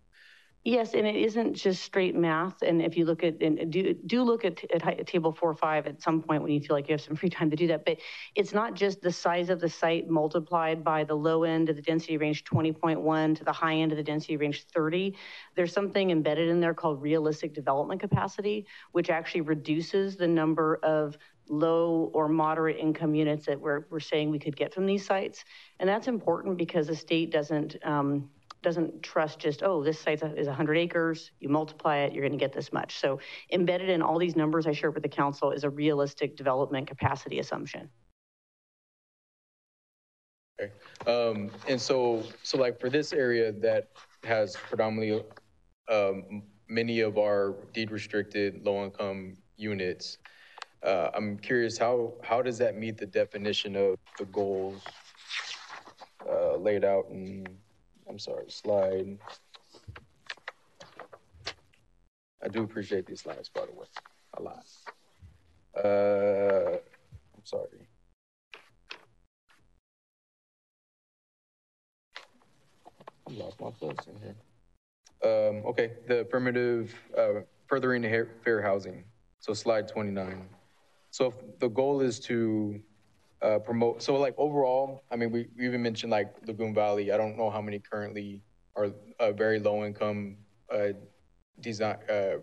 Yes, 0.65 0.95
and 0.95 1.05
it 1.05 1.17
isn't 1.17 1.55
just 1.55 1.83
straight 1.83 2.15
math. 2.15 2.63
And 2.63 2.81
if 2.81 2.97
you 2.97 3.05
look 3.05 3.25
at, 3.25 3.43
and 3.43 3.73
do, 3.73 3.95
do 4.07 4.23
look 4.23 4.45
at, 4.45 4.63
at 4.73 5.07
table 5.09 5.33
four 5.33 5.51
or 5.51 5.55
five 5.57 5.89
at 5.89 6.01
some 6.01 6.23
point 6.23 6.41
when 6.41 6.53
you 6.53 6.61
feel 6.61 6.77
like 6.77 6.89
you 6.89 6.93
have 6.93 7.01
some 7.01 7.17
free 7.17 7.31
time 7.31 7.51
to 7.51 7.57
do 7.57 7.67
that. 7.67 7.85
But 7.85 7.99
it's 8.37 8.53
not 8.53 8.75
just 8.75 9.01
the 9.03 9.11
size 9.11 9.51
of 9.51 9.61
the 9.61 9.69
site 9.69 10.09
multiplied 10.09 10.85
by 10.85 11.03
the 11.03 11.17
low 11.17 11.43
end 11.43 11.69
of 11.69 11.75
the 11.75 11.83
density 11.83 12.17
range 12.17 12.45
20.1 12.45 13.37
to 13.39 13.45
the 13.45 13.53
high 13.53 13.75
end 13.75 13.91
of 13.91 13.97
the 13.97 14.05
density 14.05 14.37
range 14.37 14.65
30. 14.67 15.17
There's 15.57 15.73
something 15.73 16.13
embedded 16.13 16.49
in 16.49 16.61
there 16.61 16.75
called 16.75 17.03
realistic 17.03 17.55
development 17.55 18.01
capacity, 18.01 18.65
which 18.93 19.11
actually 19.11 19.41
reduces 19.41 20.15
the 20.15 20.29
number 20.29 20.77
of 20.85 21.19
low 21.49 22.11
or 22.15 22.29
moderate 22.29 22.79
income 22.79 23.17
units 23.17 23.47
that 23.47 23.61
we're, 23.61 23.87
we're 23.91 23.99
saying 23.99 24.31
we 24.31 24.39
could 24.39 24.57
get 24.57 24.73
from 24.73 24.87
these 24.87 25.05
sites. 25.05 25.45
And 25.81 25.89
that's 25.89 26.07
important 26.07 26.57
because 26.57 26.87
the 26.87 26.95
state 26.95 27.33
doesn't, 27.33 27.77
um, 27.85 28.31
doesn't 28.63 29.03
trust 29.03 29.39
just, 29.39 29.63
oh, 29.63 29.83
this 29.83 29.99
site 29.99 30.23
is 30.23 30.47
100 30.47 30.77
acres, 30.77 31.31
you 31.41 31.49
multiply 31.49 31.99
it, 31.99 32.13
you're 32.13 32.23
going 32.23 32.39
to 32.39 32.43
get 32.43 32.53
this 32.53 32.73
much. 32.73 32.99
So 32.99 33.19
embedded 33.51 33.89
in 33.89 34.03
all 34.03 34.19
these 34.19 34.37
numbers 34.37 34.67
I 34.67 34.73
shared 34.73 34.95
with 34.95 35.03
the 35.03 35.09
council 35.09 35.51
is 35.51 35.65
a 35.65 35.71
realistic 35.71 36.37
development 36.37 36.87
capacity 36.87 37.39
assumption. 37.39 37.89
Okay. 40.61 40.73
Um, 41.07 41.51
and 41.69 41.81
so, 41.81 42.23
so 42.43 42.59
like 42.59 42.79
for 42.79 42.89
this 42.89 43.13
area 43.13 43.53
that 43.53 43.89
has 44.25 44.57
predominantly 44.57 45.25
um, 45.91 46.43
many 46.69 47.01
of 47.01 47.19
our 47.19 47.55
deed 47.73 47.91
restricted 47.91 48.65
low 48.65 48.85
income 48.85 49.37
units, 49.57 50.19
uh, 50.83 51.11
I'm 51.15 51.39
curious 51.39 51.79
how 51.79 52.15
how 52.23 52.43
does 52.43 52.59
that 52.59 52.77
meet 52.77 52.99
the 52.99 53.07
definition 53.07 53.77
of 53.77 53.97
the 54.19 54.25
goals 54.27 54.83
uh, 56.29 56.57
laid 56.57 56.85
out 56.85 57.07
in 57.11 57.47
I'm 58.09 58.19
sorry, 58.19 58.45
slide. 58.49 59.19
I 62.45 62.49
do 62.49 62.63
appreciate 62.63 63.07
these 63.07 63.21
slides, 63.21 63.49
by 63.49 63.63
the 63.67 63.73
way, 63.73 63.87
a 64.37 64.43
lot. 64.43 64.67
Uh, 65.77 66.79
I'm 67.35 67.45
sorry. 67.45 67.89
I 73.29 73.33
lost 73.33 73.61
my 73.61 73.71
place 73.71 73.97
in 74.09 74.21
here. 74.21 74.37
Um, 75.25 75.63
okay, 75.67 75.93
the 76.09 76.21
affirmative, 76.21 76.95
uh, 77.17 77.43
furthering 77.69 78.03
fair 78.45 78.61
housing. 78.61 79.05
So 79.39 79.55
slide 79.55 79.89
29. 79.89 80.49
So 81.11 81.33
the 81.61 81.69
goal 81.69 82.01
is 82.01 82.19
to 82.21 82.81
uh, 83.43 83.59
promote, 83.59 84.03
so 84.03 84.17
like 84.17 84.35
overall, 84.39 85.05
I 85.11 85.17
mean, 85.17 85.31
we, 85.31 85.49
we 85.57 85.67
even 85.67 85.83
mentioned 85.83 86.11
like 86.11 86.35
Lagoon 86.47 86.75
Valley. 86.75 87.13
I 87.13 87.17
don't 87.17 87.37
know 87.37 87.51
how 87.51 87.61
many 87.61 87.79
currently 87.79 88.41
are 88.77 88.91
uh, 89.19 89.33
very 89.33 89.59
low 89.59 89.85
income 89.85 90.37
uh, 90.73 90.89
design. 91.61 91.97
Uh, 92.09 92.37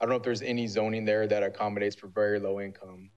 I 0.00 0.04
don't 0.04 0.08
know 0.08 0.16
if 0.16 0.22
there's 0.22 0.42
any 0.42 0.66
zoning 0.66 1.04
there 1.04 1.26
that 1.26 1.42
accommodates 1.42 1.94
for 1.94 2.08
very 2.08 2.40
low 2.40 2.60
income. 2.60 3.10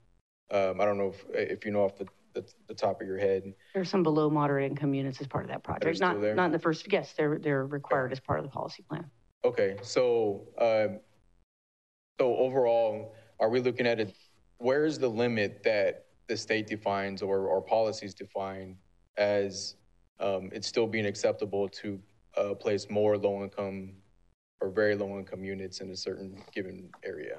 Um, 0.52 0.80
I 0.80 0.86
don't 0.86 0.98
know 0.98 1.08
if, 1.10 1.26
if 1.34 1.66
you 1.66 1.72
know 1.72 1.84
off 1.84 1.98
the, 1.98 2.06
the, 2.34 2.46
the 2.68 2.76
top 2.76 3.02
of 3.02 3.08
your 3.08 3.18
head. 3.18 3.54
There's 3.74 3.90
some 3.90 4.04
below 4.04 4.30
moderate 4.30 4.70
income 4.70 4.94
units 4.94 5.20
as 5.22 5.28
part 5.28 5.46
of 5.46 5.50
that 5.50 5.64
project. 5.64 6.00
Not, 6.00 6.22
there? 6.22 6.36
not 6.36 6.46
in 6.48 6.52
the 6.52 6.60
first, 6.60 6.92
yes, 6.92 7.14
they're, 7.18 7.40
they're 7.40 7.66
required 7.66 8.12
as 8.12 8.20
part 8.20 8.40
of 8.40 8.46
the 8.46 8.52
policy 8.52 8.84
plan. 8.88 9.10
Okay, 9.44 9.78
so, 9.82 10.44
um, 10.60 11.00
so 12.20 12.36
overall, 12.36 13.16
are 13.40 13.50
we 13.50 13.60
looking 13.60 13.88
at 13.88 14.00
it, 14.00 14.16
where 14.58 14.86
is 14.86 15.00
the 15.00 15.08
limit 15.08 15.64
that 15.64 16.05
the 16.28 16.38
state 16.38 16.68
defines 16.68 17.22
or, 17.22 17.48
or 17.48 17.62
policies 17.62 18.14
define 18.14 18.78
as, 19.18 19.76
um, 20.20 20.50
it's 20.52 20.68
still 20.68 20.88
being 20.88 21.06
acceptable 21.06 21.70
to, 21.70 22.00
uh, 22.38 22.54
place 22.54 22.90
more 22.90 23.18
low-income 23.18 23.94
or 24.62 24.70
very 24.70 24.96
low-income 24.96 25.44
units 25.44 25.82
in 25.82 25.90
a 25.92 25.96
certain 25.96 26.42
given 26.54 26.90
area? 27.04 27.38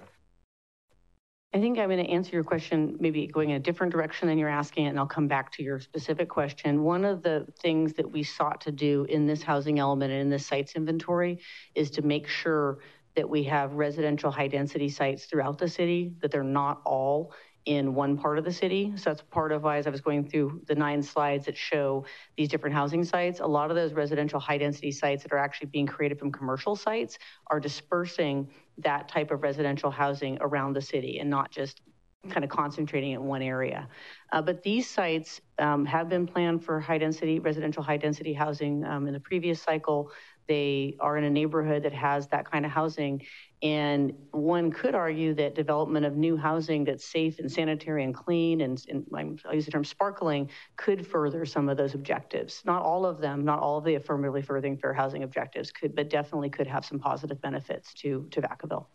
I 1.54 1.60
think 1.60 1.78
I'm 1.78 1.88
going 1.88 2.04
to 2.04 2.10
answer 2.10 2.32
your 2.32 2.44
question, 2.44 2.96
maybe 3.00 3.26
going 3.26 3.50
in 3.50 3.56
a 3.56 3.60
different 3.60 3.92
direction 3.92 4.28
than 4.28 4.36
you're 4.36 4.48
asking, 4.48 4.86
it, 4.86 4.88
and 4.90 4.98
I'll 4.98 5.06
come 5.06 5.26
back 5.26 5.50
to 5.52 5.62
your 5.62 5.80
specific 5.80 6.28
question. 6.28 6.82
One 6.82 7.04
of 7.04 7.22
the 7.22 7.46
things 7.60 7.94
that 7.94 8.10
we 8.10 8.22
sought 8.22 8.60
to 8.62 8.72
do 8.72 9.06
in 9.08 9.26
this 9.26 9.42
housing 9.42 9.78
element 9.78 10.12
and 10.12 10.20
in 10.20 10.28
this 10.28 10.46
sites 10.46 10.74
inventory 10.74 11.38
is 11.74 11.90
to 11.92 12.02
make 12.02 12.28
sure 12.28 12.80
that 13.14 13.26
we 13.26 13.44
have 13.44 13.72
residential 13.72 14.30
high-density 14.30 14.90
sites 14.90 15.24
throughout 15.24 15.56
the 15.56 15.68
city, 15.68 16.12
that 16.20 16.30
they're 16.30 16.44
not 16.44 16.82
all 16.84 17.32
in 17.66 17.94
one 17.94 18.16
part 18.16 18.38
of 18.38 18.44
the 18.44 18.52
city. 18.52 18.92
So 18.96 19.10
that's 19.10 19.22
part 19.22 19.52
of 19.52 19.64
why, 19.64 19.76
as 19.76 19.86
I 19.86 19.90
was 19.90 20.00
going 20.00 20.28
through 20.28 20.62
the 20.66 20.74
nine 20.74 21.02
slides 21.02 21.46
that 21.46 21.56
show 21.56 22.06
these 22.36 22.48
different 22.48 22.74
housing 22.74 23.04
sites, 23.04 23.40
a 23.40 23.46
lot 23.46 23.70
of 23.70 23.76
those 23.76 23.92
residential 23.92 24.38
high-density 24.40 24.92
sites 24.92 25.24
that 25.24 25.32
are 25.32 25.38
actually 25.38 25.66
being 25.68 25.86
created 25.86 26.18
from 26.18 26.30
commercial 26.30 26.76
sites 26.76 27.18
are 27.48 27.60
dispersing 27.60 28.48
that 28.78 29.08
type 29.08 29.30
of 29.32 29.42
residential 29.42 29.90
housing 29.90 30.38
around 30.40 30.74
the 30.74 30.80
city 30.80 31.18
and 31.18 31.28
not 31.28 31.50
just 31.50 31.82
kind 32.30 32.44
of 32.44 32.50
concentrating 32.50 33.12
in 33.12 33.24
one 33.24 33.42
area. 33.42 33.88
Uh, 34.32 34.42
but 34.42 34.62
these 34.62 34.88
sites 34.88 35.40
um, 35.58 35.84
have 35.84 36.08
been 36.08 36.26
planned 36.26 36.64
for 36.64 36.80
high 36.80 36.98
density, 36.98 37.38
residential 37.38 37.82
high 37.82 37.96
density 37.96 38.32
housing 38.32 38.84
um, 38.84 39.06
in 39.06 39.12
the 39.12 39.20
previous 39.20 39.60
cycle. 39.60 40.10
They 40.48 40.96
are 41.00 41.16
in 41.16 41.24
a 41.24 41.30
neighborhood 41.30 41.82
that 41.82 41.92
has 41.92 42.28
that 42.28 42.50
kind 42.50 42.64
of 42.64 42.70
housing. 42.70 43.22
And 43.62 44.12
one 44.32 44.70
could 44.70 44.94
argue 44.94 45.34
that 45.34 45.54
development 45.54 46.04
of 46.04 46.16
new 46.16 46.36
housing 46.36 46.84
that's 46.84 47.04
safe 47.04 47.38
and 47.38 47.50
sanitary 47.50 48.04
and 48.04 48.14
clean 48.14 48.60
and, 48.60 48.84
and 48.88 49.04
I'll 49.46 49.54
use 49.54 49.64
the 49.64 49.70
term 49.70 49.84
sparkling 49.84 50.50
could 50.76 51.06
further 51.06 51.44
some 51.46 51.68
of 51.68 51.76
those 51.76 51.94
objectives. 51.94 52.62
Not 52.64 52.82
all 52.82 53.06
of 53.06 53.20
them, 53.20 53.44
not 53.44 53.60
all 53.60 53.78
of 53.78 53.84
the 53.84 53.94
affirmatively 53.94 54.42
furthering 54.42 54.76
fair 54.76 54.92
housing 54.92 55.22
objectives 55.22 55.70
could, 55.72 55.96
but 55.96 56.10
definitely 56.10 56.50
could 56.50 56.66
have 56.66 56.84
some 56.84 56.98
positive 56.98 57.40
benefits 57.40 57.94
to, 57.94 58.26
to 58.30 58.42
Vacaville. 58.42 58.86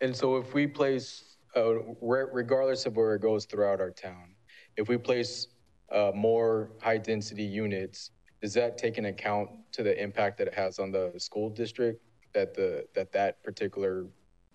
And 0.00 0.14
so 0.14 0.36
if 0.36 0.52
we 0.52 0.66
place, 0.66 1.36
uh, 1.56 1.74
regardless 2.02 2.86
of 2.86 2.96
where 2.96 3.14
it 3.14 3.22
goes 3.22 3.46
throughout 3.46 3.80
our 3.80 3.90
town, 3.90 4.34
if 4.76 4.88
we 4.88 4.98
place 4.98 5.46
uh, 5.90 6.10
more 6.14 6.72
high-density 6.82 7.44
units, 7.44 8.10
does 8.42 8.54
that 8.54 8.76
take 8.78 8.98
into 8.98 9.10
account 9.10 9.50
to 9.72 9.82
the 9.82 10.00
impact 10.00 10.38
that 10.38 10.46
it 10.48 10.54
has 10.54 10.78
on 10.78 10.90
the 10.90 11.12
school 11.18 11.50
district 11.50 12.02
that 12.34 12.54
the 12.54 12.86
that 12.94 13.12
that 13.12 13.42
particular 13.42 14.06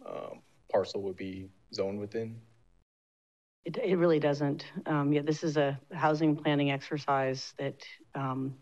um, 0.05 0.41
parcel 0.71 1.01
would 1.01 1.15
be 1.15 1.49
zoned 1.73 1.99
within? 1.99 2.39
It, 3.65 3.77
it 3.77 3.95
really 3.95 4.19
doesn't. 4.19 4.65
Um, 4.87 5.13
yeah, 5.13 5.21
this 5.21 5.43
is 5.43 5.57
a 5.57 5.79
housing 5.93 6.35
planning 6.35 6.71
exercise 6.71 7.53
that 7.57 7.83
um, 8.15 8.55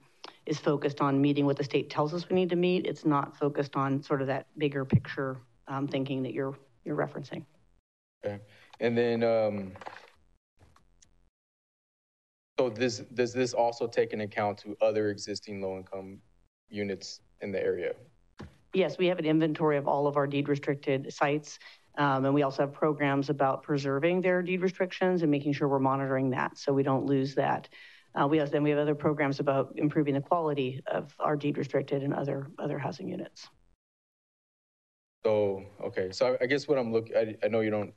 is 0.46 0.60
focused 0.60 1.00
on 1.00 1.22
meeting 1.22 1.46
what 1.46 1.58
the 1.58 1.64
state 1.64 1.90
tells 1.90 2.14
us 2.14 2.28
we 2.30 2.36
need 2.36 2.50
to 2.50 2.58
meet. 2.58 2.86
It's 2.86 3.06
not 3.06 3.38
focused 3.38 3.76
on 3.76 4.04
sort 4.04 4.22
of 4.22 4.28
that 4.28 4.48
bigger 4.58 4.84
picture 4.84 5.38
um, 5.68 5.88
thinking 5.88 6.24
that 6.24 6.34
you're 6.34 6.58
you're 6.84 6.98
referencing. 6.98 7.46
Okay, 8.26 8.40
and 8.80 8.98
then 8.98 9.24
um, 9.24 9.72
so 12.60 12.70
this 12.70 12.98
does 13.14 13.32
this 13.32 13.54
also 13.54 13.88
take 13.88 14.12
into 14.12 14.26
account 14.26 14.58
to 14.58 14.76
other 14.82 15.10
existing 15.10 15.62
low-income 15.62 16.20
units 16.70 17.22
in 17.40 17.54
the 17.54 17.64
area? 17.64 17.94
Yes, 18.74 18.98
we 18.98 19.08
have 19.08 19.18
an 19.18 19.24
inventory 19.24 19.78
of 19.78 19.88
all 19.88 20.08
of 20.08 20.18
our 20.18 20.28
deed 20.28 20.50
restricted 20.50 21.14
sites. 21.14 21.58
Um, 21.98 22.26
and 22.26 22.34
we 22.34 22.44
also 22.44 22.64
have 22.64 22.74
programs 22.74 23.30
about 23.30 23.64
preserving 23.64 24.22
their 24.22 24.42
deed 24.42 24.62
restrictions 24.62 25.22
and 25.22 25.32
making 25.32 25.54
sure 25.54 25.70
we're 25.70 25.80
monitoring 25.80 26.30
that 26.32 26.58
so 26.58 26.74
we 26.74 26.84
don't 26.84 27.06
lose 27.06 27.34
that. 27.36 27.70
Uh, 28.14 28.28
we 28.28 28.42
also, 28.42 28.52
then 28.52 28.64
we 28.64 28.72
have 28.72 28.80
other 28.80 28.96
programs 28.96 29.40
about 29.40 29.74
improving 29.78 30.14
the 30.14 30.22
quality 30.22 30.82
of 30.88 31.16
our 31.20 31.38
deed 31.38 31.58
restricted 31.58 32.04
and 32.04 32.14
other 32.14 32.48
other 32.60 32.78
housing 32.78 33.08
units. 33.08 33.48
So 35.24 35.64
okay, 35.82 36.12
so 36.12 36.34
I, 36.34 36.44
I 36.44 36.46
guess 36.46 36.68
what 36.68 36.78
I'm 36.78 36.92
looking, 36.92 37.16
I, 37.16 37.36
I 37.42 37.48
know 37.48 37.62
you 37.62 37.72
don't, 37.72 37.94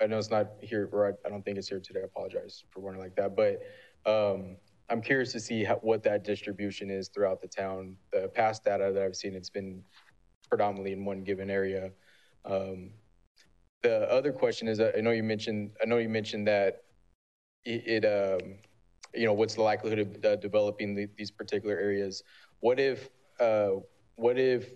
I 0.00 0.06
know 0.06 0.18
it's 0.18 0.30
not 0.30 0.48
here, 0.62 0.88
or 0.90 1.08
I, 1.08 1.12
I 1.26 1.30
don't 1.30 1.44
think 1.44 1.58
it's 1.58 1.68
here 1.68 1.80
today. 1.80 2.00
I 2.00 2.04
apologize 2.04 2.64
for 2.70 2.80
wondering 2.80 3.04
like 3.04 3.16
that, 3.16 3.36
but 3.36 3.60
um, 4.06 4.56
I'm 4.88 5.02
curious 5.02 5.32
to 5.32 5.40
see 5.40 5.64
how, 5.64 5.76
what 5.76 6.02
that 6.04 6.24
distribution 6.24 6.90
is 6.90 7.08
throughout 7.08 7.40
the 7.42 7.48
town. 7.48 7.96
The 8.12 8.28
past 8.28 8.64
data 8.64 8.92
that 8.94 9.02
I've 9.02 9.16
seen, 9.16 9.34
it's 9.34 9.50
been 9.50 9.82
predominantly 10.48 10.92
in 10.92 11.04
one 11.04 11.24
given 11.24 11.50
area. 11.50 11.90
Um, 12.44 12.90
the 13.82 14.10
other 14.10 14.32
question 14.32 14.68
is, 14.68 14.80
I 14.80 15.00
know 15.00 15.10
you 15.10 15.22
mentioned, 15.22 15.72
I 15.82 15.86
know 15.86 15.98
you 15.98 16.08
mentioned 16.08 16.46
that 16.46 16.82
it, 17.64 18.04
it 18.04 18.04
um, 18.04 18.54
you 19.14 19.26
know, 19.26 19.32
what's 19.32 19.54
the 19.54 19.62
likelihood 19.62 19.98
of 19.98 20.24
uh, 20.24 20.36
developing 20.36 20.94
the, 20.94 21.08
these 21.16 21.30
particular 21.30 21.76
areas? 21.76 22.22
What 22.60 22.78
if, 22.78 23.08
uh, 23.40 23.70
what 24.14 24.38
if 24.38 24.70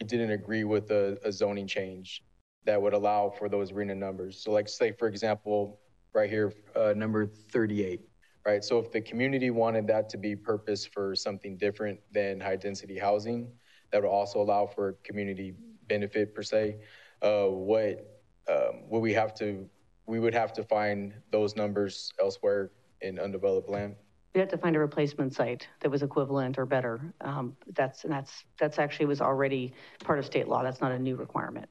you 0.00 0.06
didn't 0.06 0.30
agree 0.30 0.64
with 0.64 0.90
a, 0.90 1.18
a 1.24 1.32
zoning 1.32 1.66
change 1.66 2.24
that 2.64 2.80
would 2.80 2.92
allow 2.92 3.30
for 3.30 3.48
those 3.48 3.72
RHNA 3.72 3.96
numbers? 3.96 4.42
So, 4.42 4.52
like, 4.52 4.68
say 4.68 4.92
for 4.92 5.08
example, 5.08 5.80
right 6.14 6.28
here, 6.28 6.52
uh, 6.76 6.92
number 6.96 7.26
38, 7.26 8.00
right? 8.44 8.64
So, 8.64 8.78
if 8.78 8.90
the 8.90 9.00
community 9.00 9.50
wanted 9.50 9.86
that 9.88 10.08
to 10.10 10.18
be 10.18 10.36
purpose 10.36 10.84
for 10.84 11.14
something 11.14 11.56
different 11.56 12.00
than 12.12 12.40
high 12.40 12.56
density 12.56 12.98
housing, 12.98 13.50
that 13.90 14.02
would 14.02 14.08
also 14.08 14.40
allow 14.40 14.66
for 14.66 14.94
community 15.04 15.54
benefit 15.88 16.34
per 16.34 16.42
se. 16.42 16.78
Uh, 17.20 17.46
what 17.46 18.20
um, 18.48 18.88
would 18.88 19.00
we 19.00 19.12
have 19.12 19.34
to? 19.36 19.68
We 20.06 20.18
would 20.18 20.34
have 20.34 20.52
to 20.54 20.64
find 20.64 21.14
those 21.30 21.54
numbers 21.56 22.12
elsewhere 22.20 22.70
in 23.00 23.18
undeveloped 23.18 23.68
land. 23.68 23.94
We 24.34 24.40
had 24.40 24.50
to 24.50 24.58
find 24.58 24.74
a 24.74 24.78
replacement 24.78 25.34
site 25.34 25.68
that 25.80 25.90
was 25.90 26.02
equivalent 26.02 26.58
or 26.58 26.64
better. 26.64 27.14
Um, 27.20 27.56
that's 27.74 28.04
and 28.04 28.12
that's 28.12 28.44
that's 28.58 28.78
actually 28.78 29.06
was 29.06 29.20
already 29.20 29.74
part 30.02 30.18
of 30.18 30.24
state 30.24 30.48
law. 30.48 30.62
That's 30.62 30.80
not 30.80 30.92
a 30.92 30.98
new 30.98 31.16
requirement. 31.16 31.68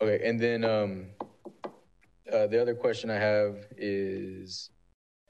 Okay, 0.00 0.26
and 0.26 0.40
then 0.40 0.64
um, 0.64 1.06
uh, 2.32 2.46
the 2.46 2.60
other 2.60 2.74
question 2.74 3.10
I 3.10 3.18
have 3.18 3.56
is 3.76 4.70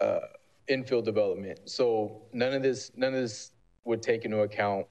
uh, 0.01 0.21
infill 0.71 1.05
development. 1.05 1.69
So 1.69 2.23
none 2.33 2.53
of 2.53 2.63
this 2.63 2.93
none 2.97 3.15
of 3.15 3.21
this 3.21 3.53
would 3.85 4.03
take 4.03 4.25
into 4.25 4.41
account 4.41 4.87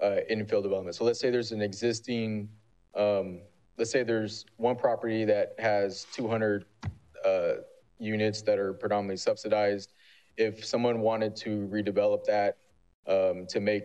uh, 0.00 0.16
infill 0.30 0.62
development. 0.62 0.96
So 0.96 1.04
let's 1.04 1.20
say 1.20 1.30
there's 1.30 1.52
an 1.52 1.60
existing, 1.60 2.48
um, 2.94 3.40
let's 3.76 3.90
say 3.90 4.02
there's 4.02 4.46
one 4.56 4.76
property 4.76 5.24
that 5.26 5.54
has 5.58 6.06
200 6.14 6.64
uh, 7.24 7.52
units 7.98 8.40
that 8.42 8.58
are 8.58 8.72
predominantly 8.72 9.18
subsidized. 9.18 9.92
If 10.38 10.64
someone 10.64 11.00
wanted 11.00 11.36
to 11.36 11.68
redevelop 11.70 12.24
that 12.24 12.56
um, 13.06 13.46
to 13.48 13.60
make, 13.60 13.84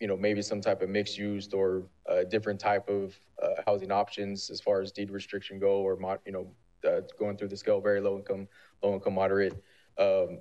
you 0.00 0.06
know, 0.06 0.16
maybe 0.16 0.40
some 0.40 0.62
type 0.62 0.80
of 0.80 0.88
mixed 0.88 1.18
use 1.18 1.52
or 1.52 1.82
different 2.30 2.58
type 2.58 2.88
of 2.88 3.14
uh, 3.42 3.62
housing 3.66 3.92
options 3.92 4.48
as 4.48 4.60
far 4.60 4.80
as 4.80 4.92
deed 4.92 5.10
restriction 5.10 5.58
go, 5.58 5.80
or 5.80 5.98
you 6.24 6.32
know, 6.32 6.50
uh, 6.86 7.00
going 7.18 7.36
through 7.36 7.48
the 7.48 7.56
scale, 7.56 7.80
very 7.80 8.00
low 8.00 8.16
income, 8.16 8.48
low 8.82 8.94
income, 8.94 9.14
moderate. 9.14 9.62
Um, 9.98 10.40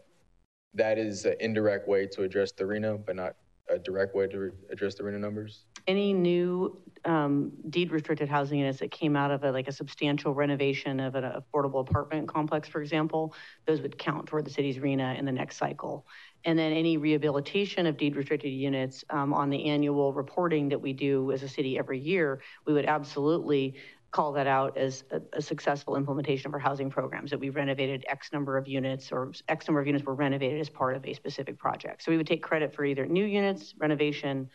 that 0.74 0.98
is 0.98 1.26
an 1.26 1.36
indirect 1.40 1.88
way 1.88 2.06
to 2.08 2.24
address 2.24 2.52
the 2.52 2.64
RHNA, 2.64 3.06
but 3.06 3.16
not 3.16 3.36
a 3.70 3.80
direct 3.80 4.16
way 4.16 4.28
to 4.28 4.52
address 4.72 4.96
the 4.96 5.04
RHNA 5.04 5.20
numbers? 5.20 5.66
Any 5.88 6.14
new 6.14 6.82
um, 7.06 7.52
deed 7.70 7.92
restricted 7.92 8.30
housing 8.30 8.60
units 8.60 8.80
that 8.80 8.92
came 8.92 9.16
out 9.16 9.32
of 9.32 9.44
a, 9.44 9.52
like 9.52 9.68
a 9.68 9.72
substantial 9.72 10.34
renovation 10.34 11.00
of 11.00 11.16
an 11.16 11.24
affordable 11.24 11.82
apartment 11.82 12.28
complex, 12.28 12.68
for 12.68 12.82
example, 12.82 13.34
those 13.66 13.82
would 13.82 13.98
count 13.98 14.28
toward 14.28 14.46
the 14.46 14.50
city's 14.50 14.78
RHNA 14.78 15.18
in 15.18 15.26
the 15.26 15.32
next 15.32 15.58
cycle. 15.58 16.06
And 16.46 16.58
then 16.58 16.72
any 16.72 16.98
rehabilitation 16.98 17.86
of 17.86 17.98
deed 17.98 18.16
restricted 18.16 18.52
units 18.52 19.04
um, 19.10 19.34
on 19.34 19.50
the 19.50 19.66
annual 19.66 20.14
reporting 20.14 20.70
that 20.70 20.80
we 20.80 20.94
do 20.94 21.32
as 21.32 21.44
a 21.44 21.50
city 21.50 21.78
every 21.78 22.00
year, 22.00 22.42
we 22.66 22.74
would 22.74 22.86
absolutely 22.86 23.76
call 24.12 24.32
that 24.34 24.48
out 24.48 24.78
as 24.78 25.04
a, 25.12 25.22
a, 25.34 25.42
successful 25.42 25.96
implementation 25.96 26.48
of 26.48 26.54
our 26.54 26.60
housing 26.60 26.90
programs, 26.90 27.30
that 27.32 27.40
we 27.40 27.50
renovated 27.50 28.04
X 28.08 28.32
number 28.34 28.58
of 28.58 28.68
units 28.68 29.12
or 29.12 29.32
X 29.48 29.68
number 29.68 29.80
of 29.80 29.88
units 29.88 30.06
were 30.06 30.16
renovated 30.16 30.60
as 30.60 30.70
part 30.70 30.96
of 30.96 31.06
a 31.06 31.14
specific 31.14 31.58
project. 31.58 32.04
So 32.04 32.12
we 32.12 32.18
would 32.18 32.28
take 32.28 32.42
credit 32.42 32.74
for 32.74 32.86
either 32.86 33.06
new 33.06 33.26
units, 33.26 33.76
renovation, 33.78 34.50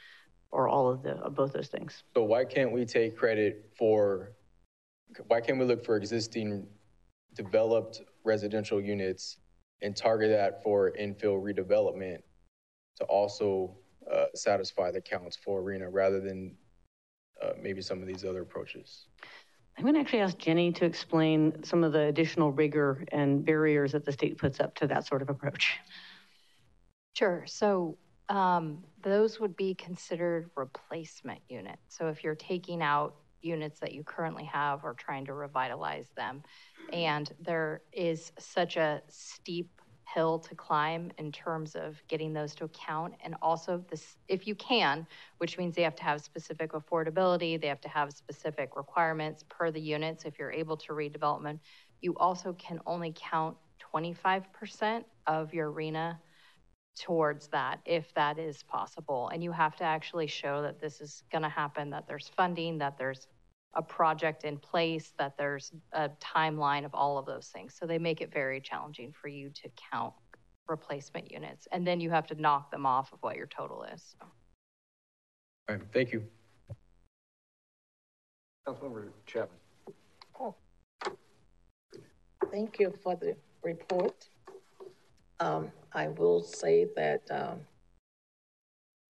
or 0.51 0.69
all 0.69 0.91
of 0.91 1.03
the, 1.03 1.13
of 1.17 1.35
both 1.35 1.53
those 1.53 1.69
things. 1.69 2.03
So 2.15 2.25
why 2.25 2.45
can't 2.45 2.73
we 2.73 2.85
take 2.85 3.17
credit 3.17 3.71
for, 3.77 4.33
why 5.27 5.41
can't 5.41 5.59
we 5.59 5.65
look 5.65 5.85
for 5.85 5.97
existing 5.97 6.67
developed 7.35 8.03
residential 8.25 8.81
units 8.81 9.39
and 9.83 9.97
target 9.97 10.31
that 10.31 10.63
for 10.63 10.93
infill 11.01 11.43
redevelopment 11.43 12.19
to 12.97 13.05
also 13.05 13.77
uh, 14.13 14.27
satisfy 14.35 14.91
the 14.91 15.01
counts 15.01 15.37
for 15.37 15.63
RHNA 15.63 15.89
rather 15.91 16.21
than 16.21 16.55
uh, 17.43 17.51
maybe 17.61 17.83
some 17.83 18.01
of 18.01 18.07
these 18.07 18.25
other 18.25 18.43
approaches? 18.43 19.07
I'm 19.77 19.85
going 19.85 19.95
to 19.95 20.01
actually 20.01 20.21
ask 20.21 20.39
Jenny 20.39 20.73
to 20.73 20.85
explain 20.85 21.65
some 21.65 21.83
of 21.83 21.93
the 21.93 22.03
additional 22.03 22.53
rigor 22.53 23.05
and 23.11 23.45
barriers 23.45 23.93
that 23.93 24.05
the 24.05 24.13
state 24.13 24.39
puts 24.39 24.61
up 24.61 24.75
to 24.77 24.87
that 24.87 25.07
sort 25.07 25.21
of 25.21 25.31
approach. 25.31 25.79
Sure. 27.15 27.45
So 27.47 27.99
um, 28.29 28.85
those 29.03 29.41
would 29.41 29.57
be 29.57 29.75
considered 29.75 30.51
replacement 30.57 31.41
units. 31.49 31.83
So 31.89 32.09
if 32.09 32.23
you're 32.23 32.35
taking 32.35 32.83
out 32.83 33.17
units 33.43 33.81
that 33.81 33.93
you 33.93 34.03
currently 34.03 34.45
have 34.45 34.85
or 34.85 34.95
trying 34.95 35.27
to 35.27 35.35
revitalize 35.35 36.09
them, 36.17 36.43
and 36.93 37.33
there 37.41 37.83
is 37.93 38.33
such 38.39 38.77
a 38.77 39.03
steep 39.09 39.81
hill 40.07 40.39
to 40.39 40.55
climb 40.55 41.11
in 41.19 41.33
terms 41.33 41.75
of 41.75 42.03
getting 42.09 42.33
those 42.33 42.55
to 42.57 42.65
account. 42.65 43.15
And 43.25 43.35
also 43.43 43.85
this, 43.91 44.17
if 44.29 44.47
you 44.47 44.55
can, 44.55 45.07
which 45.39 45.59
means 45.59 45.75
they 45.75 45.83
have 45.83 45.97
to 45.97 46.05
have 46.05 46.21
specific 46.21 46.73
affordability, 46.73 47.61
they 47.61 47.69
have 47.69 47.81
to 47.83 47.89
have 47.89 48.13
specific 48.13 48.77
requirements 48.77 49.45
per 49.49 49.71
the 49.71 49.81
units. 49.81 50.25
If 50.25 50.39
you're 50.39 50.53
able 50.53 50.77
to 50.79 50.93
redevelopment, 50.93 51.59
you 52.01 52.15
also 52.17 52.53
can 52.55 52.81
only 52.87 53.15
count 53.17 53.57
25% 53.95 55.05
of 55.27 55.55
your 55.55 55.73
RHNA 55.73 56.19
towards 56.99 57.49
that 57.49 57.81
if 57.85 58.13
that 58.15 58.39
is 58.39 58.63
possible. 58.63 59.29
And 59.33 59.43
you 59.43 59.53
have 59.53 59.77
to 59.77 59.85
actually 59.85 60.27
show 60.27 60.63
that 60.63 60.81
this 60.81 61.01
is 61.01 61.23
going 61.33 61.43
to 61.43 61.49
happen, 61.49 61.91
that 61.91 62.07
there's 62.07 62.29
funding, 62.29 62.79
that 62.79 62.99
there's 62.99 63.27
a 63.77 63.83
project 63.83 64.45
in 64.45 64.59
place, 64.59 65.13
that 65.19 65.37
there's 65.37 65.73
a 65.93 66.11
timeline 66.21 66.85
of 66.85 66.95
all 66.95 67.19
of 67.19 67.27
those 67.27 67.49
things. 67.49 67.75
So 67.79 67.87
they 67.87 67.99
make 67.99 68.21
it 68.21 68.33
very 68.33 68.61
challenging 68.61 69.13
for 69.13 69.29
you 69.29 69.51
to 69.51 69.71
count 69.93 70.15
replacement 70.69 71.31
units. 71.31 71.69
And 71.73 71.87
then 71.87 72.01
you 72.01 72.11
have 72.11 72.27
to 72.29 72.41
knock 72.41 72.71
them 72.71 72.87
off 72.87 73.13
of 73.13 73.19
what 73.23 73.37
your 73.37 73.47
total 73.47 73.85
is. 73.85 74.15
So. 74.19 74.27
All 75.69 75.77
right, 75.77 75.85
thank 75.93 76.13
you. 76.13 76.25
Councilmember 78.67 79.09
Chapman. 79.27 79.59
Oh. 80.41 80.55
Thank 82.51 82.79
you 82.79 82.95
for 83.03 83.17
the 83.17 83.37
report. 83.63 84.29
Um, 85.41 85.71
I 85.93 86.09
will 86.09 86.43
say 86.43 86.87
that 86.97 87.23
um, 87.31 87.61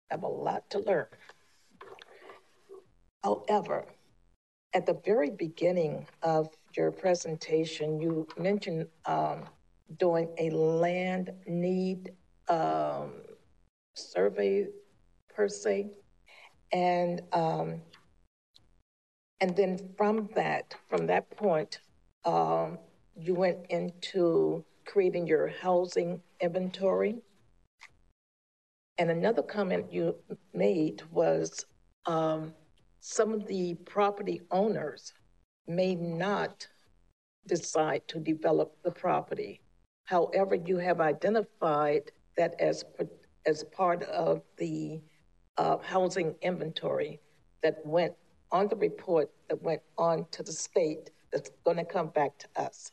I 0.09 0.15
have 0.15 0.23
a 0.23 0.27
lot 0.27 0.69
to 0.71 0.79
learn. 0.79 1.05
However, 3.23 3.85
at 4.73 4.85
the 4.85 4.99
very 5.05 5.29
beginning 5.29 6.07
of 6.23 6.49
your 6.75 6.91
presentation, 6.91 7.99
you 7.99 8.27
mentioned 8.37 8.87
um, 9.05 9.43
doing 9.97 10.29
a 10.39 10.49
land 10.49 11.31
need 11.45 12.11
um, 12.49 13.13
survey 13.93 14.67
per 15.33 15.47
se. 15.47 15.91
And, 16.71 17.21
um, 17.33 17.81
and 19.41 19.55
then 19.55 19.77
from 19.95 20.29
that, 20.35 20.75
from 20.89 21.05
that 21.07 21.29
point, 21.37 21.79
um, 22.25 22.79
you 23.15 23.35
went 23.35 23.59
into 23.69 24.65
creating 24.85 25.27
your 25.27 25.49
housing 25.61 26.21
inventory. 26.41 27.15
And 28.97 29.11
another 29.11 29.43
comment 29.43 29.91
you 29.91 30.15
made 30.53 31.03
was 31.11 31.65
um, 32.05 32.53
some 33.05 33.33
of 33.33 33.45
the 33.47 33.75
property 33.83 34.41
owners 34.49 35.11
may 35.67 35.93
not 35.93 36.65
decide 37.47 38.01
to 38.07 38.17
develop 38.17 38.77
the 38.81 38.91
property. 38.91 39.59
However, 40.05 40.55
you 40.55 40.77
have 40.77 41.01
identified 41.01 42.11
that 42.37 42.55
as, 42.61 42.85
as 43.45 43.65
part 43.65 44.03
of 44.03 44.41
the 44.55 45.01
uh, 45.57 45.79
housing 45.79 46.35
inventory 46.41 47.19
that 47.61 47.85
went 47.85 48.13
on 48.53 48.69
the 48.69 48.77
report 48.77 49.29
that 49.49 49.61
went 49.61 49.81
on 49.97 50.25
to 50.31 50.41
the 50.41 50.53
state 50.53 51.11
that's 51.29 51.51
going 51.65 51.77
to 51.77 51.83
come 51.85 52.07
back 52.07 52.37
to 52.37 52.47
us. 52.55 52.89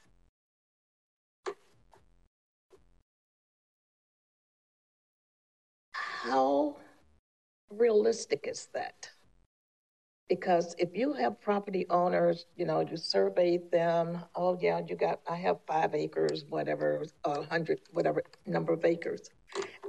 How 5.93 6.79
realistic 7.71 8.49
is 8.49 8.67
that? 8.75 9.11
Because 10.31 10.77
if 10.79 10.91
you 10.95 11.13
have 11.15 11.41
property 11.41 11.87
owners, 11.91 12.47
you 12.57 12.65
know, 12.65 12.81
you 12.81 12.97
survey 12.97 13.59
them, 13.73 14.21
oh 14.37 14.57
yeah, 14.61 14.81
you 14.89 14.95
got, 14.95 15.19
I 15.29 15.35
have 15.35 15.59
five 15.67 15.93
acres, 15.93 16.45
whatever, 16.49 17.05
a 17.25 17.43
hundred, 17.43 17.81
whatever 17.91 18.23
number 18.47 18.73
of 18.73 18.85
acres. 18.85 19.29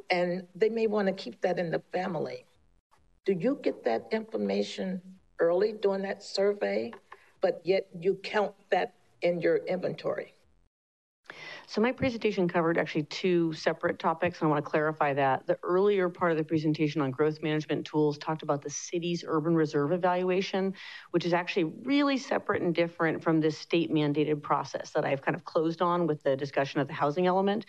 And 0.10 0.48
they 0.56 0.70
may 0.70 0.88
want 0.88 1.08
to 1.10 1.14
keep 1.14 1.40
that 1.42 1.60
in 1.60 1.70
the 1.70 1.84
family. 1.94 2.48
Do 3.24 3.34
you 3.34 3.60
get 3.62 3.84
that 3.84 4.08
information 4.12 5.00
early 5.40 5.74
during 5.74 6.02
that 6.02 6.24
survey, 6.24 6.92
but 7.40 7.62
yet 7.64 7.86
you 8.00 8.16
count 8.24 8.56
that 8.72 8.96
in 9.22 9.42
your 9.42 9.58
inventory? 9.58 10.34
So 11.68 11.82
my 11.82 11.92
presentation 11.92 12.48
covered 12.48 12.78
actually 12.78 13.04
two 13.04 13.54
separate 13.54 14.00
topics. 14.00 14.40
And 14.40 14.48
I 14.48 14.52
want 14.52 14.64
to 14.64 14.70
clarify 14.70 15.14
that. 15.14 15.48
The 15.48 15.58
earlier 15.64 16.10
part 16.10 16.32
of 16.32 16.38
the 16.38 16.44
presentation 16.44 17.02
on 17.02 17.12
growth 17.12 17.42
management 17.42 17.86
tools 17.86 18.18
talked 18.18 18.44
about 18.44 18.62
the 18.62 18.70
city's 18.70 19.24
urban 19.28 19.56
reserve 19.56 19.92
evaluation, 19.92 20.74
which 21.12 21.26
is 21.26 21.34
actually 21.34 21.66
really 21.66 22.18
separate 22.18 22.62
and 22.62 22.74
different 22.74 23.24
from 23.24 23.40
this 23.40 23.58
state 23.58 23.92
mandated 23.92 24.42
process 24.42 24.92
that 24.92 25.06
I've 25.06 25.22
kind 25.22 25.36
of 25.36 25.46
closed 25.46 25.82
on 25.82 26.08
with 26.08 26.24
the 26.24 26.36
discussion 26.36 26.80
of 26.80 26.88
the 26.88 26.94
housing 26.94 27.28
element. 27.28 27.66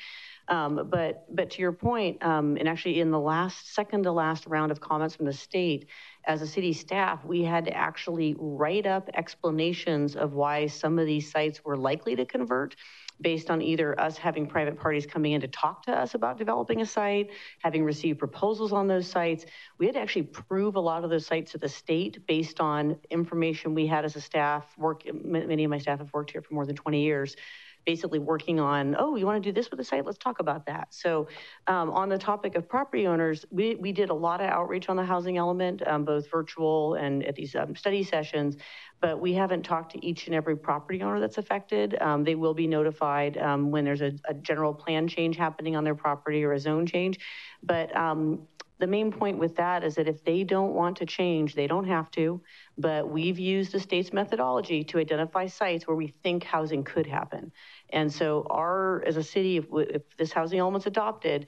Um, 0.49 0.89
but 0.91 1.25
but 1.35 1.51
to 1.51 1.63
your 1.63 1.73
point, 1.73 2.23
um, 2.25 2.57
and 2.57 2.69
actually 2.69 3.01
in 3.01 3.11
the 3.11 3.21
last 3.21 3.73
second 3.75 4.03
to 4.03 4.13
last 4.13 4.47
round 4.47 4.73
of 4.73 4.81
comments 4.81 5.15
from 5.15 5.27
the 5.27 5.33
state, 5.33 5.87
as 6.25 6.43
a 6.43 6.47
city 6.47 6.73
staff, 6.73 7.25
we 7.25 7.43
had 7.43 7.65
to 7.67 7.77
actually 7.77 8.35
write 8.39 8.87
up 8.87 9.09
explanations 9.15 10.17
of 10.17 10.35
why 10.35 10.67
some 10.67 10.99
of 10.99 11.07
these 11.07 11.31
sites 11.31 11.65
were 11.65 11.77
likely 11.77 12.17
to 12.17 12.25
convert 12.25 12.75
based 13.21 13.51
on 13.51 13.63
either 13.63 13.99
us 14.01 14.17
having 14.17 14.47
private 14.47 14.79
parties 14.79 15.07
coming 15.07 15.33
in 15.33 15.41
to 15.41 15.49
talk 15.49 15.85
to 15.85 15.93
us 15.93 16.15
about 16.15 16.39
developing 16.39 16.81
a 16.81 16.87
site, 16.87 17.31
having 17.61 17.85
received 17.85 18.19
proposals 18.19 18.73
on 18.73 18.87
those 18.89 19.07
sites. 19.07 19.45
We 19.79 19.87
had 19.87 19.95
to 19.95 20.01
actually 20.01 20.25
prove 20.25 20.77
a 20.77 20.81
lot 20.81 21.05
of 21.05 21.11
those 21.11 21.27
sites 21.27 21.53
to 21.53 21.59
the 21.59 21.69
state 21.69 22.27
based 22.27 22.61
on 22.61 22.99
information 23.11 23.75
we 23.75 23.87
had 23.87 24.05
as 24.05 24.17
a 24.17 24.21
staff. 24.21 24.67
Work, 24.77 25.03
many 25.15 25.65
of 25.65 25.71
my 25.71 25.79
staff 25.79 25.99
have 25.99 26.13
worked 26.13 26.33
here 26.33 26.43
for 26.43 26.55
more 26.55 26.67
than 26.67 26.77
20 26.77 27.03
years 27.03 27.37
basically 27.85 28.19
working 28.19 28.61
on, 28.61 28.97
oh, 28.99 29.17
you 29.17 29.27
want 29.27 29.43
to 29.43 29.49
do 29.49 29.53
this 29.53 29.71
with 29.71 29.79
the 29.79 29.85
site? 29.85 30.05
Let's 30.05 30.19
talk 30.19 30.41
about 30.41 30.67
that. 30.67 30.89
So 30.91 31.29
um, 31.67 31.91
on 31.91 32.09
the 32.09 32.19
topic 32.19 32.55
of 32.55 32.69
property 32.69 33.07
owners, 33.07 33.45
we, 33.51 33.75
we 33.77 33.93
did 33.93 34.11
a 34.11 34.15
lot 34.15 34.41
of 34.41 34.49
outreach 34.49 34.89
on 34.89 34.97
the 34.97 35.05
housing 35.05 35.37
element, 35.37 35.87
um, 35.87 36.05
both 36.05 36.31
virtual 36.31 36.95
and 36.95 37.25
at 37.25 37.35
these 37.35 37.55
um, 37.55 37.75
study 37.75 38.03
sessions, 38.03 38.57
but 39.01 39.21
we 39.21 39.35
haven't 39.35 39.65
talked 39.65 39.93
to 39.93 40.07
each 40.07 40.27
and 40.27 40.35
every 40.35 40.57
property 40.57 41.03
owner 41.03 41.19
that's 41.19 41.39
affected. 41.39 42.01
Um, 42.01 42.23
they 42.23 42.37
will 42.37 42.55
be 42.55 42.67
notified 42.67 43.37
um, 43.37 43.71
when 43.71 43.85
there's 43.85 44.01
a, 44.01 44.13
a, 44.27 44.35
general 44.35 44.73
plan 44.73 45.09
change 45.09 45.37
happening 45.37 45.75
on 45.77 45.83
their 45.83 45.95
property 45.95 46.45
or 46.45 46.53
a 46.53 46.61
zone 46.61 46.87
change. 46.87 47.19
But 47.63 47.95
um, 47.97 48.47
the 48.83 48.89
main 48.89 49.13
point 49.13 49.39
with 49.39 49.55
that 49.55 49.85
is 49.85 49.95
that 49.95 50.09
if 50.09 50.25
they 50.25 50.43
don't 50.43 50.75
want 50.75 50.97
to 50.97 51.07
change, 51.07 51.55
they 51.55 51.69
don't 51.69 51.87
have 51.87 52.11
to, 52.11 52.43
but 52.77 53.09
we've 53.09 53.39
used 53.39 53.71
the 53.71 53.79
state's 53.79 54.13
methodology 54.13 54.83
to 54.83 54.99
identify 54.99 55.47
sites 55.47 55.87
where 55.87 55.97
we 55.97 56.09
think 56.25 56.43
housing 56.43 56.83
could 56.83 57.07
happen. 57.07 57.53
And 57.91 58.13
so 58.13 58.45
our, 58.51 59.05
as 59.07 59.17
a 59.17 59.23
city, 59.23 59.59
if, 59.59 59.67
if 59.73 60.03
this 60.17 60.33
housing 60.33 60.59
element's 60.59 60.89
adopted, 60.89 61.47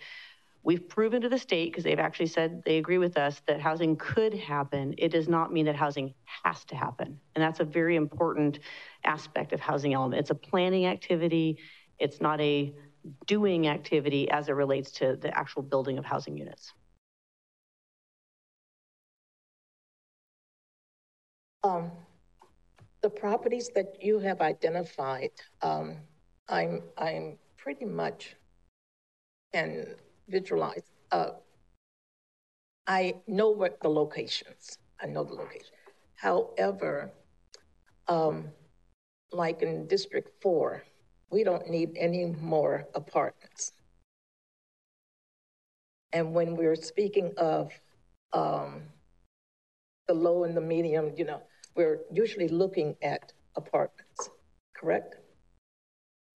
we've 0.63 0.89
proven 0.89 1.23
to 1.23 1.29
the 1.29 1.37
state, 1.37 1.73
because 1.73 1.83
they've 1.83 1.99
actually 1.99 2.29
said 2.29 2.63
they 2.65 2.79
agree 2.79 2.99
with 2.99 3.17
us, 3.17 3.43
that 3.49 3.61
housing 3.61 3.97
could 3.97 4.35
happen. 4.35 4.95
It 4.97 5.09
does 5.09 5.29
not 5.29 5.53
mean 5.53 5.67
that 5.67 5.75
housing 5.75 6.15
has 6.45 6.65
to 6.67 6.77
happen. 6.77 7.19
And 7.35 7.43
that's 7.43 7.59
a 7.59 7.65
very 7.65 7.97
important 7.97 8.61
aspect 9.03 9.53
of 9.53 9.59
housing 9.59 9.93
element. 9.93 10.21
It's 10.21 10.31
a 10.31 10.37
planning 10.37 10.87
activity. 10.87 11.59
It's 11.99 12.21
not 12.21 12.41
a 12.41 12.73
doing 13.27 13.67
activity 13.67 14.31
as 14.31 14.49
it 14.49 14.53
relates 14.53 14.93
to 14.93 15.17
the 15.17 15.37
actual 15.37 15.63
building 15.63 15.99
of 15.99 16.05
housing 16.05 16.39
units. 16.39 16.73
Um, 21.65 21.91
the 23.01 23.09
properties 23.09 23.71
that 23.75 23.97
you 24.03 24.19
have 24.19 24.43
identified, 24.43 25.31
um, 25.63 25.97
I'm, 26.49 26.83
I'm 26.99 27.39
pretty 27.57 27.87
much 27.87 28.37
can 29.55 29.95
visualize. 30.29 30.83
Uh, 31.11 31.31
I 32.87 33.15
know 33.27 33.49
what 33.49 33.81
the 33.81 33.89
locations. 33.89 34.79
I 35.01 35.07
know 35.07 35.25
the 35.25 35.35
location. 35.35 35.75
However, 36.17 37.11
um, 38.09 38.49
like 39.33 39.63
in 39.63 39.87
District 39.87 40.29
4, 40.43 40.85
we 41.31 41.45
don't 41.45 41.71
need 41.71 41.97
any 41.97 42.27
more 42.27 42.87
apartments. 42.95 43.73
And 46.13 46.35
when 46.35 46.57
we're 46.57 46.77
speaking 46.77 47.33
of 47.39 47.73
um, 48.35 48.83
the 50.07 50.15
low 50.15 50.45
and 50.45 50.57
the 50.57 50.61
medium, 50.61 51.13
you 51.17 51.25
know, 51.25 51.43
we're 51.77 52.01
usually 52.13 52.49
looking 52.49 52.97
at 53.03 53.33
apartments, 53.57 54.31
correct? 54.77 55.17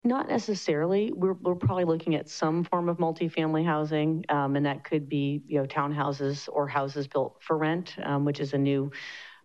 Not 0.05 0.29
necessarily. 0.29 1.13
We're, 1.13 1.33
we're 1.33 1.57
probably 1.57 1.85
looking 1.85 2.15
at 2.15 2.29
some 2.29 2.63
form 2.63 2.89
of 2.89 2.99
multifamily 2.99 3.65
housing, 3.65 4.25
um, 4.29 4.55
and 4.55 4.65
that 4.65 4.85
could 4.85 5.09
be, 5.09 5.43
you 5.49 5.59
know, 5.59 5.67
townhouses 5.67 6.49
or 6.53 6.69
houses 6.69 7.09
built 7.09 7.39
for 7.41 7.59
rent, 7.59 7.97
um, 8.05 8.25
which 8.25 8.39
is 8.39 8.53
a 8.53 8.59
new 8.59 8.93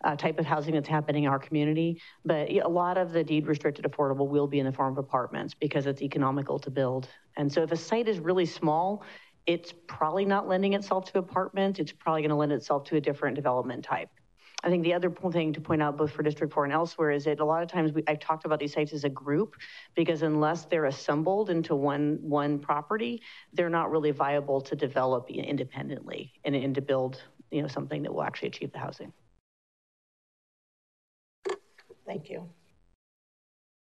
uh, 0.04 0.16
type 0.16 0.40
of 0.40 0.46
housing 0.46 0.74
that's 0.74 0.88
happening 0.88 1.24
in 1.24 1.30
our 1.30 1.40
community. 1.40 2.00
But 2.26 2.52
a 2.52 2.68
lot 2.68 2.98
of 2.98 3.12
the 3.12 3.24
deed 3.24 3.48
restricted 3.48 3.86
affordable 3.86 4.28
will 4.28 4.48
be 4.48 4.60
in 4.60 4.66
the 4.66 4.72
form 4.72 4.92
of 4.94 4.98
apartments 5.00 5.56
because 5.56 5.88
it's 5.88 6.02
economical 6.02 6.60
to 6.60 6.70
build. 6.70 7.08
And 7.38 7.52
so 7.52 7.64
if 7.64 7.72
a 7.72 7.78
site 7.78 8.08
is 8.08 8.20
really 8.20 8.46
small, 8.46 9.04
it's 9.48 9.74
probably 9.88 10.26
not 10.26 10.48
lending 10.48 10.74
itself 10.74 11.12
to 11.12 11.18
apartments. 11.18 11.80
It's 11.80 11.92
probably 11.92 12.22
going 12.22 12.30
to 12.30 12.36
lend 12.36 12.52
itself 12.52 12.84
to 12.86 12.98
a 12.98 13.02
different 13.02 13.36
development 13.36 13.84
type. 13.84 14.10
I 14.64 14.70
think 14.70 14.84
the 14.84 14.94
other 14.94 15.10
thing 15.10 15.54
to 15.54 15.62
point 15.62 15.82
out 15.82 15.98
both 15.98 16.12
for 16.12 16.22
District 16.22 16.54
4 16.54 16.66
and 16.66 16.74
elsewhere 16.74 17.12
is 17.12 17.24
that 17.26 17.40
a 17.40 17.46
lot 17.46 17.64
of 17.64 17.70
times 17.70 17.94
we, 17.94 18.04
I've 18.08 18.20
talked 18.20 18.46
about 18.46 18.60
these 18.60 18.74
sites 18.74 18.94
as 18.94 19.04
a 19.04 19.10
group 19.10 19.56
because 19.96 20.22
unless 20.22 20.66
they're 20.66 20.86
assembled 20.86 21.50
into 21.50 21.76
one, 21.76 22.20
one 22.22 22.60
property, 22.60 23.22
they're 23.54 23.70
not 23.70 23.90
really 23.90 24.12
viable 24.12 24.62
to 24.62 24.76
develop 24.76 25.30
independently 25.30 26.32
and, 26.44 26.56
and 26.56 26.76
to 26.76 26.82
build 26.82 27.24
you 27.50 27.64
know, 27.64 27.68
something 27.68 28.04
that 28.04 28.14
will 28.14 28.24
actually 28.24 28.50
achieve 28.50 28.72
the 28.72 28.78
housing. 28.78 29.12
Thank 32.06 32.30
you. 32.30 32.48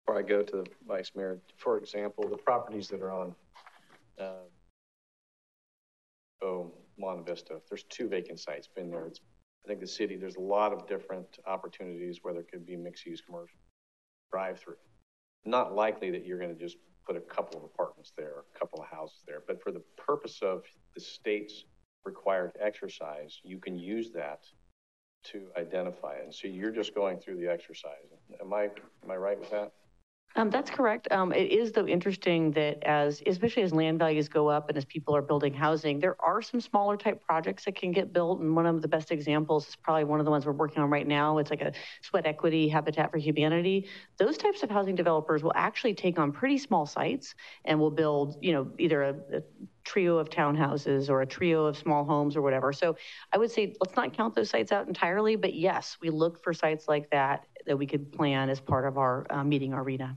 Before 0.04 0.18
I 0.18 0.22
go 0.22 0.42
to 0.42 0.56
the 0.58 0.66
Vice 0.86 1.12
Mayor, 1.14 1.38
for 1.56 1.78
example, 1.78 2.28
the 2.28 2.36
properties 2.36 2.88
that 2.88 3.00
are 3.00 3.12
on, 3.12 3.34
uh, 4.18 4.32
oh, 6.42 6.72
Monte 6.98 7.30
Vista, 7.30 7.60
there's 7.68 7.84
two 7.84 8.08
vacant 8.08 8.40
sites 8.40 8.68
been 8.68 8.90
there. 8.90 9.10
I 9.68 9.72
think 9.72 9.80
the 9.80 9.86
city, 9.86 10.16
there's 10.16 10.36
a 10.36 10.40
lot 10.40 10.72
of 10.72 10.88
different 10.88 11.26
opportunities 11.46 12.20
where 12.22 12.32
there 12.32 12.42
could 12.42 12.64
be 12.64 12.74
mixed 12.74 13.04
use 13.04 13.20
commercial 13.20 13.58
drive 14.32 14.58
through. 14.58 14.76
Not 15.44 15.74
likely 15.74 16.10
that 16.10 16.24
you're 16.24 16.38
going 16.38 16.54
to 16.54 16.58
just 16.58 16.78
put 17.06 17.16
a 17.16 17.20
couple 17.20 17.58
of 17.58 17.64
apartments 17.64 18.14
there, 18.16 18.44
a 18.54 18.58
couple 18.58 18.80
of 18.80 18.86
houses 18.88 19.18
there, 19.26 19.42
but 19.46 19.62
for 19.62 19.70
the 19.70 19.82
purpose 19.98 20.40
of 20.40 20.62
the 20.94 21.00
state's 21.02 21.66
required 22.06 22.52
exercise, 22.58 23.40
you 23.44 23.58
can 23.58 23.78
use 23.78 24.10
that 24.12 24.40
to 25.24 25.48
identify 25.58 26.14
it. 26.14 26.24
And 26.24 26.34
so 26.34 26.48
you're 26.48 26.70
just 26.70 26.94
going 26.94 27.18
through 27.18 27.36
the 27.36 27.50
exercise. 27.50 28.08
Am 28.40 28.54
I, 28.54 28.70
am 29.04 29.10
I 29.10 29.16
right 29.16 29.38
with 29.38 29.50
that? 29.50 29.72
Um, 30.36 30.50
that's 30.50 30.70
correct. 30.70 31.08
Um, 31.10 31.32
it 31.32 31.50
is 31.50 31.72
though 31.72 31.86
interesting 31.86 32.52
that 32.52 32.84
as, 32.84 33.22
especially 33.26 33.62
as 33.62 33.72
land 33.72 33.98
values 33.98 34.28
go 34.28 34.48
up 34.48 34.68
and 34.68 34.78
as 34.78 34.84
people 34.84 35.16
are 35.16 35.22
building 35.22 35.52
housing, 35.52 35.98
there 35.98 36.16
are 36.20 36.42
some 36.42 36.60
smaller 36.60 36.96
type 36.96 37.20
projects 37.24 37.64
that 37.64 37.74
can 37.74 37.90
get 37.90 38.12
built. 38.12 38.40
And 38.40 38.54
one 38.54 38.66
of 38.66 38.80
the 38.80 38.88
best 38.88 39.10
examples 39.10 39.68
is 39.68 39.76
probably 39.76 40.04
one 40.04 40.20
of 40.20 40.26
the 40.26 40.30
ones 40.30 40.46
we're 40.46 40.52
working 40.52 40.82
on 40.82 40.90
right 40.90 41.06
now. 41.06 41.38
It's 41.38 41.50
like 41.50 41.62
a 41.62 41.72
sweat 42.02 42.26
equity 42.26 42.68
Habitat 42.68 43.10
for 43.10 43.18
Humanity. 43.18 43.88
Those 44.18 44.36
types 44.36 44.62
of 44.62 44.70
housing 44.70 44.94
developers 44.94 45.42
will 45.42 45.54
actually 45.56 45.94
take 45.94 46.18
on 46.18 46.30
pretty 46.30 46.58
small 46.58 46.86
sites 46.86 47.34
and 47.64 47.80
will 47.80 47.90
build, 47.90 48.36
you 48.40 48.52
know, 48.52 48.70
either 48.78 49.02
a, 49.02 49.14
a 49.38 49.42
trio 49.88 50.18
of 50.18 50.28
townhouses 50.28 51.08
or 51.08 51.22
a 51.22 51.26
trio 51.26 51.64
of 51.64 51.76
small 51.76 52.04
homes 52.04 52.36
or 52.36 52.42
whatever. 52.42 52.72
So 52.72 52.96
I 53.32 53.38
would 53.38 53.50
say 53.50 53.74
let's 53.80 53.96
not 53.96 54.12
count 54.12 54.34
those 54.34 54.50
sites 54.50 54.70
out 54.70 54.86
entirely, 54.86 55.34
but 55.34 55.54
yes, 55.54 55.96
we 56.02 56.10
look 56.10 56.42
for 56.44 56.52
sites 56.52 56.86
like 56.86 57.10
that 57.10 57.46
that 57.66 57.76
we 57.76 57.86
could 57.86 58.12
plan 58.12 58.50
as 58.50 58.60
part 58.60 58.84
of 58.84 58.98
our 58.98 59.26
uh, 59.30 59.42
meeting 59.42 59.72
RHNA. 59.72 60.14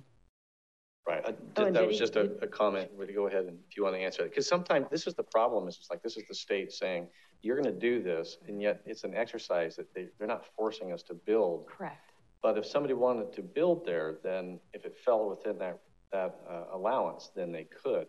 Right. 1.08 1.24
I, 1.26 1.34
oh, 1.58 1.72
that 1.72 1.88
was 1.88 1.98
just 1.98 2.16
a, 2.16 2.32
a 2.42 2.48
comment. 2.48 2.92
Would 2.98 3.14
go 3.16 3.28
ahead 3.28 3.46
and 3.46 3.58
if 3.68 3.76
you 3.76 3.84
want 3.84 3.96
to 3.96 4.02
answer 4.02 4.24
it, 4.24 4.30
because 4.30 4.48
sometimes 4.48 4.88
this 4.92 5.08
is 5.08 5.16
the 5.16 5.24
problem. 5.24 5.68
Is 5.68 5.78
it's 5.80 5.90
like 5.90 6.04
this 6.04 6.16
is 6.18 6.24
the 6.28 6.36
state 6.36 6.72
saying 6.72 7.08
you're 7.42 7.60
going 7.60 7.74
to 7.74 7.80
do 7.80 8.04
this, 8.04 8.38
and 8.48 8.62
yet 8.62 8.82
it's 8.86 9.04
an 9.04 9.16
exercise 9.16 9.76
that 9.78 9.92
they 9.96 10.08
they're 10.20 10.28
not 10.28 10.46
forcing 10.56 10.92
us 10.92 11.02
to 11.04 11.14
build. 11.14 11.68
Correct. 11.68 12.12
But 12.44 12.58
if 12.58 12.66
somebody 12.66 12.94
wanted 12.94 13.34
to 13.34 13.42
build 13.42 13.86
there, 13.86 14.18
then 14.24 14.60
if 14.74 14.86
it 14.86 14.96
fell 15.04 15.30
within 15.30 15.58
that 15.60 15.80
that 16.12 16.40
uh, 16.50 16.66
allowance, 16.74 17.32
then 17.36 17.52
they 17.52 17.64
could. 17.84 18.08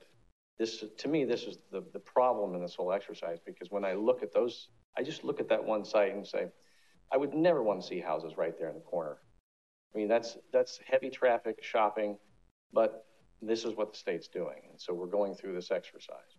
This 0.63 0.85
to 1.03 1.09
me, 1.09 1.25
this 1.25 1.43
is 1.45 1.59
the 1.71 1.83
the 1.93 1.99
problem 1.99 2.55
in 2.55 2.63
this 2.63 2.75
whole 2.75 2.93
exercise 2.93 3.39
because 3.45 3.71
when 3.71 3.85
I 3.85 3.95
look 3.95 4.23
at 4.23 4.33
those, 4.33 4.69
I 4.97 5.03
just 5.03 5.25
look 5.25 5.41
at 5.41 5.49
that 5.49 5.65
one 5.65 5.85
site 5.85 6.15
and 6.15 6.27
say, 6.27 6.47
I 7.13 7.17
would 7.17 7.35
never 7.35 7.63
want 7.63 7.81
to 7.81 7.87
see 7.87 8.01
houses 8.01 8.37
right 8.37 8.57
there 8.59 8.69
in 8.69 8.75
the 8.75 8.81
corner. 8.81 9.17
I 9.95 9.99
mean, 9.99 10.09
that's 10.09 10.39
that's 10.53 10.79
heavy 10.91 11.11
traffic 11.11 11.57
shopping 11.63 12.19
but 12.73 13.07
this 13.41 13.65
is 13.65 13.75
what 13.77 13.93
the 13.93 13.99
state's 13.99 14.29
doing. 14.29 14.61
And 14.71 14.81
so 14.81 14.95
we're 14.95 15.07
going 15.07 15.35
through 15.35 15.55
this 15.55 15.71
exercise. 15.71 16.39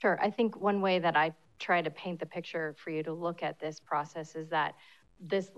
Sure. 0.00 0.18
I 0.20 0.30
think 0.30 0.60
one 0.60 0.80
way 0.80 0.98
that 0.98 1.16
I 1.16 1.32
try 1.58 1.82
to 1.82 1.90
paint 1.90 2.20
the 2.20 2.26
picture 2.26 2.74
for 2.78 2.90
you 2.90 3.02
to 3.02 3.12
look 3.12 3.42
at 3.42 3.58
this 3.60 3.80
process 3.80 4.34
is 4.34 4.48
that 4.48 4.74
this 5.20 5.50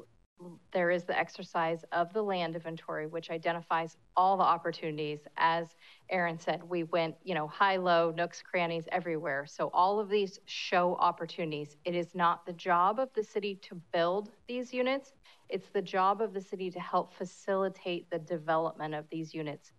there 0.73 0.91
is 0.91 1.05
the 1.05 1.19
exercise 1.19 1.85
of 1.93 2.13
the 2.13 2.23
land 2.23 2.55
inventory, 2.55 3.07
which 3.07 3.31
identifies 3.31 3.97
all 4.17 4.37
the 4.37 4.43
opportunities. 4.43 5.21
As 5.37 5.77
Aaron 6.11 6.39
said, 6.39 6.63
we 6.63 6.85
went, 6.85 7.15
you 7.25 7.35
know, 7.35 7.47
high, 7.47 7.77
low, 7.77 8.13
nooks, 8.17 8.43
crannies, 8.43 8.85
everywhere. 8.93 9.47
So 9.47 9.71
all 9.73 10.01
of 10.01 10.09
these 10.09 10.39
show 10.47 10.97
opportunities. 10.97 11.77
It 11.85 11.95
is 11.95 12.15
not 12.15 12.47
the 12.47 12.53
job 12.53 12.99
of 12.99 13.11
the 13.15 13.25
city 13.25 13.57
to 13.63 13.75
build 13.93 14.31
these 14.49 14.73
units. 14.73 15.13
It's 15.49 15.69
the 15.71 15.83
job 15.83 16.21
of 16.21 16.33
the 16.33 16.41
city 16.41 16.71
to 16.71 16.81
help 16.81 17.13
facilitate 17.13 18.11
the 18.11 18.19
development 18.19 18.95
of 18.95 19.05
these 19.11 19.35
units 19.35 19.73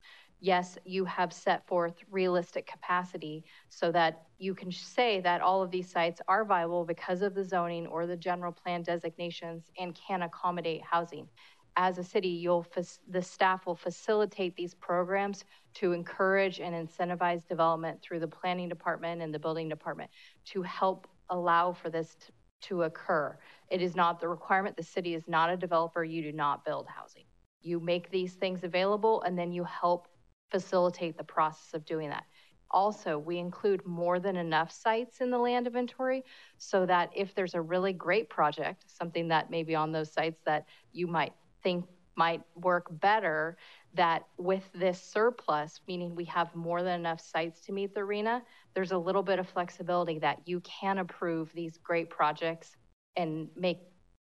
yes, 0.44 0.78
you 0.84 1.06
have 1.06 1.32
set 1.32 1.66
forth 1.66 1.96
realistic 2.12 2.68
capacity 2.68 3.46
so 3.70 3.94
that 3.94 4.24
you 4.44 4.54
can 4.54 4.72
say 4.72 5.22
that 5.22 5.42
all 5.42 5.64
of 5.64 5.72
these 5.72 5.90
sites 5.90 6.22
are 6.28 6.44
viable 6.44 6.84
because 6.84 7.22
of 7.22 7.34
the 7.34 7.44
zoning 7.44 7.88
or 7.88 8.06
the 8.06 8.18
general 8.18 8.52
plan 8.52 8.84
designations 8.84 9.72
and 9.80 9.96
can 9.96 10.24
accommodate 10.24 10.82
housing. 10.84 11.28
As 11.76 11.98
a 11.98 12.04
city, 12.04 12.28
you'll 12.28 12.68
the 13.10 13.22
staff 13.22 13.66
will 13.66 13.76
facilitate 13.76 14.56
these 14.56 14.76
programs 14.76 15.46
to 15.76 15.94
encourage 15.94 16.60
and 16.60 16.76
incentivize 16.76 17.48
development 17.48 18.02
through 18.02 18.20
the 18.20 18.28
planning 18.28 18.70
department 18.70 19.22
and 19.22 19.34
the 19.34 19.40
building 19.40 19.70
department 19.70 20.12
to 20.46 20.62
help 20.62 21.08
allow 21.30 21.72
for 21.72 21.90
this 21.90 22.16
to, 22.16 22.32
to 22.68 22.84
occur. 22.84 23.36
It 23.72 23.82
is 23.82 23.96
not 23.96 24.20
the 24.20 24.28
requirement. 24.28 24.78
The 24.78 24.84
city 24.84 25.16
is 25.16 25.24
not 25.28 25.50
a 25.50 25.58
developer. 25.58 26.04
You 26.04 26.22
do 26.22 26.32
not 26.32 26.64
build 26.64 26.86
housing. 26.88 27.24
You 27.62 27.80
make 27.80 28.12
these 28.12 28.34
things 28.34 28.64
available 28.64 29.24
and 29.24 29.40
then 29.40 29.52
you 29.52 29.64
help 29.64 30.08
facilitate 30.52 31.18
the 31.18 31.24
process 31.24 31.74
of 31.74 31.86
doing 31.86 32.10
that. 32.10 32.26
Also, 32.74 33.18
we 33.20 33.38
include 33.38 33.86
more 33.86 34.20
than 34.20 34.36
enough 34.36 34.72
sites 34.72 35.22
in 35.22 35.30
the 35.30 35.38
land 35.38 35.68
inventory 35.68 36.24
so 36.58 36.86
that 36.86 37.12
if 37.16 37.36
there's 37.36 37.54
a 37.54 37.62
really 37.62 37.94
great 37.94 38.30
project, 38.30 38.84
something 38.88 39.28
that 39.28 39.52
may 39.52 39.64
be 39.64 39.76
on 39.76 39.92
those 39.92 40.12
sites 40.12 40.42
that 40.46 40.66
you 40.92 41.06
might 41.06 41.34
think 41.62 41.86
might 42.16 42.42
work 42.56 42.88
better, 43.00 43.58
that 43.94 44.24
with 44.38 44.64
this 44.74 45.02
surplus, 45.02 45.82
meaning 45.88 46.16
we 46.16 46.26
have 46.26 46.54
more 46.56 46.84
than 46.84 47.00
enough 47.00 47.22
sites 47.22 47.62
to 47.62 47.72
meet 47.72 47.94
the 47.94 48.02
RHNA, 48.02 48.42
there's 48.74 48.92
a 48.92 48.98
little 48.98 49.24
bit 49.24 49.40
of 49.40 49.48
flexibility 49.48 50.20
that 50.20 50.40
you 50.46 50.60
can 50.62 51.00
approve 51.00 51.52
these 51.54 51.78
great 51.78 52.10
projects 52.10 52.76
and 53.16 53.50
make 53.56 53.80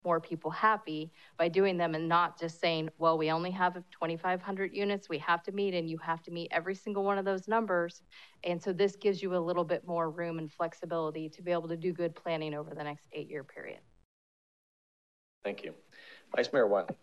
more 0.05 0.21
people 0.21 0.51
happy 0.51 1.11
by 1.39 1.49
doing 1.49 1.77
them 1.77 1.95
and 1.95 2.09
not 2.09 2.39
just 2.39 2.61
saying, 2.61 2.91
well, 2.99 3.17
we 3.17 3.31
only 3.31 3.51
have 3.51 3.75
2,500 3.75 4.75
units, 4.75 5.09
we 5.09 5.19
have 5.19 5.43
to 5.45 5.53
meet, 5.53 5.75
and 5.75 5.89
you 5.89 5.99
have 5.99 6.23
to 6.23 6.31
meet 6.31 6.49
every 6.51 6.75
single 6.75 7.05
one 7.05 7.19
of 7.19 7.25
those 7.25 7.49
numbers. 7.49 8.03
And 8.45 8.63
so 8.63 8.73
this 8.73 8.97
gives 8.97 9.23
you 9.23 9.35
a 9.35 9.39
little 9.39 9.65
bit 9.65 9.87
more 9.87 10.11
room 10.11 10.39
and 10.39 10.53
flexibility 10.53 11.29
to 11.31 11.43
be 11.43 11.53
able 11.53 11.69
to 11.69 11.77
do 11.77 11.93
good 11.93 12.15
planning 12.15 12.55
over 12.55 12.75
the 12.75 12.85
next 12.85 13.09
eight 13.13 13.31
year 13.31 13.45
period. 13.45 13.79
Thank 15.45 15.65
you. 15.65 15.75
Vice 16.35 16.53
Mayor 16.53 16.67
Wiley. 16.67 16.95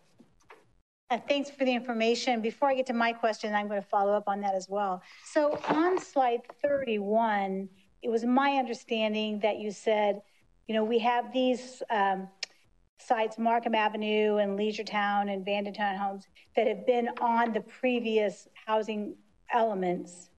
Uh, 1.11 1.17
thanks 1.27 1.49
for 1.49 1.65
the 1.65 1.73
information. 1.73 2.41
Before 2.41 2.69
I 2.69 2.73
get 2.73 2.85
to 2.85 2.93
my 2.93 3.11
question, 3.11 3.53
I'm 3.53 3.67
going 3.67 3.81
to 3.81 3.87
follow 3.87 4.13
up 4.13 4.23
on 4.27 4.39
that 4.41 4.55
as 4.55 4.69
well. 4.69 5.01
So 5.25 5.59
on 5.67 5.99
slide 5.99 6.39
31, 6.61 7.67
it 8.01 8.09
was 8.09 8.23
my 8.23 8.51
understanding 8.51 9.39
that 9.41 9.59
you 9.59 9.71
said, 9.71 10.21
you 10.67 10.73
know, 10.73 10.85
we 10.85 10.99
have 10.99 11.33
these 11.33 11.83
um, 11.89 12.29
sites, 13.01 13.37
Markham 13.37 13.75
Avenue 13.75 14.37
and 14.37 14.55
Leisure 14.55 14.83
Town 14.83 15.29
and 15.29 15.45
Vandentown 15.45 15.97
homes 15.97 16.27
that 16.55 16.67
have 16.67 16.85
been 16.85 17.09
on 17.19 17.53
the 17.53 17.61
previous 17.61 18.47
housing 18.65 19.15
elements. 19.53 20.29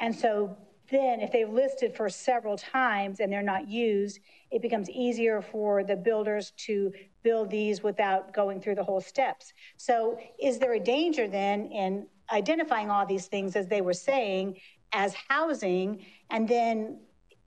And 0.00 0.14
so 0.14 0.56
then 0.90 1.20
if 1.20 1.32
they've 1.32 1.48
listed 1.48 1.96
for 1.96 2.08
several 2.08 2.56
times 2.56 3.20
and 3.20 3.32
they're 3.32 3.42
not 3.42 3.68
used, 3.68 4.20
it 4.50 4.60
becomes 4.60 4.90
easier 4.90 5.40
for 5.40 5.82
the 5.82 5.96
builders 5.96 6.52
to 6.58 6.92
build 7.22 7.50
these 7.50 7.82
without 7.82 8.34
going 8.34 8.60
through 8.60 8.74
the 8.74 8.84
whole 8.84 9.00
steps. 9.00 9.52
So 9.76 10.18
is 10.40 10.58
there 10.58 10.74
a 10.74 10.80
danger 10.80 11.26
then 11.26 11.66
in 11.66 12.06
identifying 12.32 12.90
all 12.90 13.06
these 13.06 13.26
things, 13.26 13.56
as 13.56 13.66
they 13.66 13.80
were 13.80 13.94
saying, 13.94 14.58
as 14.92 15.14
housing, 15.28 16.04
and 16.30 16.48
then 16.48 17.00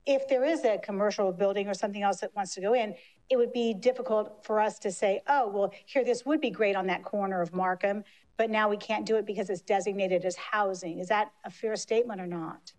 if 0.05 0.27
there 0.27 0.43
is 0.43 0.63
a 0.63 0.77
commercial 0.77 1.31
building 1.31 1.67
or 1.67 1.73
something 1.73 2.01
else 2.01 2.21
that 2.21 2.35
wants 2.35 2.55
to 2.55 2.61
go 2.61 2.73
in, 2.73 2.95
it 3.29 3.37
would 3.37 3.51
be 3.51 3.73
difficult 3.73 4.43
for 4.43 4.59
us 4.59 4.79
to 4.79 4.91
say, 4.91 5.21
oh, 5.27 5.49
well, 5.49 5.71
here, 5.85 6.03
this 6.03 6.25
would 6.25 6.39
be 6.39 6.49
great 6.49 6.75
on 6.75 6.87
that 6.87 7.03
corner 7.03 7.41
of 7.41 7.53
Markham, 7.53 8.03
but 8.37 8.49
now 8.49 8.69
we 8.69 8.77
can't 8.77 9.05
do 9.05 9.15
it 9.17 9.25
because 9.25 9.49
it's 9.49 9.61
designated 9.61 10.23
as 10.23 10.35
housing. 10.35 10.99
Is 10.99 11.07
that 11.09 11.31
a 11.43 11.49
fair 11.49 11.75
statement 11.75 12.21
or 12.21 12.27
not? 12.27 12.71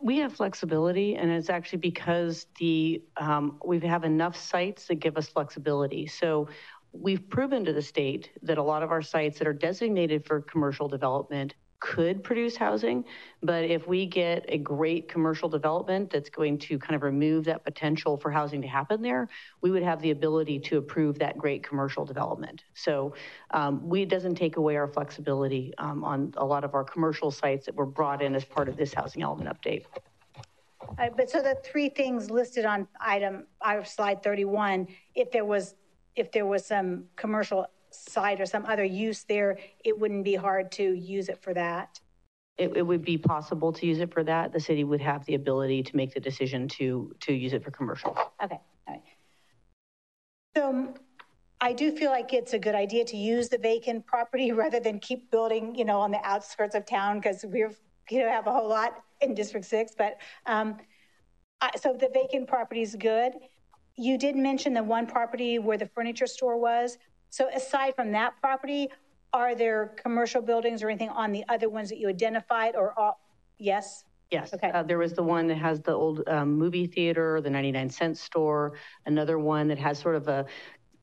We 0.00 0.18
have 0.18 0.32
flexibility, 0.32 1.16
and 1.16 1.28
it's 1.28 1.50
actually 1.50 1.80
because 1.80 2.46
the, 2.60 3.02
um, 3.16 3.58
we 3.64 3.80
have 3.80 4.04
enough 4.04 4.36
sites 4.36 4.86
that 4.86 4.96
give 4.96 5.16
us 5.16 5.26
flexibility. 5.26 6.06
So 6.06 6.48
we've 6.92 7.28
proven 7.28 7.64
to 7.64 7.72
the 7.72 7.82
state 7.82 8.30
that 8.42 8.58
a 8.58 8.62
lot 8.62 8.84
of 8.84 8.92
our 8.92 9.02
sites 9.02 9.38
that 9.38 9.48
are 9.48 9.52
designated 9.52 10.24
for 10.24 10.40
commercial 10.40 10.86
development 10.86 11.54
could 11.82 12.22
produce 12.22 12.56
housing, 12.56 13.04
but 13.42 13.64
if 13.64 13.88
we 13.88 14.06
get 14.06 14.44
a 14.48 14.56
great 14.56 15.08
commercial 15.08 15.48
development 15.48 16.10
that's 16.10 16.30
going 16.30 16.56
to 16.56 16.78
kind 16.78 16.94
of 16.94 17.02
remove 17.02 17.44
that 17.44 17.64
potential 17.64 18.16
for 18.16 18.30
housing 18.30 18.62
to 18.62 18.68
happen 18.68 19.02
there, 19.02 19.28
we 19.62 19.72
would 19.72 19.82
have 19.82 20.00
the 20.00 20.12
ability 20.12 20.60
to 20.60 20.78
approve 20.78 21.18
that 21.18 21.36
great 21.36 21.64
commercial 21.64 22.04
development. 22.04 22.62
So 22.74 23.14
um, 23.50 23.88
we, 23.88 24.02
it 24.02 24.08
doesn't 24.08 24.36
take 24.36 24.58
away 24.58 24.76
our 24.76 24.86
flexibility 24.86 25.74
um, 25.78 26.04
on 26.04 26.32
a 26.36 26.46
lot 26.46 26.62
of 26.62 26.72
our 26.74 26.84
commercial 26.84 27.32
sites 27.32 27.66
that 27.66 27.74
were 27.74 27.84
brought 27.84 28.22
in 28.22 28.36
as 28.36 28.44
part 28.44 28.68
of 28.68 28.76
this 28.76 28.94
housing 28.94 29.22
element 29.22 29.50
update. 29.50 29.84
Uh, 30.98 31.08
but 31.16 31.28
so 31.28 31.42
the 31.42 31.56
three 31.64 31.88
things 31.88 32.30
listed 32.30 32.64
on 32.64 32.86
item, 33.00 33.44
uh, 33.60 33.82
slide 33.82 34.22
31, 34.22 34.86
if 35.16 35.32
there 35.32 35.44
was, 35.44 35.74
if 36.14 36.30
there 36.30 36.46
was 36.46 36.64
some 36.64 37.06
commercial 37.16 37.66
site 37.94 38.40
or 38.40 38.46
some 38.46 38.66
other 38.66 38.84
use 38.84 39.24
there, 39.24 39.58
it 39.84 39.98
wouldn't 39.98 40.24
be 40.24 40.34
hard 40.34 40.72
to 40.72 40.92
use 40.92 41.28
it 41.28 41.42
for 41.42 41.54
that. 41.54 42.00
It, 42.58 42.76
it 42.76 42.82
would 42.82 43.04
be 43.04 43.16
possible 43.16 43.72
to 43.72 43.86
use 43.86 44.00
it 44.00 44.12
for 44.12 44.22
that. 44.24 44.52
The 44.52 44.60
city 44.60 44.84
would 44.84 45.00
have 45.00 45.24
the 45.24 45.34
ability 45.34 45.82
to 45.84 45.96
make 45.96 46.12
the 46.12 46.20
decision 46.20 46.68
to, 46.68 47.14
to 47.20 47.32
use 47.32 47.52
it 47.54 47.64
for 47.64 47.70
commercial. 47.70 48.10
Okay, 48.42 48.60
all 48.86 48.94
right. 48.94 49.02
So 50.54 50.94
I 51.62 51.72
do 51.72 51.96
feel 51.96 52.10
like 52.10 52.34
it's 52.34 52.52
a 52.52 52.58
good 52.58 52.74
idea 52.74 53.04
to 53.06 53.16
use 53.16 53.48
the 53.48 53.56
vacant 53.56 54.04
property 54.04 54.52
rather 54.62 54.80
than 54.80 54.98
keep 54.98 55.30
building, 55.30 55.74
you 55.74 55.84
know, 55.84 56.00
on 56.00 56.10
the 56.10 56.20
outskirts 56.24 56.74
of 56.74 56.84
town 56.84 57.20
because 57.20 57.44
we're, 57.44 57.72
you 58.10 58.20
know, 58.20 58.28
have 58.28 58.46
a 58.46 58.52
whole 58.52 58.68
lot 58.68 58.96
in 59.20 59.34
District 59.34 59.64
Six, 59.64 59.92
but, 59.96 60.18
um, 60.46 60.76
I, 61.60 61.70
so 61.80 61.92
the 61.92 62.10
vacant 62.12 62.48
property 62.48 62.82
is 62.82 62.96
good. 62.96 63.34
You 63.96 64.18
did 64.18 64.34
mention 64.34 64.74
the 64.74 64.82
one 64.82 65.06
property 65.06 65.60
where 65.60 65.78
the 65.78 65.86
furniture 65.86 66.26
store 66.26 66.58
was. 66.58 66.98
So 67.32 67.48
aside 67.48 67.96
from 67.96 68.12
that 68.12 68.34
property, 68.42 68.88
are 69.32 69.54
there 69.54 69.94
commercial 69.96 70.42
buildings 70.42 70.82
or 70.82 70.90
anything 70.90 71.08
on 71.08 71.32
the 71.32 71.44
other 71.48 71.70
ones 71.70 71.88
that 71.88 71.98
you 71.98 72.08
identified 72.10 72.76
or 72.76 72.92
all? 72.98 73.18
Yes? 73.58 74.04
Yes. 74.30 74.52
Okay. 74.52 74.70
Uh, 74.70 74.82
there 74.82 74.98
was 74.98 75.14
the 75.14 75.22
one 75.22 75.46
that 75.46 75.56
has 75.56 75.80
the 75.80 75.92
old 75.92 76.28
um, 76.28 76.52
movie 76.52 76.86
theater, 76.86 77.40
the 77.40 77.48
99 77.48 77.88
cent 77.88 78.18
store, 78.18 78.74
another 79.06 79.38
one 79.38 79.66
that 79.68 79.78
has 79.78 79.98
sort 79.98 80.14
of 80.14 80.28
a 80.28 80.44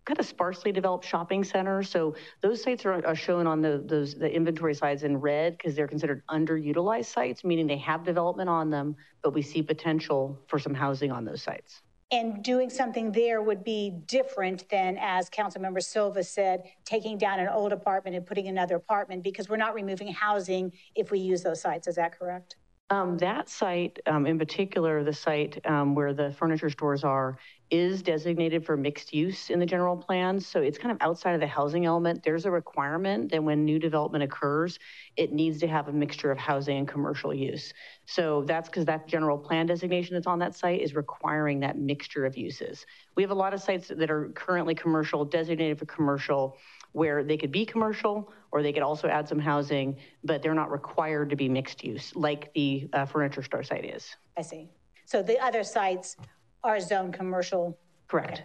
kind 0.05 0.19
of 0.19 0.25
sparsely 0.27 0.71
developed 0.71 1.03
shopping 1.03 1.43
center. 1.43 1.81
So 1.81 2.15
those 2.41 2.61
sites 2.61 2.85
are, 2.85 3.03
are 3.07 3.15
shown 3.15 3.47
on 3.47 3.61
the 3.61 3.83
those 3.83 4.13
the 4.13 4.31
inventory 4.31 4.75
slides 4.75 5.01
in 5.01 5.17
red 5.17 5.57
because 5.57 5.75
they're 5.75 5.87
considered 5.87 6.21
underutilized 6.29 7.05
sites, 7.05 7.43
meaning 7.43 7.65
they 7.65 7.77
have 7.77 8.03
development 8.03 8.49
on 8.49 8.69
them, 8.69 8.95
but 9.23 9.33
we 9.33 9.41
see 9.41 9.63
potential 9.63 10.39
for 10.47 10.59
some 10.59 10.75
housing 10.75 11.11
on 11.11 11.25
those 11.25 11.41
sites. 11.41 11.81
And 12.11 12.43
doing 12.43 12.71
something 12.71 13.11
there 13.11 13.41
would 13.43 13.63
be 13.63 13.91
different 14.07 14.67
than, 14.69 14.97
as 14.99 15.29
Councilmember 15.29 15.81
Silva 15.81 16.23
said, 16.23 16.63
taking 16.83 17.19
down 17.19 17.39
an 17.39 17.49
old 17.49 17.71
apartment 17.71 18.15
and 18.15 18.25
putting 18.25 18.47
another 18.47 18.77
apartment 18.77 19.23
because 19.23 19.47
we're 19.47 19.57
not 19.57 19.75
removing 19.75 20.07
housing 20.07 20.71
if 20.95 21.11
we 21.11 21.19
use 21.19 21.43
those 21.43 21.61
sites. 21.61 21.87
Is 21.87 21.95
that 21.95 22.17
correct? 22.17 22.55
Um, 22.89 23.19
that 23.19 23.47
site, 23.47 23.99
um, 24.07 24.25
in 24.25 24.39
particular, 24.39 25.03
the 25.03 25.13
site 25.13 25.63
um, 25.67 25.93
where 25.93 26.11
the 26.11 26.31
furniture 26.31 26.71
stores 26.71 27.03
are, 27.03 27.37
is 27.71 28.01
designated 28.01 28.65
for 28.65 28.75
mixed 28.75 29.13
use 29.13 29.49
in 29.49 29.59
the 29.59 29.65
general 29.65 29.95
plan. 29.95 30.39
So 30.39 30.61
it's 30.61 30.77
kind 30.77 30.91
of 30.91 30.97
outside 31.01 31.33
of 31.33 31.39
the 31.39 31.47
housing 31.47 31.85
element. 31.85 32.23
There's 32.23 32.45
a 32.45 32.51
requirement 32.51 33.31
that 33.31 33.43
when 33.43 33.63
new 33.63 33.77
development 33.77 34.23
occurs, 34.23 34.79
it 35.17 35.31
needs 35.31 35.59
to 35.59 35.67
have 35.67 35.87
a 35.87 35.91
mixture 35.91 36.31
of 36.31 36.37
housing 36.37 36.77
and 36.77 36.87
commercial 36.87 37.33
use. 37.33 37.73
So 38.05 38.43
that's 38.43 38.69
because 38.69 38.85
that 38.85 39.07
general 39.07 39.37
plan 39.37 39.67
designation 39.67 40.15
that's 40.15 40.27
on 40.27 40.39
that 40.39 40.55
site 40.55 40.81
is 40.81 40.95
requiring 40.95 41.59
that 41.59 41.77
mixture 41.77 42.25
of 42.25 42.35
uses. 42.35 42.85
We 43.15 43.23
have 43.23 43.31
a 43.31 43.35
lot 43.35 43.53
of 43.53 43.61
sites 43.61 43.89
that 43.95 44.09
are 44.09 44.29
currently 44.29 44.73
commercial, 44.73 45.23
designated 45.23 45.77
for 45.77 45.85
commercial, 45.85 46.57
where 46.93 47.23
they 47.23 47.37
could 47.37 47.51
be 47.51 47.65
commercial 47.65 48.33
or 48.51 48.63
they 48.63 48.73
could 48.73 48.81
also 48.81 49.07
add 49.07 49.27
some 49.29 49.39
housing, 49.39 49.95
but 50.23 50.41
they're 50.41 50.55
not 50.55 50.71
required 50.71 51.29
to 51.29 51.35
be 51.35 51.47
mixed 51.47 51.83
use 51.83 52.15
like 52.15 52.51
the 52.53 52.89
uh, 52.93 53.05
furniture 53.05 53.43
store 53.43 53.61
site 53.61 53.85
is. 53.85 54.15
I 54.35 54.41
see. 54.41 54.69
So 55.05 55.21
the 55.21 55.39
other 55.39 55.63
sites 55.63 56.17
are 56.63 56.79
zone 56.79 57.11
commercial. 57.11 57.77
Correct. 58.07 58.43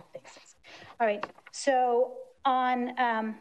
All 1.00 1.06
right. 1.06 1.24
So 1.52 2.12
on 2.44 2.98
um, 2.98 3.36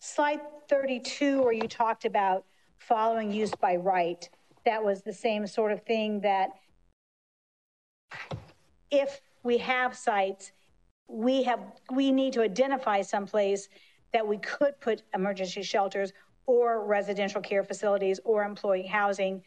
slide 0.00 0.40
32, 0.68 1.42
where 1.42 1.52
you 1.52 1.68
talked 1.68 2.04
about 2.04 2.44
following 2.78 3.32
use 3.32 3.52
by 3.60 3.76
right, 3.76 4.28
that 4.64 4.82
was 4.82 5.02
the 5.02 5.12
same 5.12 5.46
sort 5.46 5.72
of 5.72 5.82
thing 5.82 6.20
that 6.20 6.50
if 8.90 9.20
we 9.42 9.58
have 9.58 9.96
sites, 9.96 10.52
we 11.08 11.42
have 11.42 11.60
we 11.92 12.10
need 12.10 12.32
to 12.32 12.42
identify 12.42 13.02
someplace 13.02 13.68
that 14.12 14.26
we 14.26 14.38
could 14.38 14.80
put 14.80 15.02
emergency 15.14 15.62
shelters 15.62 16.12
or 16.46 16.86
residential 16.86 17.40
care 17.40 17.64
facilities 17.64 18.20
or 18.24 18.44
employee 18.44 18.86
housing 18.86 19.42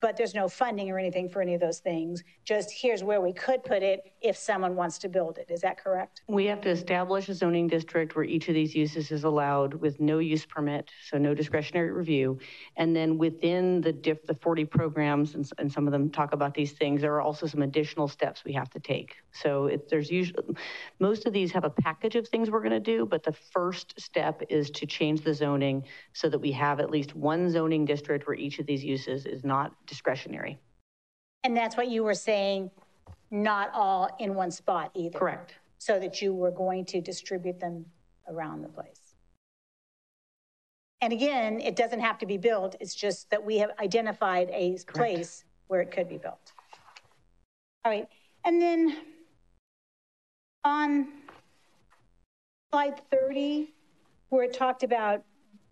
but 0.00 0.16
there's 0.16 0.34
no 0.34 0.48
funding 0.48 0.90
or 0.90 0.98
anything 0.98 1.28
for 1.28 1.40
any 1.40 1.54
of 1.54 1.60
those 1.60 1.78
things. 1.78 2.22
Just 2.44 2.70
here's 2.70 3.02
where 3.02 3.20
we 3.20 3.32
could 3.32 3.64
put 3.64 3.82
it 3.82 4.12
if 4.20 4.36
someone 4.36 4.76
wants 4.76 4.98
to 4.98 5.08
build 5.08 5.38
it. 5.38 5.50
Is 5.50 5.60
that 5.62 5.78
correct? 5.78 6.22
We 6.28 6.44
have 6.46 6.60
to 6.62 6.70
establish 6.70 7.28
a 7.28 7.34
zoning 7.34 7.68
district 7.68 8.16
where 8.16 8.24
each 8.24 8.48
of 8.48 8.54
these 8.54 8.74
uses 8.74 9.10
is 9.10 9.24
allowed 9.24 9.74
with 9.74 10.00
no 10.00 10.18
use 10.18 10.44
permit, 10.44 10.90
so 11.08 11.18
no 11.18 11.34
discretionary 11.34 11.90
review. 11.90 12.38
And 12.76 12.94
then 12.94 13.18
within 13.18 13.80
the 13.80 13.92
diff, 13.92 14.24
the 14.26 14.34
40 14.34 14.64
programs, 14.66 15.34
and, 15.34 15.48
and 15.58 15.72
some 15.72 15.86
of 15.86 15.92
them 15.92 16.10
talk 16.10 16.32
about 16.32 16.54
these 16.54 16.72
things, 16.72 17.00
there 17.00 17.14
are 17.14 17.22
also 17.22 17.46
some 17.46 17.62
additional 17.62 18.08
steps 18.08 18.44
we 18.44 18.52
have 18.52 18.70
to 18.70 18.80
take. 18.80 19.16
So 19.32 19.66
it, 19.66 19.88
there's 19.88 20.10
usually, 20.10 20.54
most 20.98 21.26
of 21.26 21.32
these 21.32 21.50
have 21.52 21.64
a 21.64 21.70
package 21.70 22.16
of 22.16 22.28
things 22.28 22.50
we're 22.50 22.62
gonna 22.62 22.80
do, 22.80 23.06
but 23.06 23.22
the 23.22 23.32
first 23.32 23.98
step 23.98 24.42
is 24.48 24.70
to 24.72 24.86
change 24.86 25.22
the 25.22 25.34
zoning 25.34 25.84
so 26.12 26.28
that 26.28 26.38
we 26.38 26.52
have 26.52 26.80
at 26.80 26.90
least 26.90 27.14
one 27.14 27.50
zoning 27.50 27.84
district 27.84 28.26
where 28.26 28.36
each 28.36 28.58
of 28.58 28.66
these 28.66 28.84
uses 28.84 29.26
is 29.26 29.44
not 29.44 29.74
discretionary. 29.86 30.58
And 31.42 31.56
that's 31.56 31.76
what 31.76 31.88
you 31.88 32.02
were 32.04 32.14
saying, 32.14 32.70
not 33.30 33.70
all 33.74 34.14
in 34.18 34.34
one 34.34 34.50
spot 34.50 34.90
either. 34.94 35.18
Correct. 35.18 35.54
So 35.78 35.98
that 36.00 36.22
you 36.22 36.32
were 36.32 36.50
going 36.50 36.86
to 36.86 37.00
distribute 37.00 37.60
them 37.60 37.84
around 38.28 38.62
the 38.62 38.68
place. 38.68 39.14
And 41.00 41.12
again, 41.12 41.60
it 41.60 41.76
doesn't 41.76 42.00
have 42.00 42.16
to 42.18 42.26
be 42.26 42.38
built. 42.38 42.76
It's 42.80 42.94
just 42.94 43.28
that 43.28 43.44
we 43.44 43.58
have 43.58 43.70
identified 43.78 44.48
a 44.50 44.70
Correct. 44.70 44.94
place 44.94 45.44
where 45.66 45.82
it 45.82 45.90
could 45.90 46.08
be 46.08 46.16
built. 46.16 46.52
All 47.84 47.92
right. 47.92 48.08
And 48.46 48.60
then 48.62 48.96
on 50.64 51.08
slide 52.72 53.02
30, 53.10 53.74
where 54.30 54.44
it 54.44 54.54
talked 54.54 54.82
about 54.82 55.22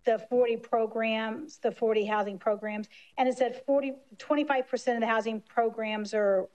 the 0.05 0.19
40 0.31 0.57
programs, 0.59 1.59
the 1.59 1.71
40 1.71 2.05
housing 2.05 2.39
programs, 2.39 2.89
and 3.19 3.29
it 3.29 3.37
said 3.37 3.63
40, 3.67 3.95
25% 4.17 4.95
of 4.95 5.01
the 5.01 5.07
housing 5.07 5.41
programs 5.41 6.13
are 6.15 6.49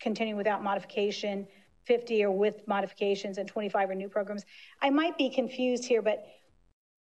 continuing 0.00 0.36
without 0.36 0.62
modification, 0.62 1.46
50 1.84 2.24
are 2.24 2.30
with 2.30 2.66
modifications, 2.66 3.38
and 3.38 3.48
25 3.48 3.90
are 3.90 3.94
new 3.94 4.08
programs. 4.08 4.44
I 4.82 4.90
might 4.90 5.16
be 5.16 5.30
confused 5.30 5.84
here, 5.84 6.02
but 6.02 6.26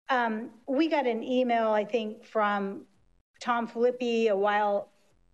um, 0.08 0.50
we 0.66 0.88
got 0.88 1.06
an 1.06 1.22
email, 1.22 1.68
I 1.68 1.84
think, 1.84 2.24
from 2.24 2.86
Tom 3.40 3.66
Filippi 3.68 4.28
a 4.28 4.36
while, 4.36 4.90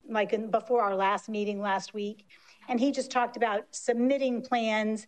like 0.09 0.32
in, 0.32 0.51
before 0.51 0.82
our 0.82 0.94
last 0.94 1.28
meeting 1.28 1.60
last 1.60 1.94
week, 1.94 2.26
and 2.68 2.81
he 2.81 2.90
just 2.90 3.10
talked 3.10 3.36
about 3.36 3.66
submitting 3.70 4.43
plans 4.43 5.06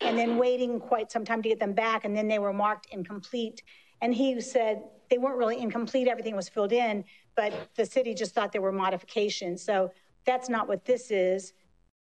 and 0.00 0.16
then 0.16 0.36
waiting 0.36 0.78
quite 0.78 1.10
some 1.10 1.24
time 1.24 1.42
to 1.42 1.48
get 1.48 1.58
them 1.58 1.72
back, 1.72 2.04
and 2.04 2.16
then 2.16 2.28
they 2.28 2.38
were 2.38 2.52
marked 2.52 2.86
incomplete. 2.92 3.62
And 4.00 4.14
he 4.14 4.40
said 4.40 4.82
they 5.10 5.18
weren't 5.18 5.36
really 5.36 5.60
incomplete, 5.60 6.08
everything 6.08 6.36
was 6.36 6.48
filled 6.48 6.72
in, 6.72 7.04
but 7.34 7.52
the 7.76 7.86
city 7.86 8.14
just 8.14 8.34
thought 8.34 8.52
there 8.52 8.62
were 8.62 8.72
modifications. 8.72 9.62
So 9.62 9.90
that's 10.24 10.48
not 10.48 10.68
what 10.68 10.84
this 10.84 11.10
is. 11.10 11.52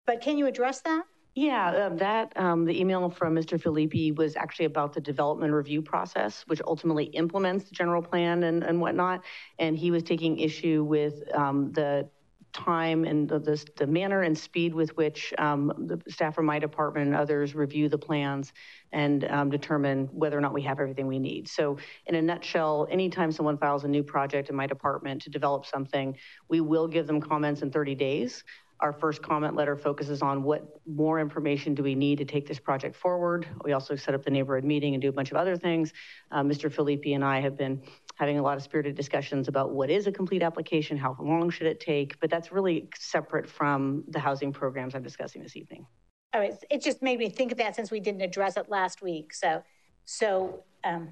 But 0.05 0.21
can 0.21 0.37
you 0.37 0.47
address 0.47 0.81
that? 0.81 1.03
Yeah, 1.35 1.71
uh, 1.71 1.89
that, 1.95 2.37
um, 2.37 2.63
the 2.63 2.79
email 2.79 3.09
from 3.09 3.33
Mr. 3.33 3.59
Filippi 3.59 4.15
was 4.15 4.35
actually 4.35 4.65
about 4.65 4.93
the 4.93 5.01
development 5.01 5.51
review 5.51 5.81
process, 5.81 6.43
which 6.45 6.61
ultimately 6.67 7.05
implements 7.05 7.69
the 7.69 7.75
general 7.75 8.03
plan 8.03 8.43
and, 8.43 8.63
and 8.63 8.79
whatnot. 8.79 9.23
And 9.57 9.75
he 9.75 9.89
was 9.89 10.03
taking 10.03 10.37
issue 10.37 10.83
with 10.83 11.23
um, 11.35 11.71
the 11.71 12.07
time 12.53 13.03
and 13.03 13.27
the, 13.27 13.39
the, 13.39 13.65
the 13.77 13.88
manner 13.88 14.21
and 14.21 14.38
speed 14.38 14.73
with 14.73 14.95
which 14.95 15.34
um, 15.38 15.73
the 15.88 15.99
staff 16.11 16.35
from 16.35 16.45
my 16.45 16.59
department 16.59 17.07
and 17.07 17.15
others 17.15 17.55
review 17.55 17.89
the 17.89 17.97
plans 17.97 18.53
and 18.91 19.25
um, 19.25 19.49
determine 19.49 20.07
whether 20.11 20.38
or 20.38 20.41
not 20.41 20.53
we 20.53 20.61
have 20.61 20.80
everything 20.80 21.07
we 21.07 21.19
need. 21.19 21.47
So 21.47 21.77
in 22.05 22.15
a 22.15 22.21
nutshell, 22.21 22.88
anytime 22.91 23.31
someone 23.31 23.57
files 23.57 23.84
a 23.84 23.88
new 23.88 24.03
project 24.03 24.49
in 24.49 24.55
my 24.55 24.67
department 24.67 25.21
to 25.23 25.30
develop 25.30 25.65
something, 25.65 26.15
we 26.47 26.61
will 26.61 26.88
give 26.88 27.07
them 27.07 27.19
comments 27.19 27.61
in 27.61 27.71
30 27.71 27.95
days. 27.95 28.43
Our 28.80 28.91
first 28.91 29.21
comment 29.21 29.55
letter 29.55 29.77
focuses 29.77 30.21
on 30.21 30.43
what 30.43 30.81
more 30.85 31.19
information 31.19 31.73
do 31.73 31.84
we 31.84 31.95
need 31.95 32.17
to 32.17 32.25
take 32.25 32.45
this 32.45 32.59
project 32.59 32.97
forward. 32.97 33.47
We 33.63 33.71
also 33.71 33.95
set 33.95 34.13
up 34.13 34.25
the 34.25 34.31
neighborhood 34.31 34.65
meeting 34.65 34.93
and 34.93 35.01
do 35.01 35.07
a 35.07 35.11
bunch 35.13 35.31
of 35.31 35.38
other 35.38 35.55
things. 35.55 35.93
Uh, 36.31 36.43
Mr. 36.43 36.69
Filippi 36.69 37.15
and 37.15 37.23
I 37.23 37.39
have 37.39 37.57
been 37.57 37.81
having 38.23 38.39
a 38.39 38.41
lot 38.41 38.55
of 38.55 38.63
spirited 38.63 38.95
discussions 38.95 39.49
about 39.49 39.71
what 39.71 39.89
is 39.89 40.07
a 40.07 40.11
complete 40.13 40.41
application, 40.41 40.95
how 40.95 41.13
long 41.19 41.49
should 41.49 41.67
it 41.67 41.81
take, 41.81 42.17
but 42.21 42.29
that's 42.29 42.53
really 42.53 42.87
separate 42.97 43.49
from 43.49 44.01
the 44.07 44.19
housing 44.19 44.53
programs 44.53 44.95
I'm 44.95 45.03
discussing 45.03 45.43
this 45.43 45.57
evening. 45.57 45.85
All 46.33 46.39
right, 46.39 46.53
it 46.69 46.81
just 46.81 47.01
made 47.01 47.19
me 47.19 47.29
think 47.29 47.51
of 47.51 47.57
that 47.57 47.75
since 47.75 47.91
we 47.91 47.99
didn't 47.99 48.21
address 48.21 48.55
it 48.55 48.69
last 48.69 49.01
week, 49.01 49.33
so, 49.33 49.61
so, 50.05 50.63
um. 50.85 51.09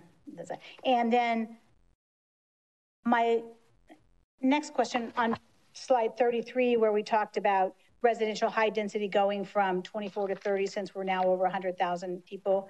And 0.86 1.12
then 1.12 1.58
my 3.04 3.42
next 4.40 4.74
question 4.74 5.12
on 5.18 5.36
slide 5.74 6.16
33, 6.18 6.78
where 6.78 6.94
we 6.94 7.04
talked 7.04 7.36
about 7.36 7.76
residential 8.02 8.50
high 8.50 8.70
density 8.70 9.10
going 9.10 9.44
from 9.44 9.82
24 9.82 10.30
to 10.30 10.36
30, 10.36 10.66
since 10.66 10.96
we're 10.96 11.04
now 11.04 11.26
over 11.26 11.44
100,000 11.44 12.26
people. 12.26 12.70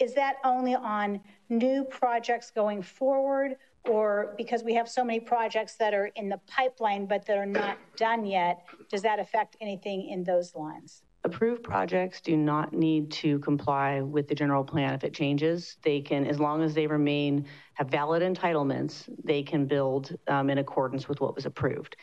Is 0.00 0.14
that 0.14 0.36
only 0.42 0.74
on 0.74 1.20
new 1.50 1.84
projects 1.84 2.50
going 2.50 2.80
forward? 2.80 3.56
Or 3.88 4.34
because 4.38 4.64
we 4.64 4.74
have 4.74 4.88
so 4.88 5.04
many 5.04 5.20
projects 5.20 5.76
that 5.76 5.92
are 5.92 6.06
in 6.16 6.28
the 6.28 6.40
pipeline, 6.46 7.06
but 7.06 7.26
that 7.26 7.36
are 7.36 7.46
not 7.46 7.78
done 7.96 8.24
yet, 8.24 8.64
does 8.90 9.02
that 9.02 9.18
affect 9.18 9.56
anything 9.60 10.08
in 10.08 10.24
those 10.24 10.54
lines? 10.54 11.02
Approved 11.24 11.62
projects 11.62 12.20
do 12.20 12.36
not 12.36 12.74
need 12.74 13.10
to 13.12 13.38
comply 13.38 14.02
with 14.02 14.28
the 14.28 14.34
general 14.34 14.62
plan 14.62 14.92
if 14.92 15.04
it 15.04 15.14
changes. 15.14 15.78
They 15.82 16.00
can, 16.00 16.26
as 16.26 16.38
long 16.38 16.62
as 16.62 16.74
they 16.74 16.86
remain, 16.86 17.46
have 17.74 17.88
valid 17.88 18.22
entitlements, 18.22 19.08
they 19.24 19.42
can 19.42 19.66
build 19.66 20.14
um, 20.28 20.50
in 20.50 20.58
accordance 20.58 21.08
with 21.08 21.20
what 21.22 21.34
was 21.34 21.46
approved. 21.46 21.96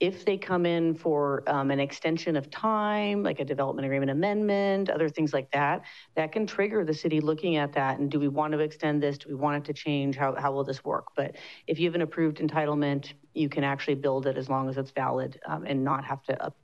If 0.00 0.24
they 0.24 0.36
come 0.36 0.64
in 0.64 0.94
for 0.94 1.42
um, 1.48 1.72
an 1.72 1.80
extension 1.80 2.36
of 2.36 2.50
time, 2.50 3.24
like 3.24 3.40
a 3.40 3.44
development 3.44 3.84
agreement 3.84 4.12
amendment, 4.12 4.90
other 4.90 5.08
things 5.08 5.32
like 5.32 5.50
that, 5.50 5.82
that 6.14 6.30
can 6.30 6.46
trigger 6.46 6.84
the 6.84 6.94
city 6.94 7.20
looking 7.20 7.56
at 7.56 7.72
that 7.72 7.98
and 7.98 8.08
do 8.08 8.20
we 8.20 8.28
want 8.28 8.52
to 8.52 8.60
extend 8.60 9.02
this? 9.02 9.18
Do 9.18 9.28
we 9.28 9.34
want 9.34 9.56
it 9.56 9.64
to 9.66 9.72
change? 9.72 10.16
How, 10.16 10.36
how 10.36 10.52
will 10.52 10.62
this 10.62 10.84
work? 10.84 11.08
But 11.16 11.36
if 11.66 11.80
you 11.80 11.86
have 11.86 11.96
an 11.96 12.02
approved 12.02 12.38
entitlement, 12.38 13.12
you 13.34 13.48
can 13.48 13.64
actually 13.64 13.96
build 13.96 14.26
it 14.26 14.36
as 14.36 14.48
long 14.48 14.68
as 14.68 14.76
it's 14.78 14.92
valid 14.92 15.40
um, 15.46 15.64
and 15.64 15.82
not 15.82 16.04
have 16.04 16.22
to 16.24 16.44
up, 16.44 16.56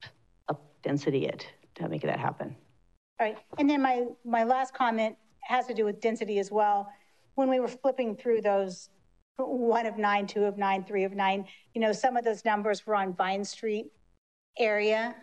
up 0.47 0.63
density 0.81 1.25
it 1.25 1.45
to 1.75 1.89
make 1.89 2.03
that 2.03 2.19
happen. 2.19 2.55
All 3.19 3.27
right, 3.27 3.37
and 3.57 3.69
then 3.69 3.81
my, 3.81 4.05
my 4.23 4.43
last 4.43 4.73
comment 4.73 5.17
has 5.41 5.67
to 5.67 5.73
do 5.73 5.83
with 5.85 5.99
density 5.99 6.39
as 6.39 6.51
well. 6.51 6.89
When 7.35 7.49
we 7.49 7.59
were 7.59 7.67
flipping 7.67 8.15
through 8.15 8.41
those 8.41 8.89
one 9.37 9.85
of 9.85 9.97
nine, 9.97 10.27
two 10.27 10.45
of 10.45 10.57
nine, 10.57 10.83
three 10.83 11.03
of 11.03 11.13
nine. 11.13 11.45
You 11.73 11.81
know, 11.81 11.91
some 11.91 12.17
of 12.17 12.23
those 12.23 12.45
numbers 12.45 12.85
were 12.85 12.95
on 12.95 13.13
Vine 13.13 13.43
Street 13.43 13.87
area. 14.57 15.15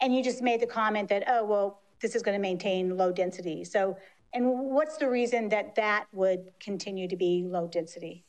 And 0.00 0.14
you 0.14 0.22
just 0.22 0.42
made 0.42 0.60
the 0.60 0.66
comment 0.66 1.08
that, 1.08 1.24
oh, 1.26 1.44
well, 1.44 1.82
this 2.00 2.14
is 2.14 2.22
going 2.22 2.36
to 2.36 2.40
maintain 2.40 2.96
low 2.96 3.10
density. 3.12 3.64
So, 3.64 3.96
and 4.32 4.46
what's 4.46 4.96
the 4.98 5.08
reason 5.08 5.48
that 5.48 5.74
that 5.76 6.06
would 6.12 6.50
continue 6.60 7.08
to 7.08 7.16
be 7.16 7.44
low 7.46 7.66
density? 7.66 8.24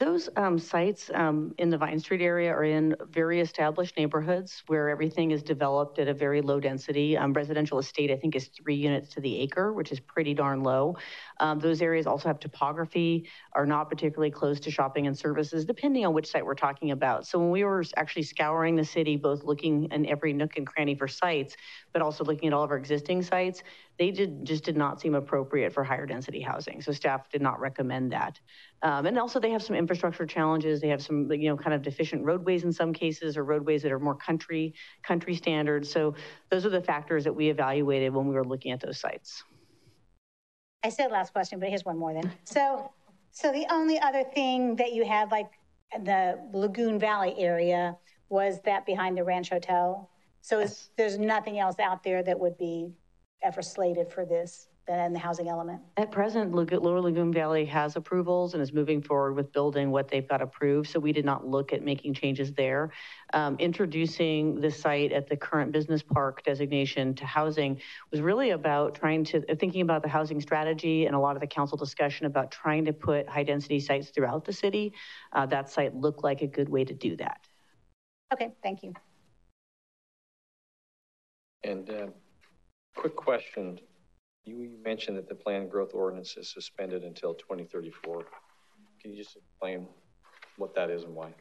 Those 0.00 0.28
um, 0.36 0.58
sites 0.58 1.12
um, 1.14 1.54
in 1.58 1.70
the 1.70 1.78
Vine 1.78 2.00
Street 2.00 2.22
area 2.22 2.50
are 2.50 2.64
in 2.64 2.96
very 3.10 3.38
established 3.38 3.96
neighborhoods 3.96 4.64
where 4.66 4.88
everything 4.88 5.30
is 5.30 5.44
developed 5.44 6.00
at 6.00 6.08
a 6.08 6.14
very 6.14 6.40
low 6.42 6.58
density. 6.58 7.16
Um, 7.16 7.32
residential 7.32 7.78
estate, 7.78 8.10
I 8.10 8.16
think, 8.16 8.34
is 8.34 8.48
three 8.48 8.74
units 8.74 9.10
to 9.10 9.20
the 9.20 9.40
acre, 9.40 9.72
which 9.72 9.92
is 9.92 10.00
pretty 10.00 10.34
darn 10.34 10.64
low. 10.64 10.96
Um, 11.38 11.60
those 11.60 11.80
areas 11.80 12.08
also 12.08 12.28
have 12.28 12.40
topography, 12.40 13.28
are 13.52 13.64
not 13.64 13.88
particularly 13.88 14.32
close 14.32 14.58
to 14.60 14.72
shopping 14.72 15.06
and 15.06 15.16
services, 15.16 15.64
depending 15.64 16.04
on 16.04 16.14
which 16.14 16.28
site 16.28 16.44
we're 16.44 16.56
talking 16.56 16.90
about. 16.90 17.24
So 17.24 17.38
when 17.38 17.50
we 17.50 17.62
were 17.62 17.84
actually 17.96 18.24
scouring 18.24 18.74
the 18.74 18.84
city, 18.84 19.16
both 19.16 19.44
looking 19.44 19.84
in 19.92 20.06
every 20.06 20.32
nook 20.32 20.56
and 20.56 20.66
cranny 20.66 20.96
for 20.96 21.06
sites, 21.06 21.56
but 21.92 22.02
also 22.02 22.24
looking 22.24 22.48
at 22.48 22.54
all 22.54 22.64
of 22.64 22.72
our 22.72 22.76
existing 22.76 23.22
sites, 23.22 23.62
they 23.98 24.10
did, 24.10 24.44
just 24.44 24.64
did 24.64 24.76
not 24.76 25.00
seem 25.00 25.14
appropriate 25.14 25.72
for 25.72 25.84
higher 25.84 26.06
density 26.06 26.40
housing. 26.40 26.80
So 26.80 26.92
staff 26.92 27.28
did 27.30 27.42
not 27.42 27.60
recommend 27.60 28.12
that. 28.12 28.40
Um, 28.82 29.06
and 29.06 29.18
also 29.18 29.38
they 29.38 29.50
have 29.50 29.62
some 29.62 29.76
infrastructure 29.76 30.26
challenges. 30.26 30.80
They 30.80 30.88
have 30.88 31.02
some, 31.02 31.30
you 31.30 31.48
know, 31.50 31.56
kind 31.56 31.74
of 31.74 31.82
deficient 31.82 32.24
roadways 32.24 32.64
in 32.64 32.72
some 32.72 32.92
cases 32.92 33.36
or 33.36 33.44
roadways 33.44 33.82
that 33.82 33.92
are 33.92 34.00
more 34.00 34.14
country, 34.14 34.74
country 35.02 35.34
standards. 35.34 35.90
So 35.90 36.14
those 36.50 36.64
are 36.64 36.70
the 36.70 36.80
factors 36.80 37.24
that 37.24 37.32
we 37.32 37.50
evaluated 37.50 38.14
when 38.14 38.26
we 38.26 38.34
were 38.34 38.44
looking 38.44 38.72
at 38.72 38.80
those 38.80 38.98
sites. 38.98 39.44
I 40.82 40.88
said 40.88 41.12
last 41.12 41.32
question, 41.32 41.60
but 41.60 41.68
here's 41.68 41.84
one 41.84 41.98
more 41.98 42.12
then. 42.12 42.32
So, 42.44 42.90
so 43.30 43.52
the 43.52 43.66
only 43.70 44.00
other 44.00 44.24
thing 44.24 44.74
that 44.76 44.92
you 44.92 45.04
had 45.04 45.30
like 45.30 45.50
the 46.04 46.40
Lagoon 46.52 46.98
Valley 46.98 47.34
area 47.38 47.96
was 48.30 48.60
that 48.64 48.86
behind 48.86 49.16
the 49.16 49.22
Ranch 49.22 49.50
Hotel. 49.50 50.08
So 50.40 50.60
yes. 50.60 50.88
there's 50.96 51.18
nothing 51.18 51.58
else 51.58 51.78
out 51.78 52.02
there 52.02 52.22
that 52.22 52.40
would 52.40 52.58
be 52.58 52.90
ever 53.42 53.62
slated 53.62 54.10
for 54.10 54.24
this 54.24 54.68
than 54.86 55.12
the 55.12 55.18
housing 55.18 55.48
element? 55.48 55.80
At 55.96 56.10
present, 56.10 56.52
Lower 56.52 57.00
Lagoon 57.00 57.32
Valley 57.32 57.64
has 57.66 57.94
approvals 57.94 58.54
and 58.54 58.62
is 58.62 58.72
moving 58.72 59.00
forward 59.00 59.34
with 59.34 59.52
building 59.52 59.90
what 59.90 60.08
they've 60.08 60.28
got 60.28 60.42
approved. 60.42 60.90
So 60.90 60.98
we 60.98 61.12
did 61.12 61.24
not 61.24 61.46
look 61.46 61.72
at 61.72 61.82
making 61.82 62.14
changes 62.14 62.52
there. 62.52 62.90
Um, 63.32 63.56
introducing 63.60 64.60
the 64.60 64.70
site 64.70 65.12
at 65.12 65.28
the 65.28 65.36
current 65.36 65.70
business 65.72 66.02
park 66.02 66.42
designation 66.44 67.14
to 67.14 67.26
housing 67.26 67.80
was 68.10 68.20
really 68.20 68.50
about 68.50 68.94
trying 68.94 69.24
to, 69.24 69.40
thinking 69.56 69.82
about 69.82 70.02
the 70.02 70.08
housing 70.08 70.40
strategy 70.40 71.06
and 71.06 71.14
a 71.14 71.18
lot 71.18 71.36
of 71.36 71.40
the 71.40 71.46
council 71.46 71.78
discussion 71.78 72.26
about 72.26 72.50
trying 72.50 72.84
to 72.84 72.92
put 72.92 73.28
high 73.28 73.44
density 73.44 73.78
sites 73.78 74.08
throughout 74.08 74.44
the 74.44 74.52
city. 74.52 74.92
Uh, 75.32 75.46
that 75.46 75.70
site 75.70 75.94
looked 75.94 76.24
like 76.24 76.42
a 76.42 76.46
good 76.46 76.68
way 76.68 76.84
to 76.84 76.94
do 76.94 77.16
that. 77.16 77.46
Okay, 78.32 78.52
thank 78.62 78.82
you. 78.82 78.94
And 81.64 81.88
uh, 81.88 82.06
quick 82.96 83.16
question. 83.16 83.78
You 84.44 84.70
mentioned 84.84 85.16
that 85.16 85.28
the 85.28 85.34
planned 85.34 85.70
growth 85.70 85.94
ordinance 85.94 86.36
is 86.36 86.52
suspended 86.52 87.04
until 87.04 87.34
2034. 87.34 88.24
Can 89.00 89.12
you 89.12 89.16
just 89.16 89.36
explain 89.36 89.86
what 90.56 90.74
that 90.74 90.90
is 90.90 91.04
and 91.04 91.14
why? 91.14 91.32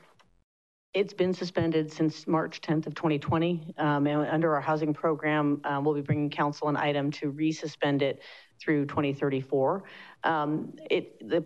It's 0.94 1.14
been 1.14 1.34
suspended 1.34 1.92
since 1.92 2.28
March 2.28 2.60
10th 2.60 2.86
of 2.86 2.96
2020. 2.96 3.74
Um, 3.78 4.08
and 4.08 4.28
under 4.28 4.54
our 4.54 4.62
housing 4.62 4.94
program, 4.94 5.62
um, 5.64 5.86
we'll 5.86 5.96
be 5.96 6.02
bringing 6.02 6.30
council 6.30 6.68
an 6.68 6.76
item 6.76 7.12
to 7.12 7.32
resuspend 7.32 8.02
it 8.02 8.22
through 8.62 8.86
2034. 8.86 9.84
Um, 10.24 10.74
it, 10.92 11.28
the 11.28 11.44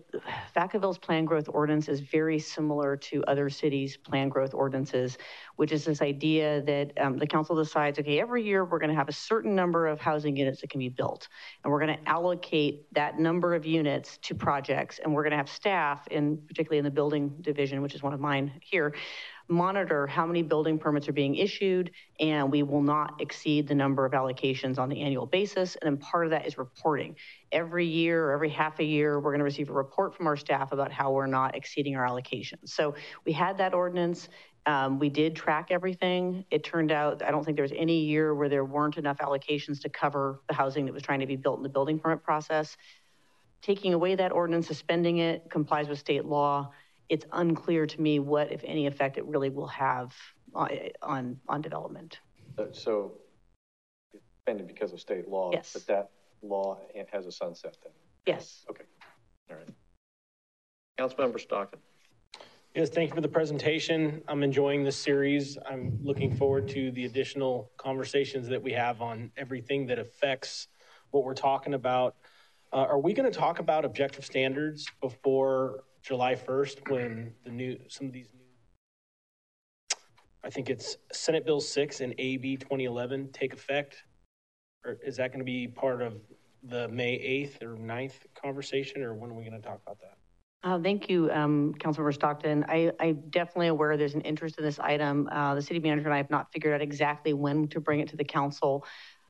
Vacaville's 0.54 0.98
plan 0.98 1.24
growth 1.24 1.48
ordinance 1.48 1.88
is 1.88 2.00
very 2.00 2.38
similar 2.38 2.94
to 2.96 3.24
other 3.26 3.48
cities' 3.48 3.96
plan 3.96 4.28
growth 4.28 4.52
ordinances, 4.52 5.16
which 5.56 5.72
is 5.72 5.86
this 5.86 6.02
idea 6.02 6.60
that 6.62 6.92
um, 7.00 7.16
the 7.16 7.26
council 7.26 7.56
decides, 7.56 7.98
okay, 7.98 8.20
every 8.20 8.44
year 8.44 8.64
we're 8.66 8.78
going 8.78 8.90
to 8.90 8.96
have 8.96 9.08
a 9.08 9.12
certain 9.12 9.54
number 9.54 9.86
of 9.86 9.98
housing 9.98 10.36
units 10.36 10.60
that 10.60 10.68
can 10.68 10.78
be 10.78 10.90
built, 10.90 11.28
and 11.64 11.72
we're 11.72 11.80
going 11.80 11.96
to 11.96 12.08
allocate 12.08 12.92
that 12.92 13.18
number 13.18 13.54
of 13.54 13.64
units 13.64 14.18
to 14.18 14.34
projects, 14.34 15.00
and 15.02 15.12
we're 15.12 15.22
going 15.22 15.30
to 15.30 15.38
have 15.38 15.48
staff, 15.48 16.06
in 16.08 16.36
particularly 16.46 16.78
in 16.78 16.84
the 16.84 16.90
building 16.90 17.34
division, 17.40 17.80
which 17.80 17.94
is 17.94 18.02
one 18.02 18.12
of 18.12 18.20
mine 18.20 18.52
here, 18.60 18.94
monitor 19.48 20.06
how 20.06 20.26
many 20.26 20.42
building 20.42 20.78
permits 20.78 21.08
are 21.08 21.12
being 21.12 21.36
issued, 21.36 21.90
and 22.18 22.50
we 22.50 22.62
will 22.62 22.82
not 22.82 23.20
exceed 23.20 23.68
the 23.68 23.74
number 23.74 24.04
of 24.04 24.12
allocations 24.12 24.78
on 24.78 24.88
the 24.88 25.00
annual 25.02 25.26
basis. 25.26 25.76
And 25.76 25.86
then 25.86 25.96
part 25.98 26.24
of 26.24 26.30
that 26.30 26.46
is 26.46 26.58
reporting. 26.58 27.16
Every 27.52 27.86
year 27.86 28.26
or 28.26 28.32
every 28.32 28.48
half 28.48 28.80
a 28.80 28.84
year, 28.84 29.20
we're 29.20 29.30
going 29.30 29.38
to 29.38 29.44
receive 29.44 29.70
a 29.70 29.72
report 29.72 30.14
from 30.16 30.26
our 30.26 30.36
staff 30.36 30.72
about 30.72 30.90
how 30.90 31.12
we're 31.12 31.26
not 31.26 31.54
exceeding 31.54 31.96
our 31.96 32.06
allocations. 32.06 32.70
So 32.70 32.94
we 33.24 33.32
had 33.32 33.58
that 33.58 33.72
ordinance. 33.72 34.28
Um, 34.66 34.98
we 34.98 35.10
did 35.10 35.36
track 35.36 35.68
everything. 35.70 36.44
It 36.50 36.64
turned 36.64 36.90
out, 36.90 37.22
I 37.22 37.30
don't 37.30 37.44
think 37.44 37.56
there 37.56 37.62
was 37.62 37.72
any 37.76 38.00
year 38.00 38.34
where 38.34 38.48
there 38.48 38.64
weren't 38.64 38.96
enough 38.96 39.18
allocations 39.18 39.80
to 39.82 39.88
cover 39.88 40.40
the 40.48 40.54
housing 40.54 40.86
that 40.86 40.92
was 40.92 41.04
trying 41.04 41.20
to 41.20 41.26
be 41.26 41.36
built 41.36 41.58
in 41.58 41.62
the 41.62 41.68
building 41.68 42.00
permit 42.00 42.24
process. 42.24 42.76
Taking 43.62 43.94
away 43.94 44.16
that 44.16 44.32
ordinance, 44.32 44.66
suspending 44.66 45.18
it, 45.18 45.48
complies 45.50 45.88
with 45.88 46.00
state 46.00 46.24
law 46.24 46.72
it's 47.08 47.26
unclear 47.32 47.86
to 47.86 48.00
me 48.00 48.18
what, 48.18 48.52
if 48.52 48.62
any, 48.64 48.86
effect 48.86 49.18
it 49.18 49.24
really 49.26 49.50
will 49.50 49.68
have 49.68 50.14
on 50.54 50.70
on, 51.02 51.40
on 51.48 51.60
development. 51.62 52.20
So 52.72 53.12
it's 54.12 54.24
suspended 54.24 54.66
because 54.66 54.92
of 54.92 55.00
state 55.00 55.28
law. 55.28 55.50
Yes. 55.52 55.72
But 55.72 55.86
that 55.86 56.10
law 56.42 56.78
has 57.12 57.26
a 57.26 57.32
sunset 57.32 57.76
then. 57.82 57.92
Yes. 58.26 58.64
Okay. 58.70 58.84
All 59.50 59.56
right. 59.56 59.68
Councilmember 60.98 61.40
Stockton. 61.40 61.80
Yes, 62.74 62.90
thank 62.90 63.08
you 63.08 63.14
for 63.14 63.22
the 63.22 63.28
presentation. 63.28 64.22
I'm 64.28 64.42
enjoying 64.42 64.84
this 64.84 64.96
series. 64.96 65.56
I'm 65.66 65.98
looking 66.02 66.34
forward 66.34 66.68
to 66.68 66.90
the 66.90 67.06
additional 67.06 67.70
conversations 67.78 68.48
that 68.48 68.62
we 68.62 68.72
have 68.72 69.00
on 69.00 69.30
everything 69.38 69.86
that 69.86 69.98
affects 69.98 70.68
what 71.10 71.24
we're 71.24 71.32
talking 71.32 71.72
about. 71.72 72.16
Uh, 72.74 72.80
are 72.80 72.98
we 72.98 73.14
going 73.14 73.30
to 73.30 73.38
talk 73.38 73.60
about 73.60 73.86
objective 73.86 74.26
standards 74.26 74.86
before 75.00 75.84
July 76.06 76.36
1st 76.36 76.88
when 76.88 77.32
the 77.44 77.50
new, 77.50 77.76
some 77.88 78.06
of 78.06 78.12
these 78.12 78.28
new, 78.32 78.44
I 80.44 80.50
think 80.50 80.70
it's 80.70 80.96
Senate 81.12 81.44
Bill 81.44 81.60
6 81.60 82.00
and 82.00 82.14
AB 82.18 82.58
2011 82.58 83.30
take 83.32 83.52
effect? 83.52 84.04
Or 84.84 84.98
is 85.04 85.16
that 85.16 85.32
going 85.32 85.40
to 85.40 85.44
be 85.44 85.66
part 85.66 86.02
of 86.02 86.20
the 86.62 86.86
May 86.88 87.18
8th 87.18 87.60
or 87.60 87.76
9th 87.76 88.12
conversation, 88.40 89.02
or 89.02 89.14
when 89.14 89.30
are 89.30 89.34
we 89.34 89.42
going 89.42 89.60
to 89.60 89.66
talk 89.66 89.80
about 89.84 89.98
that? 89.98 90.16
Uh, 90.62 90.80
thank 90.80 91.08
you, 91.08 91.28
um, 91.32 91.74
Councilmember 91.80 92.14
Stockton. 92.14 92.64
I, 92.68 92.92
I'm 93.00 93.24
definitely 93.30 93.68
aware 93.68 93.96
there's 93.96 94.14
an 94.14 94.20
interest 94.20 94.58
in 94.58 94.64
this 94.64 94.78
item. 94.78 95.28
Uh, 95.32 95.56
the 95.56 95.62
city 95.62 95.80
manager 95.80 96.06
and 96.06 96.14
I 96.14 96.18
have 96.18 96.30
not 96.30 96.52
figured 96.52 96.72
out 96.72 96.82
exactly 96.82 97.32
when 97.32 97.66
to 97.68 97.80
bring 97.80 97.98
it 97.98 98.08
to 98.10 98.16
the 98.16 98.24
council. 98.24 98.84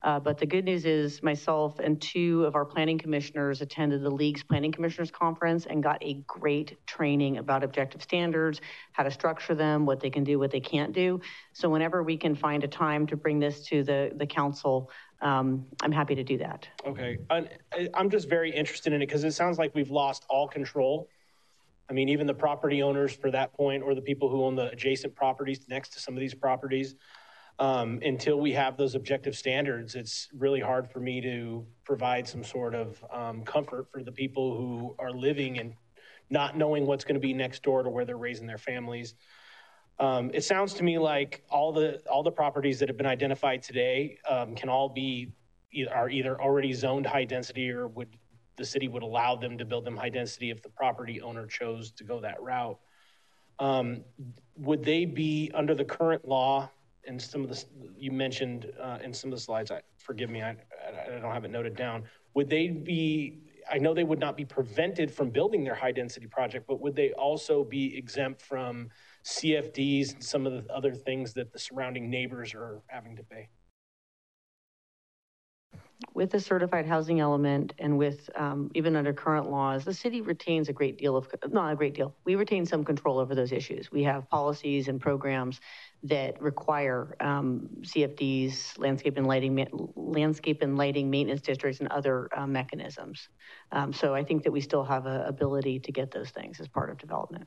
Uh, 0.06 0.20
but 0.20 0.38
the 0.38 0.46
good 0.46 0.64
news 0.64 0.86
is 0.86 1.20
myself 1.20 1.80
and 1.80 2.00
two 2.00 2.44
of 2.44 2.54
our 2.54 2.64
planning 2.64 2.96
commissioners 2.96 3.60
attended 3.60 4.04
the 4.04 4.08
league's 4.08 4.44
planning 4.44 4.70
commissioners 4.70 5.10
conference 5.10 5.66
and 5.66 5.82
got 5.82 5.98
a 6.00 6.22
great 6.28 6.76
training 6.86 7.38
about 7.38 7.64
objective 7.64 8.00
standards, 8.00 8.60
how 8.92 9.02
to 9.02 9.10
structure 9.10 9.52
them, 9.52 9.84
what 9.84 9.98
they 9.98 10.08
can 10.08 10.22
do, 10.22 10.38
what 10.38 10.52
they 10.52 10.60
can't 10.60 10.92
do. 10.92 11.20
So 11.54 11.68
whenever 11.68 12.04
we 12.04 12.16
can 12.16 12.36
find 12.36 12.62
a 12.62 12.68
time 12.68 13.04
to 13.08 13.16
bring 13.16 13.40
this 13.40 13.66
to 13.66 13.82
the, 13.82 14.12
the 14.14 14.26
council, 14.26 14.92
um, 15.22 15.66
I'm 15.82 15.90
happy 15.90 16.14
to 16.14 16.22
do 16.22 16.38
that. 16.38 16.68
Okay, 16.86 17.18
I- 17.28 17.48
I'm 17.92 18.08
just 18.08 18.28
very 18.28 18.52
interested 18.52 18.92
in 18.92 19.02
it 19.02 19.06
because 19.06 19.24
it 19.24 19.32
sounds 19.32 19.58
like 19.58 19.74
we've 19.74 19.90
lost 19.90 20.24
all 20.30 20.46
control. 20.46 21.08
I 21.90 21.94
mean, 21.94 22.10
even 22.10 22.28
the 22.28 22.34
property 22.34 22.80
owners 22.80 23.12
for 23.12 23.32
that 23.32 23.52
point, 23.54 23.82
or 23.82 23.96
the 23.96 24.02
people 24.02 24.28
who 24.28 24.44
own 24.44 24.54
the 24.54 24.70
adjacent 24.70 25.16
properties 25.16 25.66
next 25.68 25.94
to 25.94 26.00
some 26.00 26.14
of 26.14 26.20
these 26.20 26.34
properties. 26.34 26.94
Um, 27.58 28.00
until 28.04 28.38
we 28.38 28.52
have 28.52 28.76
those 28.76 28.94
objective 28.94 29.34
standards, 29.34 29.94
it's 29.94 30.28
really 30.36 30.60
hard 30.60 30.90
for 30.90 31.00
me 31.00 31.22
to 31.22 31.66
provide 31.84 32.28
some 32.28 32.44
sort 32.44 32.74
of 32.74 33.02
um, 33.10 33.44
comfort 33.44 33.90
for 33.90 34.02
the 34.02 34.12
people 34.12 34.56
who 34.56 34.94
are 34.98 35.10
living 35.10 35.58
and 35.58 35.72
not 36.28 36.58
knowing 36.58 36.86
what's 36.86 37.04
going 37.04 37.14
to 37.14 37.20
be 37.20 37.32
next 37.32 37.62
door 37.62 37.82
to 37.82 37.88
where 37.88 38.04
they're 38.04 38.18
raising 38.18 38.46
their 38.46 38.58
families. 38.58 39.14
Um, 39.98 40.30
it 40.34 40.44
sounds 40.44 40.74
to 40.74 40.82
me 40.82 40.98
like 40.98 41.42
all 41.48 41.72
the 41.72 42.02
all 42.10 42.22
the 42.22 42.30
properties 42.30 42.78
that 42.80 42.88
have 42.88 42.98
been 42.98 43.06
identified 43.06 43.62
today 43.62 44.18
um, 44.28 44.54
can 44.54 44.68
all 44.68 44.90
be 44.90 45.32
are 45.90 46.10
either 46.10 46.40
already 46.40 46.72
zoned 46.72 47.06
high 47.06 47.24
density 47.24 47.70
or 47.70 47.88
would 47.88 48.08
the 48.56 48.64
city 48.64 48.88
would 48.88 49.02
allow 49.02 49.36
them 49.36 49.58
to 49.58 49.64
build 49.64 49.84
them 49.84 49.96
high 49.96 50.08
density 50.08 50.50
if 50.50 50.62
the 50.62 50.68
property 50.70 51.20
owner 51.20 51.46
chose 51.46 51.90
to 51.92 52.04
go 52.04 52.20
that 52.20 52.40
route. 52.40 52.78
Um, 53.58 54.02
would 54.56 54.84
they 54.84 55.04
be 55.04 55.50
under 55.54 55.74
the 55.74 55.84
current 55.84 56.26
law? 56.26 56.70
And 57.06 57.20
some 57.20 57.42
of 57.42 57.48
the 57.48 57.64
you 57.98 58.10
mentioned 58.10 58.72
uh, 58.80 58.98
in 59.02 59.12
some 59.12 59.32
of 59.32 59.38
the 59.38 59.42
slides, 59.42 59.70
I, 59.70 59.80
forgive 59.96 60.30
me, 60.30 60.42
I, 60.42 60.50
I 60.50 61.18
don't 61.20 61.32
have 61.32 61.44
it 61.44 61.50
noted 61.50 61.76
down. 61.76 62.04
Would 62.34 62.50
they 62.50 62.68
be? 62.68 63.40
I 63.70 63.78
know 63.78 63.94
they 63.94 64.04
would 64.04 64.20
not 64.20 64.36
be 64.36 64.44
prevented 64.44 65.10
from 65.10 65.30
building 65.30 65.64
their 65.64 65.74
high 65.74 65.90
density 65.90 66.26
project, 66.28 66.66
but 66.68 66.80
would 66.80 66.94
they 66.94 67.12
also 67.12 67.64
be 67.64 67.96
exempt 67.96 68.40
from 68.40 68.90
CFDs 69.24 70.14
and 70.14 70.22
some 70.22 70.46
of 70.46 70.52
the 70.52 70.72
other 70.72 70.94
things 70.94 71.32
that 71.32 71.52
the 71.52 71.58
surrounding 71.58 72.08
neighbors 72.08 72.54
are 72.54 72.80
having 72.88 73.16
to 73.16 73.24
pay? 73.24 73.48
with 76.14 76.30
the 76.30 76.40
certified 76.40 76.86
housing 76.86 77.20
element 77.20 77.72
and 77.78 77.96
with 77.96 78.28
um, 78.36 78.70
even 78.74 78.96
under 78.96 79.12
current 79.12 79.50
laws, 79.50 79.84
the 79.84 79.94
city 79.94 80.20
retains 80.20 80.68
a 80.68 80.72
great 80.72 80.98
deal 80.98 81.16
of, 81.16 81.28
not 81.50 81.72
a 81.72 81.76
great 81.76 81.94
deal, 81.94 82.14
we 82.24 82.34
retain 82.34 82.66
some 82.66 82.84
control 82.84 83.18
over 83.18 83.34
those 83.34 83.52
issues. 83.52 83.90
We 83.90 84.02
have 84.04 84.28
policies 84.28 84.88
and 84.88 85.00
programs 85.00 85.60
that 86.02 86.40
require 86.40 87.16
um, 87.20 87.68
CFDs, 87.80 88.78
landscape 88.78 89.16
and 89.16 89.26
lighting, 89.26 89.66
landscape 89.96 90.62
and 90.62 90.76
lighting 90.76 91.10
maintenance 91.10 91.40
districts 91.40 91.80
and 91.80 91.88
other 91.88 92.28
uh, 92.36 92.46
mechanisms. 92.46 93.28
Um, 93.72 93.92
so 93.92 94.14
I 94.14 94.22
think 94.22 94.44
that 94.44 94.52
we 94.52 94.60
still 94.60 94.84
have 94.84 95.06
a 95.06 95.24
ability 95.26 95.80
to 95.80 95.92
get 95.92 96.10
those 96.10 96.30
things 96.30 96.60
as 96.60 96.68
part 96.68 96.90
of 96.90 96.98
development. 96.98 97.46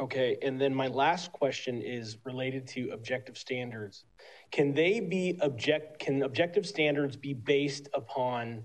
Okay, 0.00 0.36
and 0.42 0.60
then 0.60 0.74
my 0.74 0.88
last 0.88 1.30
question 1.30 1.80
is 1.80 2.18
related 2.24 2.66
to 2.68 2.90
objective 2.90 3.38
standards. 3.38 4.06
Can 4.50 4.74
they 4.74 4.98
be 4.98 5.38
object, 5.40 6.00
can 6.00 6.24
objective 6.24 6.66
standards 6.66 7.16
be 7.16 7.32
based 7.32 7.88
upon 7.94 8.64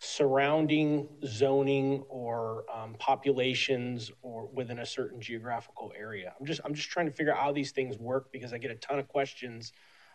surrounding 0.00 1.06
zoning 1.26 2.02
or 2.08 2.64
um, 2.74 2.96
populations 2.98 4.10
or 4.22 4.48
within 4.52 4.78
a 4.78 4.86
certain 4.86 5.20
geographical 5.20 5.92
area? 5.96 6.32
I'm 6.40 6.46
just, 6.46 6.60
I'm 6.64 6.74
just 6.74 6.88
trying 6.88 7.06
to 7.06 7.12
figure 7.12 7.32
out 7.32 7.38
how 7.38 7.52
these 7.52 7.70
things 7.70 7.98
work 7.98 8.32
because 8.32 8.52
I 8.54 8.58
get 8.58 8.70
a 8.70 8.76
ton 8.76 8.98
of 8.98 9.08
questions 9.08 9.72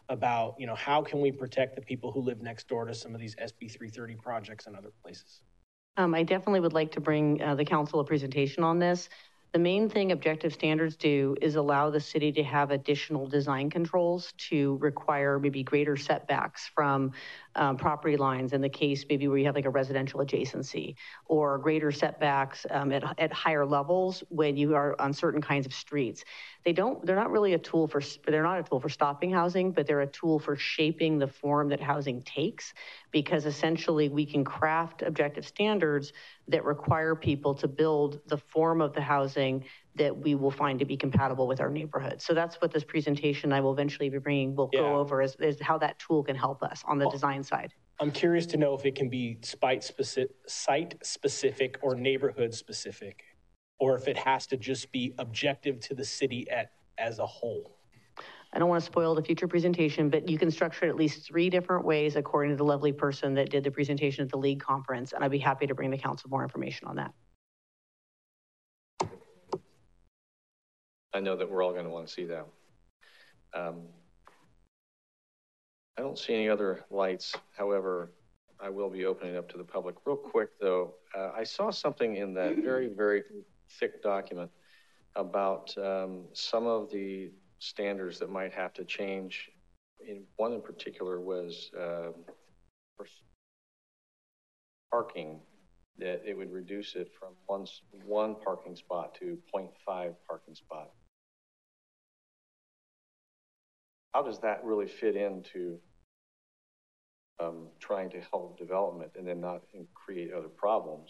about, 0.09 0.55
you 0.57 0.65
know, 0.65 0.73
how 0.73 1.03
can 1.03 1.21
we 1.21 1.31
protect 1.31 1.75
the 1.75 1.81
people 1.81 2.11
who 2.11 2.21
live 2.21 2.41
next 2.41 2.67
door 2.67 2.85
to 2.85 2.95
some 2.95 3.13
of 3.13 3.21
these 3.21 3.35
SB 3.35 3.71
330 3.71 4.15
projects 4.15 4.65
and 4.65 4.75
other 4.75 4.91
places? 5.03 5.41
Um, 5.97 6.15
I 6.15 6.23
definitely 6.23 6.61
would 6.61 6.73
like 6.73 6.91
to 6.93 6.99
bring 6.99 7.41
uh, 7.41 7.53
the 7.53 7.65
council 7.65 7.99
a 7.99 8.03
presentation 8.03 8.63
on 8.63 8.79
this. 8.79 9.07
The 9.55 9.59
main 9.59 9.87
thing 9.87 10.11
objective 10.11 10.51
standards 10.51 10.97
do 10.97 11.37
is 11.41 11.55
allow 11.55 11.89
the 11.89 12.01
city 12.01 12.29
to 12.33 12.43
have 12.43 12.71
additional 12.71 13.25
design 13.25 13.69
controls 13.69 14.33
to 14.49 14.75
require 14.81 15.39
maybe 15.39 15.63
greater 15.63 15.95
setbacks 15.95 16.69
from 16.75 17.13
um, 17.55 17.77
property 17.77 18.17
lines 18.17 18.51
in 18.51 18.59
the 18.59 18.67
case 18.67 19.05
maybe 19.07 19.29
where 19.29 19.37
you 19.37 19.45
have 19.45 19.55
like 19.55 19.63
a 19.63 19.69
residential 19.69 20.19
adjacency 20.19 20.95
or 21.27 21.57
greater 21.57 21.89
setbacks 21.89 22.65
um, 22.69 22.91
at, 22.91 23.17
at 23.17 23.31
higher 23.31 23.65
levels 23.65 24.25
when 24.27 24.57
you 24.57 24.75
are 24.75 24.93
on 24.99 25.13
certain 25.13 25.41
kinds 25.41 25.65
of 25.65 25.73
streets. 25.73 26.25
They 26.65 26.73
don't, 26.73 27.05
they're 27.05 27.15
not 27.15 27.29
really 27.29 27.53
a 27.53 27.59
tool 27.59 27.87
for, 27.87 28.01
they're 28.25 28.41
not 28.41 28.59
a 28.59 28.63
tool 28.63 28.79
for 28.79 28.89
stopping 28.89 29.31
housing, 29.31 29.71
but 29.71 29.85
they're 29.85 30.01
a 30.01 30.07
tool 30.07 30.39
for 30.39 30.55
shaping 30.55 31.19
the 31.19 31.27
form 31.27 31.69
that 31.69 31.79
housing 31.79 32.23
takes 32.23 32.73
because 33.11 33.45
essentially 33.45 34.09
we 34.09 34.25
can 34.25 34.43
craft 34.43 35.03
objective 35.03 35.45
standards 35.45 36.11
that 36.47 36.65
require 36.65 37.13
people 37.15 37.53
to 37.53 37.67
build 37.67 38.19
the 38.25 38.37
form 38.37 38.81
of 38.81 38.93
the 38.93 39.01
housing 39.01 39.63
that 39.93 40.15
we 40.17 40.33
will 40.33 40.51
find 40.51 40.79
to 40.79 40.85
be 40.85 40.97
compatible 40.97 41.47
with 41.47 41.61
our 41.61 41.69
neighborhood. 41.69 42.19
So 42.19 42.33
that's 42.33 42.55
what 42.55 42.71
this 42.71 42.83
presentation 42.83 43.53
I 43.53 43.61
will 43.61 43.71
eventually 43.71 44.09
be 44.09 44.17
bringing 44.17 44.55
will 44.55 44.69
yeah. 44.73 44.81
go 44.81 44.95
over 44.97 45.21
is, 45.21 45.35
is, 45.39 45.61
how 45.61 45.77
that 45.77 45.99
tool 45.99 46.23
can 46.23 46.35
help 46.35 46.63
us 46.63 46.83
on 46.87 46.97
the 46.97 47.05
well, 47.05 47.11
design 47.11 47.43
side. 47.43 47.73
I'm 47.99 48.11
curious 48.11 48.45
to 48.47 48.57
know 48.57 48.73
if 48.73 48.85
it 48.85 48.95
can 48.95 49.07
be 49.07 49.37
site 49.41 49.83
specific, 49.83 50.35
site 50.47 50.95
specific 51.03 51.77
or 51.81 51.95
neighborhood 51.95 52.53
specific, 52.53 53.23
or 53.79 53.95
if 53.95 54.07
it 54.07 54.17
has 54.17 54.47
to 54.47 54.57
just 54.57 54.91
be 54.91 55.13
objective 55.17 55.79
to 55.81 55.93
the 55.93 56.05
city 56.05 56.49
at, 56.49 56.71
as 56.97 57.19
a 57.19 57.25
whole. 57.25 57.75
I 58.53 58.59
don't 58.59 58.69
want 58.69 58.81
to 58.81 58.85
spoil 58.85 59.13
the 59.15 59.21
future 59.21 59.49
presentation, 59.49 60.09
but 60.09 60.29
you 60.29 60.37
can 60.37 60.49
structure 60.49 60.85
it 60.85 60.89
at 60.89 60.95
least 60.95 61.27
three 61.27 61.49
different 61.49 61.83
ways 61.83 62.15
according 62.15 62.51
to 62.51 62.57
the 62.57 62.63
lovely 62.63 62.93
person 62.93 63.33
that 63.33 63.49
did 63.49 63.65
the 63.65 63.71
presentation 63.71 64.23
at 64.23 64.31
the 64.31 64.37
league 64.37 64.61
conference. 64.61 65.11
And 65.11 65.23
I'd 65.23 65.31
be 65.31 65.39
happy 65.39 65.67
to 65.67 65.75
bring 65.75 65.91
the 65.91 65.97
council 65.97 66.29
more 66.29 66.41
information 66.41 66.87
on 66.87 66.95
that. 66.95 67.11
I 71.13 71.19
know 71.19 71.35
that 71.35 71.49
we're 71.49 71.63
all 71.63 71.73
going 71.73 71.85
to 71.85 71.91
want 71.91 72.07
to 72.07 72.13
see 72.13 72.25
that. 72.25 72.45
Um, 73.53 73.81
I 75.97 76.01
don't 76.01 76.17
see 76.17 76.33
any 76.33 76.49
other 76.49 76.85
lights. 76.89 77.33
However, 77.57 78.11
I 78.59 78.69
will 78.69 78.89
be 78.89 79.05
opening 79.05 79.35
up 79.37 79.49
to 79.49 79.57
the 79.57 79.63
public. 79.63 79.95
Real 80.05 80.15
quick, 80.15 80.49
though, 80.59 80.93
uh, 81.17 81.31
I 81.35 81.43
saw 81.43 81.71
something 81.71 82.15
in 82.15 82.33
that 82.35 82.57
very, 82.57 82.87
very 82.87 83.23
thick 83.79 84.01
document 84.03 84.51
about 85.15 85.75
um, 85.77 86.25
some 86.33 86.67
of 86.67 86.91
the 86.91 87.31
standards 87.59 88.19
that 88.19 88.29
might 88.29 88.53
have 88.53 88.73
to 88.73 88.83
change. 88.83 89.49
In 90.05 90.23
one 90.35 90.53
in 90.53 90.61
particular 90.61 91.19
was 91.19 91.71
uh, 91.79 92.11
parking 94.91 95.39
that 95.97 96.21
it 96.25 96.37
would 96.37 96.51
reduce 96.51 96.95
it 96.95 97.09
from 97.17 97.29
one, 97.47 97.65
one 98.05 98.35
parking 98.43 98.75
spot 98.75 99.15
to 99.15 99.37
0.5 99.53 100.13
parking 100.27 100.55
spot. 100.55 100.91
how 104.15 104.23
does 104.23 104.39
that 104.39 104.63
really 104.63 104.87
fit 104.87 105.17
into 105.17 105.77
um, 107.41 107.67
trying 107.81 108.09
to 108.09 108.21
help 108.31 108.57
development 108.57 109.11
and 109.17 109.27
then 109.27 109.41
not 109.41 109.61
create 109.93 110.31
other 110.31 110.47
problems? 110.47 111.09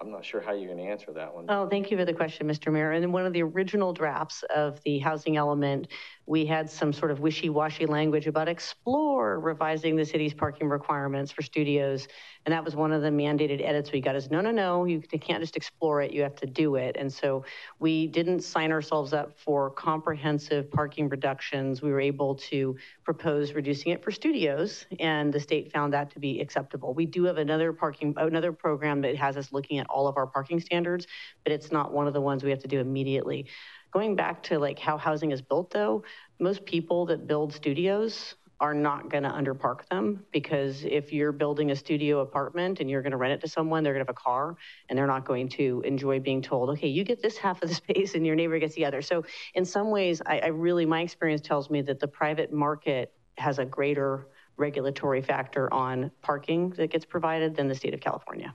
I'm 0.00 0.10
not 0.10 0.24
sure 0.24 0.40
how 0.40 0.52
you're 0.52 0.72
going 0.72 0.78
to 0.78 0.90
answer 0.90 1.12
that 1.12 1.34
one. 1.34 1.44
Oh, 1.50 1.68
thank 1.68 1.90
you 1.90 1.96
for 1.98 2.06
the 2.06 2.14
question, 2.14 2.48
Mr. 2.48 2.72
Mayor. 2.72 2.92
And 2.92 3.04
in 3.04 3.12
one 3.12 3.26
of 3.26 3.34
the 3.34 3.42
original 3.42 3.92
drafts 3.92 4.42
of 4.44 4.82
the 4.82 4.98
housing 4.98 5.36
element, 5.36 5.88
we 6.24 6.46
had 6.46 6.70
some 6.70 6.90
sort 6.90 7.10
of 7.10 7.20
wishy-washy 7.20 7.84
language 7.84 8.26
about 8.26 8.48
explore 8.48 9.38
revising 9.38 9.96
the 9.96 10.04
city's 10.06 10.32
parking 10.32 10.70
requirements 10.70 11.30
for 11.30 11.42
studios. 11.42 12.08
And 12.46 12.52
that 12.52 12.64
was 12.64 12.74
one 12.74 12.92
of 12.92 13.02
the 13.02 13.08
mandated 13.08 13.66
edits 13.66 13.92
we 13.92 14.00
got 14.00 14.16
is 14.16 14.30
no, 14.30 14.40
no, 14.40 14.50
no, 14.50 14.84
you 14.84 15.00
can't 15.00 15.42
just 15.42 15.56
explore 15.56 16.00
it, 16.00 16.12
you 16.12 16.22
have 16.22 16.36
to 16.36 16.46
do 16.46 16.76
it. 16.76 16.96
And 16.98 17.12
so 17.12 17.44
we 17.78 18.06
didn't 18.06 18.40
sign 18.40 18.72
ourselves 18.72 19.12
up 19.12 19.38
for 19.38 19.70
comprehensive 19.70 20.70
parking 20.70 21.08
reductions. 21.08 21.82
We 21.82 21.90
were 21.90 22.00
able 22.00 22.36
to 22.36 22.76
propose 23.04 23.52
reducing 23.52 23.92
it 23.92 24.02
for 24.02 24.10
studios 24.10 24.86
and 24.98 25.32
the 25.32 25.40
state 25.40 25.72
found 25.72 25.92
that 25.92 26.10
to 26.12 26.18
be 26.18 26.40
acceptable. 26.40 26.94
We 26.94 27.06
do 27.06 27.24
have 27.24 27.36
another 27.36 27.72
parking, 27.72 28.14
another 28.16 28.52
program 28.52 29.02
that 29.02 29.16
has 29.16 29.36
us 29.36 29.52
looking 29.52 29.78
at 29.78 29.86
all 29.88 30.08
of 30.08 30.16
our 30.16 30.26
parking 30.26 30.60
standards, 30.60 31.06
but 31.44 31.52
it's 31.52 31.70
not 31.70 31.92
one 31.92 32.06
of 32.06 32.14
the 32.14 32.20
ones 32.20 32.42
we 32.42 32.50
have 32.50 32.60
to 32.60 32.68
do 32.68 32.80
immediately. 32.80 33.46
Going 33.92 34.14
back 34.14 34.44
to 34.44 34.58
like 34.58 34.78
how 34.78 34.96
housing 34.96 35.32
is 35.32 35.42
built 35.42 35.70
though, 35.70 36.04
most 36.38 36.64
people 36.64 37.06
that 37.06 37.26
build 37.26 37.52
studios 37.52 38.34
are 38.60 38.74
not 38.74 39.08
going 39.08 39.22
to 39.22 39.30
underpark 39.30 39.88
them 39.88 40.22
because 40.32 40.84
if 40.84 41.12
you're 41.12 41.32
building 41.32 41.70
a 41.70 41.76
studio 41.76 42.20
apartment 42.20 42.80
and 42.80 42.90
you're 42.90 43.00
going 43.00 43.12
to 43.12 43.16
rent 43.16 43.32
it 43.32 43.40
to 43.40 43.48
someone, 43.48 43.82
they're 43.82 43.94
going 43.94 44.04
to 44.04 44.10
have 44.10 44.16
a 44.16 44.20
car 44.20 44.54
and 44.88 44.98
they're 44.98 45.06
not 45.06 45.24
going 45.24 45.48
to 45.48 45.82
enjoy 45.86 46.20
being 46.20 46.42
told, 46.42 46.68
okay, 46.68 46.88
you 46.88 47.02
get 47.02 47.22
this 47.22 47.38
half 47.38 47.62
of 47.62 47.70
the 47.70 47.74
space 47.86 48.14
and 48.14 48.26
your 48.26 48.36
neighbor 48.36 48.58
gets 48.58 48.74
the 48.74 48.84
other. 48.84 49.00
So 49.00 49.24
in 49.54 49.64
some 49.64 49.90
ways, 49.90 50.20
I, 50.26 50.40
I 50.40 50.46
really, 50.48 50.84
my 50.84 51.00
experience 51.00 51.40
tells 51.40 51.70
me 51.70 51.80
that 51.82 52.00
the 52.00 52.08
private 52.08 52.52
market 52.52 53.12
has 53.38 53.58
a 53.58 53.64
greater 53.64 54.28
regulatory 54.58 55.22
factor 55.22 55.72
on 55.72 56.10
parking 56.20 56.70
that 56.70 56.90
gets 56.90 57.06
provided 57.06 57.56
than 57.56 57.66
the 57.66 57.74
state 57.74 57.94
of 57.94 58.00
California. 58.00 58.54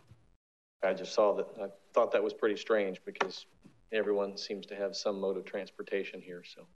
I 0.83 0.93
just 0.93 1.15
saw 1.15 1.35
that. 1.35 1.47
I 1.59 1.67
thought 1.93 2.11
that 2.11 2.23
was 2.23 2.33
pretty 2.33 2.57
strange 2.57 3.01
because 3.03 3.47
everyone 3.91 4.37
seems 4.37 4.67
to 4.67 4.75
have 4.75 4.95
some 4.95 5.19
mode 5.19 5.37
of 5.37 5.45
transportation 5.45 6.21
here. 6.21 6.43
So, 6.45 6.67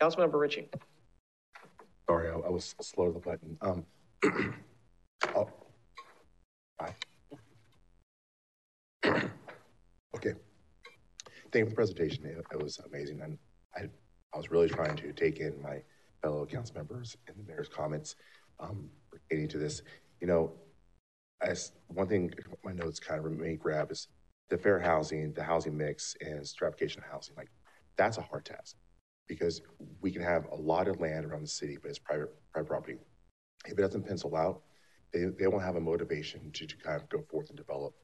Councilmember 0.00 0.38
Ritchie. 0.38 0.68
Sorry, 2.08 2.30
I, 2.30 2.34
I 2.34 2.50
was 2.50 2.74
slow 2.80 3.06
to 3.06 3.12
the 3.12 3.20
button. 3.20 3.56
Um, 3.60 3.86
oh, 5.36 5.48
hi. 6.80 6.94
okay. 10.16 10.34
Thank 11.52 11.54
you 11.54 11.64
for 11.64 11.70
the 11.70 11.74
presentation. 11.74 12.26
It, 12.26 12.44
it 12.52 12.62
was 12.62 12.80
amazing, 12.86 13.20
and 13.20 13.38
I, 13.76 13.82
I 14.34 14.36
was 14.36 14.50
really 14.50 14.68
trying 14.68 14.96
to 14.96 15.12
take 15.12 15.38
in 15.38 15.60
my 15.62 15.82
fellow 16.22 16.44
council 16.46 16.76
members 16.76 17.16
and 17.28 17.36
the 17.36 17.44
mayor's 17.44 17.68
comments 17.68 18.16
um, 18.58 18.88
pertaining 19.10 19.48
to 19.48 19.58
this. 19.58 19.82
You 20.20 20.26
know, 20.26 20.52
as 21.40 21.72
one 21.88 22.08
thing, 22.08 22.32
my 22.64 22.72
notes 22.72 22.98
kind 22.98 23.18
of 23.18 23.24
remain 23.24 23.58
grab 23.58 23.90
is 23.92 24.08
the 24.50 24.58
fair 24.58 24.80
housing, 24.80 25.32
the 25.34 25.42
housing 25.42 25.76
mix, 25.76 26.16
and 26.20 26.46
stratification 26.46 27.02
of 27.02 27.10
housing. 27.10 27.36
Like, 27.36 27.50
that's 27.96 28.18
a 28.18 28.22
hard 28.22 28.44
task 28.44 28.76
because 29.28 29.62
we 30.00 30.10
can 30.10 30.22
have 30.22 30.46
a 30.52 30.54
lot 30.54 30.88
of 30.88 31.00
land 31.00 31.24
around 31.24 31.42
the 31.42 31.48
city, 31.48 31.78
but 31.80 31.88
it's 31.88 31.98
private, 31.98 32.28
private 32.52 32.68
property. 32.68 32.96
If 33.66 33.78
it 33.78 33.82
doesn't 33.82 34.06
pencil 34.06 34.36
out, 34.36 34.62
they, 35.12 35.26
they 35.38 35.46
won't 35.46 35.62
have 35.62 35.76
a 35.76 35.80
motivation 35.80 36.50
to, 36.52 36.66
to 36.66 36.76
kind 36.76 37.00
of 37.00 37.08
go 37.08 37.22
forth 37.30 37.48
and 37.48 37.56
develop. 37.56 37.94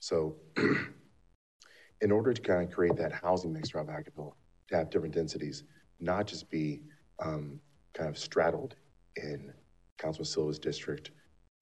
So, 0.00 0.36
in 2.00 2.12
order 2.12 2.32
to 2.32 2.40
kind 2.40 2.62
of 2.62 2.74
create 2.74 2.96
that 2.96 3.12
housing 3.12 3.52
mix 3.52 3.74
around 3.74 3.88
Vacaville, 3.88 4.32
to 4.68 4.76
have 4.76 4.90
different 4.90 5.14
densities, 5.14 5.64
not 5.98 6.26
just 6.26 6.48
be 6.50 6.82
um, 7.18 7.60
kind 7.94 8.08
of 8.08 8.18
straddled 8.18 8.76
in 9.16 9.52
Councilman 9.98 10.26
Silva's 10.26 10.58
district 10.58 11.10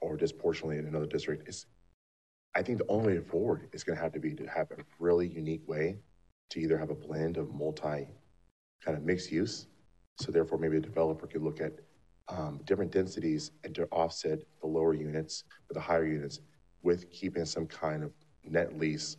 or 0.00 0.16
disproportionately 0.16 0.78
in 0.78 0.86
another 0.86 1.06
district, 1.06 1.48
is 1.48 1.66
I 2.54 2.62
think 2.62 2.78
the 2.78 2.88
only 2.88 3.18
way 3.18 3.24
forward 3.24 3.68
is 3.72 3.84
going 3.84 3.96
to 3.96 4.02
have 4.02 4.12
to 4.12 4.20
be 4.20 4.34
to 4.34 4.46
have 4.46 4.70
a 4.70 4.76
really 4.98 5.28
unique 5.28 5.66
way 5.66 5.96
to 6.50 6.60
either 6.60 6.78
have 6.78 6.90
a 6.90 6.94
blend 6.94 7.36
of 7.36 7.52
multi 7.54 8.06
kind 8.84 8.96
of 8.96 9.04
mixed 9.04 9.32
use. 9.32 9.66
So 10.18 10.32
therefore, 10.32 10.58
maybe 10.58 10.76
a 10.76 10.80
developer 10.80 11.26
could 11.26 11.42
look 11.42 11.60
at 11.60 11.72
um, 12.28 12.60
different 12.64 12.90
densities 12.90 13.52
and 13.64 13.74
to 13.74 13.86
offset 13.86 14.40
the 14.60 14.66
lower 14.66 14.94
units 14.94 15.44
with 15.68 15.76
the 15.76 15.80
higher 15.80 16.06
units 16.06 16.40
with 16.82 17.10
keeping 17.10 17.44
some 17.44 17.66
kind 17.66 18.02
of 18.02 18.12
net 18.44 18.78
lease 18.78 19.16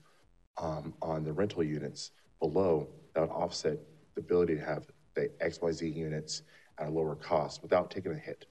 um, 0.57 0.93
on 1.01 1.23
the 1.23 1.31
rental 1.31 1.63
units 1.63 2.11
below 2.39 2.87
that 3.13 3.21
would 3.21 3.29
offset 3.29 3.77
the 4.15 4.21
ability 4.21 4.55
to 4.55 4.61
have 4.61 4.87
the 5.15 5.29
XYZ 5.41 5.95
units 5.95 6.43
at 6.79 6.87
a 6.87 6.89
lower 6.89 7.15
cost 7.15 7.61
without 7.61 7.89
taking 7.89 8.11
a 8.11 8.17
hit 8.17 8.45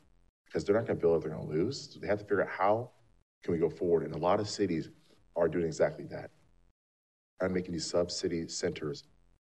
because 0.47 0.65
they're 0.65 0.75
not 0.75 0.87
going 0.87 0.99
to 0.99 1.01
build 1.01 1.17
if 1.17 1.23
they're 1.23 1.37
going 1.37 1.49
to 1.49 1.55
lose. 1.55 1.93
So 1.93 2.01
they 2.01 2.07
have 2.07 2.19
to 2.19 2.25
figure 2.25 2.43
out 2.43 2.49
how 2.49 2.91
can 3.43 3.53
we 3.53 3.59
go 3.59 3.71
forward. 3.71 4.05
And 4.05 4.15
a 4.15 4.19
lot 4.19 4.41
of 4.41 4.49
cities 4.49 4.91
are 5.37 5.49
doing 5.49 5.67
exactly 5.67 6.05
that. 6.07 6.31
I'm 7.41 7.53
making 7.53 7.73
these 7.73 7.89
sub-city 7.89 8.49
centers 8.49 9.05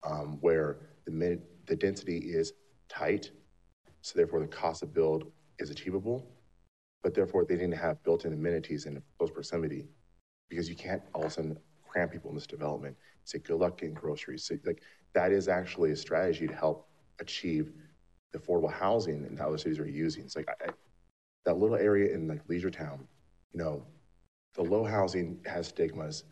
um, 0.03 0.37
where 0.41 0.90
the, 1.05 1.39
the 1.65 1.75
density 1.75 2.17
is 2.17 2.53
tight, 2.89 3.31
so 4.01 4.13
therefore 4.15 4.39
the 4.39 4.47
cost 4.47 4.83
of 4.83 4.93
build 4.93 5.31
is 5.59 5.69
achievable, 5.69 6.27
but 7.03 7.13
therefore 7.13 7.45
they 7.45 7.55
didn't 7.55 7.77
have 7.77 8.01
built-in 8.03 8.33
amenities 8.33 8.85
in 8.85 9.01
close 9.17 9.31
proximity 9.31 9.87
because 10.49 10.69
you 10.69 10.75
can't 10.75 11.01
all 11.13 11.21
of 11.21 11.27
a 11.27 11.31
sudden 11.31 11.57
cram 11.87 12.09
people 12.09 12.29
in 12.29 12.35
this 12.35 12.47
development. 12.47 12.95
Say 13.23 13.39
good 13.39 13.57
luck 13.57 13.79
getting 13.79 13.93
groceries. 13.93 14.43
So, 14.43 14.55
like 14.65 14.81
that 15.13 15.31
is 15.31 15.47
actually 15.47 15.91
a 15.91 15.95
strategy 15.95 16.47
to 16.47 16.53
help 16.53 16.87
achieve 17.19 17.71
the 18.31 18.39
affordable 18.39 18.71
housing 18.71 19.25
and 19.25 19.39
other 19.39 19.57
cities 19.57 19.79
are 19.79 19.87
using. 19.87 20.23
It's 20.23 20.35
like 20.35 20.49
I, 20.49 20.69
that 21.45 21.57
little 21.57 21.75
area 21.75 22.13
in 22.13 22.27
like 22.27 22.41
Leisure 22.47 22.71
Town, 22.71 23.07
you 23.53 23.59
know, 23.59 23.85
the 24.53 24.63
low 24.63 24.83
housing 24.83 25.39
has 25.45 25.67
stigmas, 25.67 26.23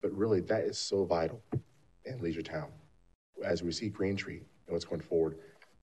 but 0.00 0.12
really 0.12 0.40
that 0.40 0.64
is 0.64 0.78
so 0.78 1.04
vital 1.04 1.42
in 2.04 2.20
Leisure 2.20 2.42
Town. 2.42 2.70
As 3.44 3.62
we 3.62 3.72
see 3.72 3.88
Green 3.88 4.16
Tree 4.16 4.38
and 4.66 4.72
what's 4.72 4.84
going 4.84 5.00
forward, 5.00 5.38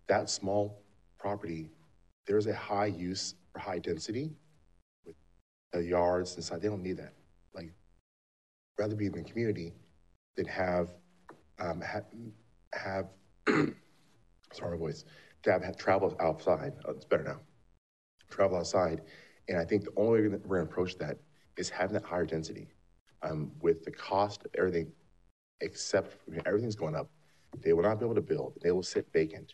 that 0.07 0.29
small 0.29 0.81
property, 1.17 1.69
there's 2.25 2.47
a 2.47 2.55
high 2.55 2.87
use 2.87 3.35
for 3.51 3.59
high 3.59 3.79
density 3.79 4.31
with 5.05 5.15
the 5.71 5.83
yards 5.83 6.35
inside. 6.35 6.61
They 6.61 6.67
don't 6.67 6.83
need 6.83 6.97
that. 6.97 7.13
Like, 7.53 7.71
rather 8.77 8.95
be 8.95 9.07
in 9.07 9.11
the 9.11 9.23
community 9.23 9.73
than 10.35 10.45
have 10.45 10.89
um, 11.59 11.81
ha- 11.81 12.01
have 12.73 13.07
sorry, 14.51 14.71
my 14.71 14.77
voice. 14.77 15.05
To 15.43 15.51
have, 15.51 15.63
have 15.63 15.77
travel 15.77 16.15
outside. 16.19 16.73
Oh, 16.85 16.91
it's 16.91 17.05
better 17.05 17.23
now. 17.23 17.39
Travel 18.29 18.57
outside, 18.57 19.01
and 19.47 19.57
I 19.57 19.65
think 19.65 19.85
the 19.85 19.93
only 19.95 20.21
way 20.21 20.27
we're 20.27 20.57
going 20.57 20.67
to 20.67 20.71
approach 20.71 20.97
that 20.97 21.17
is 21.57 21.69
having 21.69 21.93
that 21.93 22.03
higher 22.03 22.25
density. 22.25 22.67
Um, 23.21 23.51
with 23.61 23.83
the 23.83 23.91
cost 23.91 24.45
of 24.45 24.51
everything, 24.57 24.91
except 25.59 26.15
I 26.27 26.31
mean, 26.31 26.41
everything's 26.45 26.75
going 26.75 26.95
up, 26.95 27.09
they 27.57 27.73
will 27.73 27.83
not 27.83 27.99
be 27.99 28.05
able 28.05 28.15
to 28.15 28.21
build. 28.21 28.57
They 28.61 28.71
will 28.71 28.83
sit 28.83 29.07
vacant 29.11 29.53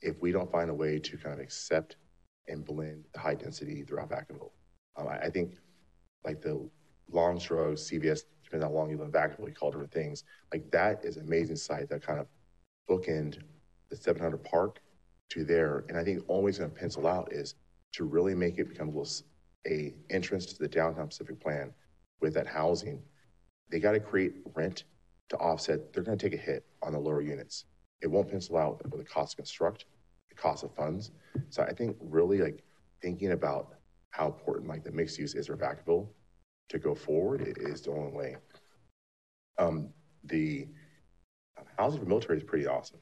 if 0.00 0.20
we 0.20 0.32
don't 0.32 0.50
find 0.50 0.70
a 0.70 0.74
way 0.74 0.98
to 0.98 1.16
kind 1.16 1.34
of 1.34 1.40
accept 1.40 1.96
and 2.48 2.64
blend 2.64 3.04
the 3.12 3.20
high 3.20 3.34
density 3.34 3.84
throughout 3.84 4.10
Vacaville. 4.10 4.50
Um, 4.96 5.08
I, 5.08 5.18
I, 5.18 5.30
think 5.30 5.54
like 6.24 6.42
the 6.42 6.68
long 7.10 7.38
CVS, 7.38 8.22
depends 8.44 8.64
how 8.64 8.70
long 8.70 8.90
you 8.90 8.98
live 8.98 9.06
in 9.06 9.12
Vacaville, 9.12 9.48
you 9.48 9.54
call 9.54 9.70
different 9.70 9.92
things. 9.92 10.24
Like 10.52 10.70
that 10.72 11.04
is 11.04 11.16
amazing 11.16 11.56
site 11.56 11.88
that 11.88 12.04
kind 12.04 12.18
of 12.18 12.26
bookend 12.90 13.38
the 13.90 13.96
700 13.96 14.42
Park 14.42 14.80
to 15.30 15.44
there. 15.44 15.84
And 15.88 15.96
I 15.96 16.04
think 16.04 16.22
always 16.28 16.58
going 16.58 16.70
to 16.70 16.76
pencil 16.76 17.06
out 17.06 17.32
is 17.32 17.54
to 17.92 18.04
really 18.04 18.34
make 18.34 18.58
it 18.58 18.68
become 18.68 18.88
a 18.88 18.92
little 18.92 19.12
a 19.66 19.94
entrance 20.10 20.46
to 20.46 20.58
the 20.58 20.66
downtown 20.66 21.10
specific 21.10 21.40
plan 21.40 21.72
with 22.20 22.34
that 22.34 22.46
housing. 22.46 23.00
They 23.70 23.78
got 23.78 23.92
to 23.92 24.00
create 24.00 24.34
rent 24.54 24.84
to 25.30 25.36
offset. 25.36 25.92
They're 25.92 26.02
going 26.02 26.18
to 26.18 26.30
take 26.30 26.38
a 26.38 26.42
hit 26.42 26.64
on 26.82 26.92
the 26.92 26.98
lower 26.98 27.22
units. 27.22 27.64
It 28.00 28.06
won't 28.08 28.30
pencil 28.30 28.56
out 28.58 28.82
with 28.90 29.00
the 29.00 29.04
cost 29.04 29.32
to 29.32 29.36
construct, 29.36 29.86
the 30.28 30.34
cost 30.34 30.64
of 30.64 30.74
funds. 30.74 31.10
So 31.50 31.62
I 31.62 31.72
think 31.72 31.96
really 32.00 32.38
like 32.38 32.64
thinking 33.00 33.32
about 33.32 33.74
how 34.10 34.26
important 34.26 34.68
like 34.68 34.84
the 34.84 34.92
mixed 34.92 35.18
use 35.18 35.34
is 35.34 35.46
for 35.46 35.56
Vacaville 35.56 36.08
to 36.68 36.78
go 36.78 36.94
forward 36.94 37.54
is 37.58 37.82
the 37.82 37.90
only 37.90 38.12
way. 38.12 38.36
Um, 39.58 39.90
the 40.24 40.66
housing 41.76 42.00
for 42.00 42.06
military 42.06 42.38
is 42.38 42.44
pretty 42.44 42.66
awesome, 42.66 42.98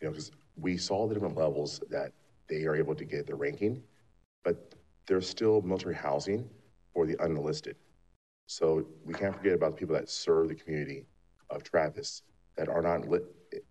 you 0.00 0.06
know, 0.06 0.12
because 0.12 0.30
we 0.56 0.76
saw 0.76 1.06
the 1.06 1.14
different 1.14 1.36
levels 1.36 1.80
that 1.90 2.12
they 2.48 2.64
are 2.64 2.76
able 2.76 2.94
to 2.94 3.04
get 3.04 3.26
the 3.26 3.34
ranking, 3.34 3.82
but 4.44 4.74
there's 5.06 5.28
still 5.28 5.62
military 5.62 5.94
housing 5.94 6.48
for 6.92 7.06
the 7.06 7.16
unenlisted. 7.16 7.74
So 8.46 8.86
we 9.04 9.14
can't 9.14 9.34
forget 9.34 9.54
about 9.54 9.72
the 9.72 9.76
people 9.76 9.94
that 9.94 10.10
serve 10.10 10.48
the 10.48 10.54
community 10.54 11.06
of 11.54 11.62
Travis 11.62 12.22
that 12.56 12.68
are 12.68 12.82
not 12.82 13.02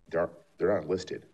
they're, 0.10 0.30
they're 0.58 0.74
not 0.74 0.88
listed. 0.88 1.26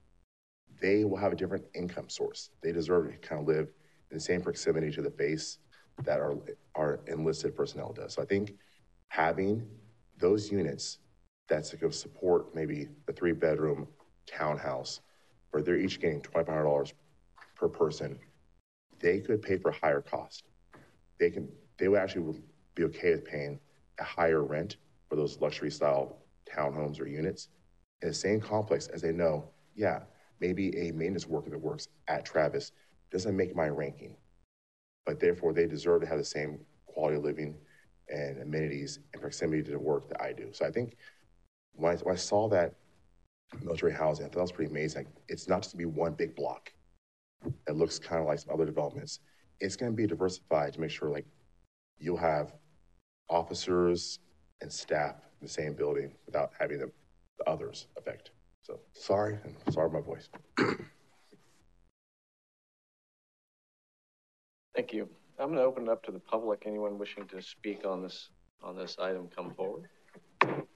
They 0.80 1.04
will 1.04 1.18
have 1.18 1.34
a 1.34 1.36
different 1.36 1.66
income 1.74 2.10
source. 2.10 2.52
They 2.62 2.72
deserve 2.72 3.12
to 3.12 3.18
kind 3.18 3.42
of 3.42 3.48
live 3.48 3.68
in 4.12 4.18
the 4.18 4.22
same 4.22 4.42
proximity 4.42 4.92
to 4.92 5.02
the 5.02 5.10
base 5.10 5.58
that 6.04 6.20
our, 6.20 6.36
our 6.76 7.00
enlisted 7.08 7.56
personnel 7.56 7.94
does. 7.94 8.14
So 8.14 8.22
I 8.22 8.26
think 8.26 8.54
having 9.08 9.68
those 10.20 10.52
units 10.52 11.00
that's 11.48 11.70
to 11.70 11.92
support 11.92 12.54
maybe 12.54 12.90
the 13.06 13.14
three 13.14 13.32
bedroom 13.32 13.88
townhouse 14.26 15.02
where 15.52 15.64
they're 15.64 15.78
each 15.78 16.00
getting 16.00 16.22
$2,500 16.22 16.94
per 17.56 17.70
person, 17.70 18.20
they 19.00 19.20
could 19.20 19.42
pay 19.42 19.58
for 19.58 19.72
higher 19.72 20.02
cost. 20.02 20.44
They 21.20 21.30
can, 21.30 21.48
they 21.78 21.88
would 21.88 22.00
actually 22.00 22.40
be 22.76 22.84
okay 22.84 23.12
with 23.12 23.26
paying 23.26 23.60
a 24.00 24.04
higher 24.04 24.44
rent 24.44 24.78
for 25.10 25.16
those 25.16 25.40
luxury 25.40 25.72
style 25.72 26.18
townhomes 26.56 27.00
or 27.00 27.08
units 27.08 27.50
in 28.02 28.10
the 28.10 28.14
same 28.14 28.40
complex 28.40 28.88
as 28.88 29.02
they 29.02 29.12
know, 29.12 29.50
yeah, 29.76 30.02
maybe 30.40 30.76
a 30.78 30.92
maintenance 30.92 31.28
worker 31.28 31.50
that 31.50 31.60
works 31.60 31.88
at 32.08 32.26
Travis 32.26 32.72
doesn't 33.12 33.36
make 33.36 33.56
my 33.56 33.70
ranking, 33.70 34.16
but 35.06 35.20
therefore 35.20 35.54
they 35.54 35.66
deserve 35.66 36.02
to 36.02 36.08
have 36.08 36.18
the 36.18 36.24
same 36.24 36.60
quality 36.86 37.18
of 37.18 37.24
living 37.24 37.56
and 38.10 38.42
amenities 38.42 39.00
and 39.14 39.22
proximity 39.22 39.64
to 39.64 39.72
the 39.72 39.80
work 39.80 40.08
that 40.10 40.22
I 40.22 40.34
do. 40.34 40.50
So 40.54 40.66
I 40.66 40.72
think 40.72 40.96
when 41.74 41.94
I, 41.94 41.96
when 41.98 42.16
I 42.16 42.18
saw 42.18 42.48
that 42.50 42.76
military 43.62 43.94
housing, 43.94 44.26
I 44.26 44.30
thought 44.30 44.36
that 44.36 44.42
was 44.42 44.52
pretty 44.52 44.72
amazing. 44.72 45.06
Like, 45.06 45.14
it's 45.28 45.48
not 45.48 45.62
just 45.62 45.72
to 45.72 45.78
be 45.78 45.86
one 45.86 46.14
big 46.14 46.36
block 46.36 46.72
that 47.66 47.76
looks 47.76 48.00
kind 48.00 48.22
of 48.22 48.28
like 48.28 48.40
some 48.40 48.54
other 48.54 48.66
developments. 48.66 49.20
It's 49.60 49.76
going 49.76 49.92
to 49.92 49.96
be 49.96 50.08
diversified 50.08 50.74
to 50.74 50.82
make 50.82 50.92
sure 50.92 51.10
like 51.10 51.26
you'll 52.00 52.18
have 52.18 52.54
officers 53.30 54.20
and 54.62 54.72
staff 54.72 55.16
the 55.42 55.48
same 55.48 55.74
building 55.74 56.14
without 56.26 56.52
having 56.60 56.80
the, 56.80 56.92
the 57.38 57.50
others 57.50 57.88
affect. 57.98 58.32
So 58.62 58.80
sorry, 58.94 59.38
and 59.44 59.56
sorry 59.74 59.90
my 59.90 60.02
voice. 60.02 60.30
Thank 64.76 64.94
you. 64.94 65.10
I'm 65.40 65.48
going 65.48 65.60
to 65.60 65.64
open 65.64 65.84
it 65.84 65.90
up 65.90 66.04
to 66.04 66.12
the 66.12 66.20
public. 66.20 66.64
Anyone 66.66 66.98
wishing 66.98 67.28
to 67.28 67.42
speak 67.42 67.86
on 67.86 68.02
this 68.02 68.30
on 68.64 68.76
this 68.76 68.98
item, 69.00 69.30
come 69.36 69.54
forward. 69.54 69.88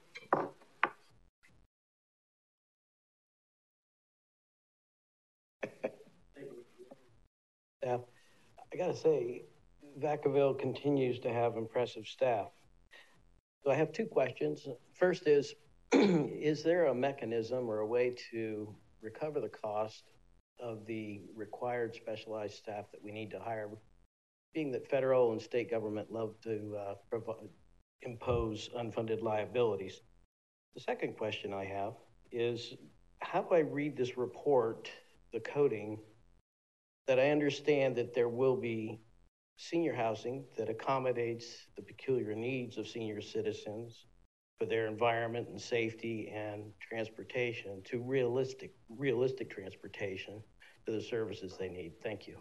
Yeah, 7.83 7.97
I 8.71 8.77
got 8.77 8.93
to 8.93 8.95
say, 8.95 9.41
Vacaville 9.99 10.59
continues 10.59 11.19
to 11.21 11.33
have 11.33 11.57
impressive 11.57 12.05
staff. 12.05 12.49
So 13.63 13.71
I 13.71 13.75
have 13.75 13.91
two 13.91 14.05
questions. 14.05 14.67
First 14.93 15.27
is, 15.27 15.53
is 15.93 16.63
there 16.63 16.85
a 16.85 16.95
mechanism 16.95 17.69
or 17.69 17.79
a 17.79 17.85
way 17.85 18.15
to 18.31 18.73
recover 19.01 19.39
the 19.39 19.49
cost 19.49 20.03
of 20.59 20.85
the 20.85 21.21
required 21.35 21.95
specialized 21.95 22.55
staff 22.55 22.85
that 22.91 23.03
we 23.03 23.11
need 23.11 23.31
to 23.31 23.39
hire, 23.39 23.69
being 24.53 24.71
that 24.71 24.89
federal 24.89 25.31
and 25.31 25.41
state 25.41 25.69
government 25.69 26.11
love 26.11 26.35
to 26.43 26.75
uh, 26.77 26.95
impose 28.01 28.69
unfunded 28.77 29.21
liabilities. 29.21 30.01
The 30.75 30.81
second 30.81 31.17
question 31.17 31.53
I 31.53 31.65
have 31.65 31.93
is 32.31 32.73
how 33.19 33.41
do 33.41 33.55
I 33.55 33.59
read 33.59 33.95
this 33.95 34.17
report, 34.17 34.89
the 35.33 35.39
coding, 35.39 35.99
that 37.07 37.19
I 37.19 37.29
understand 37.29 37.95
that 37.97 38.13
there 38.13 38.29
will 38.29 38.55
be 38.55 38.99
senior 39.61 39.93
housing 39.93 40.43
that 40.57 40.69
accommodates 40.69 41.67
the 41.75 41.83
peculiar 41.83 42.33
needs 42.33 42.79
of 42.79 42.87
senior 42.87 43.21
citizens 43.21 44.05
for 44.59 44.65
their 44.65 44.87
environment 44.87 45.47
and 45.49 45.61
safety 45.61 46.31
and 46.35 46.63
transportation 46.81 47.79
to 47.83 48.01
realistic 48.01 48.73
realistic 48.89 49.51
transportation 49.51 50.41
to 50.87 50.91
the 50.91 51.01
services 51.01 51.57
they 51.59 51.69
need. 51.69 51.93
Thank 52.01 52.27
you. 52.27 52.37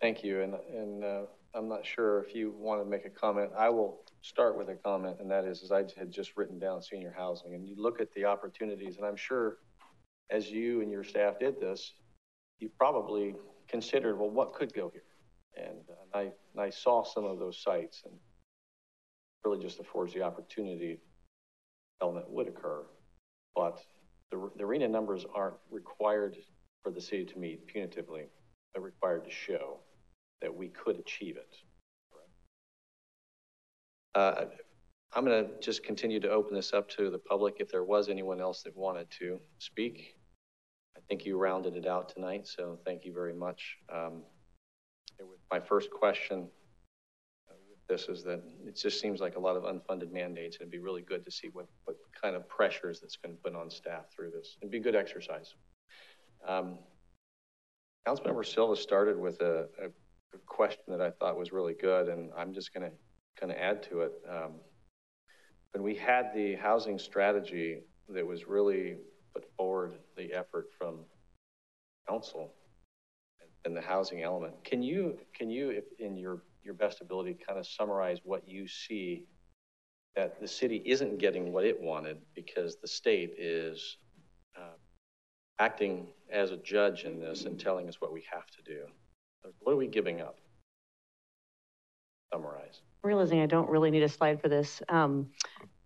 Thank 0.00 0.22
you. 0.22 0.42
And, 0.42 0.54
and 0.72 1.04
uh, 1.04 1.22
I'm 1.54 1.68
not 1.68 1.84
sure 1.84 2.22
if 2.22 2.32
you 2.32 2.54
want 2.56 2.80
to 2.80 2.88
make 2.88 3.04
a 3.04 3.10
comment. 3.10 3.50
I 3.58 3.68
will 3.68 4.04
start 4.22 4.56
with 4.56 4.68
a 4.68 4.76
comment, 4.76 5.16
and 5.18 5.28
that 5.30 5.44
is, 5.44 5.64
as 5.64 5.72
I 5.72 5.84
had 5.98 6.12
just 6.12 6.36
written 6.36 6.60
down 6.60 6.82
senior 6.82 7.12
housing, 7.16 7.54
and 7.54 7.66
you 7.66 7.74
look 7.76 8.00
at 8.00 8.12
the 8.14 8.26
opportunities, 8.26 8.96
and 8.96 9.04
I'm 9.04 9.16
sure 9.16 9.58
as 10.30 10.48
you 10.50 10.82
and 10.82 10.90
your 10.90 11.02
staff 11.02 11.40
did 11.40 11.60
this, 11.60 11.94
you 12.60 12.70
probably 12.78 13.34
considered, 13.70 14.18
well, 14.18 14.30
what 14.30 14.52
could 14.52 14.72
go 14.74 14.90
here? 14.92 15.02
And, 15.56 15.78
uh, 15.88 16.18
I, 16.18 16.20
and 16.22 16.60
I 16.60 16.70
saw 16.70 17.02
some 17.04 17.24
of 17.24 17.38
those 17.38 17.62
sites, 17.62 18.02
and 18.04 18.14
really 19.44 19.62
just 19.62 19.80
affords 19.80 20.12
the 20.12 20.22
opportunity 20.22 20.98
element 22.02 22.30
would 22.30 22.48
occur. 22.48 22.82
But 23.54 23.80
the, 24.30 24.50
the 24.56 24.64
RHNA 24.64 24.90
numbers 24.90 25.24
aren't 25.34 25.56
required 25.70 26.36
for 26.82 26.90
the 26.90 27.00
city 27.00 27.24
to 27.24 27.38
meet 27.38 27.66
punitively. 27.66 28.24
They're 28.72 28.82
required 28.82 29.24
to 29.24 29.30
show 29.30 29.78
that 30.40 30.54
we 30.54 30.68
could 30.68 30.98
achieve 30.98 31.36
it. 31.36 31.56
Uh, 34.14 34.46
I'm 35.12 35.24
going 35.24 35.44
to 35.44 35.50
just 35.60 35.82
continue 35.82 36.20
to 36.20 36.30
open 36.30 36.54
this 36.54 36.72
up 36.72 36.88
to 36.90 37.10
the 37.10 37.18
public 37.18 37.56
if 37.58 37.70
there 37.70 37.84
was 37.84 38.08
anyone 38.08 38.40
else 38.40 38.62
that 38.62 38.76
wanted 38.76 39.08
to 39.18 39.40
speak. 39.58 40.16
I 41.00 41.02
think 41.08 41.24
you 41.24 41.38
rounded 41.38 41.76
it 41.76 41.86
out 41.86 42.10
tonight, 42.10 42.46
so 42.46 42.78
thank 42.84 43.06
you 43.06 43.12
very 43.12 43.32
much. 43.32 43.78
Um, 43.92 44.22
my 45.50 45.58
first 45.58 45.90
question 45.90 46.48
with 47.48 47.86
this 47.88 48.08
is 48.08 48.22
that 48.24 48.42
it 48.66 48.76
just 48.76 49.00
seems 49.00 49.20
like 49.20 49.36
a 49.36 49.40
lot 49.40 49.56
of 49.56 49.62
unfunded 49.64 50.12
mandates. 50.12 50.56
And 50.56 50.62
it'd 50.62 50.70
be 50.70 50.78
really 50.78 51.02
good 51.02 51.24
to 51.24 51.30
see 51.30 51.48
what, 51.52 51.66
what 51.84 51.96
kind 52.20 52.36
of 52.36 52.46
pressures 52.48 53.00
that's 53.00 53.16
to 53.16 53.28
put 53.42 53.54
on 53.54 53.70
staff 53.70 54.04
through 54.14 54.30
this. 54.30 54.56
It'd 54.60 54.70
be 54.70 54.78
good 54.78 54.94
exercise. 54.94 55.54
Um, 56.46 56.78
Councilmember 58.06 58.46
Silva 58.46 58.76
started 58.76 59.18
with 59.18 59.40
a, 59.40 59.68
a, 59.82 59.86
a, 60.34 60.38
question 60.46 60.84
that 60.88 61.00
I 61.00 61.10
thought 61.10 61.36
was 61.36 61.52
really 61.52 61.74
good, 61.74 62.08
and 62.08 62.30
I'm 62.36 62.54
just 62.54 62.72
going 62.72 62.88
to 62.88 62.96
kind 63.38 63.52
of 63.52 63.58
add 63.58 63.82
to 63.84 64.00
it. 64.02 64.12
Um, 64.28 64.52
when 65.72 65.82
we 65.82 65.94
had 65.94 66.32
the 66.34 66.54
housing 66.56 66.98
strategy 66.98 67.80
that 68.08 68.26
was 68.26 68.46
really 68.46 68.96
put 69.34 69.44
forward 69.56 69.92
the 70.16 70.32
effort 70.32 70.68
from 70.78 71.00
council 72.08 72.52
and 73.64 73.76
the 73.76 73.80
housing 73.80 74.22
element, 74.22 74.54
can 74.64 74.82
you 74.82 75.18
can 75.34 75.50
you, 75.50 75.70
if 75.70 75.84
in 75.98 76.16
your 76.16 76.42
your 76.62 76.74
best 76.74 77.00
ability, 77.00 77.36
kind 77.46 77.58
of 77.58 77.66
summarize 77.66 78.18
what 78.24 78.48
you 78.48 78.66
see 78.68 79.24
that 80.16 80.40
the 80.40 80.48
city 80.48 80.82
isn't 80.84 81.18
getting 81.18 81.52
what 81.52 81.64
it 81.64 81.80
wanted 81.80 82.18
because 82.34 82.76
the 82.76 82.88
state 82.88 83.34
is 83.38 83.96
uh, 84.56 84.76
acting 85.58 86.08
as 86.32 86.50
a 86.50 86.56
judge 86.58 87.04
in 87.04 87.20
this 87.20 87.44
and 87.44 87.58
telling 87.60 87.88
us 87.88 88.00
what 88.00 88.12
we 88.12 88.24
have 88.30 88.46
to 88.50 88.62
do. 88.62 88.84
What 89.60 89.72
are 89.72 89.76
we 89.76 89.86
giving 89.86 90.20
up? 90.20 90.38
Summarize. 92.32 92.80
Realizing 93.02 93.40
I 93.40 93.46
don't 93.46 93.68
really 93.68 93.90
need 93.90 94.02
a 94.02 94.08
slide 94.08 94.40
for 94.40 94.48
this. 94.48 94.82
Um, 94.88 95.30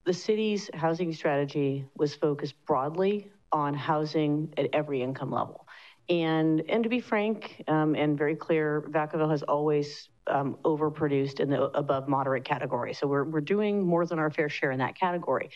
the 0.04 0.12
city's 0.12 0.68
housing 0.74 1.12
strategy 1.12 1.86
was 1.96 2.14
focused 2.14 2.54
broadly 2.66 3.30
on 3.54 3.72
housing 3.72 4.52
at 4.58 4.66
every 4.74 5.00
income 5.00 5.30
level. 5.30 5.66
And, 6.10 6.62
and 6.68 6.82
to 6.82 6.90
be 6.90 7.00
frank 7.00 7.62
um, 7.68 7.94
and 7.94 8.18
very 8.18 8.36
clear, 8.36 8.86
Vacaville 8.90 9.30
has 9.30 9.42
always 9.44 10.10
um, 10.26 10.58
overproduced 10.64 11.40
in 11.40 11.48
the 11.48 11.62
above 11.76 12.08
moderate 12.08 12.44
category. 12.44 12.92
So 12.92 13.06
we're, 13.06 13.24
we're 13.24 13.40
doing 13.40 13.82
more 13.82 14.04
than 14.04 14.18
our 14.18 14.30
fair 14.30 14.50
share 14.50 14.72
in 14.72 14.80
that 14.80 14.98
category. 14.98 15.48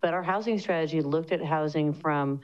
But 0.00 0.14
our 0.14 0.22
housing 0.22 0.58
strategy 0.58 1.00
looked 1.00 1.32
at 1.32 1.42
housing 1.44 1.92
from 1.92 2.40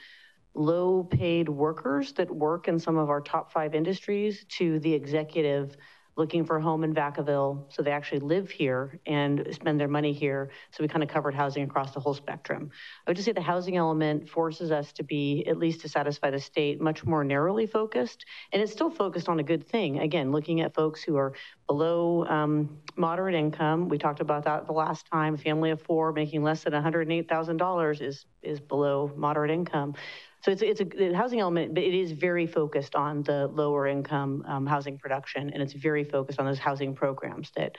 low 0.54 1.04
paid 1.04 1.48
workers 1.48 2.12
that 2.14 2.30
work 2.30 2.68
in 2.68 2.78
some 2.78 2.96
of 2.96 3.08
our 3.10 3.20
top 3.20 3.52
five 3.52 3.74
industries 3.74 4.44
to 4.58 4.80
the 4.80 4.92
executive 4.92 5.76
looking 6.16 6.44
for 6.44 6.56
a 6.56 6.62
home 6.62 6.84
in 6.84 6.94
Vacaville. 6.94 7.64
So 7.72 7.82
they 7.82 7.90
actually 7.90 8.20
live 8.20 8.50
here 8.50 9.00
and 9.06 9.46
spend 9.52 9.80
their 9.80 9.88
money 9.88 10.12
here. 10.12 10.50
So 10.70 10.82
we 10.82 10.88
kind 10.88 11.02
of 11.02 11.08
covered 11.08 11.34
housing 11.34 11.64
across 11.64 11.92
the 11.92 12.00
whole 12.00 12.14
spectrum. 12.14 12.70
I 13.06 13.10
would 13.10 13.16
just 13.16 13.26
say 13.26 13.32
the 13.32 13.40
housing 13.40 13.76
element 13.76 14.28
forces 14.28 14.70
us 14.70 14.92
to 14.94 15.02
be, 15.02 15.44
at 15.46 15.58
least 15.58 15.80
to 15.82 15.88
satisfy 15.88 16.30
the 16.30 16.40
state, 16.40 16.80
much 16.80 17.04
more 17.04 17.24
narrowly 17.24 17.66
focused. 17.66 18.24
And 18.52 18.62
it's 18.62 18.72
still 18.72 18.90
focused 18.90 19.28
on 19.28 19.40
a 19.40 19.42
good 19.42 19.66
thing. 19.66 20.00
Again, 20.00 20.32
looking 20.32 20.60
at 20.60 20.74
folks 20.74 21.02
who 21.02 21.16
are 21.16 21.34
below 21.66 22.26
um, 22.26 22.78
moderate 22.96 23.34
income. 23.34 23.88
We 23.88 23.96
talked 23.96 24.20
about 24.20 24.44
that 24.44 24.66
the 24.66 24.72
last 24.72 25.06
time. 25.10 25.36
Family 25.38 25.70
of 25.70 25.80
four 25.80 26.12
making 26.12 26.42
less 26.42 26.64
than 26.64 26.74
$108,000 26.74 28.02
is, 28.02 28.26
is 28.42 28.60
below 28.60 29.10
moderate 29.16 29.50
income. 29.50 29.94
So 30.42 30.50
it's, 30.50 30.62
it's 30.62 30.80
a 30.80 31.14
housing 31.14 31.38
element, 31.38 31.72
but 31.72 31.84
it 31.84 31.94
is 31.94 32.10
very 32.10 32.48
focused 32.48 32.96
on 32.96 33.22
the 33.22 33.46
lower 33.46 33.86
income 33.86 34.44
um, 34.48 34.66
housing 34.66 34.98
production, 34.98 35.50
and 35.50 35.62
it's 35.62 35.72
very 35.72 36.02
focused 36.02 36.40
on 36.40 36.46
those 36.46 36.58
housing 36.58 36.94
programs 36.94 37.52
that 37.56 37.78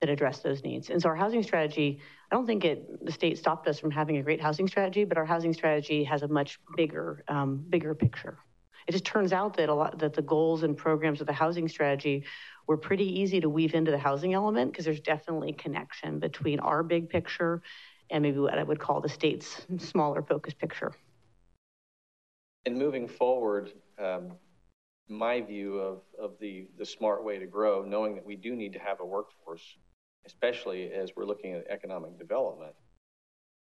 that 0.00 0.10
address 0.10 0.40
those 0.40 0.64
needs. 0.64 0.90
And 0.90 1.00
so 1.00 1.08
our 1.08 1.14
housing 1.14 1.44
strategy, 1.44 2.00
I 2.30 2.34
don't 2.34 2.44
think 2.44 2.64
it 2.64 3.04
the 3.06 3.12
state 3.12 3.38
stopped 3.38 3.66
us 3.68 3.78
from 3.78 3.90
having 3.90 4.18
a 4.18 4.22
great 4.22 4.42
housing 4.42 4.68
strategy, 4.68 5.04
but 5.04 5.16
our 5.16 5.24
housing 5.24 5.54
strategy 5.54 6.04
has 6.04 6.22
a 6.22 6.28
much 6.28 6.60
bigger 6.76 7.24
um, 7.28 7.64
bigger 7.70 7.94
picture. 7.94 8.36
It 8.86 8.92
just 8.92 9.04
turns 9.06 9.32
out 9.32 9.56
that 9.56 9.70
a 9.70 9.74
lot 9.74 9.98
that 10.00 10.12
the 10.12 10.22
goals 10.22 10.64
and 10.64 10.76
programs 10.76 11.22
of 11.22 11.26
the 11.26 11.32
housing 11.32 11.66
strategy 11.68 12.24
were 12.66 12.76
pretty 12.76 13.20
easy 13.20 13.40
to 13.40 13.48
weave 13.48 13.74
into 13.74 13.90
the 13.90 13.98
housing 13.98 14.34
element 14.34 14.72
because 14.72 14.84
there's 14.84 15.00
definitely 15.00 15.54
connection 15.54 16.18
between 16.18 16.60
our 16.60 16.82
big 16.82 17.08
picture 17.08 17.62
and 18.10 18.22
maybe 18.22 18.38
what 18.38 18.58
I 18.58 18.62
would 18.62 18.80
call 18.80 19.00
the 19.00 19.08
state's 19.08 19.66
smaller 19.78 20.20
focus 20.20 20.52
picture 20.52 20.92
and 22.64 22.76
moving 22.76 23.08
forward, 23.08 23.72
um, 23.98 24.32
my 25.08 25.40
view 25.40 25.78
of, 25.78 26.00
of 26.18 26.32
the, 26.40 26.68
the 26.78 26.86
smart 26.86 27.24
way 27.24 27.38
to 27.38 27.46
grow, 27.46 27.84
knowing 27.84 28.14
that 28.14 28.24
we 28.24 28.36
do 28.36 28.54
need 28.54 28.72
to 28.72 28.78
have 28.78 29.00
a 29.00 29.04
workforce, 29.04 29.76
especially 30.26 30.92
as 30.92 31.10
we're 31.16 31.24
looking 31.24 31.54
at 31.54 31.66
economic 31.68 32.18
development, 32.18 32.74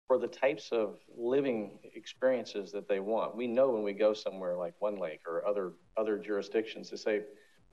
for 0.08 0.18
the 0.18 0.28
types 0.28 0.70
of 0.72 0.98
living 1.18 1.80
experiences 1.96 2.72
that 2.72 2.88
they 2.88 3.02
want. 3.02 3.36
We 3.36 3.46
know 3.46 3.70
when 3.70 3.84
we 3.84 3.94
go 3.94 4.14
somewhere 4.14 4.56
like 4.56 4.74
One 4.80 4.98
Lake 4.98 5.22
or 5.28 5.46
other, 5.46 5.74
other 5.98 6.18
jurisdictions 6.18 6.90
to 6.90 6.98
say, 6.98 7.22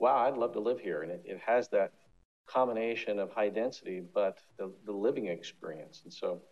wow, 0.00 0.16
I'd 0.26 0.36
love 0.36 0.52
to 0.54 0.60
live 0.60 0.80
here. 0.80 1.02
And 1.02 1.12
it, 1.12 1.22
it 1.24 1.40
has 1.46 1.68
that 1.68 1.92
combination 2.46 3.20
of 3.20 3.30
high 3.30 3.48
density, 3.48 4.02
but 4.12 4.38
the, 4.58 4.72
the 4.84 4.92
living 4.92 5.28
experience. 5.28 6.02
And 6.04 6.12
so 6.12 6.42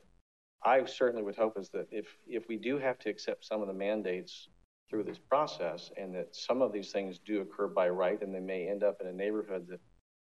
I 0.64 0.84
certainly 0.84 1.24
would 1.24 1.36
hope 1.36 1.58
is 1.58 1.68
that 1.70 1.88
if, 1.90 2.06
if 2.28 2.46
we 2.48 2.56
do 2.56 2.78
have 2.78 2.98
to 3.00 3.10
accept 3.10 3.44
some 3.44 3.60
of 3.60 3.66
the 3.66 3.74
mandates 3.74 4.48
through 4.92 5.02
this 5.02 5.18
process 5.18 5.90
and 5.96 6.14
that 6.14 6.36
some 6.36 6.60
of 6.60 6.70
these 6.70 6.92
things 6.92 7.18
do 7.24 7.40
occur 7.40 7.66
by 7.66 7.88
right 7.88 8.20
and 8.20 8.34
they 8.34 8.40
may 8.40 8.68
end 8.68 8.84
up 8.84 8.98
in 9.00 9.06
a 9.06 9.12
neighborhood 9.12 9.66
that 9.70 9.80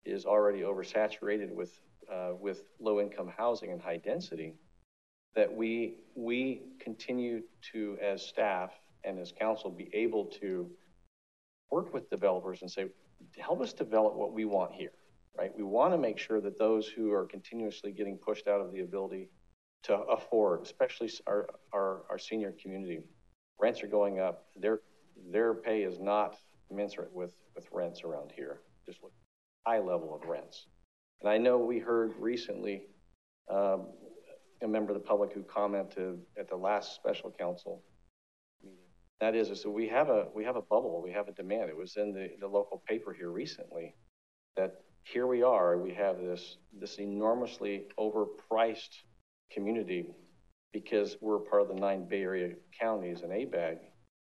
is 0.05 0.25
already 0.25 0.61
oversaturated 0.61 1.51
with, 1.51 1.71
uh, 2.13 2.34
with 2.39 2.61
low 2.80 3.01
income 3.01 3.31
housing 3.35 3.71
and 3.71 3.81
high 3.81 3.97
density, 3.97 4.53
that 5.35 5.51
we, 5.51 5.95
we 6.13 6.61
continue 6.80 7.41
to, 7.71 7.97
as 7.99 8.21
staff 8.21 8.69
and 9.03 9.17
as 9.17 9.31
council, 9.31 9.71
be 9.71 9.89
able 9.91 10.25
to 10.25 10.69
work 11.71 11.91
with 11.91 12.07
developers 12.11 12.61
and 12.61 12.69
say, 12.69 12.85
help 13.39 13.59
us 13.59 13.73
develop 13.73 14.13
what 14.13 14.34
we 14.34 14.45
want 14.45 14.71
here, 14.71 14.91
right? 15.35 15.51
We 15.57 15.63
want 15.63 15.93
to 15.95 15.97
make 15.97 16.19
sure 16.19 16.39
that 16.41 16.59
those 16.59 16.88
who 16.88 17.11
are 17.11 17.25
continuously 17.25 17.91
getting 17.91 18.17
pushed 18.17 18.47
out 18.47 18.61
of 18.61 18.71
the 18.71 18.81
ability 18.81 19.30
to 19.84 19.95
afford, 19.95 20.61
especially 20.61 21.09
our, 21.25 21.49
our, 21.73 22.03
our 22.11 22.19
senior 22.19 22.53
community. 22.61 22.99
Rents 23.59 23.84
are 23.84 23.88
going 23.88 24.19
up. 24.19 24.45
Their, 24.55 24.80
their 25.31 25.53
pay 25.53 25.84
is 25.84 25.99
not 25.99 26.38
commensurate 26.67 27.13
with, 27.13 27.34
with 27.55 27.67
rents 27.71 28.03
around 28.03 28.31
here, 28.35 28.61
just 28.85 29.01
look, 29.03 29.13
high 29.65 29.80
level 29.80 30.13
of 30.13 30.27
rents. 30.27 30.67
And 31.21 31.30
I 31.30 31.38
know 31.38 31.57
we 31.57 31.80
heard 31.80 32.13
recently 32.19 32.88
um, 33.49 33.88
a 34.61 34.67
member 34.67 34.91
of 34.91 35.01
the 35.01 35.07
public 35.07 35.34
who 35.34 35.43
commented 35.43 36.19
at 36.38 36.49
the 36.49 36.55
last 36.55 36.95
special 36.95 37.31
council 37.31 37.84
meeting. 38.63 38.77
That 39.19 39.35
is, 39.35 39.49
that 39.49 39.69
we 39.69 39.88
have 39.88 40.09
a 40.09 40.27
we 40.34 40.43
have 40.43 40.55
a 40.55 40.61
bubble, 40.61 41.01
we 41.01 41.11
have 41.11 41.27
a 41.27 41.31
demand. 41.31 41.69
It 41.69 41.77
was 41.77 41.95
in 41.95 42.13
the, 42.13 42.30
the 42.39 42.47
local 42.47 42.81
paper 42.88 43.13
here 43.13 43.31
recently 43.31 43.95
that 44.55 44.81
here 45.03 45.27
we 45.27 45.43
are, 45.43 45.77
we 45.77 45.93
have 45.93 46.17
this 46.17 46.57
this 46.77 46.97
enormously 46.97 47.88
overpriced 47.99 49.03
community 49.51 50.07
because 50.73 51.15
we're 51.21 51.39
part 51.39 51.61
of 51.61 51.67
the 51.69 51.75
nine 51.75 52.05
Bay 52.05 52.23
Area 52.23 52.55
counties 52.77 53.21
in 53.21 53.29
ABAG. 53.29 53.77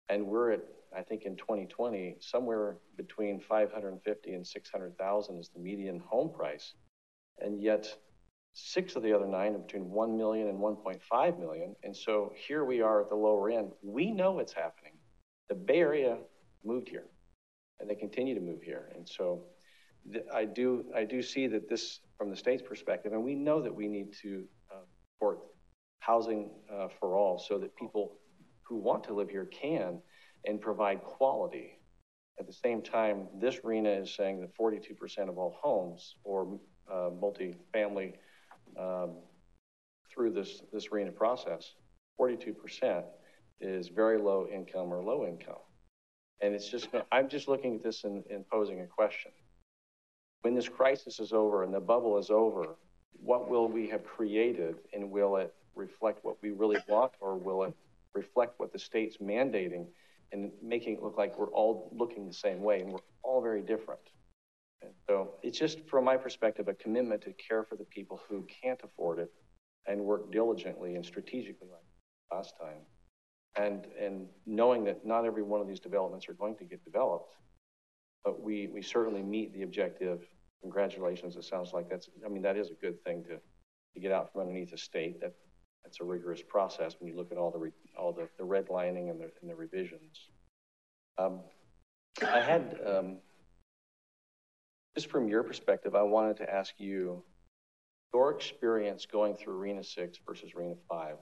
And 0.08 0.26
we're 0.26 0.52
at, 0.52 0.60
I 0.96 1.02
think 1.02 1.22
in 1.24 1.36
2020, 1.36 2.16
somewhere 2.18 2.78
between 2.96 3.38
550 3.38 4.32
and 4.32 4.44
600,000 4.44 5.38
is 5.38 5.50
the 5.50 5.60
median 5.60 6.00
home 6.00 6.32
price. 6.32 6.74
And 7.38 7.62
yet 7.62 7.86
six 8.54 8.96
of 8.96 9.02
the 9.02 9.12
other 9.12 9.26
nine 9.26 9.54
are 9.54 9.58
between 9.58 9.90
1 9.90 10.16
million 10.16 10.48
and 10.48 10.58
1.5 10.58 11.38
million. 11.38 11.76
And 11.84 11.96
so 11.96 12.32
here 12.34 12.64
we 12.64 12.80
are 12.80 13.02
at 13.02 13.10
the 13.10 13.14
lower 13.14 13.50
end. 13.50 13.70
We 13.82 14.10
know 14.10 14.40
it's 14.40 14.52
happening. 14.52 14.94
The 15.48 15.54
Bay 15.54 15.78
Area 15.78 16.18
moved 16.64 16.88
here 16.88 17.06
and 17.78 17.88
they 17.88 17.94
continue 17.94 18.34
to 18.34 18.40
move 18.40 18.62
here. 18.62 18.90
And 18.94 19.08
so 19.08 19.44
I 20.34 20.44
do, 20.46 20.84
I 20.94 21.04
do 21.04 21.22
see 21.22 21.46
that 21.48 21.68
this, 21.68 22.00
from 22.16 22.30
the 22.30 22.36
state's 22.36 22.62
perspective, 22.62 23.12
and 23.12 23.22
we 23.22 23.34
know 23.34 23.60
that 23.62 23.74
we 23.74 23.88
need 23.88 24.14
to 24.22 24.44
uh, 24.70 24.80
support 25.14 25.40
housing 26.10 26.50
uh, 26.74 26.88
for 26.98 27.16
all 27.16 27.38
so 27.38 27.56
that 27.56 27.76
people 27.76 28.16
who 28.62 28.76
want 28.76 29.04
to 29.04 29.12
live 29.14 29.30
here 29.30 29.44
can 29.46 30.00
and 30.44 30.60
provide 30.60 31.00
quality. 31.04 31.78
At 32.40 32.46
the 32.48 32.52
same 32.52 32.82
time, 32.82 33.28
this 33.40 33.56
RHNA 33.60 34.02
is 34.02 34.14
saying 34.14 34.40
that 34.40 34.56
42% 34.56 35.28
of 35.28 35.38
all 35.38 35.56
homes 35.62 36.16
or 36.24 36.58
uh, 36.92 37.10
multi-family 37.20 38.14
um, 38.76 39.10
through 40.12 40.32
this, 40.32 40.62
this 40.72 40.88
RHNA 40.88 41.14
process, 41.14 41.74
42% 42.20 43.04
is 43.60 43.86
very 43.88 44.18
low 44.18 44.48
income 44.52 44.92
or 44.92 45.00
low 45.04 45.24
income. 45.24 45.62
And 46.40 46.54
it's 46.56 46.68
just, 46.68 46.88
I'm 47.12 47.28
just 47.28 47.46
looking 47.46 47.76
at 47.76 47.84
this 47.84 48.02
and, 48.02 48.24
and 48.28 48.44
posing 48.48 48.80
a 48.80 48.86
question. 48.86 49.30
When 50.42 50.56
this 50.56 50.68
crisis 50.68 51.20
is 51.20 51.32
over 51.32 51.62
and 51.62 51.72
the 51.72 51.80
bubble 51.80 52.18
is 52.18 52.30
over, 52.30 52.76
what 53.22 53.48
will 53.48 53.68
we 53.68 53.88
have 53.90 54.02
created 54.04 54.76
and 54.92 55.08
will 55.08 55.36
it 55.36 55.54
reflect 55.80 56.24
what 56.24 56.36
we 56.42 56.50
really 56.50 56.78
want 56.88 57.12
or 57.20 57.36
will 57.36 57.64
it 57.64 57.74
reflect 58.14 58.58
what 58.58 58.72
the 58.72 58.78
state's 58.78 59.16
mandating 59.18 59.86
and 60.32 60.52
making 60.62 60.94
it 60.94 61.02
look 61.02 61.16
like 61.18 61.38
we're 61.38 61.50
all 61.50 61.90
looking 61.92 62.26
the 62.26 62.32
same 62.32 62.62
way 62.62 62.80
and 62.80 62.92
we're 62.92 62.98
all 63.22 63.40
very 63.40 63.62
different. 63.62 64.00
And 64.82 64.92
so 65.08 65.34
it's 65.42 65.58
just, 65.58 65.86
from 65.88 66.04
my 66.04 66.16
perspective, 66.16 66.68
a 66.68 66.74
commitment 66.74 67.22
to 67.22 67.32
care 67.32 67.64
for 67.64 67.76
the 67.76 67.84
people 67.84 68.20
who 68.28 68.46
can't 68.62 68.80
afford 68.82 69.18
it 69.18 69.30
and 69.86 70.00
work 70.00 70.30
diligently 70.32 70.94
and 70.94 71.04
strategically 71.04 71.68
like 71.68 71.82
last 72.32 72.54
time. 72.58 72.82
And, 73.56 73.86
and 74.00 74.26
knowing 74.46 74.84
that 74.84 75.04
not 75.04 75.24
every 75.24 75.42
one 75.42 75.60
of 75.60 75.66
these 75.66 75.80
developments 75.80 76.28
are 76.28 76.34
going 76.34 76.56
to 76.56 76.64
get 76.64 76.84
developed, 76.84 77.34
but 78.24 78.40
we, 78.40 78.68
we 78.68 78.82
certainly 78.82 79.22
meet 79.22 79.52
the 79.52 79.62
objective. 79.62 80.22
Congratulations. 80.62 81.36
It 81.36 81.44
sounds 81.44 81.72
like 81.72 81.88
that's, 81.90 82.08
I 82.24 82.28
mean, 82.28 82.42
that 82.42 82.56
is 82.56 82.70
a 82.70 82.74
good 82.74 83.02
thing 83.02 83.24
to, 83.24 83.36
to 83.94 84.00
get 84.00 84.12
out 84.12 84.32
from 84.32 84.42
underneath 84.42 84.70
the 84.70 84.78
state. 84.78 85.20
That, 85.20 85.34
that's 85.90 86.00
a 86.00 86.04
rigorous 86.04 86.40
process 86.40 86.94
when 87.00 87.10
you 87.10 87.16
look 87.16 87.32
at 87.32 87.38
all 87.38 87.50
the, 87.50 87.72
all 87.98 88.12
the, 88.12 88.28
the 88.38 88.44
redlining 88.44 89.10
and 89.10 89.20
the, 89.20 89.28
and 89.40 89.50
the 89.50 89.54
revisions. 89.56 90.28
Um, 91.18 91.40
I 92.22 92.40
had, 92.40 92.78
um, 92.86 93.16
just 94.94 95.10
from 95.10 95.28
your 95.28 95.42
perspective, 95.42 95.96
I 95.96 96.02
wanted 96.02 96.36
to 96.36 96.52
ask 96.52 96.74
you 96.78 97.24
your 98.14 98.30
experience 98.30 99.04
going 99.04 99.34
through 99.34 99.60
RHNA 99.60 99.84
6 99.84 100.18
versus 100.24 100.50
RHNA 100.56 100.76
5. 100.88 101.16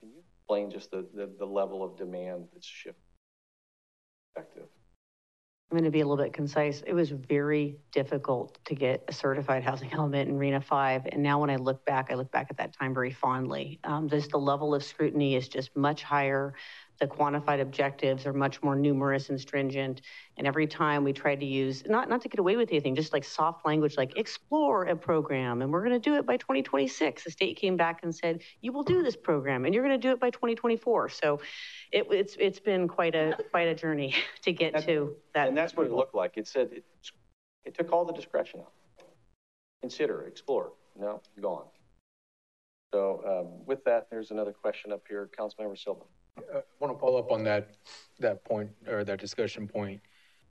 Can 0.00 0.08
you 0.08 0.22
explain 0.38 0.70
just 0.70 0.90
the, 0.90 1.06
the, 1.14 1.30
the 1.38 1.44
level 1.44 1.84
of 1.84 1.98
demand 1.98 2.46
that's 2.54 2.66
shifted? 2.66 3.02
Effective. 4.34 4.68
I'm 5.70 5.76
going 5.76 5.84
to 5.84 5.90
be 5.90 6.00
a 6.00 6.06
little 6.06 6.22
bit 6.24 6.32
concise. 6.32 6.82
It 6.86 6.92
was 6.92 7.10
very 7.10 7.76
difficult 7.90 8.56
to 8.66 8.74
get 8.76 9.02
a 9.08 9.12
certified 9.12 9.64
housing 9.64 9.92
element 9.92 10.28
in 10.28 10.38
RHNA 10.38 10.62
5. 10.62 11.08
And 11.10 11.24
now 11.24 11.40
when 11.40 11.50
I 11.50 11.56
look 11.56 11.84
back, 11.84 12.12
I 12.12 12.14
look 12.14 12.30
back 12.30 12.46
at 12.50 12.56
that 12.58 12.72
time 12.72 12.94
very 12.94 13.10
fondly. 13.10 13.80
Um, 13.82 14.08
just 14.08 14.30
the 14.30 14.38
level 14.38 14.76
of 14.76 14.84
scrutiny 14.84 15.34
is 15.34 15.48
just 15.48 15.76
much 15.76 16.04
higher 16.04 16.54
the 16.98 17.06
quantified 17.06 17.60
objectives 17.60 18.26
are 18.26 18.32
much 18.32 18.62
more 18.62 18.74
numerous 18.74 19.28
and 19.28 19.40
stringent. 19.40 20.02
And 20.36 20.46
every 20.46 20.66
time 20.66 21.04
we 21.04 21.12
tried 21.12 21.40
to 21.40 21.46
use, 21.46 21.84
not, 21.86 22.08
not 22.08 22.22
to 22.22 22.28
get 22.28 22.38
away 22.38 22.56
with 22.56 22.70
anything, 22.70 22.94
just 22.94 23.12
like 23.12 23.24
soft 23.24 23.66
language, 23.66 23.96
like 23.96 24.16
explore 24.16 24.84
a 24.84 24.96
program 24.96 25.62
and 25.62 25.72
we're 25.72 25.84
going 25.84 26.00
to 26.00 26.10
do 26.10 26.16
it 26.16 26.26
by 26.26 26.36
2026. 26.36 27.24
The 27.24 27.30
state 27.30 27.56
came 27.56 27.76
back 27.76 28.02
and 28.02 28.14
said, 28.14 28.42
you 28.60 28.72
will 28.72 28.82
do 28.82 29.02
this 29.02 29.16
program 29.16 29.64
and 29.64 29.74
you're 29.74 29.84
going 29.84 29.98
to 29.98 30.08
do 30.08 30.12
it 30.12 30.20
by 30.20 30.30
2024. 30.30 31.08
So 31.10 31.40
it, 31.92 32.06
it's, 32.10 32.36
it's 32.38 32.60
been 32.60 32.88
quite 32.88 33.14
a, 33.14 33.36
quite 33.50 33.68
a 33.68 33.74
journey 33.74 34.14
to 34.42 34.52
get 34.52 34.72
that, 34.72 34.86
to 34.86 35.14
that. 35.34 35.48
And 35.48 35.56
that's 35.56 35.76
what 35.76 35.86
it 35.86 35.92
looked 35.92 36.14
like. 36.14 36.32
It 36.36 36.46
said, 36.46 36.70
it, 36.72 36.84
it 37.64 37.76
took 37.76 37.92
all 37.92 38.04
the 38.04 38.12
discretion 38.12 38.60
out. 38.60 38.72
Consider, 39.82 40.22
explore. 40.22 40.72
No, 40.98 41.20
gone. 41.40 41.66
So 42.92 43.22
um, 43.26 43.66
with 43.66 43.84
that, 43.84 44.08
there's 44.10 44.30
another 44.30 44.52
question 44.52 44.92
up 44.92 45.02
here. 45.08 45.28
Councilmember 45.38 45.78
Silva. 45.78 46.04
I 46.38 46.60
want 46.80 46.94
to 46.94 46.98
follow 46.98 47.18
up 47.18 47.30
on 47.30 47.44
that, 47.44 47.76
that 48.20 48.44
point 48.44 48.70
or 48.88 49.04
that 49.04 49.20
discussion 49.20 49.66
point. 49.66 50.00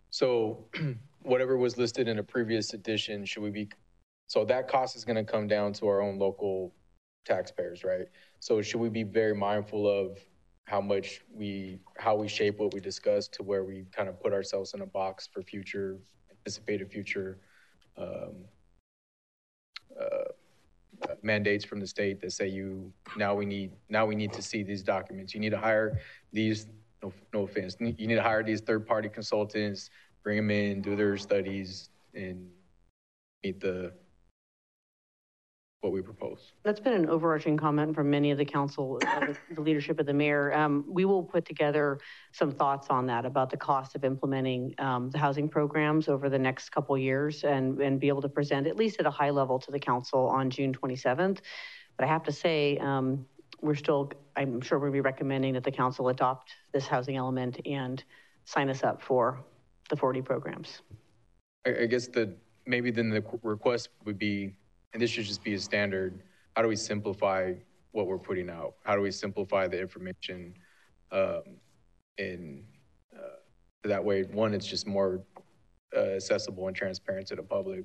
So 0.10 0.66
whatever 1.24 1.58
was 1.58 1.78
listed 1.78 2.08
in 2.08 2.20
a 2.20 2.24
previous 2.24 2.74
edition, 2.74 3.26
should 3.26 3.44
we 3.44 3.52
be, 3.52 3.70
so 4.28 4.46
that 4.46 4.68
cost 4.68 4.96
is 4.96 5.06
going 5.06 5.24
to 5.24 5.30
come 5.30 5.48
down 5.48 5.74
to 5.74 5.88
our 5.88 6.02
own 6.02 6.18
local 6.18 6.74
taxpayers, 7.26 7.84
right? 7.84 8.08
So 8.40 8.62
should 8.62 8.80
we 8.80 8.90
be 8.90 9.04
very 9.04 9.36
mindful 9.36 9.88
of 9.88 10.20
how 10.66 10.82
much 10.82 11.22
we, 11.32 11.80
how 11.98 12.16
we 12.16 12.28
shape 12.28 12.60
what 12.60 12.74
we 12.74 12.80
discuss 12.80 13.28
to 13.30 13.44
where 13.44 13.64
we 13.64 13.86
kind 13.92 14.10
of 14.10 14.20
put 14.20 14.34
ourselves 14.34 14.74
in 14.74 14.82
a 14.82 14.86
box 14.86 15.28
for 15.32 15.44
future, 15.44 15.98
anticipated 16.32 16.92
future 16.92 17.40
um, 17.98 18.08
uh, 18.08 18.30
mandates 21.22 21.66
from 21.66 21.80
the 21.80 21.88
state 21.88 22.20
that 22.22 22.32
say 22.32 22.48
you 22.48 22.92
now 23.18 23.34
we 23.36 23.46
need 23.46 23.72
now 23.90 24.06
we 24.06 24.16
need 24.16 24.34
to 24.34 24.42
see 24.42 24.64
these 24.64 24.84
documents. 24.84 25.34
You 25.34 25.40
need 25.40 25.52
to 25.52 25.58
hire 25.58 26.00
these. 26.32 26.68
No, 27.04 27.14
no 27.34 27.44
offense. 27.44 27.76
You 27.80 28.08
need 28.08 28.16
to 28.16 28.24
hire 28.24 28.42
these 28.42 28.62
third-party 28.62 29.10
consultants, 29.10 29.90
bring 30.24 30.38
them 30.38 30.50
in, 30.50 30.82
do 30.82 30.96
their 30.96 31.18
studies, 31.18 31.90
and 32.16 32.50
meet 33.44 33.60
the 33.60 33.94
what 35.86 35.94
we 35.94 36.02
propose. 36.02 36.54
That's 36.64 36.80
been 36.80 36.94
an 36.94 37.10
overarching 37.10 37.58
comment 37.58 37.94
from 37.94 38.10
many 38.10 38.32
of 38.32 38.40
the 38.40 38.46
council, 38.46 39.00
uh, 39.06 39.34
the 39.54 39.62
leadership 39.62 40.00
of 40.00 40.08
the 40.08 40.14
mayor. 40.14 40.52
Um, 40.52 40.84
we 40.88 41.06
will 41.06 41.22
put 41.22 41.46
together 41.46 42.00
some 42.32 42.52
thoughts 42.52 42.88
on 42.90 43.06
that 43.06 43.24
about 43.24 43.52
the 43.52 43.58
cost 43.58 43.96
of 43.96 44.04
implementing 44.04 44.74
um, 44.80 45.12
the 45.12 45.20
housing 45.20 45.48
programs 45.48 46.08
over 46.08 46.28
the 46.28 46.40
next 46.40 46.70
couple 46.70 46.98
years 46.98 47.44
and, 47.44 47.80
and 47.80 48.00
be 48.00 48.08
able 48.08 48.24
to 48.24 48.30
present 48.30 48.66
at 48.66 48.78
least 48.78 49.00
at 49.00 49.06
a 49.06 49.12
high 49.12 49.30
level 49.30 49.60
to 49.60 49.72
the 49.72 49.80
council 49.80 50.28
on 50.28 50.50
June 50.50 50.74
27th. 50.74 51.38
But 51.98 52.06
I 52.06 52.08
have 52.08 52.24
to 52.24 52.32
say, 52.32 52.80
um, 52.80 53.24
we're 53.62 53.76
still, 53.76 54.12
I'm 54.36 54.62
sure 54.62 54.80
we'll 54.80 54.92
be 54.92 55.02
recommending 55.02 55.54
that 55.54 55.64
the 55.64 55.72
council 55.72 56.10
adopt 56.10 56.56
this 56.74 56.88
housing 56.88 57.16
element 57.16 57.60
and 57.66 58.04
sign 58.46 58.70
us 58.70 58.84
up 58.84 59.04
for 59.04 59.46
the 59.90 59.96
40 59.96 60.24
programs. 60.24 60.82
I, 61.66 61.84
I 61.84 61.86
guess 61.86 62.08
the, 62.08 62.36
maybe 62.66 62.90
then 62.90 63.12
the 63.12 63.24
request 63.44 63.90
would 64.04 64.18
be 64.18 64.56
and 64.96 65.02
this 65.02 65.12
should 65.12 65.26
just 65.26 65.44
be 65.44 65.54
a 65.56 65.60
standard, 65.60 66.24
how 66.56 66.62
do 66.62 66.70
we 66.70 66.76
simplify 66.78 67.52
what 67.92 68.08
we're 68.08 68.18
putting 68.18 68.50
out? 68.50 68.76
How 68.86 68.96
do 68.96 69.02
we 69.02 69.12
simplify 69.12 69.68
the 69.68 69.78
information 69.78 70.54
um, 71.12 71.42
in 72.18 72.64
uh, 73.14 73.40
that 73.84 74.02
way? 74.02 74.24
One, 74.24 74.54
it's 74.54 74.66
just 74.66 74.88
more 74.88 75.22
uh, 75.94 76.00
accessible 76.00 76.68
and 76.68 76.76
transparent 76.76 77.28
to 77.28 77.36
the 77.36 77.44
public, 77.44 77.84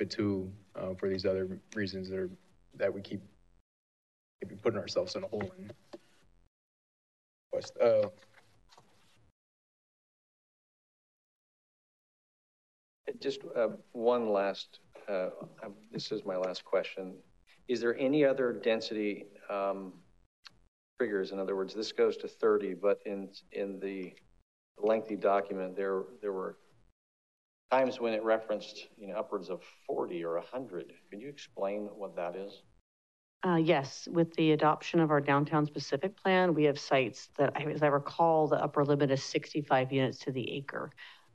but 0.00 0.10
two, 0.10 0.50
uh, 0.74 0.94
for 0.94 1.08
these 1.08 1.24
other 1.24 1.60
reasons 1.76 2.08
that 2.08 2.18
are 2.18 2.30
that 2.74 2.92
we 2.92 3.02
keep 3.02 3.20
maybe 4.42 4.56
putting 4.56 4.80
ourselves 4.80 5.14
in 5.14 5.22
a 5.22 5.28
hole 5.28 5.48
in. 5.60 5.70
Uh, 7.80 8.08
just 13.20 13.42
uh, 13.56 13.68
one 13.92 14.32
last 14.32 14.80
uh, 15.08 15.30
um, 15.64 15.74
this 15.92 16.12
is 16.12 16.24
my 16.24 16.36
last 16.36 16.64
question. 16.64 17.14
Is 17.68 17.80
there 17.80 17.96
any 17.98 18.24
other 18.24 18.52
density 18.52 19.26
um, 19.50 19.92
triggers? 20.98 21.32
In 21.32 21.38
other 21.38 21.56
words, 21.56 21.74
this 21.74 21.92
goes 21.92 22.16
to 22.18 22.28
30, 22.28 22.74
but 22.74 23.00
in 23.06 23.30
in 23.52 23.78
the 23.80 24.14
lengthy 24.78 25.16
document, 25.16 25.76
there 25.76 26.04
there 26.20 26.32
were 26.32 26.56
times 27.70 28.00
when 28.00 28.14
it 28.14 28.22
referenced 28.22 28.86
you 28.96 29.08
know 29.08 29.16
upwards 29.16 29.50
of 29.50 29.62
40 29.86 30.24
or 30.24 30.34
100. 30.34 30.92
Can 31.10 31.20
you 31.20 31.28
explain 31.28 31.88
what 31.94 32.16
that 32.16 32.36
is? 32.36 32.62
Uh, 33.46 33.54
yes, 33.54 34.08
with 34.10 34.34
the 34.34 34.50
adoption 34.52 34.98
of 34.98 35.12
our 35.12 35.20
downtown 35.20 35.64
specific 35.64 36.16
plan, 36.16 36.54
we 36.54 36.64
have 36.64 36.78
sites 36.78 37.28
that, 37.38 37.54
as 37.70 37.84
I 37.84 37.86
recall, 37.86 38.48
the 38.48 38.60
upper 38.60 38.84
limit 38.84 39.12
is 39.12 39.22
65 39.22 39.92
units 39.92 40.18
to 40.20 40.32
the 40.32 40.50
acre. 40.50 40.90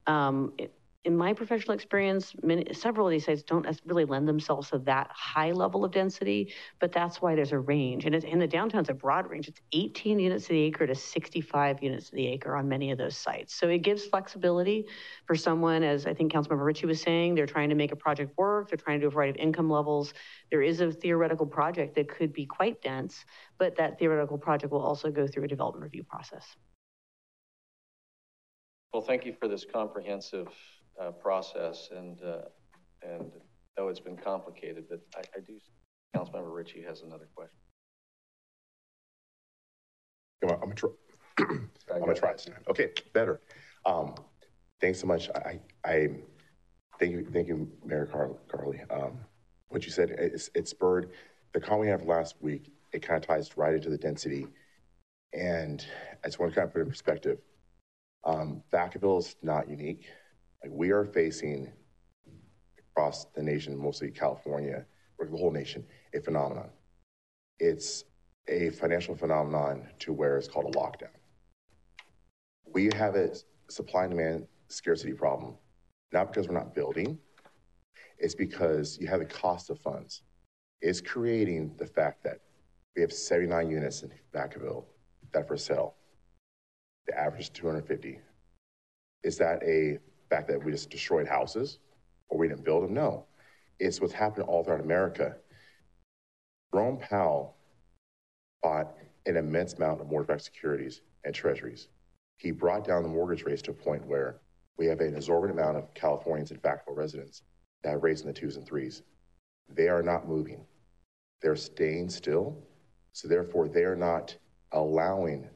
Um, 0.05 0.51
it, 0.57 0.73
in 1.05 1.17
my 1.17 1.33
professional 1.33 1.73
experience, 1.73 2.33
many, 2.43 2.65
several 2.73 3.07
of 3.07 3.11
these 3.11 3.25
sites 3.25 3.43
don't 3.43 3.67
really 3.85 4.05
lend 4.05 4.25
themselves 4.25 4.69
to 4.69 4.79
that 4.79 5.09
high 5.11 5.51
level 5.51 5.83
of 5.83 5.91
density, 5.91 6.53
but 6.79 6.93
that's 6.93 7.21
why 7.21 7.35
there's 7.35 7.51
a 7.51 7.59
range. 7.59 8.05
And 8.05 8.15
in 8.15 8.39
the 8.39 8.47
downtown's 8.47 8.89
a 8.89 8.93
broad 8.93 9.29
range. 9.29 9.49
It's 9.49 9.59
18 9.73 10.17
units 10.19 10.45
to 10.45 10.53
the 10.53 10.61
acre 10.61 10.87
to 10.87 10.95
65 10.95 11.83
units 11.83 12.09
to 12.09 12.15
the 12.15 12.27
acre 12.27 12.55
on 12.55 12.69
many 12.69 12.91
of 12.91 12.97
those 12.97 13.17
sites. 13.17 13.53
So 13.53 13.67
it 13.67 13.79
gives 13.79 14.05
flexibility 14.05 14.85
for 15.25 15.35
someone, 15.35 15.83
as 15.83 16.05
I 16.05 16.13
think 16.13 16.31
Councilmember 16.31 16.65
Ritchie 16.65 16.85
was 16.85 17.01
saying, 17.01 17.35
they're 17.35 17.47
trying 17.47 17.69
to 17.69 17.75
make 17.75 17.91
a 17.91 17.97
project 17.97 18.37
work, 18.37 18.69
they're 18.69 18.77
trying 18.77 18.99
to 18.99 19.03
do 19.03 19.07
a 19.07 19.11
variety 19.11 19.39
of 19.39 19.45
income 19.45 19.69
levels. 19.69 20.13
There 20.51 20.61
is 20.61 20.79
a 20.79 20.89
theoretical 20.89 21.45
project 21.45 21.95
that 21.95 22.07
could 22.07 22.31
be 22.31 22.45
quite 22.45 22.81
dense, 22.81 23.25
but 23.57 23.75
that 23.75 23.99
theoretical 23.99 24.37
project 24.37 24.71
will 24.71 24.83
also 24.83 25.11
go 25.11 25.27
through 25.27 25.43
a 25.43 25.47
development 25.47 25.83
review 25.83 26.03
process. 26.03 26.55
Well, 28.93 29.01
thank 29.01 29.25
you 29.25 29.33
for 29.33 29.47
this 29.47 29.65
comprehensive 29.65 30.47
uh, 30.99 31.11
process, 31.11 31.89
and 31.95 32.21
uh, 32.23 32.41
and 33.01 33.31
though 33.75 33.89
it's 33.89 33.99
been 33.99 34.17
complicated, 34.17 34.85
but 34.89 35.01
I, 35.15 35.21
I 35.37 35.39
do. 35.45 35.59
Councilmember 36.15 36.53
Ritchie 36.53 36.83
has 36.83 37.01
another 37.01 37.27
question. 37.35 37.57
Come 40.41 40.51
on, 40.51 40.55
I'm 40.55 40.61
gonna 40.61 40.75
try. 40.75 40.89
I'm 41.93 41.99
gonna 41.99 42.13
try 42.13 42.33
this. 42.33 42.47
Okay, 42.69 42.91
better. 43.13 43.41
Um, 43.85 44.15
thanks 44.79 44.99
so 44.99 45.07
much. 45.07 45.29
I, 45.29 45.59
I, 45.83 46.09
thank 46.99 47.11
you, 47.11 47.27
thank 47.31 47.47
you, 47.47 47.71
Mayor 47.83 48.05
Car- 48.05 48.37
Carli. 48.47 48.79
Um, 48.91 49.17
what 49.69 49.85
you 49.85 49.91
said, 49.91 50.11
it's, 50.11 50.49
it 50.53 50.67
spurred 50.67 51.11
the 51.53 51.59
call 51.59 51.79
we 51.79 51.87
had 51.87 52.05
last 52.05 52.35
week. 52.41 52.71
It 52.93 53.01
kind 53.01 53.17
of 53.17 53.27
ties 53.27 53.57
right 53.57 53.73
into 53.73 53.89
the 53.89 53.97
density, 53.97 54.45
and 55.33 55.83
I 56.23 56.27
just 56.27 56.39
want 56.39 56.51
to 56.51 56.55
kind 56.55 56.67
of 56.67 56.73
put 56.73 56.79
it 56.79 56.83
in 56.83 56.89
perspective. 56.89 57.39
Um, 58.23 58.61
Vacaville 58.71 59.19
is 59.19 59.35
not 59.41 59.67
unique. 59.67 60.05
Like 60.63 60.71
we 60.73 60.91
are 60.91 61.05
facing 61.05 61.71
across 62.79 63.25
the 63.35 63.43
nation, 63.43 63.77
mostly 63.77 64.09
California, 64.09 64.85
or 65.19 65.27
the 65.27 65.37
whole 65.37 65.51
nation, 65.51 65.85
a 66.13 66.21
phenomenon. 66.21 66.69
It's 67.59 68.05
a 68.47 68.69
financial 68.69 69.15
phenomenon 69.15 69.87
to 69.99 70.13
where 70.13 70.37
it's 70.37 70.47
called 70.47 70.73
a 70.73 70.77
lockdown. 70.77 71.15
We 72.73 72.89
have 72.95 73.15
a 73.15 73.35
supply 73.69 74.05
and 74.05 74.11
demand 74.11 74.47
scarcity 74.69 75.13
problem, 75.13 75.55
not 76.11 76.27
because 76.27 76.47
we're 76.47 76.55
not 76.55 76.73
building, 76.73 77.19
it's 78.17 78.35
because 78.35 78.97
you 78.99 79.07
have 79.07 79.19
the 79.19 79.25
cost 79.25 79.69
of 79.69 79.79
funds. 79.79 80.21
It's 80.81 81.01
creating 81.01 81.75
the 81.77 81.85
fact 81.85 82.23
that 82.23 82.39
we 82.95 83.01
have 83.01 83.11
79 83.11 83.69
units 83.69 84.03
in 84.03 84.11
Vacaville 84.33 84.85
that 85.33 85.47
for 85.47 85.57
sale. 85.57 85.95
The 87.07 87.19
average 87.19 87.43
is 87.43 87.49
250. 87.49 88.19
Is 89.23 89.37
that 89.37 89.61
a 89.63 89.99
fact 90.35 90.47
that 90.47 90.63
we 90.63 90.71
just 90.71 90.89
destroyed 90.89 91.27
houses 91.27 91.79
or 92.29 92.37
we 92.37 92.47
didn't 92.47 92.65
build 92.65 92.83
them? 92.83 92.93
No. 92.93 93.25
It's 93.79 94.01
what's 94.01 94.13
happening 94.13 94.47
all 94.47 94.63
throughout 94.63 94.81
America. 94.81 95.35
Jerome 96.73 96.97
Powell 96.97 97.55
bought 98.61 98.95
an 99.25 99.37
immense 99.37 99.73
amount 99.73 100.01
of 100.01 100.07
mortgage-backed 100.07 100.41
securities 100.41 101.01
and 101.23 101.35
treasuries. 101.35 101.89
He 102.37 102.51
brought 102.51 102.85
down 102.85 103.03
the 103.03 103.09
mortgage 103.09 103.43
rates 103.43 103.61
to 103.63 103.71
a 103.71 103.75
point 103.75 104.05
where 104.07 104.41
we 104.77 104.87
have 104.87 104.99
an 105.01 105.15
exorbitant 105.15 105.59
amount 105.59 105.77
of 105.77 105.93
Californians 105.93 106.51
and 106.51 106.61
Vacaville 106.61 106.97
residents 106.97 107.43
that 107.83 107.91
have 107.91 108.03
rates 108.03 108.21
in 108.21 108.27
the 108.27 108.33
twos 108.33 108.57
and 108.57 108.65
threes. 108.65 109.03
They 109.69 109.87
are 109.87 110.01
not 110.01 110.27
moving. 110.27 110.65
They're 111.41 111.55
staying 111.55 112.09
still. 112.09 112.57
So 113.11 113.27
therefore, 113.27 113.67
they 113.67 113.83
are 113.83 113.95
not 113.95 114.35
allowing 114.71 115.47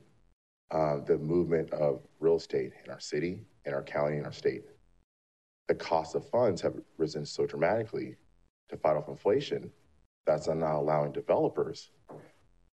uh, 0.69 0.97
the 0.99 1.17
movement 1.17 1.71
of 1.71 2.01
real 2.19 2.35
estate 2.35 2.73
in 2.85 2.91
our 2.91 2.99
city, 2.99 3.45
in 3.67 3.73
our 3.73 3.83
county, 3.83 4.17
in 4.17 4.25
our 4.25 4.31
state. 4.31 4.63
The 5.67 5.75
cost 5.75 6.15
of 6.15 6.27
funds 6.29 6.61
have 6.61 6.73
risen 6.97 7.25
so 7.25 7.45
dramatically 7.45 8.15
to 8.69 8.77
fight 8.77 8.95
off 8.95 9.09
inflation 9.09 9.69
that's 10.25 10.47
not 10.47 10.75
allowing 10.75 11.11
developers 11.11 11.91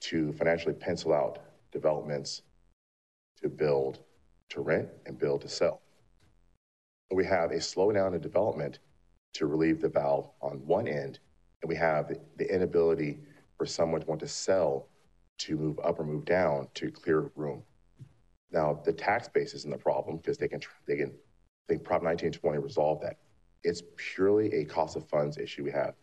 to 0.02 0.34
financially 0.34 0.74
pencil 0.74 1.14
out 1.14 1.40
developments 1.72 2.42
to 3.42 3.50
build, 3.50 4.00
to 4.50 4.62
rent, 4.62 4.90
and 5.06 5.18
build 5.18 5.42
to 5.42 5.50
sell. 5.50 5.82
We 7.12 7.26
have 7.26 7.52
a 7.52 7.56
slowdown 7.58 8.16
in 8.16 8.22
development 8.22 8.80
to 9.34 9.46
relieve 9.46 9.82
the 9.82 9.90
valve 9.90 10.30
on 10.42 10.66
one 10.66 10.88
end, 10.88 11.20
and 11.62 11.70
we 11.70 11.76
have 11.76 12.12
the 12.38 12.54
inability 12.54 13.20
for 13.58 13.66
someone 13.66 14.02
to 14.02 14.08
want 14.08 14.22
to 14.22 14.28
sell 14.28 14.88
to 15.40 15.56
move 15.58 15.80
up 15.84 16.00
or 16.00 16.04
move 16.04 16.26
down 16.26 16.68
to 16.76 16.92
clear 16.92 17.32
room. 17.36 17.64
Now, 18.54 18.80
the 18.86 18.94
tax 18.94 19.28
base 19.28 19.54
isn't 19.56 19.72
the 19.72 19.78
problem 19.78 20.18
because 20.18 20.38
they 20.38 20.48
can, 20.48 20.62
they 20.88 20.96
can, 20.96 21.12
think 21.68 21.84
Prop 21.84 22.04
1920 22.04 22.60
resolve 22.60 23.02
that. 23.02 23.18
It's 23.64 23.82
purely 23.96 24.54
a 24.54 24.66
cost 24.66 24.96
of 24.96 25.08
funds 25.08 25.38
issue 25.38 25.64
we 25.64 25.72
have. 25.72 25.96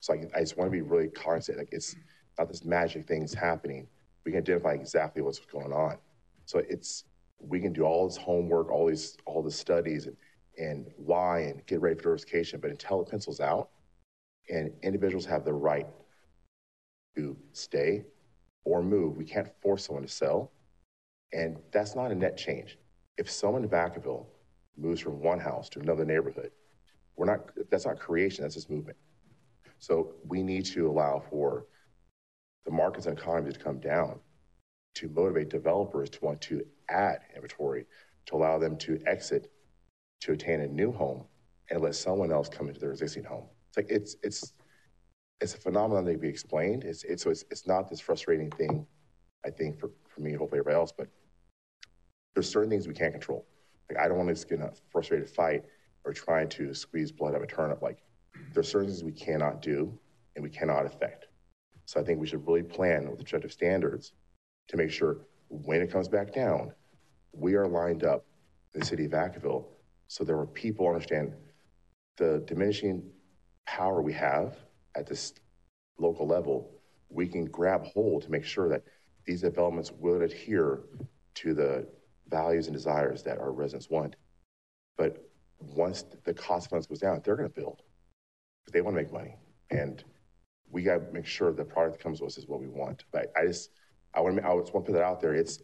So 0.00 0.14
I, 0.14 0.24
I 0.36 0.40
just 0.40 0.56
want 0.56 0.68
to 0.68 0.72
be 0.72 0.82
really 0.82 1.08
cognizant. 1.08 1.58
Like 1.58 1.68
it's 1.72 1.96
not 2.38 2.48
this 2.48 2.64
magic 2.64 3.06
thing 3.06 3.20
things 3.20 3.34
happening. 3.34 3.86
We 4.24 4.32
can 4.32 4.40
identify 4.40 4.72
exactly 4.72 5.22
what's 5.22 5.40
going 5.40 5.72
on. 5.72 5.98
So 6.46 6.62
it's 6.68 7.04
we 7.38 7.60
can 7.60 7.72
do 7.72 7.82
all 7.82 8.06
this 8.06 8.16
homework, 8.16 8.70
all 8.70 8.86
these 8.86 9.16
all 9.26 9.42
the 9.42 9.50
studies 9.50 10.06
and 10.06 10.16
and 10.58 10.86
why 10.96 11.40
and 11.40 11.64
get 11.66 11.80
ready 11.80 11.96
for 11.96 12.02
diversification, 12.02 12.60
but 12.60 12.70
until 12.70 13.02
it 13.02 13.08
pencils 13.08 13.40
out 13.40 13.70
and 14.48 14.72
individuals 14.82 15.24
have 15.26 15.44
the 15.44 15.52
right 15.52 15.86
to 17.16 17.36
stay 17.52 18.04
or 18.64 18.82
move, 18.82 19.16
we 19.16 19.24
can't 19.24 19.48
force 19.60 19.86
someone 19.86 20.02
to 20.02 20.08
sell. 20.08 20.52
And 21.32 21.58
that's 21.72 21.94
not 21.94 22.10
a 22.10 22.14
net 22.14 22.36
change. 22.36 22.78
If 23.16 23.30
someone 23.30 23.62
in 23.62 23.68
Vacaville 23.68 24.26
moves 24.76 25.00
from 25.00 25.20
one 25.20 25.38
house 25.38 25.68
to 25.70 25.80
another 25.80 26.04
neighborhood, 26.04 26.50
we're 27.16 27.26
not 27.26 27.50
that's 27.70 27.86
not 27.86 27.98
creation, 27.98 28.42
that's 28.42 28.54
just 28.54 28.70
movement. 28.70 28.96
So 29.78 30.14
we 30.26 30.42
need 30.42 30.64
to 30.66 30.88
allow 30.88 31.22
for 31.30 31.66
the 32.64 32.70
markets 32.70 33.06
and 33.06 33.18
economy 33.18 33.52
to 33.52 33.58
come 33.58 33.80
down 33.80 34.20
to 34.94 35.08
motivate 35.08 35.48
developers 35.48 36.10
to 36.10 36.24
want 36.24 36.40
to 36.42 36.64
add 36.88 37.20
inventory 37.34 37.86
to 38.26 38.36
allow 38.36 38.58
them 38.58 38.76
to 38.76 39.00
exit 39.06 39.50
to 40.20 40.32
attain 40.32 40.60
a 40.60 40.66
new 40.66 40.92
home 40.92 41.24
and 41.70 41.80
let 41.80 41.94
someone 41.94 42.32
else 42.32 42.48
come 42.48 42.68
into 42.68 42.80
their 42.80 42.90
existing 42.90 43.24
home. 43.24 43.46
It's 43.68 43.76
like 43.76 43.90
it's 43.90 44.16
it's 44.22 44.52
it's 45.40 45.54
a 45.54 45.58
phenomenon 45.58 46.04
that 46.04 46.12
can 46.12 46.20
be 46.20 46.28
explained. 46.28 46.84
It's 46.84 47.04
it's 47.04 47.22
so 47.22 47.30
it's, 47.30 47.44
it's 47.50 47.66
not 47.66 47.88
this 47.88 48.00
frustrating 48.00 48.50
thing, 48.50 48.86
I 49.44 49.50
think 49.50 49.78
for, 49.78 49.90
for 50.08 50.20
me, 50.20 50.32
hopefully 50.32 50.58
everybody 50.58 50.76
else, 50.76 50.92
but 50.92 51.08
there's 52.34 52.48
certain 52.48 52.70
things 52.70 52.86
we 52.86 52.94
can't 52.94 53.12
control. 53.12 53.46
Like 53.88 53.98
I 53.98 54.08
don't 54.08 54.18
want 54.18 54.34
to 54.34 54.46
get 54.46 54.58
in 54.58 54.64
a 54.64 54.72
frustrated 54.90 55.28
fight 55.28 55.64
or 56.04 56.12
trying 56.12 56.48
to 56.50 56.74
squeeze 56.74 57.12
blood 57.12 57.34
out 57.34 57.38
of 57.38 57.42
a 57.42 57.46
turnip. 57.46 57.82
Like 57.82 57.98
there's 58.54 58.68
certain 58.68 58.88
things 58.88 59.04
we 59.04 59.12
cannot 59.12 59.62
do 59.62 59.98
and 60.36 60.42
we 60.42 60.50
cannot 60.50 60.86
affect. 60.86 61.26
So 61.86 62.00
I 62.00 62.04
think 62.04 62.20
we 62.20 62.26
should 62.26 62.46
really 62.46 62.62
plan 62.62 63.10
with 63.10 63.20
objective 63.20 63.52
standards 63.52 64.12
to 64.68 64.76
make 64.76 64.90
sure 64.90 65.18
when 65.48 65.82
it 65.82 65.90
comes 65.90 66.08
back 66.08 66.32
down, 66.32 66.72
we 67.32 67.54
are 67.54 67.66
lined 67.66 68.04
up 68.04 68.24
in 68.74 68.80
the 68.80 68.86
city 68.86 69.06
of 69.06 69.10
Vacaville 69.10 69.66
so 70.10 70.24
there 70.24 70.36
are 70.36 70.46
people 70.46 70.88
understand 70.88 71.32
the 72.16 72.42
diminishing 72.44 73.00
power 73.64 74.02
we 74.02 74.12
have 74.12 74.56
at 74.96 75.06
this 75.06 75.34
local 75.98 76.26
level. 76.26 76.68
We 77.10 77.28
can 77.28 77.44
grab 77.44 77.84
hold 77.84 78.22
to 78.22 78.30
make 78.30 78.44
sure 78.44 78.68
that 78.70 78.82
these 79.24 79.42
developments 79.42 79.92
will 79.92 80.20
adhere 80.22 80.80
to 81.34 81.54
the 81.54 81.86
values 82.30 82.66
and 82.66 82.74
desires 82.74 83.22
that 83.24 83.38
our 83.38 83.52
residents 83.52 83.90
want. 83.90 84.16
But 84.96 85.28
once 85.58 86.04
the 86.24 86.34
cost 86.34 86.66
of 86.66 86.70
funds 86.70 86.86
goes 86.86 87.00
down, 87.00 87.20
they're 87.24 87.36
going 87.36 87.48
to 87.48 87.54
build. 87.54 87.82
because 88.64 88.72
They 88.72 88.80
want 88.80 88.96
to 88.96 89.02
make 89.02 89.12
money. 89.12 89.36
And 89.70 90.02
we 90.70 90.82
got 90.82 90.94
to 90.94 91.12
make 91.12 91.26
sure 91.26 91.52
the 91.52 91.64
product 91.64 91.98
that 91.98 92.02
comes 92.02 92.20
to 92.20 92.26
us 92.26 92.38
is 92.38 92.46
what 92.46 92.60
we 92.60 92.68
want. 92.68 93.04
But 93.12 93.32
I 93.36 93.46
just, 93.46 93.70
I 94.14 94.20
want 94.20 94.36
to, 94.36 94.46
I 94.46 94.56
just 94.58 94.72
want 94.72 94.86
to 94.86 94.92
put 94.92 94.98
that 94.98 95.04
out 95.04 95.20
there. 95.20 95.34
It's 95.34 95.62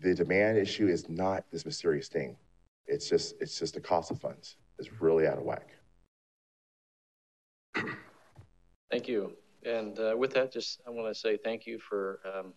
the 0.00 0.14
demand 0.14 0.58
issue 0.58 0.88
is 0.88 1.08
not 1.08 1.44
this 1.50 1.64
mysterious 1.64 2.08
thing. 2.08 2.36
It's 2.86 3.08
just, 3.08 3.34
it's 3.40 3.58
just 3.58 3.74
the 3.74 3.80
cost 3.80 4.10
of 4.10 4.20
funds 4.20 4.56
is 4.78 5.00
really 5.00 5.26
out 5.26 5.38
of 5.38 5.44
whack. 5.44 5.68
Thank 8.90 9.08
you. 9.08 9.36
And 9.64 9.98
uh, 9.98 10.14
with 10.16 10.34
that, 10.34 10.52
just 10.52 10.80
I 10.86 10.90
want 10.90 11.12
to 11.12 11.18
say 11.18 11.36
thank 11.36 11.66
you 11.66 11.78
for 11.78 12.20
um, 12.26 12.52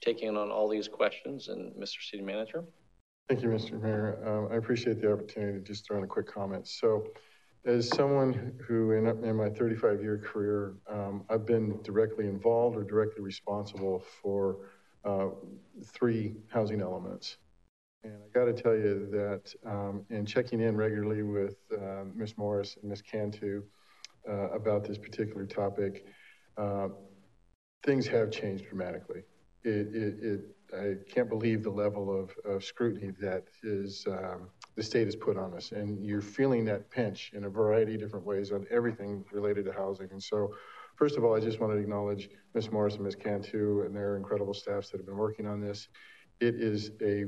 taking 0.00 0.36
on 0.36 0.50
all 0.50 0.68
these 0.68 0.88
questions. 0.88 1.48
And 1.48 1.72
Mr. 1.74 2.02
City 2.08 2.22
Manager. 2.22 2.64
Thank 3.28 3.42
you, 3.42 3.48
Mr. 3.48 3.80
Mayor. 3.80 4.18
Um, 4.26 4.48
I 4.50 4.56
appreciate 4.56 5.02
the 5.02 5.12
opportunity 5.12 5.58
to 5.58 5.64
just 5.64 5.86
throw 5.86 5.98
in 5.98 6.04
a 6.04 6.06
quick 6.06 6.26
comment. 6.26 6.66
So 6.66 7.08
as 7.66 7.88
someone 7.88 8.54
who, 8.66 8.92
in, 8.92 9.06
in 9.22 9.36
my 9.36 9.50
35 9.50 10.00
year 10.00 10.18
career, 10.18 10.76
um, 10.90 11.24
I've 11.28 11.44
been 11.44 11.78
directly 11.82 12.26
involved 12.26 12.76
or 12.76 12.84
directly 12.84 13.22
responsible 13.22 14.02
for 14.22 14.70
uh, 15.04 15.28
three 15.84 16.36
housing 16.48 16.80
elements. 16.80 17.36
And 18.04 18.14
I 18.14 18.38
got 18.38 18.46
to 18.46 18.54
tell 18.54 18.74
you 18.74 19.08
that 19.10 19.54
um, 19.66 20.04
in 20.08 20.24
checking 20.24 20.60
in 20.60 20.76
regularly 20.76 21.22
with 21.22 21.56
uh, 21.76 22.04
Ms. 22.14 22.38
Morris 22.38 22.78
and 22.80 22.88
Ms. 22.88 23.02
Cantu 23.02 23.62
uh, 24.28 24.50
about 24.50 24.84
this 24.84 24.96
particular 24.96 25.44
topic, 25.44 26.06
uh, 26.56 26.88
things 27.84 28.06
have 28.06 28.30
changed 28.30 28.66
dramatically. 28.68 29.22
It, 29.64 29.94
it, 29.94 30.22
it, 30.22 30.40
I 30.76 31.12
can't 31.12 31.28
believe 31.28 31.62
the 31.62 31.70
level 31.70 32.14
of, 32.14 32.30
of 32.44 32.64
scrutiny 32.64 33.12
that 33.20 33.44
is 33.62 34.06
um, 34.06 34.48
the 34.76 34.82
state 34.82 35.06
has 35.06 35.16
put 35.16 35.36
on 35.36 35.54
us. 35.54 35.72
And 35.72 36.04
you're 36.04 36.20
feeling 36.20 36.64
that 36.66 36.90
pinch 36.90 37.32
in 37.34 37.44
a 37.44 37.48
variety 37.48 37.94
of 37.94 38.00
different 38.00 38.24
ways 38.24 38.52
on 38.52 38.66
everything 38.70 39.24
related 39.32 39.64
to 39.64 39.72
housing. 39.72 40.08
And 40.10 40.22
so, 40.22 40.54
first 40.96 41.16
of 41.16 41.24
all, 41.24 41.34
I 41.34 41.40
just 41.40 41.58
want 41.60 41.72
to 41.72 41.78
acknowledge 41.78 42.28
Ms. 42.54 42.70
Morris 42.70 42.94
and 42.94 43.04
Ms. 43.04 43.16
Cantu 43.16 43.82
and 43.84 43.94
their 43.94 44.16
incredible 44.16 44.54
staffs 44.54 44.90
that 44.90 44.98
have 44.98 45.06
been 45.06 45.16
working 45.16 45.46
on 45.46 45.60
this. 45.60 45.88
It 46.40 46.54
is 46.56 46.92
a 47.02 47.24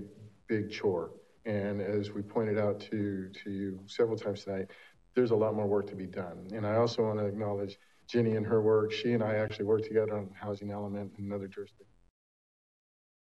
big 0.47 0.71
chore. 0.71 1.11
And 1.47 1.81
as 1.81 2.11
we 2.11 2.23
pointed 2.23 2.59
out 2.59 2.79
to, 2.91 3.31
to 3.43 3.51
you 3.51 3.81
several 3.87 4.17
times 4.17 4.45
tonight, 4.45 4.67
there's 5.15 5.31
a 5.31 5.37
lot 5.37 5.55
more 5.55 5.67
work 5.67 5.87
to 5.89 5.97
be 5.97 6.07
done. 6.07 6.49
And 6.53 6.67
I 6.67 6.77
also 6.77 7.03
want 7.03 7.19
to 7.19 7.27
acknowledge 7.27 7.79
Ginny 8.07 8.37
and 8.37 8.47
her 8.47 8.61
work. 8.61 8.93
She 8.93 9.13
and 9.13 9.23
I 9.23 9.35
actually 9.35 9.65
worked 9.65 9.85
together 9.85 10.17
on 10.17 10.31
housing 10.35 10.71
element 10.71 11.13
in 11.19 11.25
another 11.25 11.49
jurisdiction. 11.49 11.90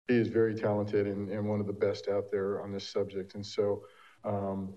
She 0.08 0.16
is 0.16 0.28
very 0.28 0.54
talented 0.54 1.06
and, 1.06 1.28
and 1.30 1.48
one 1.48 1.60
of 1.60 1.66
the 1.66 1.72
best 1.72 2.08
out 2.08 2.30
there 2.30 2.62
on 2.62 2.72
this 2.72 2.88
subject. 2.88 3.34
And 3.34 3.44
so 3.44 3.82
Um, 4.24 4.74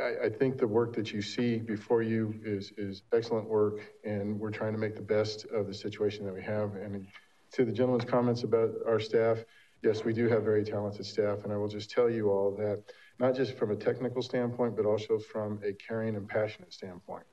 I, 0.00 0.26
I 0.26 0.30
think 0.30 0.58
the 0.58 0.66
work 0.68 0.94
that 0.94 1.12
you 1.12 1.20
see 1.20 1.58
before 1.58 2.02
you 2.02 2.34
is, 2.44 2.72
is 2.76 3.02
excellent 3.12 3.48
work, 3.48 3.80
and 4.04 4.38
we're 4.38 4.52
trying 4.52 4.72
to 4.72 4.78
make 4.78 4.94
the 4.94 5.02
best 5.02 5.46
of 5.46 5.66
the 5.66 5.74
situation 5.74 6.24
that 6.26 6.34
we 6.34 6.42
have. 6.42 6.76
And 6.76 7.06
to 7.54 7.64
the 7.64 7.72
gentleman's 7.72 8.08
comments 8.08 8.44
about 8.44 8.70
our 8.86 9.00
staff, 9.00 9.38
yes, 9.82 10.04
we 10.04 10.12
do 10.12 10.28
have 10.28 10.44
very 10.44 10.64
talented 10.64 11.06
staff, 11.06 11.38
and 11.42 11.52
I 11.52 11.56
will 11.56 11.68
just 11.68 11.90
tell 11.90 12.08
you 12.08 12.30
all 12.30 12.54
that, 12.56 12.84
not 13.18 13.34
just 13.34 13.56
from 13.58 13.72
a 13.72 13.76
technical 13.76 14.22
standpoint, 14.22 14.76
but 14.76 14.86
also 14.86 15.18
from 15.18 15.60
a 15.64 15.72
caring 15.72 16.14
and 16.14 16.28
passionate 16.28 16.72
standpoint. 16.72 17.26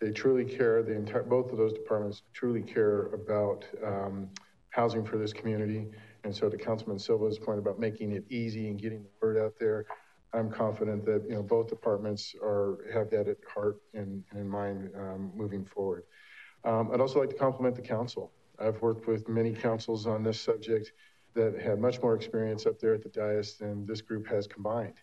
They 0.00 0.10
truly 0.10 0.46
care, 0.46 0.82
the 0.82 0.94
entire, 0.94 1.24
both 1.24 1.52
of 1.52 1.58
those 1.58 1.74
departments 1.74 2.22
truly 2.32 2.62
care 2.62 3.12
about 3.20 3.66
um, 3.84 4.30
housing 4.70 5.04
for 5.04 5.18
this 5.18 5.32
community. 5.34 5.88
And 6.24 6.34
so 6.34 6.48
to 6.48 6.56
Councilman 6.56 6.98
Silva's 6.98 7.38
point 7.38 7.58
about 7.58 7.78
making 7.78 8.12
it 8.12 8.24
easy 8.30 8.68
and 8.68 8.80
getting 8.80 9.02
the 9.02 9.08
word 9.20 9.38
out 9.38 9.54
there, 9.58 9.86
I'm 10.32 10.50
confident 10.50 11.04
that, 11.04 11.24
you 11.28 11.34
know, 11.34 11.42
both 11.42 11.68
departments 11.68 12.34
are, 12.42 12.78
have 12.92 13.10
that 13.10 13.28
at 13.28 13.38
heart 13.52 13.78
and, 13.92 14.22
and 14.30 14.40
in 14.40 14.48
mind 14.48 14.90
um, 14.96 15.32
moving 15.34 15.64
forward. 15.64 16.04
Um, 16.64 16.90
I'd 16.92 17.00
also 17.00 17.20
like 17.20 17.30
to 17.30 17.36
compliment 17.36 17.74
the 17.74 17.82
council. 17.82 18.32
I've 18.58 18.80
worked 18.80 19.06
with 19.06 19.28
many 19.28 19.52
councils 19.52 20.06
on 20.06 20.22
this 20.22 20.40
subject 20.40 20.92
that 21.34 21.60
had 21.60 21.80
much 21.80 22.00
more 22.00 22.14
experience 22.14 22.66
up 22.66 22.78
there 22.78 22.94
at 22.94 23.02
the 23.02 23.08
dais 23.08 23.54
than 23.54 23.84
this 23.84 24.00
group 24.00 24.26
has 24.26 24.46
combined 24.46 24.94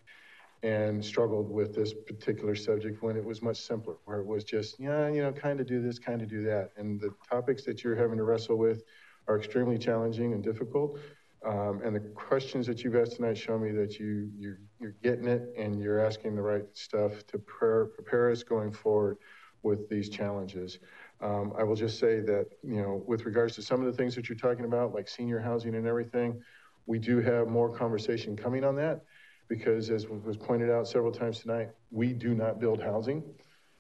and 0.61 1.03
struggled 1.03 1.49
with 1.49 1.73
this 1.73 1.93
particular 1.93 2.55
subject 2.55 3.01
when 3.01 3.15
it 3.15 3.23
was 3.23 3.41
much 3.41 3.57
simpler, 3.57 3.95
where 4.05 4.19
it 4.19 4.25
was 4.25 4.43
just, 4.43 4.79
yeah, 4.79 5.07
you 5.07 5.21
know, 5.21 5.31
kind 5.31 5.59
of 5.59 5.67
do 5.67 5.81
this, 5.81 5.97
kind 5.97 6.21
of 6.21 6.29
do 6.29 6.43
that. 6.43 6.71
And 6.75 6.99
the 6.99 7.13
topics 7.29 7.63
that 7.63 7.83
you're 7.83 7.95
having 7.95 8.17
to 8.17 8.23
wrestle 8.23 8.57
with 8.57 8.83
are 9.29 9.37
extremely 9.37 9.77
challenging 9.77 10.33
and 10.33 10.43
difficult. 10.43 10.99
Um, 11.45 11.81
and 11.85 11.95
the 11.95 12.01
questions 12.01 12.67
that 12.67 12.83
you've 12.83 12.95
asked 12.95 13.15
tonight 13.15 13.37
show 13.37 13.57
me 13.57 13.71
that 13.71 13.97
you, 13.99 14.29
you, 14.37 14.57
you're 14.79 14.95
getting 15.03 15.27
it 15.27 15.53
and 15.57 15.79
you're 15.79 15.99
asking 16.05 16.35
the 16.35 16.41
right 16.41 16.65
stuff 16.73 17.25
to 17.27 17.37
prepare, 17.37 18.29
us 18.29 18.43
going 18.43 18.73
forward 18.73 19.17
with 19.63 19.87
these 19.87 20.09
challenges. 20.09 20.79
Um, 21.21 21.53
I 21.57 21.63
will 21.63 21.75
just 21.75 21.99
say 21.99 22.19
that, 22.21 22.47
you 22.63 22.81
know, 22.81 23.03
with 23.07 23.25
regards 23.25 23.55
to 23.55 23.61
some 23.61 23.79
of 23.79 23.85
the 23.85 23.93
things 23.93 24.15
that 24.15 24.27
you're 24.27 24.37
talking 24.37 24.65
about, 24.65 24.93
like 24.93 25.07
senior 25.07 25.39
housing 25.39 25.75
and 25.75 25.87
everything, 25.87 26.41
we 26.87 26.97
do 26.97 27.21
have 27.21 27.47
more 27.47 27.69
conversation 27.69 28.35
coming 28.35 28.63
on 28.63 28.75
that 28.77 29.03
because 29.47 29.89
as 29.91 30.07
was 30.07 30.37
pointed 30.37 30.69
out 30.69 30.87
several 30.87 31.11
times 31.11 31.39
tonight, 31.39 31.69
we 31.91 32.13
do 32.13 32.33
not 32.33 32.59
build 32.59 32.81
housing. 32.81 33.23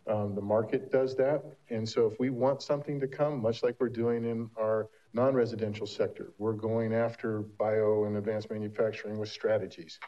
Um, 0.07 0.33
the 0.33 0.41
market 0.41 0.91
does 0.91 1.15
that. 1.17 1.43
And 1.69 1.87
so 1.87 2.07
if 2.07 2.19
we 2.19 2.29
want 2.29 2.61
something 2.61 2.99
to 2.99 3.07
come, 3.07 3.41
much 3.41 3.63
like 3.63 3.75
we're 3.79 3.89
doing 3.89 4.25
in 4.25 4.49
our 4.57 4.89
non-residential 5.13 5.87
sector, 5.87 6.33
we're 6.37 6.53
going 6.53 6.93
after 6.93 7.41
bio 7.41 8.05
and 8.05 8.17
advanced 8.17 8.49
manufacturing 8.51 9.17
with 9.17 9.29
strategies. 9.29 9.99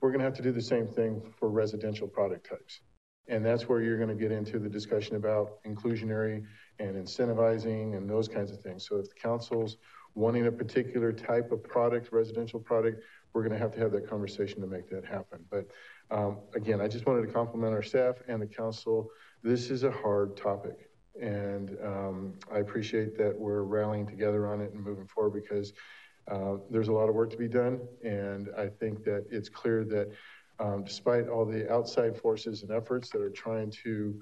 We're 0.00 0.12
gonna 0.12 0.24
have 0.24 0.34
to 0.34 0.42
do 0.42 0.52
the 0.52 0.62
same 0.62 0.86
thing 0.86 1.22
for 1.38 1.50
residential 1.50 2.08
product 2.08 2.48
types. 2.48 2.80
And 3.28 3.44
that's 3.44 3.68
where 3.68 3.80
you're 3.80 3.98
gonna 3.98 4.14
get 4.14 4.32
into 4.32 4.58
the 4.58 4.68
discussion 4.68 5.16
about 5.16 5.62
inclusionary 5.64 6.44
and 6.78 6.96
incentivizing 6.96 7.96
and 7.96 8.08
those 8.08 8.28
kinds 8.28 8.50
of 8.50 8.60
things. 8.60 8.86
So 8.86 8.96
if 8.96 9.08
the 9.08 9.14
council's 9.14 9.76
wanting 10.16 10.46
a 10.46 10.52
particular 10.52 11.12
type 11.12 11.52
of 11.52 11.62
product, 11.62 12.10
residential 12.10 12.58
product, 12.58 13.02
we're 13.32 13.42
going 13.42 13.52
to 13.52 13.58
have 13.58 13.72
to 13.72 13.78
have 13.78 13.92
that 13.92 14.08
conversation 14.08 14.62
to 14.62 14.66
make 14.66 14.88
that 14.88 15.04
happen. 15.04 15.44
But 15.50 15.66
um, 16.10 16.38
again, 16.54 16.80
I 16.80 16.88
just 16.88 17.06
wanted 17.06 17.26
to 17.26 17.32
compliment 17.32 17.74
our 17.74 17.82
staff 17.82 18.16
and 18.26 18.40
the 18.40 18.46
council. 18.46 19.10
This 19.42 19.70
is 19.70 19.84
a 19.84 19.90
hard 19.90 20.36
topic. 20.36 20.85
And 21.20 21.76
um, 21.82 22.34
I 22.52 22.58
appreciate 22.58 23.16
that 23.18 23.38
we're 23.38 23.62
rallying 23.62 24.06
together 24.06 24.46
on 24.46 24.60
it 24.60 24.72
and 24.72 24.82
moving 24.82 25.06
forward 25.06 25.40
because 25.40 25.72
uh, 26.30 26.56
there's 26.70 26.88
a 26.88 26.92
lot 26.92 27.08
of 27.08 27.14
work 27.14 27.30
to 27.30 27.36
be 27.36 27.48
done. 27.48 27.80
And 28.04 28.48
I 28.56 28.68
think 28.68 29.04
that 29.04 29.26
it's 29.30 29.48
clear 29.48 29.84
that 29.84 30.10
um, 30.58 30.84
despite 30.84 31.28
all 31.28 31.44
the 31.44 31.70
outside 31.72 32.16
forces 32.16 32.62
and 32.62 32.70
efforts 32.70 33.10
that 33.10 33.20
are 33.20 33.30
trying 33.30 33.70
to 33.84 34.18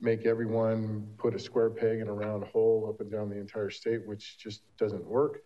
make 0.00 0.26
everyone 0.26 1.06
put 1.18 1.34
a 1.34 1.38
square 1.38 1.70
peg 1.70 2.00
in 2.00 2.08
a 2.08 2.12
round 2.12 2.44
hole 2.44 2.86
up 2.88 3.00
and 3.00 3.10
down 3.10 3.28
the 3.28 3.38
entire 3.38 3.70
state, 3.70 4.06
which 4.06 4.38
just 4.38 4.62
doesn't 4.78 5.04
work, 5.04 5.42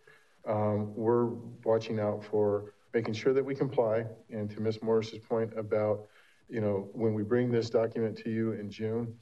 um, 0.47 0.93
we're 0.95 1.25
watching 1.63 1.99
out 1.99 2.23
for 2.23 2.73
making 2.93 3.13
sure 3.13 3.33
that 3.33 3.43
we 3.43 3.53
comply. 3.53 4.05
And 4.29 4.49
to 4.51 4.61
Ms. 4.61 4.81
Morris's 4.81 5.19
point 5.19 5.51
about, 5.57 6.07
you 6.49 6.61
know, 6.61 6.89
when 6.93 7.13
we 7.13 7.23
bring 7.23 7.51
this 7.51 7.69
document 7.69 8.17
to 8.19 8.29
you 8.29 8.53
in 8.53 8.69
June, 8.69 9.15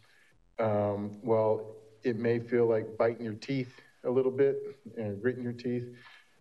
um, 0.59 1.19
well, 1.23 1.75
it 2.03 2.17
may 2.17 2.39
feel 2.39 2.67
like 2.67 2.97
biting 2.97 3.23
your 3.23 3.35
teeth 3.35 3.73
a 4.03 4.09
little 4.09 4.31
bit 4.31 4.57
and 4.97 5.21
gritting 5.21 5.43
your 5.43 5.53
teeth 5.53 5.85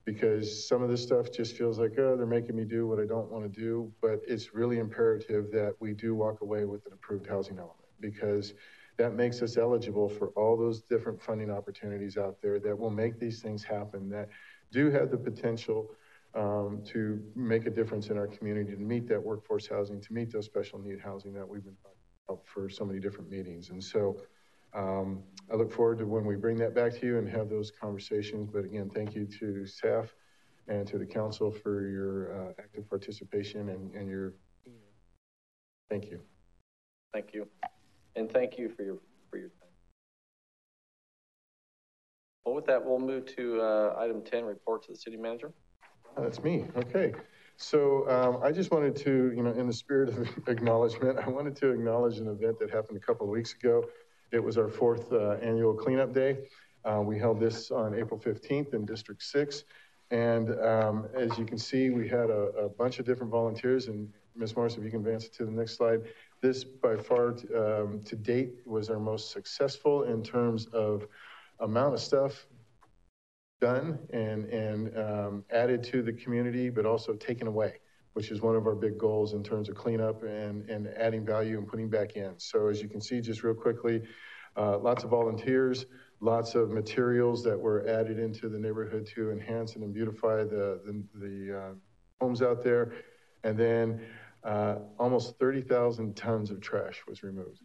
because 0.04 0.68
some 0.68 0.82
of 0.82 0.88
this 0.88 1.02
stuff 1.02 1.32
just 1.32 1.56
feels 1.56 1.78
like, 1.78 1.98
oh, 1.98 2.16
they're 2.16 2.26
making 2.26 2.56
me 2.56 2.64
do 2.64 2.86
what 2.86 3.00
I 3.00 3.04
don't 3.04 3.30
want 3.30 3.52
to 3.52 3.60
do. 3.60 3.92
But 4.00 4.20
it's 4.26 4.54
really 4.54 4.78
imperative 4.78 5.50
that 5.52 5.74
we 5.80 5.92
do 5.92 6.14
walk 6.14 6.40
away 6.42 6.64
with 6.64 6.86
an 6.86 6.92
approved 6.92 7.26
housing 7.26 7.58
element 7.58 7.76
because 8.00 8.54
that 8.98 9.14
makes 9.14 9.42
us 9.42 9.56
eligible 9.56 10.08
for 10.08 10.28
all 10.28 10.56
those 10.56 10.80
different 10.82 11.20
funding 11.20 11.50
opportunities 11.50 12.16
out 12.16 12.40
there 12.40 12.58
that 12.60 12.78
will 12.78 12.90
make 12.90 13.18
these 13.18 13.42
things 13.42 13.62
happen 13.64 14.08
that 14.08 14.28
do 14.70 14.90
have 14.90 15.10
the 15.10 15.16
potential 15.16 15.90
um, 16.34 16.82
to 16.86 17.22
make 17.34 17.66
a 17.66 17.70
difference 17.70 18.08
in 18.08 18.18
our 18.18 18.26
community, 18.26 18.72
to 18.72 18.78
meet 18.80 19.08
that 19.08 19.22
workforce 19.22 19.66
housing, 19.66 20.00
to 20.00 20.12
meet 20.12 20.32
those 20.32 20.44
special 20.44 20.78
need 20.78 21.00
housing 21.00 21.32
that 21.32 21.48
we've 21.48 21.64
been 21.64 21.74
talking 21.76 21.90
about 21.90 21.95
for 22.44 22.68
so 22.68 22.84
many 22.84 22.98
different 22.98 23.30
meetings. 23.30 23.70
And 23.70 23.82
so 23.82 24.16
um, 24.74 25.22
I 25.52 25.56
look 25.56 25.72
forward 25.72 25.98
to 25.98 26.06
when 26.06 26.24
we 26.24 26.36
bring 26.36 26.56
that 26.58 26.74
back 26.74 26.92
to 27.00 27.06
you 27.06 27.18
and 27.18 27.28
have 27.28 27.48
those 27.48 27.70
conversations. 27.70 28.48
But 28.52 28.64
again, 28.64 28.90
thank 28.94 29.14
you 29.14 29.26
to 29.40 29.66
staff 29.66 30.14
and 30.68 30.86
to 30.88 30.98
the 30.98 31.06
council 31.06 31.50
for 31.50 31.88
your 31.88 32.34
uh, 32.34 32.52
active 32.58 32.88
participation 32.88 33.68
and, 33.68 33.94
and 33.94 34.08
your, 34.08 34.34
thank 35.88 36.06
you. 36.06 36.20
Thank 37.12 37.32
you. 37.32 37.46
And 38.16 38.30
thank 38.30 38.58
you 38.58 38.68
for 38.68 38.82
your, 38.82 38.98
for 39.30 39.38
your 39.38 39.48
time. 39.48 39.68
Well, 42.44 42.54
with 42.54 42.66
that, 42.66 42.84
we'll 42.84 42.98
move 42.98 43.26
to 43.36 43.60
uh, 43.60 43.96
item 43.98 44.22
10, 44.22 44.44
report 44.44 44.84
to 44.84 44.92
the 44.92 44.98
city 44.98 45.16
manager. 45.16 45.52
That's 46.16 46.42
me. 46.42 46.64
Okay. 46.76 47.12
So 47.56 48.08
um, 48.10 48.42
I 48.42 48.52
just 48.52 48.70
wanted 48.70 48.94
to, 48.96 49.32
you 49.34 49.42
know, 49.42 49.52
in 49.52 49.66
the 49.66 49.72
spirit 49.72 50.10
of 50.10 50.28
acknowledgement, 50.48 51.18
I 51.18 51.28
wanted 51.28 51.56
to 51.56 51.70
acknowledge 51.70 52.18
an 52.18 52.28
event 52.28 52.58
that 52.58 52.70
happened 52.70 52.98
a 52.98 53.00
couple 53.00 53.26
of 53.26 53.30
weeks 53.30 53.54
ago. 53.54 53.84
It 54.30 54.42
was 54.42 54.58
our 54.58 54.68
fourth 54.68 55.12
uh, 55.12 55.32
annual 55.42 55.74
cleanup 55.74 56.12
day. 56.12 56.48
Uh, 56.84 57.00
we 57.00 57.18
held 57.18 57.40
this 57.40 57.70
on 57.70 57.94
April 57.94 58.20
15th 58.20 58.74
in 58.74 58.84
District 58.84 59.22
6. 59.22 59.64
And 60.10 60.50
um, 60.60 61.06
as 61.14 61.36
you 61.38 61.44
can 61.44 61.58
see, 61.58 61.90
we 61.90 62.08
had 62.08 62.30
a, 62.30 62.52
a, 62.64 62.68
bunch 62.68 63.00
of 63.00 63.06
different 63.06 63.32
volunteers. 63.32 63.88
And 63.88 64.08
Ms. 64.36 64.54
Morris, 64.54 64.76
if 64.76 64.84
you 64.84 64.90
can 64.90 65.00
advance 65.00 65.24
it 65.24 65.32
to 65.34 65.44
the 65.44 65.50
next 65.50 65.76
slide. 65.76 66.02
This, 66.42 66.62
by 66.62 66.96
far, 66.96 67.30
um, 67.56 68.02
to 68.04 68.14
date, 68.14 68.52
was 68.66 68.90
our 68.90 69.00
most 69.00 69.32
successful 69.32 70.04
in 70.04 70.22
terms 70.22 70.66
of 70.66 71.08
amount 71.58 71.94
of 71.94 72.00
stuff 72.00 72.46
done 73.60 73.98
and, 74.12 74.44
and 74.46 74.98
um, 74.98 75.44
added 75.50 75.82
to 75.82 76.02
the 76.02 76.12
community, 76.12 76.68
but 76.70 76.84
also 76.84 77.14
taken 77.14 77.46
away, 77.46 77.74
which 78.12 78.30
is 78.30 78.40
one 78.40 78.56
of 78.56 78.66
our 78.66 78.74
big 78.74 78.98
goals 78.98 79.32
in 79.32 79.42
terms 79.42 79.68
of 79.68 79.76
cleanup 79.76 80.22
and, 80.22 80.68
and 80.68 80.88
adding 80.96 81.24
value 81.24 81.58
and 81.58 81.66
putting 81.66 81.88
back 81.88 82.16
in. 82.16 82.34
So 82.38 82.68
as 82.68 82.82
you 82.82 82.88
can 82.88 83.00
see, 83.00 83.20
just 83.20 83.42
real 83.42 83.54
quickly, 83.54 84.02
uh, 84.56 84.78
lots 84.78 85.04
of 85.04 85.10
volunteers, 85.10 85.86
lots 86.20 86.54
of 86.54 86.70
materials 86.70 87.42
that 87.44 87.58
were 87.58 87.86
added 87.88 88.18
into 88.18 88.48
the 88.48 88.58
neighborhood 88.58 89.06
to 89.14 89.30
enhance 89.30 89.76
and 89.76 89.92
beautify 89.92 90.44
the, 90.44 90.80
the, 90.84 91.04
the 91.14 91.58
uh, 91.58 91.72
homes 92.20 92.42
out 92.42 92.62
there. 92.62 92.92
And 93.44 93.58
then 93.58 94.00
uh, 94.44 94.76
almost 94.98 95.38
30,000 95.38 96.14
tons 96.14 96.50
of 96.50 96.60
trash 96.60 97.02
was 97.08 97.22
removed. 97.22 97.60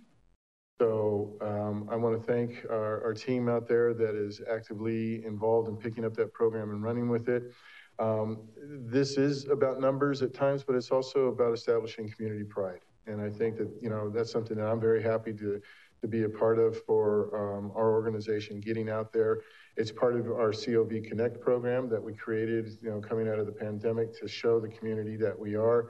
So 0.81 1.37
um, 1.41 1.87
I 1.91 1.95
want 1.95 2.19
to 2.19 2.25
thank 2.25 2.65
our, 2.67 3.03
our, 3.03 3.13
team 3.13 3.47
out 3.47 3.67
there 3.67 3.93
that 3.93 4.15
is 4.15 4.41
actively 4.51 5.23
involved 5.23 5.69
in 5.69 5.77
picking 5.77 6.03
up 6.03 6.15
that 6.15 6.33
program 6.33 6.71
and 6.71 6.81
running 6.81 7.07
with 7.07 7.29
it. 7.29 7.53
Um, 7.99 8.39
this 8.57 9.15
is 9.15 9.47
about 9.47 9.79
numbers 9.79 10.23
at 10.23 10.33
times, 10.33 10.63
but 10.63 10.75
it's 10.75 10.89
also 10.89 11.27
about 11.27 11.53
establishing 11.53 12.09
community 12.09 12.43
pride. 12.43 12.79
And 13.05 13.21
I 13.21 13.29
think 13.29 13.57
that, 13.57 13.69
you 13.79 13.91
know, 13.91 14.09
that's 14.09 14.31
something 14.31 14.57
that 14.57 14.65
I'm 14.65 14.79
very 14.79 15.03
happy 15.03 15.33
to, 15.33 15.61
to 16.01 16.07
be 16.07 16.23
a 16.23 16.29
part 16.29 16.57
of 16.57 16.83
for 16.85 17.27
um, 17.37 17.71
our 17.75 17.91
organization 17.91 18.59
getting 18.59 18.89
out 18.89 19.13
there. 19.13 19.41
It's 19.77 19.91
part 19.91 20.15
of 20.15 20.31
our 20.31 20.51
COV 20.51 21.03
Connect 21.07 21.39
program 21.39 21.89
that 21.89 22.01
we 22.01 22.13
created, 22.13 22.75
you 22.81 22.89
know, 22.89 22.99
coming 22.99 23.27
out 23.27 23.37
of 23.37 23.45
the 23.45 23.51
pandemic 23.51 24.19
to 24.19 24.27
show 24.27 24.59
the 24.59 24.69
community 24.69 25.15
that 25.17 25.37
we 25.37 25.55
are 25.55 25.89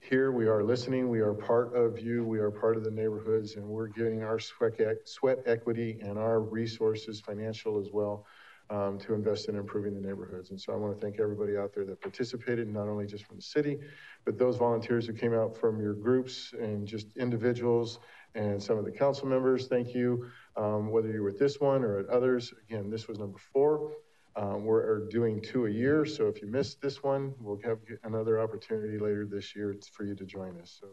here 0.00 0.30
we 0.30 0.46
are 0.46 0.62
listening. 0.62 1.08
We 1.08 1.20
are 1.20 1.34
part 1.34 1.74
of 1.74 1.98
you. 1.98 2.24
We 2.24 2.38
are 2.38 2.50
part 2.50 2.76
of 2.76 2.84
the 2.84 2.90
neighborhoods, 2.90 3.56
and 3.56 3.64
we're 3.64 3.88
giving 3.88 4.22
our 4.22 4.38
sweat, 4.38 5.38
equity 5.46 5.98
and 6.00 6.18
our 6.18 6.40
resources, 6.40 7.20
financial 7.20 7.80
as 7.80 7.88
well, 7.92 8.24
um, 8.70 8.98
to 9.00 9.14
invest 9.14 9.48
in 9.48 9.56
improving 9.56 9.94
the 9.94 10.00
neighborhoods. 10.00 10.50
And 10.50 10.60
so 10.60 10.72
I 10.72 10.76
want 10.76 10.94
to 10.94 11.00
thank 11.00 11.18
everybody 11.18 11.56
out 11.56 11.72
there 11.74 11.84
that 11.86 12.00
participated, 12.00 12.68
not 12.68 12.88
only 12.88 13.06
just 13.06 13.24
from 13.24 13.36
the 13.36 13.42
city, 13.42 13.78
but 14.24 14.38
those 14.38 14.56
volunteers 14.56 15.06
who 15.06 15.12
came 15.12 15.34
out 15.34 15.56
from 15.56 15.80
your 15.80 15.94
groups 15.94 16.52
and 16.58 16.86
just 16.86 17.16
individuals 17.16 17.98
and 18.34 18.62
some 18.62 18.78
of 18.78 18.84
the 18.84 18.92
council 18.92 19.26
members. 19.26 19.66
Thank 19.66 19.94
you, 19.94 20.30
um, 20.56 20.90
whether 20.90 21.10
you 21.10 21.22
were 21.22 21.30
at 21.30 21.38
this 21.38 21.58
one 21.58 21.82
or 21.82 21.98
at 21.98 22.06
others. 22.08 22.52
Again, 22.68 22.90
this 22.90 23.08
was 23.08 23.18
number 23.18 23.38
four. 23.52 23.92
Um, 24.36 24.64
we're 24.64 25.08
doing 25.08 25.40
two 25.40 25.64
a 25.64 25.70
year, 25.70 26.04
so 26.04 26.28
if 26.28 26.42
you 26.42 26.48
missed 26.48 26.82
this 26.82 27.02
one, 27.02 27.34
we'll 27.40 27.58
have 27.64 27.78
another 28.04 28.38
opportunity 28.38 28.98
later 28.98 29.26
this 29.26 29.56
year 29.56 29.74
for 29.92 30.04
you 30.04 30.14
to 30.14 30.24
join 30.26 30.60
us. 30.60 30.76
So 30.78 30.88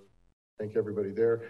thank 0.58 0.78
everybody 0.78 1.12
there. 1.12 1.44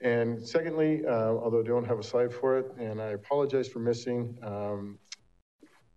And 0.00 0.40
secondly, 0.40 1.02
uh, 1.04 1.30
although 1.30 1.60
I 1.60 1.64
don't 1.64 1.84
have 1.84 1.98
a 1.98 2.02
slide 2.02 2.32
for 2.32 2.58
it, 2.58 2.72
and 2.78 3.02
I 3.02 3.08
apologize 3.08 3.68
for 3.68 3.80
missing, 3.80 4.38
um, 4.42 4.98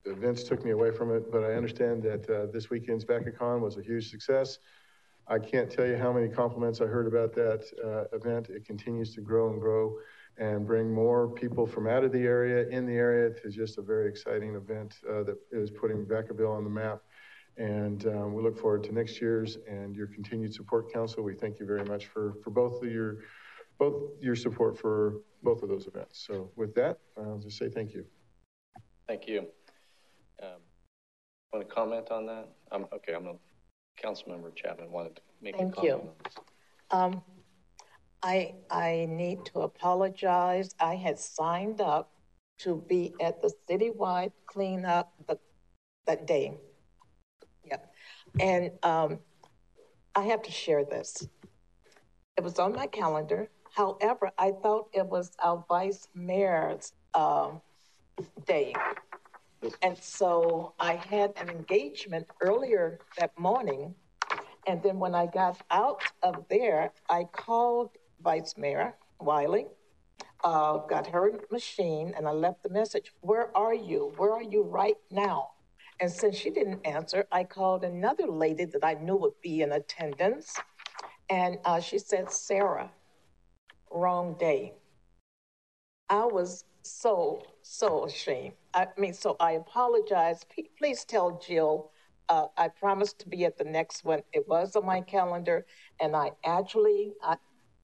the 0.03 0.11
events 0.11 0.43
took 0.43 0.65
me 0.65 0.72
away 0.72 0.91
from 0.91 1.15
it, 1.15 1.31
but 1.31 1.43
I 1.43 1.53
understand 1.53 2.01
that 2.03 2.30
uh, 2.30 2.47
this 2.51 2.72
weekend's 2.72 3.05
VacaCon 3.05 3.61
was 3.61 3.77
a 3.77 3.84
huge 3.84 4.09
success. 4.09 4.57
I 5.27 5.39
can't 5.39 5.69
tell 5.69 5.85
you 5.88 5.97
how 5.97 6.13
many 6.13 6.27
compliments 6.27 6.81
I 6.81 6.85
heard 6.85 7.07
about 7.07 7.34
that 7.34 7.65
uh, 7.84 8.15
event. 8.15 8.49
It 8.49 8.65
continues 8.65 9.13
to 9.15 9.22
grow 9.22 9.51
and 9.51 9.59
grow 9.59 9.97
and 10.38 10.66
bring 10.68 10.94
more 10.94 11.28
people 11.30 11.66
from 11.66 11.88
out 11.88 12.03
of 12.03 12.12
the 12.12 12.24
area, 12.24 12.68
in 12.68 12.86
the 12.86 12.94
area, 12.94 13.30
to 13.41 13.49
just 13.49 13.78
a 13.78 13.82
very 13.82 14.10
exciting 14.10 14.56
event 14.56 14.95
uh, 15.10 15.24
that 15.24 15.38
is 15.52 15.72
putting 15.72 16.06
Vacaville 16.06 16.56
on 16.56 16.64
the 16.64 16.70
map. 16.70 17.02
And 17.57 18.06
um, 18.07 18.34
we 18.34 18.44
look 18.44 18.57
forward 18.60 18.84
to 18.86 18.91
next 18.91 19.22
year's 19.22 19.57
and 19.70 19.95
your 19.95 20.07
continued 20.07 20.53
support, 20.53 20.91
Council. 20.91 21.24
We 21.24 21.36
thank 21.36 21.60
you 21.60 21.66
very 21.66 21.86
much 21.86 22.07
for, 22.07 22.34
for 22.44 22.49
both 22.49 22.84
of 22.84 22.91
your 22.91 23.20
both 23.78 24.12
your 24.22 24.36
support 24.36 24.78
for 24.78 25.22
both 25.44 25.62
of 25.62 25.68
those 25.68 25.86
events. 25.88 26.26
So 26.26 26.49
with 26.56 26.74
that, 26.76 26.98
I'll 27.18 27.40
just 27.40 27.57
say 27.57 27.68
thank 27.70 27.94
you. 27.94 28.06
Thank 29.06 29.28
you. 29.28 29.48
Um, 30.41 30.62
want 31.52 31.68
to 31.68 31.76
comment 31.76 32.10
on 32.10 32.26
that? 32.26 32.48
Um, 32.72 32.88
okay, 32.94 33.14
I'm 33.14 33.24
going 33.24 33.38
to 33.38 34.02
Councilmember 34.02 34.56
Chapman 34.56 34.91
wanted 34.91 35.18
to 35.18 35.22
make 35.41 35.57
Thank 35.57 35.74
a 35.74 35.76
comment. 35.76 36.03
you. 36.94 37.22
I, 38.26 38.56
I 38.72 39.06
need 39.07 39.45
to 39.53 39.60
apologize. 39.60 40.73
I 40.80 40.95
had 40.95 41.19
signed 41.19 41.80
up 41.80 42.11
to 42.57 42.84
be 42.89 43.14
at 43.22 43.39
the 43.43 43.53
citywide 43.69 44.31
cleanup 44.47 45.14
the, 45.27 45.38
that 46.07 46.26
day. 46.26 46.57
Yep. 47.65 47.93
And 48.39 48.72
um, 48.81 49.19
I 50.15 50.23
have 50.23 50.41
to 50.41 50.52
share 50.52 50.84
this. 50.84 51.27
It 52.35 52.43
was 52.43 52.57
on 52.57 52.73
my 52.73 52.88
calendar. 52.88 53.47
However, 53.76 54.31
I 54.39 54.53
thought 54.64 54.89
it 54.91 55.06
was 55.06 55.31
our 55.43 55.64
vice 55.69 56.07
mayor's 56.15 56.93
um, 57.14 57.61
day. 58.47 58.73
And 59.84 59.95
so 59.99 60.73
I 60.80 60.95
had 60.95 61.31
an 61.38 61.49
engagement 61.49 62.26
earlier 62.41 62.97
that 63.19 63.38
morning. 63.38 63.93
And 64.65 64.81
then 64.81 64.97
when 64.97 65.14
I 65.14 65.27
got 65.27 65.61
out 65.69 66.02
of 66.23 66.43
there, 66.49 66.91
I 67.07 67.26
called 67.26 67.91
Vice 68.23 68.55
Mayor 68.57 68.95
Wylie, 69.19 69.67
uh, 70.43 70.77
got 70.77 71.07
her 71.07 71.31
machine, 71.51 72.13
and 72.15 72.27
I 72.27 72.31
left 72.31 72.63
the 72.63 72.69
message 72.69 73.11
Where 73.21 73.55
are 73.57 73.73
you? 73.73 74.13
Where 74.17 74.33
are 74.33 74.43
you 74.43 74.63
right 74.63 74.97
now? 75.11 75.49
And 75.99 76.11
since 76.11 76.35
she 76.35 76.49
didn't 76.49 76.85
answer, 76.85 77.25
I 77.31 77.45
called 77.45 77.83
another 77.83 78.27
lady 78.27 78.65
that 78.65 78.83
I 78.83 78.95
knew 78.95 79.15
would 79.15 79.39
be 79.41 79.61
in 79.61 79.71
attendance. 79.71 80.53
And 81.29 81.57
uh, 81.65 81.79
she 81.79 81.99
said, 81.99 82.31
Sarah, 82.31 82.91
wrong 83.91 84.35
day. 84.37 84.73
I 86.09 86.25
was 86.25 86.65
so, 86.83 87.41
so 87.61 88.05
ashamed. 88.05 88.53
I 88.73 88.87
mean, 88.97 89.13
so 89.13 89.37
I 89.39 89.53
apologize. 89.53 90.45
P- 90.53 90.69
please 90.77 91.05
tell 91.05 91.41
Jill, 91.45 91.91
uh, 92.29 92.47
I 92.57 92.67
promised 92.67 93.19
to 93.19 93.29
be 93.29 93.45
at 93.45 93.57
the 93.57 93.63
next 93.63 94.03
one. 94.03 94.21
It 94.33 94.47
was 94.47 94.75
on 94.75 94.85
my 94.85 95.01
calendar, 95.01 95.65
and 95.99 96.15
I 96.15 96.31
actually, 96.45 97.13
I, 97.23 97.37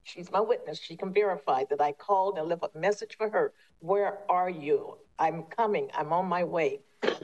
she's 0.04 0.30
my 0.30 0.40
witness. 0.40 0.78
She 0.78 0.96
can 0.96 1.12
verify 1.12 1.64
that 1.70 1.80
I 1.80 1.92
called 1.92 2.38
and 2.38 2.48
left 2.48 2.64
a 2.74 2.78
message 2.78 3.16
for 3.16 3.30
her. 3.30 3.52
Where 3.80 4.18
are 4.30 4.50
you? 4.50 4.98
I'm 5.18 5.44
coming. 5.44 5.90
I'm 5.94 6.12
on 6.12 6.26
my 6.26 6.44
way. 6.44 6.80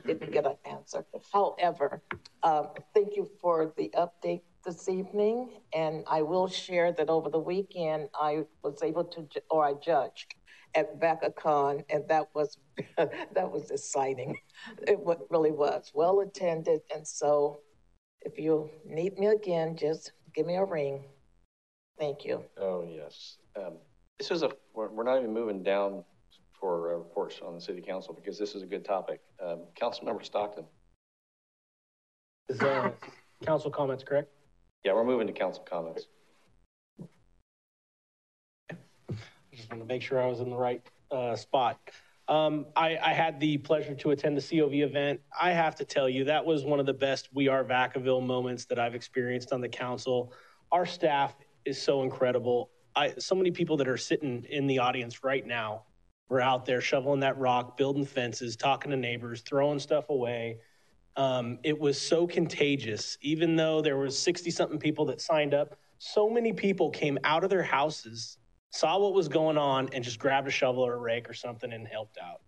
Didn't 0.06 0.32
get 0.32 0.46
an 0.46 0.56
answer. 0.64 1.04
However, 1.32 2.02
uh, 2.42 2.64
thank 2.94 3.16
you 3.16 3.28
for 3.40 3.72
the 3.76 3.92
update 3.96 4.42
this 4.64 4.88
evening, 4.88 5.60
and 5.74 6.04
I 6.08 6.22
will 6.22 6.48
share 6.48 6.92
that 6.92 7.08
over 7.08 7.30
the 7.30 7.38
weekend 7.38 8.08
I 8.14 8.44
was 8.62 8.82
able 8.82 9.04
to, 9.04 9.26
or 9.50 9.64
I 9.64 9.74
judged 9.74 10.34
at 10.74 11.00
VacaCon, 11.00 11.84
and 11.90 12.06
that 12.08 12.28
was 12.34 12.58
that 12.96 13.50
was 13.50 13.70
exciting. 13.70 14.36
It 14.86 14.98
really 15.30 15.52
was 15.52 15.90
well 15.94 16.20
attended, 16.20 16.80
and 16.94 17.06
so 17.06 17.60
if 18.22 18.38
you 18.38 18.70
need 18.84 19.18
me 19.18 19.28
again, 19.28 19.76
just 19.76 20.12
give 20.34 20.46
me 20.46 20.56
a 20.56 20.64
ring. 20.64 21.04
Thank 21.98 22.24
you. 22.24 22.44
Oh 22.56 22.86
yes, 22.88 23.38
um, 23.56 23.74
this 24.18 24.30
is 24.30 24.42
a. 24.42 24.50
We're, 24.72 24.88
we're, 24.88 25.04
not 25.04 25.18
even 25.18 25.32
moving 25.32 25.62
down 25.62 26.04
for 26.58 26.92
uh, 26.92 26.98
reports 26.98 27.40
on 27.44 27.54
the 27.54 27.60
city 27.60 27.80
council 27.80 28.14
because 28.14 28.38
this 28.38 28.54
is 28.54 28.62
a 28.62 28.66
good 28.66 28.84
topic. 28.84 29.20
Um, 29.44 29.62
Councilmember 29.80 30.24
Stockton. 30.24 30.64
Is 32.48 32.60
uh, 32.60 32.92
council 33.44 33.70
comments 33.70 34.04
correct? 34.04 34.30
Yeah, 34.84 34.92
we're 34.92 35.04
moving 35.04 35.26
to 35.26 35.32
council 35.32 35.64
comments. 35.68 36.06
I 38.70 38.76
just 39.52 39.70
want 39.70 39.82
to 39.82 39.88
make 39.88 40.02
sure 40.02 40.22
I 40.22 40.26
was 40.26 40.40
in 40.40 40.50
the 40.50 40.56
right 40.56 40.82
uh, 41.10 41.34
spot. 41.34 41.80
Um, 42.28 42.66
I, 42.76 42.96
I, 42.98 43.14
had 43.14 43.40
the 43.40 43.56
pleasure 43.56 43.94
to 43.94 44.10
attend 44.10 44.36
the 44.36 44.42
COV 44.42 44.74
event. 44.74 45.18
I 45.40 45.50
have 45.52 45.74
to 45.76 45.84
tell 45.84 46.10
you, 46.10 46.24
that 46.24 46.44
was 46.44 46.62
one 46.62 46.78
of 46.78 46.84
the 46.84 46.92
best 46.92 47.30
We 47.32 47.48
Are 47.48 47.64
Vacaville 47.64 48.24
moments 48.24 48.66
that 48.66 48.78
I've 48.78 48.94
experienced 48.94 49.50
on 49.50 49.62
the 49.62 49.68
council. 49.68 50.34
Our 50.70 50.84
staff 50.84 51.34
is 51.68 51.80
so 51.80 52.02
incredible. 52.02 52.70
I, 52.96 53.14
so 53.18 53.34
many 53.34 53.50
people 53.50 53.76
that 53.76 53.88
are 53.88 53.96
sitting 53.96 54.44
in 54.48 54.66
the 54.66 54.78
audience 54.78 55.22
right 55.22 55.46
now 55.46 55.84
were 56.28 56.40
out 56.40 56.66
there 56.66 56.80
shoveling 56.80 57.20
that 57.20 57.38
rock, 57.38 57.76
building 57.76 58.04
fences, 58.04 58.56
talking 58.56 58.90
to 58.90 58.96
neighbors, 58.96 59.42
throwing 59.42 59.78
stuff 59.78 60.08
away. 60.10 60.58
Um, 61.16 61.58
it 61.64 61.78
was 61.78 62.00
so 62.00 62.26
contagious. 62.26 63.16
Even 63.20 63.56
though 63.56 63.80
there 63.80 63.96
was 63.96 64.18
60 64.18 64.50
something 64.50 64.78
people 64.78 65.04
that 65.06 65.20
signed 65.20 65.54
up, 65.54 65.76
so 65.98 66.28
many 66.28 66.52
people 66.52 66.90
came 66.90 67.18
out 67.24 67.44
of 67.44 67.50
their 67.50 67.62
houses 67.62 68.38
saw 68.70 68.98
what 68.98 69.14
was 69.14 69.28
going 69.28 69.56
on 69.56 69.88
and 69.92 70.04
just 70.04 70.18
grabbed 70.18 70.46
a 70.46 70.50
shovel 70.50 70.84
or 70.84 70.94
a 70.94 70.98
rake 70.98 71.28
or 71.28 71.34
something 71.34 71.72
and 71.72 71.88
helped 71.88 72.18
out. 72.18 72.40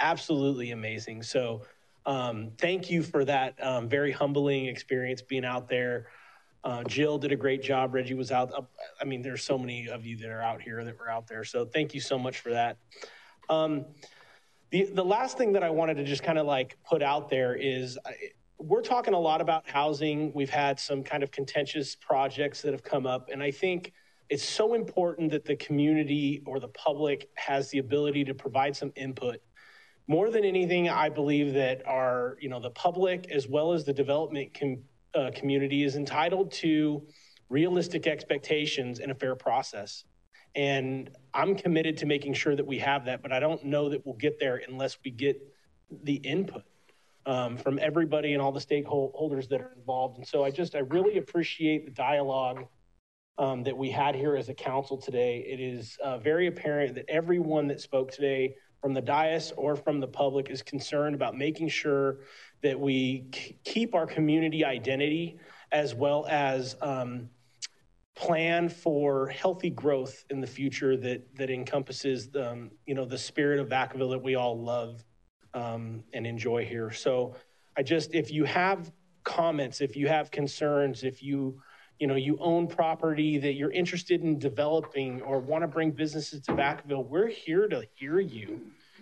Absolutely 0.00 0.72
amazing. 0.72 1.22
So, 1.22 1.62
um, 2.06 2.52
thank 2.58 2.90
you 2.90 3.02
for 3.02 3.24
that 3.26 3.54
um, 3.62 3.88
very 3.88 4.12
humbling 4.12 4.66
experience 4.66 5.20
being 5.20 5.44
out 5.44 5.68
there. 5.68 6.06
Uh, 6.64 6.82
Jill 6.84 7.18
did 7.18 7.32
a 7.32 7.36
great 7.36 7.62
job. 7.62 7.94
Reggie 7.94 8.14
was 8.14 8.32
out. 8.32 8.52
I 9.00 9.04
mean, 9.04 9.22
there's 9.22 9.44
so 9.44 9.56
many 9.56 9.88
of 9.88 10.04
you 10.04 10.16
that 10.18 10.28
are 10.28 10.42
out 10.42 10.60
here 10.60 10.82
that 10.84 10.98
were 10.98 11.10
out 11.10 11.26
there. 11.26 11.44
So 11.44 11.64
thank 11.64 11.94
you 11.94 12.00
so 12.00 12.18
much 12.18 12.40
for 12.40 12.50
that. 12.50 12.76
Um, 13.48 13.86
the 14.70 14.84
the 14.84 15.04
last 15.04 15.38
thing 15.38 15.52
that 15.52 15.62
I 15.62 15.70
wanted 15.70 15.94
to 15.98 16.04
just 16.04 16.22
kind 16.22 16.38
of 16.38 16.46
like 16.46 16.76
put 16.84 17.02
out 17.02 17.28
there 17.28 17.54
is. 17.54 17.98
I, 18.04 18.12
we're 18.60 18.82
talking 18.82 19.14
a 19.14 19.18
lot 19.20 19.40
about 19.40 19.68
housing. 19.68 20.32
We've 20.34 20.50
had 20.50 20.80
some 20.80 21.04
kind 21.04 21.22
of 21.22 21.30
contentious 21.30 21.94
projects 21.94 22.60
that 22.62 22.72
have 22.72 22.82
come 22.82 23.06
up, 23.06 23.28
and 23.32 23.40
I 23.40 23.52
think 23.52 23.92
it's 24.28 24.44
so 24.44 24.74
important 24.74 25.30
that 25.30 25.44
the 25.44 25.56
community 25.56 26.42
or 26.44 26.60
the 26.60 26.68
public 26.68 27.30
has 27.34 27.70
the 27.70 27.78
ability 27.78 28.24
to 28.24 28.34
provide 28.34 28.76
some 28.76 28.92
input. 28.96 29.40
More 30.06 30.30
than 30.30 30.44
anything, 30.44 30.88
I 30.88 31.08
believe 31.08 31.54
that 31.54 31.86
our, 31.86 32.36
you 32.40 32.48
know, 32.48 32.60
the 32.60 32.70
public 32.70 33.30
as 33.30 33.46
well 33.46 33.72
as 33.72 33.84
the 33.84 33.92
development 33.92 34.54
com- 34.58 34.82
uh, 35.14 35.30
community 35.34 35.84
is 35.84 35.96
entitled 35.96 36.52
to 36.52 37.06
realistic 37.48 38.06
expectations 38.06 39.00
and 39.00 39.10
a 39.10 39.14
fair 39.14 39.34
process. 39.34 40.04
And 40.54 41.10
I'm 41.34 41.54
committed 41.54 41.98
to 41.98 42.06
making 42.06 42.34
sure 42.34 42.56
that 42.56 42.66
we 42.66 42.78
have 42.78 43.04
that, 43.06 43.22
but 43.22 43.32
I 43.32 43.40
don't 43.40 43.64
know 43.64 43.88
that 43.90 44.04
we'll 44.04 44.16
get 44.16 44.38
there 44.38 44.60
unless 44.68 44.98
we 45.04 45.10
get 45.10 45.40
the 46.02 46.14
input 46.14 46.64
um, 47.26 47.56
from 47.56 47.78
everybody 47.80 48.32
and 48.32 48.42
all 48.42 48.52
the 48.52 48.60
stakeholders 48.60 49.48
that 49.48 49.60
are 49.60 49.72
involved. 49.76 50.18
And 50.18 50.26
so 50.26 50.44
I 50.44 50.50
just, 50.50 50.74
I 50.74 50.80
really 50.80 51.18
appreciate 51.18 51.84
the 51.84 51.92
dialogue 51.92 52.66
um, 53.38 53.62
that 53.64 53.76
we 53.76 53.90
had 53.90 54.14
here 54.14 54.34
as 54.36 54.48
a 54.48 54.54
council 54.54 54.96
today. 54.96 55.44
It 55.46 55.60
is 55.60 55.96
uh, 56.02 56.18
very 56.18 56.48
apparent 56.48 56.94
that 56.96 57.04
everyone 57.08 57.68
that 57.68 57.80
spoke 57.80 58.10
today 58.10 58.54
from 58.80 58.94
the 58.94 59.00
dais 59.00 59.52
or 59.56 59.76
from 59.76 60.00
the 60.00 60.06
public 60.06 60.50
is 60.50 60.62
concerned 60.62 61.14
about 61.14 61.36
making 61.36 61.68
sure 61.68 62.18
that 62.62 62.78
we 62.78 63.26
keep 63.64 63.94
our 63.94 64.06
community 64.06 64.64
identity 64.64 65.38
as 65.70 65.94
well 65.94 66.26
as 66.28 66.76
um, 66.80 67.28
plan 68.14 68.68
for 68.68 69.28
healthy 69.28 69.70
growth 69.70 70.24
in 70.30 70.40
the 70.40 70.46
future 70.46 70.96
that 70.96 71.22
that 71.36 71.50
encompasses 71.50 72.28
um, 72.36 72.70
you 72.86 72.94
know 72.94 73.04
the 73.04 73.18
spirit 73.18 73.60
of 73.60 73.68
Vacaville 73.68 74.10
that 74.10 74.22
we 74.22 74.34
all 74.34 74.60
love 74.60 75.04
um, 75.54 76.02
and 76.12 76.26
enjoy 76.26 76.64
here. 76.64 76.90
So 76.90 77.36
I 77.76 77.82
just 77.82 78.14
if 78.14 78.30
you 78.32 78.44
have 78.44 78.90
comments, 79.24 79.80
if 79.80 79.96
you 79.96 80.08
have 80.08 80.30
concerns, 80.30 81.04
if 81.04 81.22
you 81.22 81.60
you 82.00 82.06
know 82.06 82.16
you 82.16 82.36
own 82.40 82.66
property 82.66 83.38
that 83.38 83.54
you're 83.54 83.72
interested 83.72 84.22
in 84.22 84.38
developing 84.38 85.20
or 85.22 85.38
want 85.38 85.62
to 85.62 85.68
bring 85.68 85.92
businesses 85.92 86.40
to 86.42 86.52
Vacaville, 86.52 87.06
we're 87.06 87.28
here 87.28 87.68
to 87.68 87.84
hear 87.94 88.18
you. 88.18 88.60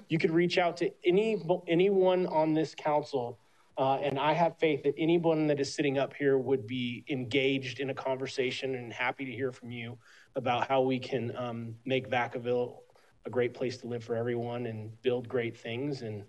You 0.08 0.18
could 0.18 0.30
reach 0.30 0.58
out 0.58 0.76
to 0.78 0.90
any 1.04 1.42
anyone 1.68 2.26
on 2.26 2.52
this 2.52 2.74
council, 2.74 3.38
uh, 3.78 3.96
and 3.96 4.18
I 4.18 4.32
have 4.32 4.58
faith 4.58 4.82
that 4.84 4.94
anyone 4.96 5.46
that 5.48 5.60
is 5.60 5.74
sitting 5.74 5.98
up 5.98 6.14
here 6.14 6.38
would 6.38 6.66
be 6.66 7.04
engaged 7.08 7.80
in 7.80 7.90
a 7.90 7.94
conversation 7.94 8.74
and 8.74 8.92
happy 8.92 9.24
to 9.24 9.32
hear 9.32 9.52
from 9.52 9.70
you 9.70 9.98
about 10.34 10.68
how 10.68 10.80
we 10.82 10.98
can 10.98 11.36
um, 11.36 11.74
make 11.84 12.08
Vacaville 12.08 12.78
a 13.26 13.30
great 13.30 13.52
place 13.52 13.76
to 13.78 13.86
live 13.86 14.02
for 14.02 14.14
everyone 14.14 14.66
and 14.66 14.90
build 15.02 15.28
great 15.28 15.58
things. 15.58 16.02
And 16.02 16.24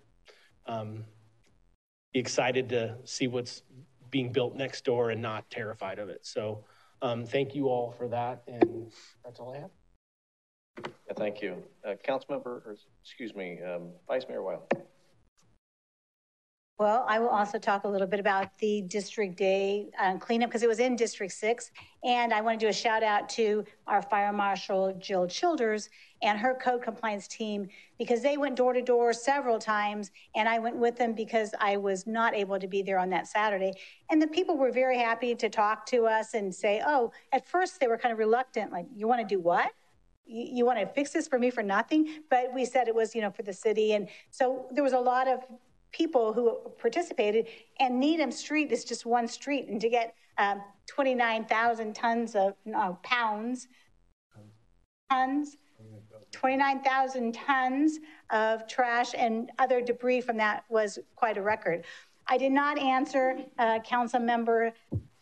um, 0.66 1.04
be 2.12 2.20
excited 2.20 2.68
to 2.70 2.96
see 3.04 3.26
what's 3.26 3.62
being 4.10 4.32
built 4.32 4.54
next 4.54 4.84
door 4.84 5.10
and 5.10 5.20
not 5.20 5.48
terrified 5.50 5.98
of 5.98 6.08
it. 6.08 6.26
So 6.26 6.64
um, 7.02 7.24
thank 7.24 7.54
you 7.54 7.68
all 7.68 7.92
for 7.92 8.08
that, 8.08 8.42
and 8.46 8.92
that's 9.24 9.38
all 9.38 9.54
I 9.54 9.58
have. 9.60 9.70
Yeah, 11.06 11.14
thank 11.16 11.40
you. 11.42 11.62
Uh, 11.86 11.94
Councilmember, 12.06 12.46
or, 12.46 12.76
excuse 13.02 13.34
me, 13.34 13.60
um, 13.62 13.90
Vice 14.06 14.26
Mayor 14.28 14.42
Wylie. 14.42 14.62
Well, 16.78 17.04
I 17.08 17.18
will 17.18 17.28
also 17.28 17.58
talk 17.58 17.82
a 17.82 17.88
little 17.88 18.06
bit 18.06 18.20
about 18.20 18.56
the 18.58 18.82
District 18.82 19.36
Day 19.36 19.90
uh, 20.00 20.16
cleanup 20.18 20.48
because 20.48 20.62
it 20.62 20.68
was 20.68 20.78
in 20.78 20.94
District 20.94 21.32
6. 21.32 21.72
And 22.04 22.32
I 22.32 22.40
want 22.40 22.60
to 22.60 22.66
do 22.66 22.70
a 22.70 22.72
shout 22.72 23.02
out 23.02 23.28
to 23.30 23.64
our 23.88 24.00
Fire 24.00 24.32
Marshal 24.32 24.94
Jill 25.00 25.26
Childers 25.26 25.90
and 26.22 26.38
her 26.38 26.54
code 26.54 26.82
compliance 26.82 27.26
team 27.26 27.66
because 27.98 28.22
they 28.22 28.36
went 28.36 28.54
door 28.54 28.72
to 28.74 28.80
door 28.80 29.12
several 29.12 29.58
times 29.58 30.12
and 30.36 30.48
I 30.48 30.60
went 30.60 30.76
with 30.76 30.96
them 30.96 31.14
because 31.14 31.52
I 31.58 31.76
was 31.76 32.06
not 32.06 32.32
able 32.32 32.60
to 32.60 32.68
be 32.68 32.82
there 32.82 33.00
on 33.00 33.10
that 33.10 33.26
Saturday. 33.26 33.72
And 34.08 34.22
the 34.22 34.28
people 34.28 34.56
were 34.56 34.70
very 34.70 34.98
happy 34.98 35.34
to 35.34 35.48
talk 35.48 35.84
to 35.86 36.06
us 36.06 36.34
and 36.34 36.54
say, 36.54 36.80
oh, 36.86 37.10
at 37.32 37.48
first 37.48 37.80
they 37.80 37.88
were 37.88 37.98
kind 37.98 38.12
of 38.12 38.20
reluctant, 38.20 38.70
like, 38.70 38.86
you 38.94 39.08
want 39.08 39.20
to 39.20 39.26
do 39.26 39.40
what? 39.40 39.72
You 40.26 40.64
want 40.64 40.78
to 40.78 40.86
fix 40.86 41.10
this 41.10 41.26
for 41.26 41.40
me 41.40 41.50
for 41.50 41.64
nothing? 41.64 42.20
But 42.30 42.54
we 42.54 42.64
said 42.66 42.86
it 42.86 42.94
was, 42.94 43.16
you 43.16 43.20
know, 43.22 43.30
for 43.32 43.42
the 43.42 43.52
city. 43.52 43.94
And 43.94 44.08
so 44.30 44.66
there 44.70 44.84
was 44.84 44.92
a 44.92 45.00
lot 45.00 45.26
of 45.26 45.40
people 45.92 46.32
who 46.32 46.58
participated, 46.78 47.46
and 47.80 47.98
Needham 47.98 48.30
Street 48.30 48.72
is 48.72 48.84
just 48.84 49.06
one 49.06 49.28
street, 49.28 49.68
and 49.68 49.80
to 49.80 49.88
get 49.88 50.14
um, 50.38 50.62
29,000 50.86 51.94
tons 51.94 52.34
of 52.34 52.54
uh, 52.74 52.92
pounds, 53.02 53.68
tons, 55.10 55.56
29,000 56.32 57.32
tons 57.32 57.98
of 58.30 58.66
trash 58.66 59.14
and 59.16 59.50
other 59.58 59.80
debris 59.80 60.20
from 60.20 60.36
that 60.36 60.64
was 60.68 60.98
quite 61.16 61.38
a 61.38 61.42
record. 61.42 61.84
I 62.26 62.36
did 62.36 62.52
not 62.52 62.78
answer 62.78 63.38
uh, 63.58 63.78
Council 63.80 64.20
Member 64.20 64.72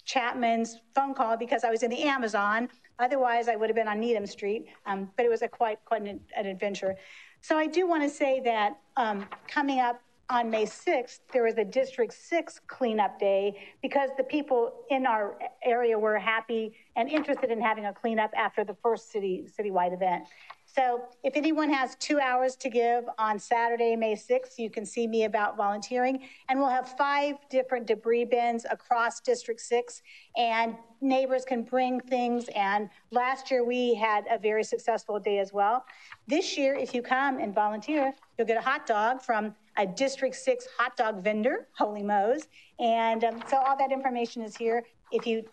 Chapman's 0.05 0.81
phone 0.95 1.15
call 1.15 1.37
because 1.37 1.65
I 1.65 1.71
was 1.71 1.83
in 1.83 1.91
the 1.91 2.03
Amazon. 2.03 2.69
Otherwise, 2.99 3.49
I 3.49 3.57
would 3.57 3.69
have 3.69 3.77
been 3.77 3.89
on 3.89 4.01
Needham 4.01 4.27
Street, 4.27 4.67
um, 4.87 5.11
but 5.17 5.27
it 5.27 5.29
was 5.29 5.43
a 5.43 5.49
quite 5.49 5.79
quite 5.85 6.03
an, 6.03 6.21
an 6.37 6.47
adventure. 6.47 6.97
So 7.43 7.59
I 7.59 7.67
do 7.67 7.87
want 7.87 8.03
to 8.03 8.09
say 8.09 8.41
that 8.41 8.79
um, 8.97 9.27
coming 9.47 9.81
up 9.81 10.01
on 10.29 10.51
May 10.51 10.65
6th, 10.65 11.21
there 11.33 11.45
was 11.45 11.57
a 11.57 11.65
District 11.65 12.13
6 12.13 12.61
cleanup 12.67 13.19
day 13.19 13.57
because 13.81 14.11
the 14.17 14.25
people 14.25 14.85
in 14.91 15.07
our 15.07 15.39
area 15.65 15.97
were 15.97 16.19
happy 16.19 16.75
and 16.97 17.09
interested 17.09 17.51
in 17.51 17.61
having 17.61 17.87
a 17.87 17.93
cleanup 17.93 18.33
after 18.37 18.65
the 18.65 18.75
first 18.83 19.13
city 19.13 19.47
citywide 19.59 19.93
event. 19.93 20.25
So 20.65 21.03
if 21.23 21.37
anyone 21.37 21.71
has 21.71 21.95
two 21.97 22.19
hours 22.19 22.57
to 22.57 22.69
give 22.69 23.05
on 23.19 23.39
Saturday, 23.39 23.95
May 23.95 24.15
6th, 24.15 24.59
you 24.59 24.69
can 24.69 24.85
see 24.85 25.07
me 25.07 25.25
about 25.25 25.57
volunteering. 25.57 26.25
And 26.49 26.59
we'll 26.59 26.69
have 26.71 26.89
five 26.99 27.37
different 27.49 27.87
debris 27.87 28.25
bins 28.25 28.67
across 28.69 29.21
District 29.21 29.61
6, 29.61 30.03
and 30.37 30.77
neighbors 31.01 31.45
can 31.45 31.63
bring 31.63 32.01
things. 32.01 32.49
And 32.55 32.91
last 33.13 33.51
year 33.51 33.65
we 33.65 33.95
had 33.95 34.25
a 34.29 34.39
very 34.39 34.65
successful 34.65 35.21
day 35.21 35.39
as 35.39 35.53
well. 35.53 35.85
This 36.27 36.59
year, 36.59 36.75
if 36.75 36.93
you 36.95 37.01
come 37.01 37.39
and 37.39 37.55
volunteer, 37.55 38.13
you'll 38.37 38.49
get 38.49 38.59
a 38.59 38.63
hot 38.63 38.87
dog 38.87 39.23
from 39.23 39.55
a 39.77 39.87
District 39.87 40.35
6 40.35 40.67
hot 40.79 40.97
dog 40.97 41.23
vendor, 41.23 41.69
Holy 41.77 42.03
Moe's. 42.03 42.49
And 42.79 43.25
um, 43.25 43.43
so 43.49 43.59
all 43.59 43.77
that 43.77 43.93
information 43.93 44.43
is 44.43 44.57
here. 44.57 44.85
If 45.13 45.27
you 45.27 45.45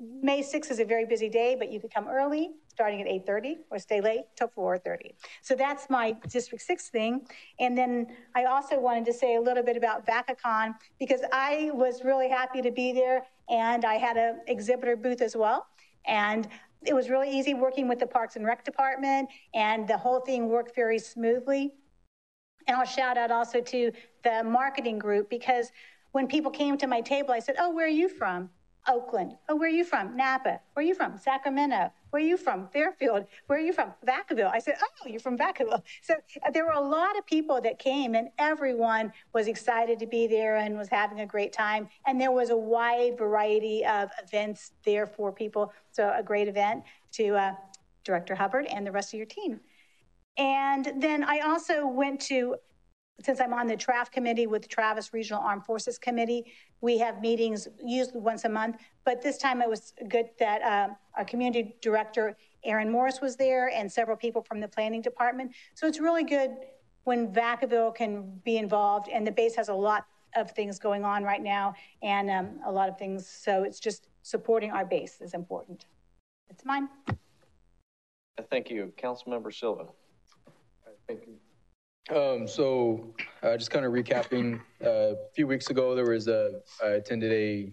May 0.00 0.42
6th 0.42 0.70
is 0.70 0.80
a 0.80 0.84
very 0.84 1.06
busy 1.06 1.28
day, 1.28 1.56
but 1.58 1.70
you 1.70 1.80
could 1.80 1.92
come 1.92 2.08
early, 2.08 2.50
starting 2.68 3.00
at 3.00 3.06
8.30, 3.06 3.56
or 3.70 3.78
stay 3.78 4.00
late 4.00 4.24
till 4.36 4.48
4.30. 4.48 5.12
So 5.40 5.54
that's 5.54 5.88
my 5.88 6.16
District 6.28 6.62
6 6.62 6.88
thing. 6.88 7.26
And 7.60 7.78
then 7.78 8.08
I 8.34 8.44
also 8.44 8.78
wanted 8.78 9.04
to 9.06 9.12
say 9.12 9.36
a 9.36 9.40
little 9.40 9.62
bit 9.62 9.76
about 9.76 10.06
VacaCon, 10.06 10.74
because 10.98 11.20
I 11.32 11.70
was 11.72 12.02
really 12.04 12.28
happy 12.28 12.60
to 12.62 12.70
be 12.70 12.92
there, 12.92 13.24
and 13.48 13.84
I 13.84 13.94
had 13.94 14.16
an 14.16 14.40
exhibitor 14.46 14.96
booth 14.96 15.22
as 15.22 15.36
well. 15.36 15.66
And 16.06 16.48
it 16.84 16.94
was 16.94 17.08
really 17.08 17.30
easy 17.30 17.54
working 17.54 17.88
with 17.88 17.98
the 17.98 18.06
Parks 18.06 18.36
and 18.36 18.44
Rec 18.44 18.64
Department, 18.64 19.28
and 19.54 19.86
the 19.88 19.96
whole 19.96 20.20
thing 20.20 20.48
worked 20.48 20.74
very 20.74 20.98
smoothly. 20.98 21.74
And 22.66 22.76
I'll 22.76 22.86
shout 22.86 23.16
out 23.16 23.30
also 23.30 23.60
to 23.60 23.92
the 24.22 24.42
marketing 24.44 24.98
group, 24.98 25.28
because 25.28 25.70
when 26.12 26.26
people 26.26 26.50
came 26.50 26.78
to 26.78 26.86
my 26.86 27.00
table, 27.00 27.32
I 27.32 27.40
said, 27.40 27.56
oh, 27.58 27.70
where 27.70 27.86
are 27.86 27.88
you 27.88 28.08
from? 28.08 28.50
Oakland. 28.86 29.32
Oh, 29.48 29.56
where 29.56 29.68
are 29.68 29.72
you 29.72 29.84
from? 29.84 30.16
Napa. 30.16 30.60
Where 30.74 30.84
are 30.84 30.86
you 30.86 30.94
from? 30.94 31.16
Sacramento. 31.18 31.90
Where 32.10 32.22
are 32.22 32.26
you 32.26 32.36
from? 32.36 32.68
Fairfield. 32.68 33.26
Where 33.46 33.58
are 33.58 33.62
you 33.62 33.72
from? 33.72 33.92
Vacaville. 34.06 34.50
I 34.52 34.58
said, 34.58 34.74
Oh, 34.80 35.08
you're 35.08 35.20
from 35.20 35.38
Vacaville. 35.38 35.82
So 36.02 36.14
uh, 36.14 36.50
there 36.52 36.64
were 36.64 36.72
a 36.72 36.80
lot 36.80 37.18
of 37.18 37.26
people 37.26 37.60
that 37.62 37.78
came, 37.78 38.14
and 38.14 38.28
everyone 38.38 39.12
was 39.32 39.48
excited 39.48 39.98
to 40.00 40.06
be 40.06 40.26
there 40.26 40.56
and 40.56 40.76
was 40.76 40.88
having 40.88 41.20
a 41.20 41.26
great 41.26 41.52
time. 41.52 41.88
And 42.06 42.20
there 42.20 42.30
was 42.30 42.50
a 42.50 42.56
wide 42.56 43.18
variety 43.18 43.84
of 43.84 44.10
events 44.22 44.72
there 44.84 45.06
for 45.06 45.32
people. 45.32 45.72
So 45.90 46.12
a 46.14 46.22
great 46.22 46.48
event 46.48 46.84
to 47.12 47.36
uh, 47.36 47.54
Director 48.04 48.34
Hubbard 48.34 48.66
and 48.66 48.86
the 48.86 48.92
rest 48.92 49.14
of 49.14 49.18
your 49.18 49.26
team. 49.26 49.60
And 50.36 50.92
then 50.96 51.24
I 51.24 51.40
also 51.40 51.86
went 51.86 52.20
to 52.22 52.56
since 53.22 53.40
I'm 53.40 53.54
on 53.54 53.66
the 53.66 53.76
TRAF 53.76 54.10
committee 54.10 54.46
with 54.46 54.68
Travis 54.68 55.14
Regional 55.14 55.40
Armed 55.40 55.64
Forces 55.64 55.98
Committee, 55.98 56.52
we 56.80 56.98
have 56.98 57.20
meetings 57.20 57.68
usually 57.82 58.18
once 58.18 58.44
a 58.44 58.48
month. 58.48 58.78
But 59.04 59.22
this 59.22 59.38
time 59.38 59.62
it 59.62 59.68
was 59.68 59.92
good 60.08 60.30
that 60.40 60.62
uh, 60.62 60.88
our 61.16 61.24
community 61.24 61.76
director, 61.80 62.36
Aaron 62.64 62.90
Morris, 62.90 63.20
was 63.20 63.36
there 63.36 63.70
and 63.70 63.90
several 63.90 64.16
people 64.16 64.42
from 64.42 64.60
the 64.60 64.68
planning 64.68 65.00
department. 65.00 65.52
So 65.74 65.86
it's 65.86 66.00
really 66.00 66.24
good 66.24 66.50
when 67.04 67.32
Vacaville 67.32 67.94
can 67.94 68.40
be 68.44 68.56
involved. 68.56 69.08
And 69.08 69.26
the 69.26 69.32
base 69.32 69.54
has 69.54 69.68
a 69.68 69.74
lot 69.74 70.06
of 70.34 70.50
things 70.50 70.80
going 70.80 71.04
on 71.04 71.22
right 71.22 71.42
now 71.42 71.74
and 72.02 72.28
um, 72.30 72.58
a 72.66 72.72
lot 72.72 72.88
of 72.88 72.98
things. 72.98 73.28
So 73.28 73.62
it's 73.62 73.78
just 73.78 74.08
supporting 74.22 74.72
our 74.72 74.84
base 74.84 75.20
is 75.20 75.34
important. 75.34 75.86
It's 76.50 76.64
mine. 76.64 76.88
Thank 78.50 78.70
you. 78.70 78.92
Councilmember 78.98 79.54
Silva. 79.54 79.86
Thank 81.06 81.26
you. 81.26 81.34
Um, 82.14 82.46
so, 82.46 83.14
uh, 83.42 83.56
just 83.56 83.70
kind 83.70 83.84
of 83.84 83.92
recapping, 83.92 84.60
uh, 84.84 84.88
a 84.88 85.16
few 85.34 85.46
weeks 85.46 85.70
ago, 85.70 85.94
there 85.94 86.04
was 86.06 86.28
a, 86.28 86.60
I 86.82 86.88
attended 86.88 87.32
a, 87.32 87.72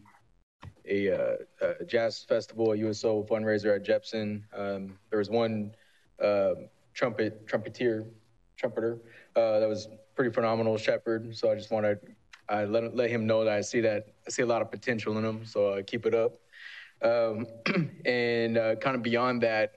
a, 0.88 1.14
uh, 1.14 1.74
a 1.82 1.86
jazz 1.86 2.24
festival, 2.24 2.72
a 2.72 2.78
USO 2.78 3.24
fundraiser 3.24 3.76
at 3.76 3.84
Jepson. 3.84 4.45
Um, 4.56 4.98
there 5.10 5.20
was 5.20 5.30
one, 5.30 5.76
uh, 6.22 6.53
trumpet, 6.94 7.45
trumpeter, 7.45 8.06
trumpeter, 8.58 8.99
uh, 9.36 9.60
that 9.60 9.68
was 9.68 9.90
pretty 10.16 10.32
phenomenal, 10.32 10.78
Shepard. 10.78 11.36
So 11.36 11.52
I 11.52 11.56
just 11.56 11.72
want 11.72 11.86
to, 11.86 11.99
I 12.48 12.66
let, 12.66 12.95
let 12.95 13.10
him 13.10 13.26
know 13.28 13.44
that 13.44 13.53
I 13.53 13.62
see 13.62 13.82
that, 13.82 14.08
I 14.28 14.30
see 14.30 14.44
a 14.44 14.45
lot 14.45 14.62
of 14.62 14.72
potential 14.72 15.18
in 15.18 15.26
him. 15.26 15.45
So 15.45 15.74
I 15.74 15.82
keep 15.82 16.06
it 16.06 16.16
up. 16.16 16.40
Um, 17.02 17.48
and, 18.06 18.58
uh, 18.58 18.76
kind 18.76 18.95
of 18.95 19.03
beyond 19.03 19.44
that, 19.44 19.74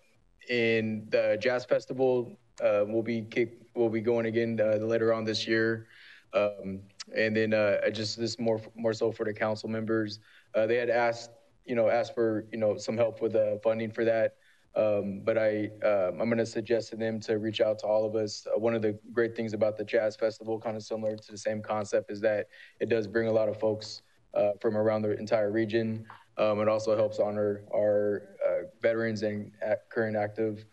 in 0.48 1.06
the 1.08 1.38
jazz 1.40 1.64
festival, 1.64 2.38
uh, 2.62 2.84
we'll 2.86 3.02
be 3.02 3.22
kick, 3.22 3.58
we'll 3.74 3.88
be 3.88 4.00
going 4.00 4.26
again 4.26 4.60
uh, 4.60 4.76
later 4.76 5.12
on 5.12 5.24
this 5.24 5.46
year. 5.46 5.86
Um, 6.32 6.80
and 7.16 7.36
then 7.36 7.54
uh, 7.54 7.88
just 7.90 8.18
this 8.18 8.38
more 8.38 8.60
more 8.74 8.92
so 8.92 9.12
for 9.12 9.24
the 9.24 9.32
council 9.32 9.68
members. 9.68 10.20
Uh, 10.54 10.66
they 10.66 10.76
had 10.76 10.90
asked, 10.90 11.30
you 11.64 11.74
know, 11.74 11.88
asked 11.88 12.14
for 12.14 12.46
you 12.52 12.58
know 12.58 12.76
some 12.76 12.96
help 12.96 13.20
with 13.20 13.32
the 13.32 13.60
funding 13.62 13.90
for 13.90 14.04
that. 14.04 14.36
Um, 14.76 15.20
but 15.24 15.38
I, 15.38 15.70
um, 15.84 16.20
I'm 16.20 16.28
going 16.28 16.38
to 16.38 16.46
suggest 16.46 16.90
to 16.90 16.96
them 16.96 17.20
to 17.20 17.38
reach 17.38 17.60
out 17.60 17.78
to 17.80 17.86
all 17.86 18.04
of 18.04 18.16
us. 18.16 18.44
Uh, 18.44 18.58
one 18.58 18.74
of 18.74 18.82
the 18.82 18.98
great 19.12 19.36
things 19.36 19.52
about 19.52 19.76
the 19.76 19.84
Jazz 19.84 20.16
Festival, 20.16 20.58
kind 20.58 20.76
of 20.76 20.82
similar 20.82 21.16
to 21.16 21.30
the 21.30 21.38
same 21.38 21.62
concept, 21.62 22.10
is 22.10 22.20
that 22.22 22.48
it 22.80 22.88
does 22.88 23.06
bring 23.06 23.28
a 23.28 23.32
lot 23.32 23.48
of 23.48 23.56
folks 23.60 24.02
uh, 24.34 24.50
from 24.60 24.76
around 24.76 25.02
the 25.02 25.16
entire 25.16 25.52
region. 25.52 26.04
Um, 26.38 26.60
it 26.60 26.66
also 26.66 26.96
helps 26.96 27.20
honor 27.20 27.62
our 27.72 28.30
uh, 28.44 28.66
veterans 28.82 29.22
and 29.22 29.52
current 29.90 30.16
active 30.16 30.64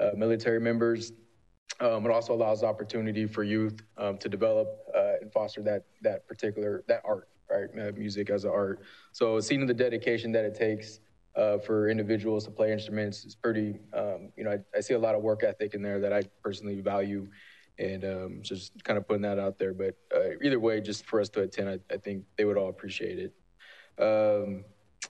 uh, 0.00 0.10
military 0.16 0.58
members 0.58 1.12
um, 1.80 2.04
it 2.04 2.10
also 2.10 2.32
allows 2.32 2.62
opportunity 2.62 3.26
for 3.26 3.42
youth 3.42 3.80
um, 3.98 4.18
to 4.18 4.28
develop 4.28 4.68
uh, 4.94 5.14
and 5.20 5.32
foster 5.32 5.62
that 5.62 5.84
that 6.02 6.26
particular 6.26 6.84
that 6.88 7.02
art, 7.04 7.28
right? 7.50 7.68
Uh, 7.78 7.92
music 7.96 8.30
as 8.30 8.44
an 8.44 8.50
art. 8.50 8.82
So 9.12 9.40
seeing 9.40 9.66
the 9.66 9.74
dedication 9.74 10.32
that 10.32 10.44
it 10.44 10.54
takes 10.54 11.00
uh, 11.36 11.58
for 11.58 11.88
individuals 11.88 12.44
to 12.44 12.50
play 12.50 12.72
instruments 12.72 13.24
is 13.24 13.34
pretty. 13.34 13.80
Um, 13.92 14.30
you 14.36 14.44
know, 14.44 14.52
I, 14.52 14.58
I, 14.76 14.80
see 14.80 14.94
a 14.94 14.98
lot 14.98 15.14
of 15.14 15.22
work 15.22 15.42
ethic 15.42 15.74
in 15.74 15.82
there 15.82 15.98
that 16.00 16.12
I 16.12 16.22
personally 16.42 16.80
value, 16.80 17.26
and 17.78 18.04
um, 18.04 18.38
just 18.42 18.84
kind 18.84 18.96
of 18.96 19.08
putting 19.08 19.22
that 19.22 19.38
out 19.38 19.58
there. 19.58 19.74
But 19.74 19.96
uh, 20.14 20.36
either 20.42 20.60
way, 20.60 20.80
just 20.80 21.06
for 21.06 21.20
us 21.20 21.28
to 21.30 21.42
attend, 21.42 21.68
I, 21.68 21.78
I 21.92 21.96
think 21.96 22.24
they 22.36 22.44
would 22.44 22.56
all 22.56 22.68
appreciate 22.68 23.18
it. 23.18 23.32
Um, 24.00 24.64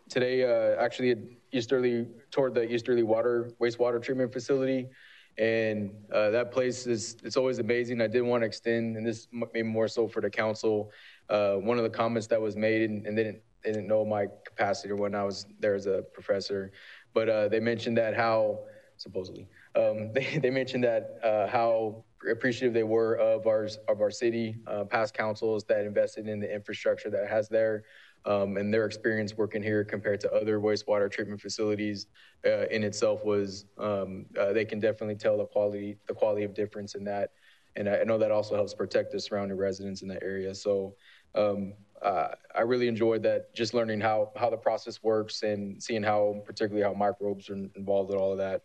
today, 0.09 0.45
uh, 0.45 0.83
actually, 0.83 1.39
Easterly 1.53 2.07
toward 2.31 2.55
the 2.55 2.73
Easterly 2.73 3.03
water 3.03 3.51
wastewater 3.61 4.03
treatment 4.03 4.33
facility. 4.33 4.89
And 5.37 5.91
uh, 6.13 6.31
that 6.31 6.53
place 6.53 6.87
is, 6.87 7.17
it's 7.25 7.37
always 7.37 7.59
amazing. 7.59 8.01
I 8.01 8.07
did 8.07 8.23
want 8.23 8.43
to 8.43 8.47
extend, 8.47 8.97
and 8.97 9.07
this 9.07 9.27
maybe 9.33 9.63
more 9.63 9.89
so 9.89 10.07
for 10.07 10.21
the 10.21 10.31
council, 10.31 10.93
uh, 11.29 11.55
one 11.55 11.77
of 11.77 11.85
the 11.85 11.91
comments 11.91 12.27
that 12.29 12.41
was 12.41 12.57
made, 12.57 12.89
and, 12.89 13.07
and 13.07 13.19
they, 13.19 13.25
didn't, 13.25 13.43
they 13.65 13.73
didn't 13.73 13.89
know 13.89 14.05
my 14.05 14.27
capacity 14.45 14.93
or 14.93 14.97
when 14.97 15.15
I 15.15 15.25
was 15.25 15.47
there 15.59 15.75
as 15.75 15.87
a 15.87 16.03
professor, 16.13 16.71
but 17.15 17.29
uh, 17.29 17.49
they 17.49 17.61
mentioned 17.61 17.97
that 17.99 18.15
how, 18.15 18.61
supposedly, 18.97 19.49
um, 19.75 20.13
they, 20.15 20.39
they 20.41 20.51
mentioned 20.51 20.85
that 20.85 21.19
uh, 21.25 21.49
how 21.49 22.05
appreciative 22.31 22.73
they 22.73 22.85
were 22.85 23.15
of 23.15 23.47
ours, 23.47 23.79
of 23.89 24.01
our 24.01 24.11
city, 24.11 24.57
uh, 24.67 24.85
past 24.85 25.15
councils 25.15 25.65
that 25.65 25.85
invested 25.85 26.29
in 26.29 26.39
the 26.41 26.53
infrastructure 26.53 27.11
that 27.11 27.29
has 27.29 27.49
there. 27.49 27.85
Um, 28.27 28.57
and 28.57 28.73
their 28.73 28.87
experience 28.87 29.37
working 29.37 29.63
here 29.63 29.85
compared 29.85 30.19
to 30.21 30.33
other 30.33 30.59
wastewater 30.59 31.11
treatment 31.11 31.41
facilities 31.43 32.07
uh, 32.47 32.67
in 32.71 32.83
itself 32.83 33.23
was 33.23 33.67
um, 33.79 34.25
uh, 34.41 34.53
they 34.53 34.65
can 34.65 34.81
definitely 34.81 35.17
tell 35.17 35.37
the 35.37 35.45
quality 35.45 35.99
the 36.07 36.15
quality 36.15 36.43
of 36.43 36.55
difference 36.55 36.95
in 36.95 37.05
that, 37.05 37.33
and 37.77 37.87
I, 37.87 38.03
know 38.05 38.17
that 38.17 38.31
also 38.31 38.55
helps 38.55 38.73
protect 38.73 39.13
the 39.13 39.21
surrounding 39.21 39.59
residents 39.59 40.01
in 40.01 40.09
that 40.09 40.23
area. 40.23 40.55
So 40.55 40.95
um, 41.35 41.75
uh, 42.01 42.29
I 42.55 42.63
really 42.63 42.89
enjoyed 42.89 43.23
that, 43.25 43.55
just 43.55 43.75
learning 43.75 44.01
how 44.01 44.33
how 44.37 44.49
the 44.49 44.57
process 44.57 45.03
works 45.03 45.43
and 45.43 45.83
seeing 45.83 46.03
how 46.03 46.43
particularly 46.47 46.83
how 46.83 46.95
microbes 46.95 47.51
are 47.51 47.57
involved 47.77 48.11
in 48.11 48.17
all 48.17 48.33
of 48.33 48.39
that. 48.39 48.63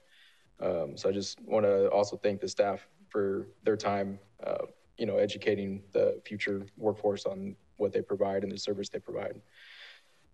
Um, 0.62 0.98
so 0.98 1.10
I 1.10 1.12
just 1.12 1.42
want 1.42 1.66
to 1.66 1.90
also 1.90 2.18
thank 2.18 2.42
the 2.42 2.48
staff 2.48 2.88
for 3.10 3.48
their 3.64 3.78
time, 3.78 4.20
uh, 4.46 4.66
you 4.98 5.06
know, 5.06 5.18
educating 5.18 5.84
the 5.92 6.22
future 6.26 6.66
workforce 6.78 7.26
on 7.26 7.56
what 7.80 7.94
they 7.94 8.02
provide 8.02 8.44
and 8.44 8.52
the 8.52 8.58
service 8.58 8.90
they 8.90 9.00
provide. 9.00 9.42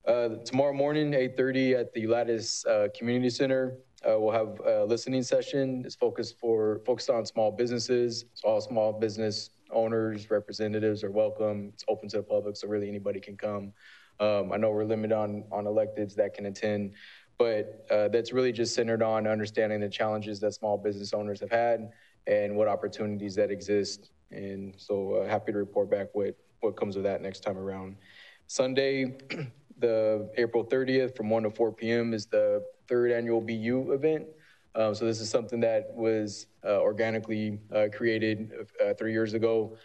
Uh, 0.07 0.35
tomorrow 0.45 0.73
morning, 0.73 1.11
8.30 1.11 1.79
at 1.79 1.93
the 1.93 2.05
Ulatis 2.05 2.65
uh, 2.67 2.89
Community 2.95 3.29
Center, 3.29 3.77
uh, 4.07 4.19
we'll 4.19 4.31
have 4.31 4.59
a 4.65 4.85
listening 4.85 5.23
session. 5.23 5.81
It's 5.83 5.95
focused 5.95 6.37
for 6.39 6.81
focused 6.85 7.09
on 7.09 7.25
small 7.25 7.51
businesses. 7.51 8.25
So 8.35 8.49
all 8.49 8.61
small 8.61 8.93
business 8.93 9.49
owners, 9.71 10.29
representatives 10.29 11.03
are 11.03 11.09
welcome. 11.09 11.71
It's 11.73 11.83
open 11.87 12.07
to 12.09 12.17
the 12.17 12.23
public, 12.23 12.55
so 12.55 12.67
really 12.67 12.87
anybody 12.87 13.19
can 13.19 13.35
come. 13.35 13.73
Um, 14.19 14.51
I 14.53 14.57
know 14.57 14.69
we're 14.69 14.85
limited 14.85 15.15
on 15.15 15.43
on 15.51 15.65
electeds 15.65 16.13
that 16.15 16.35
can 16.35 16.45
attend, 16.45 16.91
but 17.39 17.87
uh, 17.89 18.09
that's 18.09 18.31
really 18.31 18.51
just 18.51 18.75
centered 18.75 19.01
on 19.01 19.25
understanding 19.25 19.79
the 19.79 19.89
challenges 19.89 20.39
that 20.41 20.53
small 20.53 20.77
business 20.77 21.13
owners 21.13 21.39
have 21.39 21.51
had 21.51 21.89
and 22.27 22.55
what 22.55 22.67
opportunities 22.67 23.33
that 23.35 23.49
exist. 23.49 24.11
And 24.29 24.75
so 24.77 25.15
uh, 25.15 25.27
happy 25.27 25.51
to 25.51 25.57
report 25.57 25.89
back 25.89 26.07
what 26.13 26.37
what 26.61 26.75
comes 26.75 26.95
of 26.95 27.03
that 27.03 27.21
next 27.21 27.41
time 27.41 27.57
around. 27.57 27.95
Sunday, 28.47 29.17
the 29.79 30.29
April 30.37 30.63
30th 30.63 31.15
from 31.15 31.29
1 31.29 31.43
to 31.43 31.51
4 31.51 31.71
p.m. 31.73 32.13
is 32.13 32.25
the 32.25 32.63
third 32.87 33.11
annual 33.11 33.41
BU 33.41 33.91
event. 33.91 34.27
Um, 34.75 34.93
so 34.93 35.05
this 35.05 35.21
is 35.21 35.29
something 35.29 35.59
that 35.61 35.93
was 35.93 36.47
uh, 36.65 36.81
organically 36.81 37.59
uh, 37.73 37.87
created 37.93 38.51
uh, 38.83 38.93
three 38.93 39.13
years 39.13 39.33
ago 39.33 39.77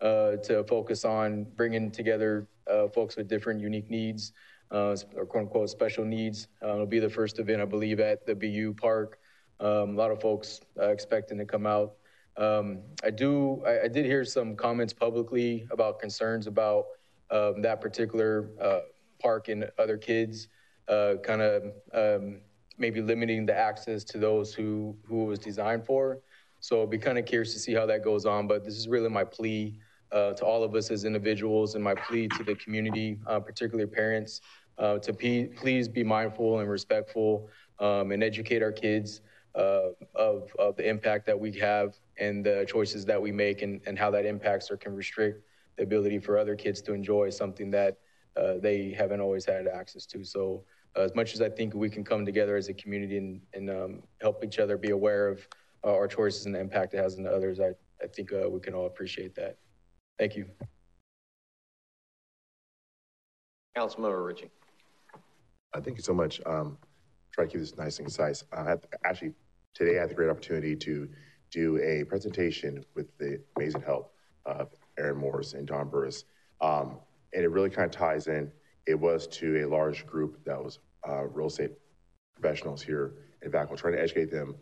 uh, 0.00 0.36
to 0.36 0.64
focus 0.64 1.04
on 1.04 1.44
bringing 1.56 1.90
together 1.90 2.48
uh, 2.70 2.88
folks 2.88 3.16
with 3.16 3.28
different 3.28 3.60
unique 3.60 3.90
needs 3.90 4.32
uh, 4.70 4.96
or 5.14 5.26
quote 5.26 5.44
unquote 5.44 5.70
special 5.70 6.04
needs. 6.04 6.48
it'll 6.62 6.86
be 6.86 6.98
the 6.98 7.10
first 7.10 7.38
event, 7.38 7.60
I 7.60 7.66
believe, 7.66 8.00
at 8.00 8.26
the 8.26 8.34
BU 8.34 8.74
Park. 8.74 9.18
Um, 9.60 9.90
a 9.90 9.98
lot 9.98 10.10
of 10.10 10.20
folks 10.20 10.60
expecting 10.78 11.36
to 11.38 11.44
come 11.44 11.66
out. 11.66 11.94
Um, 12.38 12.78
I 13.02 13.10
do. 13.10 13.62
I, 13.66 13.84
I, 13.84 13.88
did 13.88 14.06
hear 14.06 14.24
some 14.24 14.54
comments 14.54 14.92
publicly 14.92 15.66
about 15.72 15.98
concerns 15.98 16.46
about 16.46 16.86
um, 17.32 17.60
that 17.62 17.80
particular 17.80 18.50
uh, 18.60 18.80
park 19.18 19.48
and 19.48 19.68
other 19.76 19.98
kids, 19.98 20.46
uh, 20.86 21.14
kind 21.24 21.42
of 21.42 21.72
um, 21.92 22.40
maybe 22.78 23.02
limiting 23.02 23.44
the 23.44 23.58
access 23.58 24.04
to 24.04 24.18
those 24.18 24.54
who 24.54 24.96
who 25.04 25.24
it 25.24 25.26
was 25.26 25.38
designed 25.40 25.84
for. 25.84 26.20
So 26.60 26.80
I'll 26.80 26.86
be 26.86 26.98
kind 26.98 27.18
of 27.18 27.26
curious 27.26 27.52
to 27.54 27.58
see 27.58 27.74
how 27.74 27.86
that 27.86 28.04
goes 28.04 28.24
on. 28.24 28.46
But 28.46 28.64
this 28.64 28.76
is 28.76 28.86
really 28.86 29.08
my 29.08 29.24
plea 29.24 29.76
uh, 30.12 30.34
to 30.34 30.44
all 30.44 30.62
of 30.62 30.76
us 30.76 30.92
as 30.92 31.04
individuals, 31.04 31.74
and 31.74 31.82
my 31.82 31.96
plea 31.96 32.28
to 32.28 32.44
the 32.44 32.54
community, 32.54 33.18
uh, 33.26 33.40
particularly 33.40 33.90
parents, 33.90 34.42
uh, 34.78 34.98
to 34.98 35.12
please 35.12 35.88
be 35.88 36.04
mindful 36.04 36.60
and 36.60 36.70
respectful 36.70 37.48
um, 37.80 38.12
and 38.12 38.22
educate 38.22 38.62
our 38.62 38.72
kids 38.72 39.22
uh, 39.56 39.88
of, 40.14 40.52
of 40.58 40.76
the 40.76 40.88
impact 40.88 41.26
that 41.26 41.38
we 41.38 41.50
have 41.52 41.96
and 42.18 42.44
the 42.44 42.64
choices 42.68 43.04
that 43.06 43.20
we 43.20 43.32
make 43.32 43.62
and, 43.62 43.80
and 43.86 43.98
how 43.98 44.10
that 44.10 44.26
impacts 44.26 44.70
or 44.70 44.76
can 44.76 44.94
restrict 44.94 45.44
the 45.76 45.82
ability 45.82 46.18
for 46.18 46.38
other 46.38 46.56
kids 46.56 46.80
to 46.82 46.92
enjoy 46.92 47.30
something 47.30 47.70
that 47.70 47.98
uh, 48.36 48.54
they 48.60 48.90
haven't 48.90 49.20
always 49.20 49.44
had 49.44 49.66
access 49.66 50.06
to. 50.06 50.24
So 50.24 50.64
uh, 50.96 51.02
as 51.02 51.14
much 51.14 51.34
as 51.34 51.40
I 51.40 51.48
think 51.48 51.74
we 51.74 51.88
can 51.88 52.04
come 52.04 52.24
together 52.24 52.56
as 52.56 52.68
a 52.68 52.74
community 52.74 53.18
and, 53.18 53.40
and 53.54 53.70
um, 53.70 54.02
help 54.20 54.44
each 54.44 54.58
other 54.58 54.76
be 54.76 54.90
aware 54.90 55.28
of 55.28 55.46
uh, 55.84 55.92
our 55.92 56.08
choices 56.08 56.46
and 56.46 56.54
the 56.54 56.60
impact 56.60 56.94
it 56.94 56.98
has 56.98 57.18
on 57.18 57.26
others, 57.26 57.60
I, 57.60 57.70
I 58.02 58.08
think 58.08 58.32
uh, 58.32 58.48
we 58.48 58.60
can 58.60 58.74
all 58.74 58.86
appreciate 58.86 59.34
that. 59.36 59.58
Thank 60.18 60.36
you. 60.36 60.46
Councilmember 63.76 64.26
Ritchie. 64.26 64.50
Uh, 65.72 65.80
thank 65.80 65.96
you 65.96 66.02
so 66.02 66.14
much. 66.14 66.40
Um, 66.46 66.78
try 67.32 67.44
to 67.44 67.50
keep 67.50 67.60
this 67.60 67.76
nice 67.76 67.98
and 67.98 68.06
concise. 68.06 68.42
I 68.52 68.74
actually 69.04 69.34
today 69.74 69.98
I 69.98 70.00
had 70.00 70.10
the 70.10 70.14
great 70.14 70.30
opportunity 70.30 70.74
to 70.74 71.08
do 71.50 71.78
a 71.78 72.04
presentation 72.04 72.84
with 72.94 73.16
the 73.18 73.40
amazing 73.56 73.82
help 73.82 74.12
of 74.44 74.68
Aaron 74.98 75.18
Morris 75.18 75.54
and 75.54 75.66
Don 75.66 75.88
Burris. 75.88 76.24
Um, 76.60 76.98
and 77.34 77.44
it 77.44 77.48
really 77.48 77.70
kind 77.70 77.86
of 77.86 77.90
ties 77.92 78.26
in. 78.26 78.50
It 78.86 78.98
was 78.98 79.26
to 79.28 79.64
a 79.64 79.68
large 79.68 80.06
group 80.06 80.44
that 80.44 80.62
was 80.62 80.78
uh, 81.08 81.24
real 81.26 81.46
estate 81.46 81.72
professionals 82.40 82.82
here 82.82 83.12
in 83.42 83.50
Vacaville, 83.50 83.76
trying 83.76 83.94
to 83.94 84.02
educate 84.02 84.30
them 84.30 84.54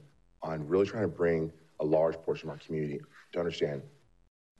on 0.42 0.66
really 0.66 0.86
trying 0.86 1.02
to 1.02 1.08
bring 1.08 1.52
a 1.80 1.84
large 1.84 2.16
portion 2.16 2.48
of 2.48 2.54
our 2.54 2.58
community 2.58 3.00
to 3.32 3.38
understand 3.38 3.82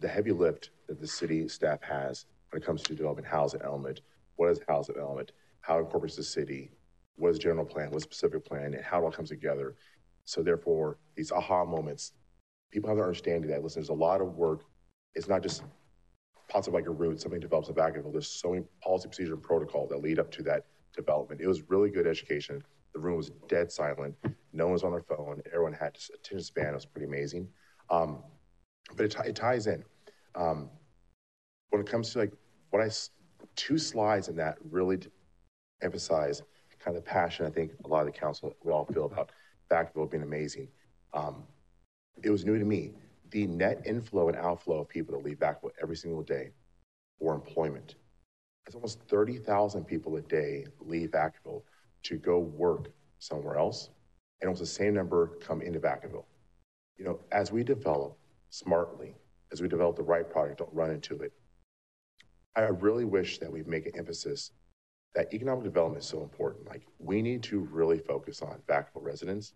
the 0.00 0.08
heavy 0.08 0.32
lift 0.32 0.70
that 0.86 1.00
the 1.00 1.06
city 1.06 1.48
staff 1.48 1.82
has 1.82 2.26
when 2.50 2.62
it 2.62 2.66
comes 2.66 2.82
to 2.82 2.94
developing 2.94 3.24
housing 3.24 3.60
element. 3.62 4.00
What 4.36 4.50
is 4.50 4.60
housing 4.68 4.96
element? 4.98 5.32
How 5.60 5.78
it 5.78 5.80
incorporates 5.80 6.16
the 6.16 6.22
city? 6.22 6.70
What 7.16 7.30
is 7.30 7.36
the 7.36 7.42
general 7.42 7.64
plan? 7.64 7.90
What's 7.90 8.04
the 8.04 8.14
specific 8.14 8.44
plan? 8.44 8.74
And 8.74 8.84
how 8.84 9.00
it 9.00 9.04
all 9.04 9.10
comes 9.10 9.30
together? 9.30 9.74
So 10.26 10.42
therefore, 10.42 10.98
these 11.14 11.32
aha 11.32 11.64
moments, 11.64 12.12
people 12.70 12.88
have 12.90 12.98
to 12.98 13.02
understanding 13.02 13.48
that, 13.50 13.62
listen, 13.62 13.80
there's 13.80 13.88
a 13.88 13.94
lot 13.94 14.20
of 14.20 14.34
work. 14.34 14.64
It's 15.14 15.28
not 15.28 15.42
just 15.42 15.62
pots 16.48 16.66
of 16.66 16.74
like 16.74 16.86
a 16.86 16.90
root, 16.90 17.20
something 17.20 17.40
develops 17.40 17.68
a 17.68 17.72
Vacaville. 17.72 18.12
There's 18.12 18.28
so 18.28 18.50
many 18.50 18.64
policy, 18.82 19.08
procedure, 19.08 19.34
and 19.34 19.42
protocol 19.42 19.86
that 19.88 20.02
lead 20.02 20.18
up 20.18 20.30
to 20.32 20.42
that 20.42 20.66
development. 20.94 21.40
It 21.40 21.46
was 21.46 21.62
really 21.70 21.90
good 21.90 22.06
education. 22.06 22.62
The 22.92 22.98
room 23.00 23.16
was 23.16 23.30
dead 23.48 23.70
silent. 23.70 24.14
No 24.52 24.64
one 24.64 24.72
was 24.72 24.84
on 24.84 24.90
their 24.90 25.02
phone. 25.02 25.40
Everyone 25.46 25.72
had 25.72 25.94
just 25.94 26.10
attention 26.10 26.42
span. 26.42 26.68
It 26.68 26.74
was 26.74 26.86
pretty 26.86 27.06
amazing. 27.06 27.48
Um, 27.88 28.22
but 28.96 29.06
it, 29.06 29.16
it, 29.24 29.36
ties 29.36 29.66
in. 29.66 29.84
Um, 30.34 30.70
when 31.70 31.80
it 31.80 31.88
comes 31.88 32.10
to 32.12 32.18
like 32.18 32.32
what 32.70 32.82
I, 32.82 32.90
two 33.54 33.78
slides 33.78 34.28
in 34.28 34.36
that 34.36 34.58
really 34.70 34.98
emphasize 35.82 36.42
kind 36.86 36.96
of 36.96 37.04
the 37.04 37.10
passion 37.10 37.44
I 37.46 37.50
think 37.50 37.72
a 37.84 37.88
lot 37.88 38.00
of 38.00 38.06
the 38.06 38.18
council 38.18 38.54
would 38.62 38.72
all 38.72 38.84
feel 38.86 39.06
about 39.06 39.32
Vacaville 39.70 40.10
being 40.10 40.22
amazing. 40.22 40.68
Um, 41.12 41.44
it 42.22 42.30
was 42.30 42.44
new 42.44 42.58
to 42.58 42.64
me. 42.64 42.92
The 43.30 43.46
net 43.46 43.82
inflow 43.84 44.28
and 44.28 44.36
outflow 44.36 44.80
of 44.80 44.88
people 44.88 45.16
that 45.16 45.24
leave 45.24 45.38
Vacaville 45.38 45.70
every 45.82 45.96
single 45.96 46.22
day 46.22 46.50
for 47.18 47.34
employment. 47.34 47.96
It's 48.66 48.74
almost 48.74 49.00
30,000 49.08 49.84
people 49.84 50.16
a 50.16 50.22
day 50.22 50.66
leave 50.80 51.10
Vacaville 51.10 51.62
to 52.04 52.16
go 52.16 52.38
work 52.38 52.90
somewhere 53.18 53.56
else. 53.56 53.90
And 54.40 54.48
almost 54.48 54.60
the 54.60 54.66
same 54.66 54.94
number 54.94 55.38
come 55.40 55.62
into 55.62 55.80
Vacaville. 55.80 56.24
You 56.98 57.04
know, 57.04 57.20
as 57.32 57.52
we 57.52 57.62
develop 57.62 58.16
smartly, 58.50 59.14
as 59.52 59.62
we 59.62 59.68
develop 59.68 59.96
the 59.96 60.02
right 60.02 60.28
product, 60.28 60.58
don't 60.58 60.72
run 60.72 60.90
into 60.90 61.16
it. 61.22 61.32
I 62.54 62.62
really 62.62 63.04
wish 63.04 63.38
that 63.38 63.52
we 63.52 63.62
make 63.64 63.86
an 63.86 63.92
emphasis 63.96 64.50
that 65.14 65.32
economic 65.32 65.64
development 65.64 66.02
is 66.02 66.08
so 66.08 66.22
important. 66.22 66.68
Like 66.68 66.82
we 66.98 67.22
need 67.22 67.42
to 67.44 67.60
really 67.60 67.98
focus 67.98 68.42
on 68.42 68.60
Vacaville 68.68 69.02
residents 69.02 69.54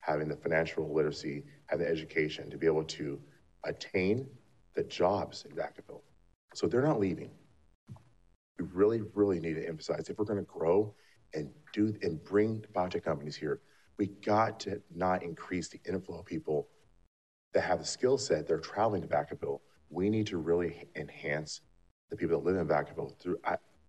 having 0.00 0.28
the 0.28 0.36
financial 0.36 0.92
literacy, 0.92 1.44
having 1.66 1.86
the 1.86 1.92
education 1.92 2.50
to 2.50 2.58
be 2.58 2.66
able 2.66 2.84
to 2.84 3.20
attain 3.64 4.26
the 4.74 4.82
jobs 4.84 5.44
in 5.48 5.56
Vacaville. 5.56 6.02
So 6.54 6.66
they're 6.66 6.82
not 6.82 7.00
leaving. 7.00 7.30
We 8.58 8.66
really, 8.72 9.02
really 9.14 9.40
need 9.40 9.54
to 9.54 9.66
emphasize 9.66 10.08
if 10.08 10.18
we're 10.18 10.24
going 10.24 10.38
to 10.38 10.44
grow 10.44 10.94
and 11.34 11.50
do 11.72 11.94
and 12.02 12.22
bring 12.24 12.64
biotech 12.74 13.04
companies 13.04 13.36
here, 13.36 13.60
we 13.96 14.06
got 14.06 14.58
to 14.60 14.82
not 14.94 15.22
increase 15.22 15.68
the 15.68 15.80
inflow 15.86 16.18
of 16.18 16.26
people 16.26 16.68
that 17.54 17.62
have 17.62 17.78
the 17.78 17.84
skill 17.84 18.18
set. 18.18 18.46
They're 18.46 18.58
traveling 18.58 19.02
to 19.02 19.08
Vacaville. 19.08 19.60
We 19.90 20.10
need 20.10 20.26
to 20.28 20.38
really 20.38 20.88
enhance 20.96 21.60
the 22.10 22.16
people 22.16 22.38
that 22.38 22.44
live 22.44 22.56
in 22.56 22.66
Vacaville 22.66 23.16
through 23.18 23.38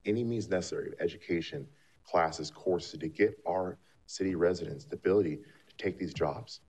any 0.06 0.24
means 0.24 0.50
necessary, 0.50 0.94
education, 1.00 1.68
classes, 2.04 2.52
courses, 2.52 3.00
to 3.00 3.08
get 3.08 3.38
our 3.48 3.78
city 4.06 4.36
residents 4.36 4.86
the 4.86 4.96
ability 4.96 5.38
to 5.68 5.76
take 5.78 5.98
these 5.98 6.14
jobs. 6.14 6.62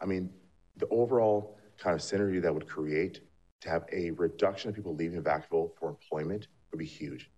I 0.00 0.06
mean, 0.06 0.30
the 0.76 0.88
overall 0.88 1.56
kind 1.78 1.94
of 1.94 2.00
synergy 2.00 2.40
that 2.40 2.52
would 2.52 2.68
create 2.68 3.20
to 3.60 3.70
have 3.70 3.84
a 3.92 4.10
reduction 4.12 4.70
of 4.70 4.76
people 4.76 4.94
leaving 4.94 5.22
Vacaville 5.22 5.70
for 5.78 5.88
employment 5.88 6.48
would 6.70 6.78
be 6.78 6.86
huge. 6.86 7.30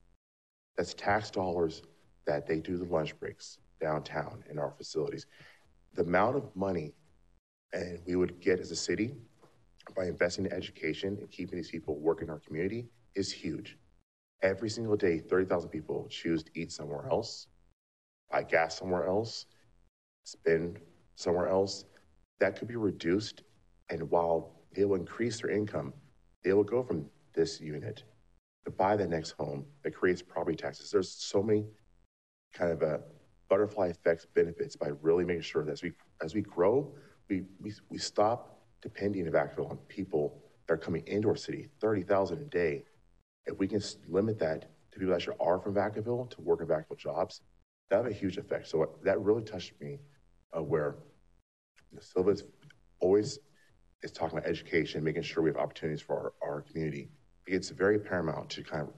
That's 0.76 0.94
tax 0.94 1.30
dollars 1.30 1.82
that 2.26 2.46
they 2.46 2.60
do 2.60 2.76
the 2.76 2.84
lunch 2.84 3.18
breaks 3.18 3.58
downtown 3.80 4.44
in 4.50 4.58
our 4.58 4.70
facilities. 4.70 5.26
The 5.94 6.02
amount 6.02 6.36
of 6.36 6.54
money 6.54 6.94
and 7.72 8.00
we 8.06 8.16
would 8.16 8.40
get 8.40 8.60
as 8.60 8.70
a 8.70 8.76
city 8.76 9.14
by 9.96 10.06
investing 10.06 10.46
in 10.46 10.52
education 10.52 11.16
and 11.20 11.30
keeping 11.30 11.56
these 11.56 11.70
people 11.70 11.98
working 11.98 12.28
in 12.28 12.30
our 12.30 12.40
community 12.40 12.88
is 13.14 13.30
huge. 13.32 13.76
Every 14.42 14.70
single 14.70 14.96
day, 14.96 15.18
30,000 15.18 15.70
people 15.70 16.06
choose 16.10 16.42
to 16.44 16.50
eat 16.54 16.70
somewhere 16.72 17.06
else, 17.10 17.48
buy 18.30 18.42
gas 18.44 18.78
somewhere 18.78 19.06
else, 19.06 19.46
spend 20.24 20.78
somewhere 21.16 21.48
else. 21.48 21.84
That 22.38 22.56
could 22.56 22.68
be 22.68 22.76
reduced. 22.76 23.42
And 23.90 24.08
while 24.10 24.58
they 24.74 24.84
will 24.84 24.96
increase 24.96 25.40
their 25.40 25.50
income. 25.50 25.92
They 26.44 26.52
will 26.52 26.64
go 26.64 26.82
from 26.82 27.06
this 27.34 27.60
unit 27.60 28.04
to 28.64 28.70
buy 28.70 28.96
the 28.96 29.06
next 29.06 29.32
home 29.32 29.64
that 29.82 29.92
creates 29.92 30.22
property 30.22 30.56
taxes. 30.56 30.90
There's 30.90 31.10
so 31.10 31.42
many 31.42 31.66
kind 32.52 32.72
of 32.72 32.82
a 32.82 33.00
butterfly 33.48 33.88
effects 33.88 34.26
benefits 34.34 34.76
by 34.76 34.88
really 35.00 35.24
making 35.24 35.42
sure 35.42 35.64
that 35.64 35.72
as 35.72 35.82
we 35.82 35.92
as 36.22 36.34
we 36.34 36.42
grow, 36.42 36.92
we 37.28 37.44
we, 37.60 37.72
we 37.88 37.98
stop 37.98 38.60
depending 38.82 39.26
in 39.26 39.32
Vacaville 39.32 39.70
on 39.70 39.78
people 39.88 40.42
that 40.66 40.74
are 40.74 40.78
coming 40.78 41.04
into 41.06 41.28
our 41.28 41.36
city, 41.36 41.68
30,000 41.80 42.38
a 42.40 42.44
day. 42.44 42.84
If 43.48 43.58
we 43.58 43.66
can 43.66 43.82
limit 44.08 44.38
that 44.38 44.62
to 44.92 44.98
people 44.98 45.08
that 45.08 45.16
actually 45.16 45.36
are 45.40 45.58
from 45.58 45.74
Vacaville 45.74 46.30
to 46.30 46.40
work 46.40 46.60
in 46.60 46.66
Vacaville 46.66 46.98
jobs, 46.98 47.40
that 47.90 47.96
have 47.96 48.06
a 48.06 48.12
huge 48.12 48.36
effect. 48.36 48.68
So 48.68 48.98
that 49.02 49.20
really 49.20 49.42
touched 49.42 49.72
me 49.80 49.98
uh, 50.56 50.62
where 50.62 50.96
know, 51.92 52.00
Silva's 52.00 52.44
always 53.00 53.38
is 54.02 54.12
talking 54.12 54.38
about 54.38 54.48
education, 54.48 55.02
making 55.02 55.22
sure 55.22 55.42
we 55.42 55.50
have 55.50 55.56
opportunities 55.56 56.00
for 56.00 56.34
our, 56.42 56.48
our 56.48 56.60
community. 56.62 57.08
It's 57.46 57.70
very 57.70 57.98
paramount 57.98 58.50
to 58.50 58.62
kind 58.62 58.82
of 58.82 58.92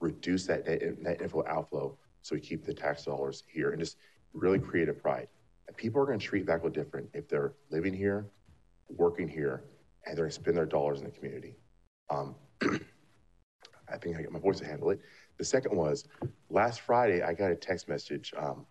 reduce 0.00 0.46
that 0.46 0.66
net, 0.66 1.00
net 1.00 1.22
inflow 1.22 1.44
outflow 1.46 1.96
so 2.22 2.34
we 2.34 2.40
keep 2.40 2.64
the 2.64 2.74
tax 2.74 3.04
dollars 3.04 3.44
here 3.46 3.70
and 3.70 3.80
just 3.80 3.96
really 4.32 4.58
create 4.58 4.88
a 4.88 4.92
pride. 4.92 5.28
And 5.68 5.76
people 5.76 6.00
are 6.02 6.06
going 6.06 6.18
to 6.18 6.24
treat 6.24 6.46
Vacaville 6.46 6.72
different 6.72 7.08
if 7.14 7.28
they're 7.28 7.54
living 7.70 7.94
here, 7.94 8.26
working 8.88 9.28
here, 9.28 9.64
and 10.04 10.16
they're 10.16 10.24
going 10.24 10.30
to 10.30 10.34
spend 10.34 10.56
their 10.56 10.66
dollars 10.66 10.98
in 10.98 11.04
the 11.04 11.10
community. 11.10 11.56
Um, 12.10 12.34
I 13.92 13.98
think 13.98 14.16
I 14.16 14.22
got 14.22 14.32
my 14.32 14.38
voice 14.38 14.58
to 14.60 14.66
handle 14.66 14.90
it. 14.90 15.00
The 15.38 15.44
second 15.44 15.76
was 15.76 16.06
last 16.50 16.80
Friday, 16.80 17.22
I 17.22 17.34
got 17.34 17.50
a 17.50 17.56
text 17.56 17.88
message 17.88 18.32
um, 18.36 18.66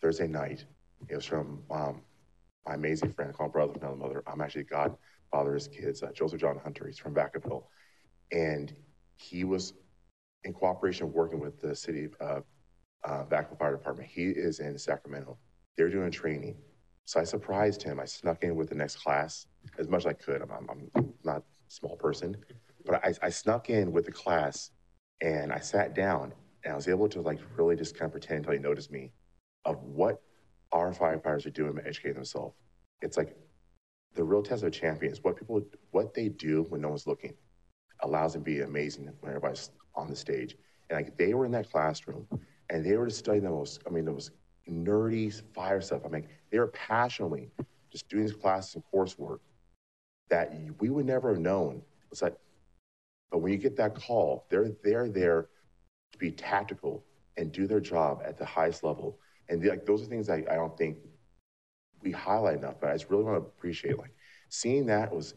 Thursday 0.00 0.26
night. 0.28 0.64
It 1.08 1.16
was 1.16 1.24
from 1.24 1.62
um, 1.70 2.02
my 2.66 2.74
amazing 2.74 3.12
friend 3.12 3.32
called 3.32 3.52
brother 3.52 3.72
from 3.72 3.82
another 3.82 3.96
mother. 3.96 4.24
I'm 4.26 4.40
actually 4.40 4.64
godfather 4.64 5.54
his 5.54 5.68
kids, 5.68 6.02
uh, 6.02 6.12
Joseph 6.12 6.40
John 6.40 6.58
Hunter. 6.62 6.86
He's 6.86 6.98
from 6.98 7.14
Vacaville. 7.14 7.64
And 8.32 8.74
he 9.16 9.44
was 9.44 9.74
in 10.44 10.52
cooperation 10.52 11.12
working 11.12 11.40
with 11.40 11.60
the 11.60 11.74
city 11.74 12.08
of 12.20 12.44
uh, 13.04 13.24
Vacaville 13.24 13.58
Fire 13.58 13.72
Department. 13.72 14.08
He 14.08 14.26
is 14.26 14.60
in 14.60 14.78
Sacramento. 14.78 15.38
They're 15.76 15.90
doing 15.90 16.10
training. 16.10 16.56
So 17.04 17.20
I 17.20 17.24
surprised 17.24 17.82
him. 17.82 18.00
I 18.00 18.04
snuck 18.04 18.44
in 18.44 18.54
with 18.54 18.68
the 18.68 18.74
next 18.74 18.96
class 18.96 19.46
as 19.78 19.88
much 19.88 20.00
as 20.00 20.06
I 20.06 20.12
could. 20.12 20.42
I'm, 20.42 20.50
I'm, 20.52 20.90
I'm 20.94 21.14
not 21.24 21.38
a 21.38 21.42
small 21.68 21.96
person, 21.96 22.36
but 22.88 23.04
I, 23.04 23.26
I 23.26 23.30
snuck 23.30 23.68
in 23.68 23.92
with 23.92 24.06
the 24.06 24.12
class 24.12 24.70
and 25.20 25.52
I 25.52 25.58
sat 25.58 25.94
down 25.94 26.32
and 26.64 26.72
I 26.72 26.76
was 26.76 26.88
able 26.88 27.08
to 27.10 27.20
like 27.20 27.38
really 27.56 27.76
just 27.76 27.94
kind 27.94 28.06
of 28.06 28.12
pretend 28.12 28.38
until 28.38 28.54
he 28.54 28.58
noticed 28.58 28.90
me 28.90 29.12
of 29.66 29.82
what 29.82 30.22
our 30.72 30.92
firefighters 30.92 31.46
are 31.46 31.50
doing 31.50 31.76
to 31.76 31.86
educate 31.86 32.14
themselves. 32.14 32.56
It's 33.02 33.16
like 33.16 33.36
the 34.14 34.24
real 34.24 34.42
test 34.42 34.62
of 34.62 34.68
a 34.68 34.70
champion 34.70 35.12
is 35.12 35.22
what 35.22 35.36
people, 35.36 35.62
what 35.90 36.14
they 36.14 36.30
do 36.30 36.64
when 36.70 36.80
no 36.80 36.88
one's 36.88 37.06
looking 37.06 37.34
allows 38.00 38.32
them 38.32 38.42
to 38.42 38.50
be 38.50 38.60
amazing 38.62 39.10
when 39.20 39.30
everybody's 39.30 39.70
on 39.94 40.08
the 40.08 40.16
stage. 40.16 40.56
And 40.88 40.96
like 40.96 41.18
they 41.18 41.34
were 41.34 41.44
in 41.44 41.52
that 41.52 41.70
classroom 41.70 42.26
and 42.70 42.84
they 42.84 42.96
were 42.96 43.06
just 43.06 43.18
studying 43.18 43.44
the 43.44 43.50
most, 43.50 43.82
I 43.86 43.90
mean, 43.90 44.06
the 44.06 44.12
most 44.12 44.30
nerdy 44.68 45.42
fire 45.54 45.82
stuff. 45.82 46.02
I 46.06 46.08
mean, 46.08 46.26
they 46.50 46.58
were 46.58 46.68
passionately 46.68 47.50
just 47.92 48.08
doing 48.08 48.24
these 48.24 48.34
classes 48.34 48.76
and 48.76 48.84
coursework 48.92 49.40
that 50.30 50.54
we 50.78 50.88
would 50.88 51.06
never 51.06 51.30
have 51.30 51.38
known. 51.38 51.82
It's 52.10 52.22
like, 52.22 52.36
but 53.30 53.38
when 53.38 53.52
you 53.52 53.58
get 53.58 53.76
that 53.76 53.94
call, 53.94 54.46
they're 54.50 54.72
they're 54.82 55.08
there 55.08 55.48
to 56.12 56.18
be 56.18 56.30
tactical 56.30 57.04
and 57.36 57.52
do 57.52 57.66
their 57.66 57.80
job 57.80 58.22
at 58.24 58.38
the 58.38 58.44
highest 58.44 58.82
level. 58.82 59.18
And 59.48 59.64
like 59.64 59.86
those 59.86 60.02
are 60.02 60.06
things 60.06 60.28
I, 60.28 60.44
I 60.50 60.54
don't 60.56 60.76
think 60.76 60.98
we 62.02 62.10
highlight 62.10 62.58
enough. 62.58 62.76
But 62.80 62.90
I 62.90 62.92
just 62.94 63.10
really 63.10 63.24
want 63.24 63.36
to 63.36 63.46
appreciate 63.46 63.98
like 63.98 64.12
seeing 64.48 64.86
that 64.86 65.14
was 65.14 65.34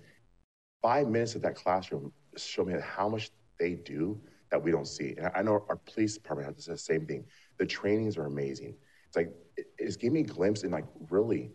five 0.81 1.07
minutes 1.07 1.35
of 1.35 1.41
that 1.43 1.55
classroom 1.55 2.11
showed 2.37 2.67
me 2.67 2.75
how 2.81 3.09
much 3.09 3.29
they 3.59 3.75
do 3.75 4.19
that 4.49 4.61
we 4.61 4.71
don't 4.71 4.87
see. 4.87 5.15
And 5.17 5.31
I 5.35 5.41
know 5.41 5.65
our 5.69 5.77
police 5.77 6.15
department 6.15 6.53
has 6.55 6.65
the 6.65 6.77
same 6.77 7.05
thing. 7.05 7.25
The 7.57 7.65
trainings 7.65 8.17
are 8.17 8.25
amazing. 8.25 8.75
It's 9.07 9.15
like 9.15 9.33
it, 9.57 9.67
it's 9.77 9.95
giving 9.95 10.13
me 10.13 10.21
a 10.21 10.23
glimpse 10.23 10.63
in 10.63 10.71
like 10.71 10.85
really 11.09 11.51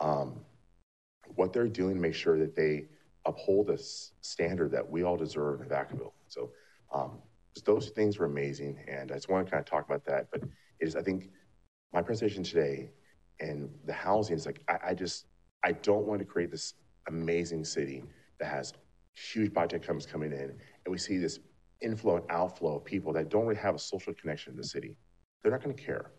um, 0.00 0.40
what 1.34 1.52
they're 1.52 1.68
doing 1.68 1.94
to 1.94 2.00
make 2.00 2.14
sure 2.14 2.38
that 2.38 2.56
they 2.56 2.86
uphold 3.26 3.66
this 3.66 4.12
standard 4.20 4.70
that 4.72 4.88
we 4.88 5.02
all 5.02 5.16
deserve 5.16 5.60
in 5.60 5.68
Vacaville. 5.68 6.12
So 6.28 6.50
um, 6.92 7.18
those 7.64 7.90
things 7.90 8.18
were 8.18 8.26
amazing, 8.26 8.78
and 8.88 9.10
I 9.10 9.14
just 9.14 9.28
want 9.28 9.46
to 9.46 9.50
kind 9.50 9.60
of 9.60 9.66
talk 9.66 9.86
about 9.86 10.04
that. 10.06 10.28
But 10.30 10.42
it 10.42 10.88
is, 10.88 10.96
I 10.96 11.02
think, 11.02 11.30
my 11.92 12.02
presentation 12.02 12.42
today 12.42 12.90
and 13.40 13.70
the 13.86 13.92
housing 13.92 14.36
is 14.36 14.46
like 14.46 14.60
I, 14.68 14.90
I 14.90 14.94
just 14.94 15.26
I 15.64 15.72
don't 15.72 16.06
want 16.06 16.20
to 16.20 16.24
create 16.24 16.50
this 16.50 16.74
amazing 17.08 17.64
city 17.64 18.04
that 18.38 18.46
has 18.46 18.72
huge 19.14 19.52
biotech 19.52 19.82
companies 19.82 20.06
coming 20.06 20.32
in, 20.32 20.50
and 20.50 20.88
we 20.88 20.98
see 20.98 21.18
this 21.18 21.40
inflow 21.80 22.16
and 22.16 22.24
outflow 22.30 22.76
of 22.76 22.84
people 22.84 23.12
that 23.14 23.28
don't 23.28 23.46
really 23.46 23.60
have 23.60 23.74
a 23.74 23.78
social 23.78 24.12
connection 24.14 24.52
to 24.52 24.56
the 24.58 24.66
city. 24.66 24.96
They're 25.42 25.52
not 25.52 25.62
going 25.62 25.74
to 25.74 25.82
care. 25.82 26.12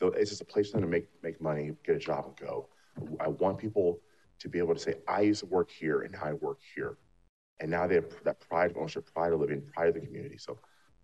It's 0.00 0.30
just 0.30 0.40
a 0.40 0.44
place 0.44 0.70
for 0.70 0.78
them 0.78 0.82
to 0.82 0.88
make 0.90 1.08
make 1.22 1.40
money, 1.40 1.72
get 1.84 1.96
a 1.96 1.98
job, 1.98 2.24
and 2.26 2.36
go. 2.36 2.68
I 3.20 3.28
want 3.28 3.58
people 3.58 4.00
to 4.42 4.48
be 4.48 4.58
able 4.58 4.74
to 4.74 4.80
say, 4.80 4.96
I 5.06 5.20
used 5.20 5.40
to 5.40 5.46
work 5.46 5.70
here 5.70 6.02
and 6.02 6.16
I 6.16 6.32
work 6.32 6.58
here. 6.74 6.98
And 7.60 7.70
now 7.70 7.86
they 7.86 7.94
have 7.94 8.06
that 8.24 8.40
pride 8.40 8.72
of 8.72 8.76
ownership, 8.76 9.06
pride 9.14 9.32
of 9.32 9.38
living, 9.38 9.62
pride 9.72 9.88
of 9.88 9.94
the 9.94 10.00
community. 10.00 10.36
So 10.36 10.58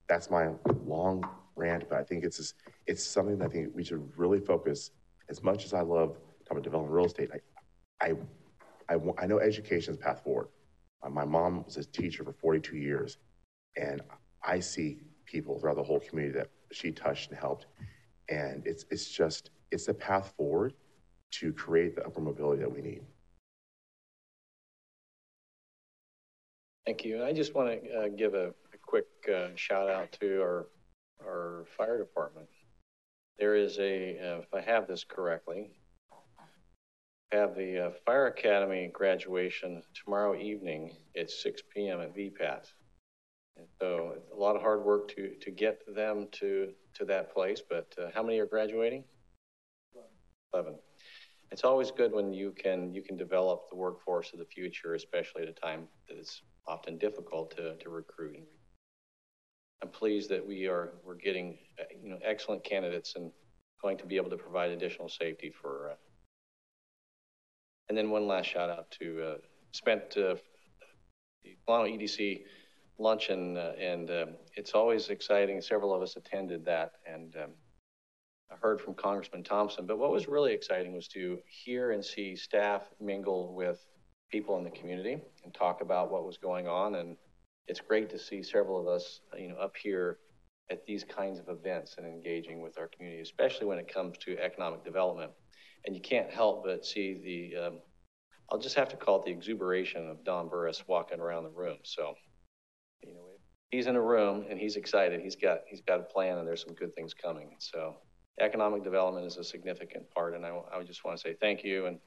that's 0.09 0.29
my 0.29 0.51
long 0.85 1.25
rant, 1.55 1.89
but 1.89 1.99
I 1.99 2.03
think 2.03 2.25
it's 2.25 2.39
just, 2.39 2.55
it's 2.89 3.05
something 3.05 3.39
that 3.39 3.45
I 3.45 3.49
think 3.49 3.69
we 3.75 3.85
should 3.85 4.11
really 4.17 4.41
focus. 4.41 4.91
As 5.29 5.41
much 5.45 5.65
as 5.65 5.73
I 5.73 5.83
love 5.83 6.17
talking 6.45 6.57
about 6.57 6.65
developing 6.65 6.91
real 6.91 7.07
estate, 7.07 7.31
I, 8.01 8.07
I, 8.09 8.15
I, 8.89 8.99
I 9.23 9.27
know 9.27 9.39
education 9.39 9.95
is 9.95 10.01
path 10.01 10.25
forward. 10.25 10.49
My 11.09 11.25
mom 11.25 11.65
was 11.65 11.77
a 11.77 11.85
teacher 11.85 12.25
for 12.25 12.33
42 12.33 12.77
years, 12.77 13.19
and 13.77 14.03
I 14.43 14.59
see 14.59 14.99
people 15.27 15.61
throughout 15.61 15.77
the 15.77 15.83
whole 15.85 16.01
community 16.01 16.37
that 16.37 16.49
she 16.73 16.91
touched 16.91 17.31
and 17.31 17.39
helped. 17.39 17.67
And 18.29 18.67
it's, 18.67 18.85
it's 18.91 19.09
just, 19.09 19.51
it's 19.71 19.87
the 19.87 19.95
path 19.95 20.35
forward 20.37 20.75
to 21.31 21.53
create 21.53 21.95
the 21.95 22.05
upper 22.05 22.21
mobility 22.21 22.63
that 22.63 22.73
we 22.73 22.81
need. 22.81 23.03
Thank 26.89 27.05
you. 27.05 27.23
I 27.23 27.35
just 27.35 27.55
want 27.55 27.85
to 27.85 27.91
uh, 27.93 28.09
give 28.09 28.33
a, 28.33 28.47
a 28.47 28.79
quick 28.81 29.05
uh, 29.31 29.49
shout 29.57 29.91
out 29.91 30.11
to 30.23 30.41
our 30.41 30.69
our 31.23 31.67
fire 31.77 31.99
department. 31.99 32.49
There 33.39 33.55
is 33.55 33.79
a, 33.79 34.19
uh, 34.19 34.39
if 34.39 34.55
I 34.55 34.63
have 34.63 34.89
this 34.89 35.05
correctly, 35.05 35.73
have 37.31 37.55
the 37.55 37.89
uh, 37.89 37.91
fire 38.07 38.29
academy 38.29 38.91
graduation 38.91 39.83
tomorrow 40.03 40.35
evening 40.35 40.97
at 41.15 41.31
6 41.31 41.61
p.m. 41.75 42.01
at 42.01 42.17
VPAT. 42.17 42.65
And 43.59 43.67
so 43.79 44.15
a 44.35 44.35
lot 44.35 44.57
of 44.57 44.63
hard 44.63 44.83
work 44.83 45.15
to 45.15 45.35
to 45.43 45.51
get 45.51 45.83
them 45.95 46.29
to 46.41 46.73
to 46.95 47.05
that 47.05 47.35
place. 47.35 47.61
But 47.69 47.95
uh, 48.03 48.07
how 48.15 48.23
many 48.23 48.39
are 48.39 48.47
graduating? 48.47 49.05
Eleven. 50.55 50.77
It's 51.53 51.65
always 51.65 51.91
good 51.91 52.15
when 52.15 52.33
you 52.33 52.53
can 52.53 52.95
you 52.95 53.03
can 53.03 53.19
develop 53.19 53.69
the 53.69 53.77
workforce 53.77 54.33
of 54.33 54.39
the 54.39 54.47
future, 54.47 54.95
especially 54.95 55.43
at 55.43 55.49
a 55.51 55.53
time 55.53 55.87
that 56.09 56.17
it's 56.17 56.41
often 56.69 56.99
difficult 56.99 57.57
to, 57.57 57.77
to 57.77 57.91
recruit. 57.91 58.41
I'm 59.83 59.89
pleased 59.89 60.29
that 60.31 60.47
we 60.47 60.67
are 60.67 60.93
we're 61.05 61.15
getting 61.15 61.59
you 62.03 62.11
know 62.11 62.19
excellent 62.25 62.65
candidates 62.65 63.15
and 63.17 63.31
going 63.81 63.97
to 63.99 64.07
be 64.07 64.17
able 64.17 64.31
to 64.31 64.37
provide 64.37 64.71
additional 64.71 65.09
safety 65.09 65.51
for. 65.51 65.91
Uh, 65.91 65.95
and 67.89 67.97
then 67.97 68.11
one 68.11 68.27
last 68.27 68.47
shout 68.47 68.69
out 68.69 68.91
to 69.01 69.23
uh, 69.23 69.37
spent 69.73 70.17
uh, 70.17 70.35
the 71.43 71.57
Solano 71.65 71.89
EDC 71.89 72.43
luncheon, 72.99 73.57
uh, 73.57 73.73
and 73.79 74.11
um, 74.11 74.29
it's 74.57 74.73
always 74.73 75.09
exciting. 75.09 75.61
Several 75.61 75.95
of 75.95 76.03
us 76.03 76.17
attended 76.17 76.65
that, 76.65 76.93
and 77.07 77.35
um, 77.37 77.51
I 78.51 78.57
heard 78.61 78.81
from 78.81 78.95
Congressman 78.95 79.45
Thompson. 79.45 79.87
But 79.87 79.99
what 79.99 80.11
was 80.11 80.29
really 80.29 80.53
exciting 80.53 80.95
was 80.95 81.09
to 81.09 81.39
hear 81.47 81.93
and 81.93 82.05
see 82.05 82.35
staff 82.37 82.83
mingle 83.01 83.55
with 83.55 83.87
people 84.31 84.59
in 84.59 84.65
the 84.65 84.71
community 84.71 85.19
and 85.45 85.55
talk 85.55 85.81
about 85.81 86.11
what 86.11 86.25
was 86.25 86.37
going 86.37 86.67
on. 86.67 86.97
And 86.97 87.17
it's 87.67 87.81
great 87.81 88.11
to 88.11 88.19
see 88.19 88.43
several 88.43 88.81
of 88.81 88.87
us, 88.87 89.21
you 89.39 89.49
know, 89.49 89.57
up 89.57 89.77
here 89.77 90.19
at 90.71 90.85
these 90.87 91.05
kinds 91.05 91.39
of 91.39 91.49
events 91.49 91.97
and 91.97 92.07
engaging 92.07 92.61
with 92.61 92.79
our 92.79 92.89
community, 92.89 93.23
especially 93.23 93.67
when 93.67 93.79
it 93.79 93.93
comes 93.93 94.19
to 94.19 94.39
economic 94.39 94.85
development. 94.85 95.31
And 95.87 95.95
you 95.95 96.03
can't 96.03 96.31
help 96.31 96.65
but 96.65 96.85
see 96.85 97.53
the, 97.55 97.67
um, 97.67 97.79
I'll 98.51 98.59
just 98.59 98.77
have 98.77 98.89
to 98.91 98.97
call 98.97 99.21
it 99.21 99.25
the 99.25 99.31
exuberation 99.31 100.09
of 100.09 100.25
Don 100.25 100.49
Burris 100.49 100.83
walking 100.87 101.21
around 101.21 101.45
the 101.45 101.51
room. 101.51 101.79
So, 101.85 102.15
you 103.03 103.15
know, 103.15 103.21
he's 103.71 103.87
in 103.87 103.97
a 103.97 104.03
room 104.03 104.45
and 104.51 104.59
he's 104.59 104.77
excited. 104.77 105.21
He's 105.21 105.37
got, 105.37 105.61
he's 105.69 105.81
got 105.81 106.01
a 106.01 106.05
plan 106.05 106.39
and 106.39 106.47
there's 106.47 106.65
some 106.65 106.75
good 106.75 106.95
things 106.95 107.15
coming. 107.15 107.57
So 107.59 107.97
economic 108.41 108.85
development 108.85 109.27
is 109.27 109.37
a 109.37 109.45
significant 109.45 110.11
part. 110.11 110.35
And 110.35 110.45
I, 110.45 110.59
I 110.75 110.83
just 110.83 111.05
want 111.05 111.17
to 111.17 111.23
say 111.23 111.37
thank 111.41 111.65
you 111.65 111.87
and 111.87 111.99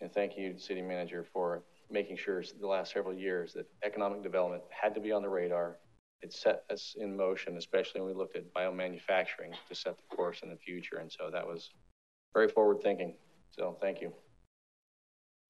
and 0.00 0.12
thank 0.12 0.36
you, 0.36 0.58
City 0.58 0.82
Manager, 0.82 1.26
for 1.32 1.62
making 1.90 2.16
sure 2.16 2.42
the 2.60 2.66
last 2.66 2.92
several 2.92 3.14
years 3.14 3.52
that 3.54 3.66
economic 3.84 4.22
development 4.22 4.62
had 4.70 4.94
to 4.94 5.00
be 5.00 5.12
on 5.12 5.22
the 5.22 5.28
radar. 5.28 5.76
It 6.22 6.32
set 6.32 6.64
us 6.70 6.96
in 6.98 7.16
motion, 7.16 7.56
especially 7.56 8.00
when 8.00 8.10
we 8.10 8.16
looked 8.16 8.36
at 8.36 8.52
biomanufacturing 8.52 9.54
to 9.68 9.74
set 9.74 9.96
the 9.96 10.16
course 10.16 10.40
in 10.42 10.50
the 10.50 10.56
future. 10.56 10.96
And 10.96 11.10
so 11.10 11.30
that 11.32 11.46
was 11.46 11.70
very 12.34 12.48
forward 12.48 12.82
thinking. 12.82 13.14
So 13.50 13.76
thank 13.80 14.00
you. 14.00 14.12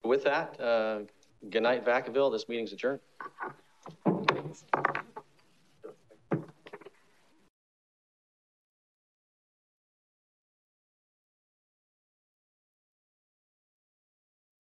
With 0.03 0.23
that, 0.23 0.59
uh, 0.59 1.01
Good 1.49 1.63
night, 1.63 1.83
Vacaville. 1.83 2.31
This 2.31 2.47
meeting's 2.47 2.71
adjourned. 2.71 2.99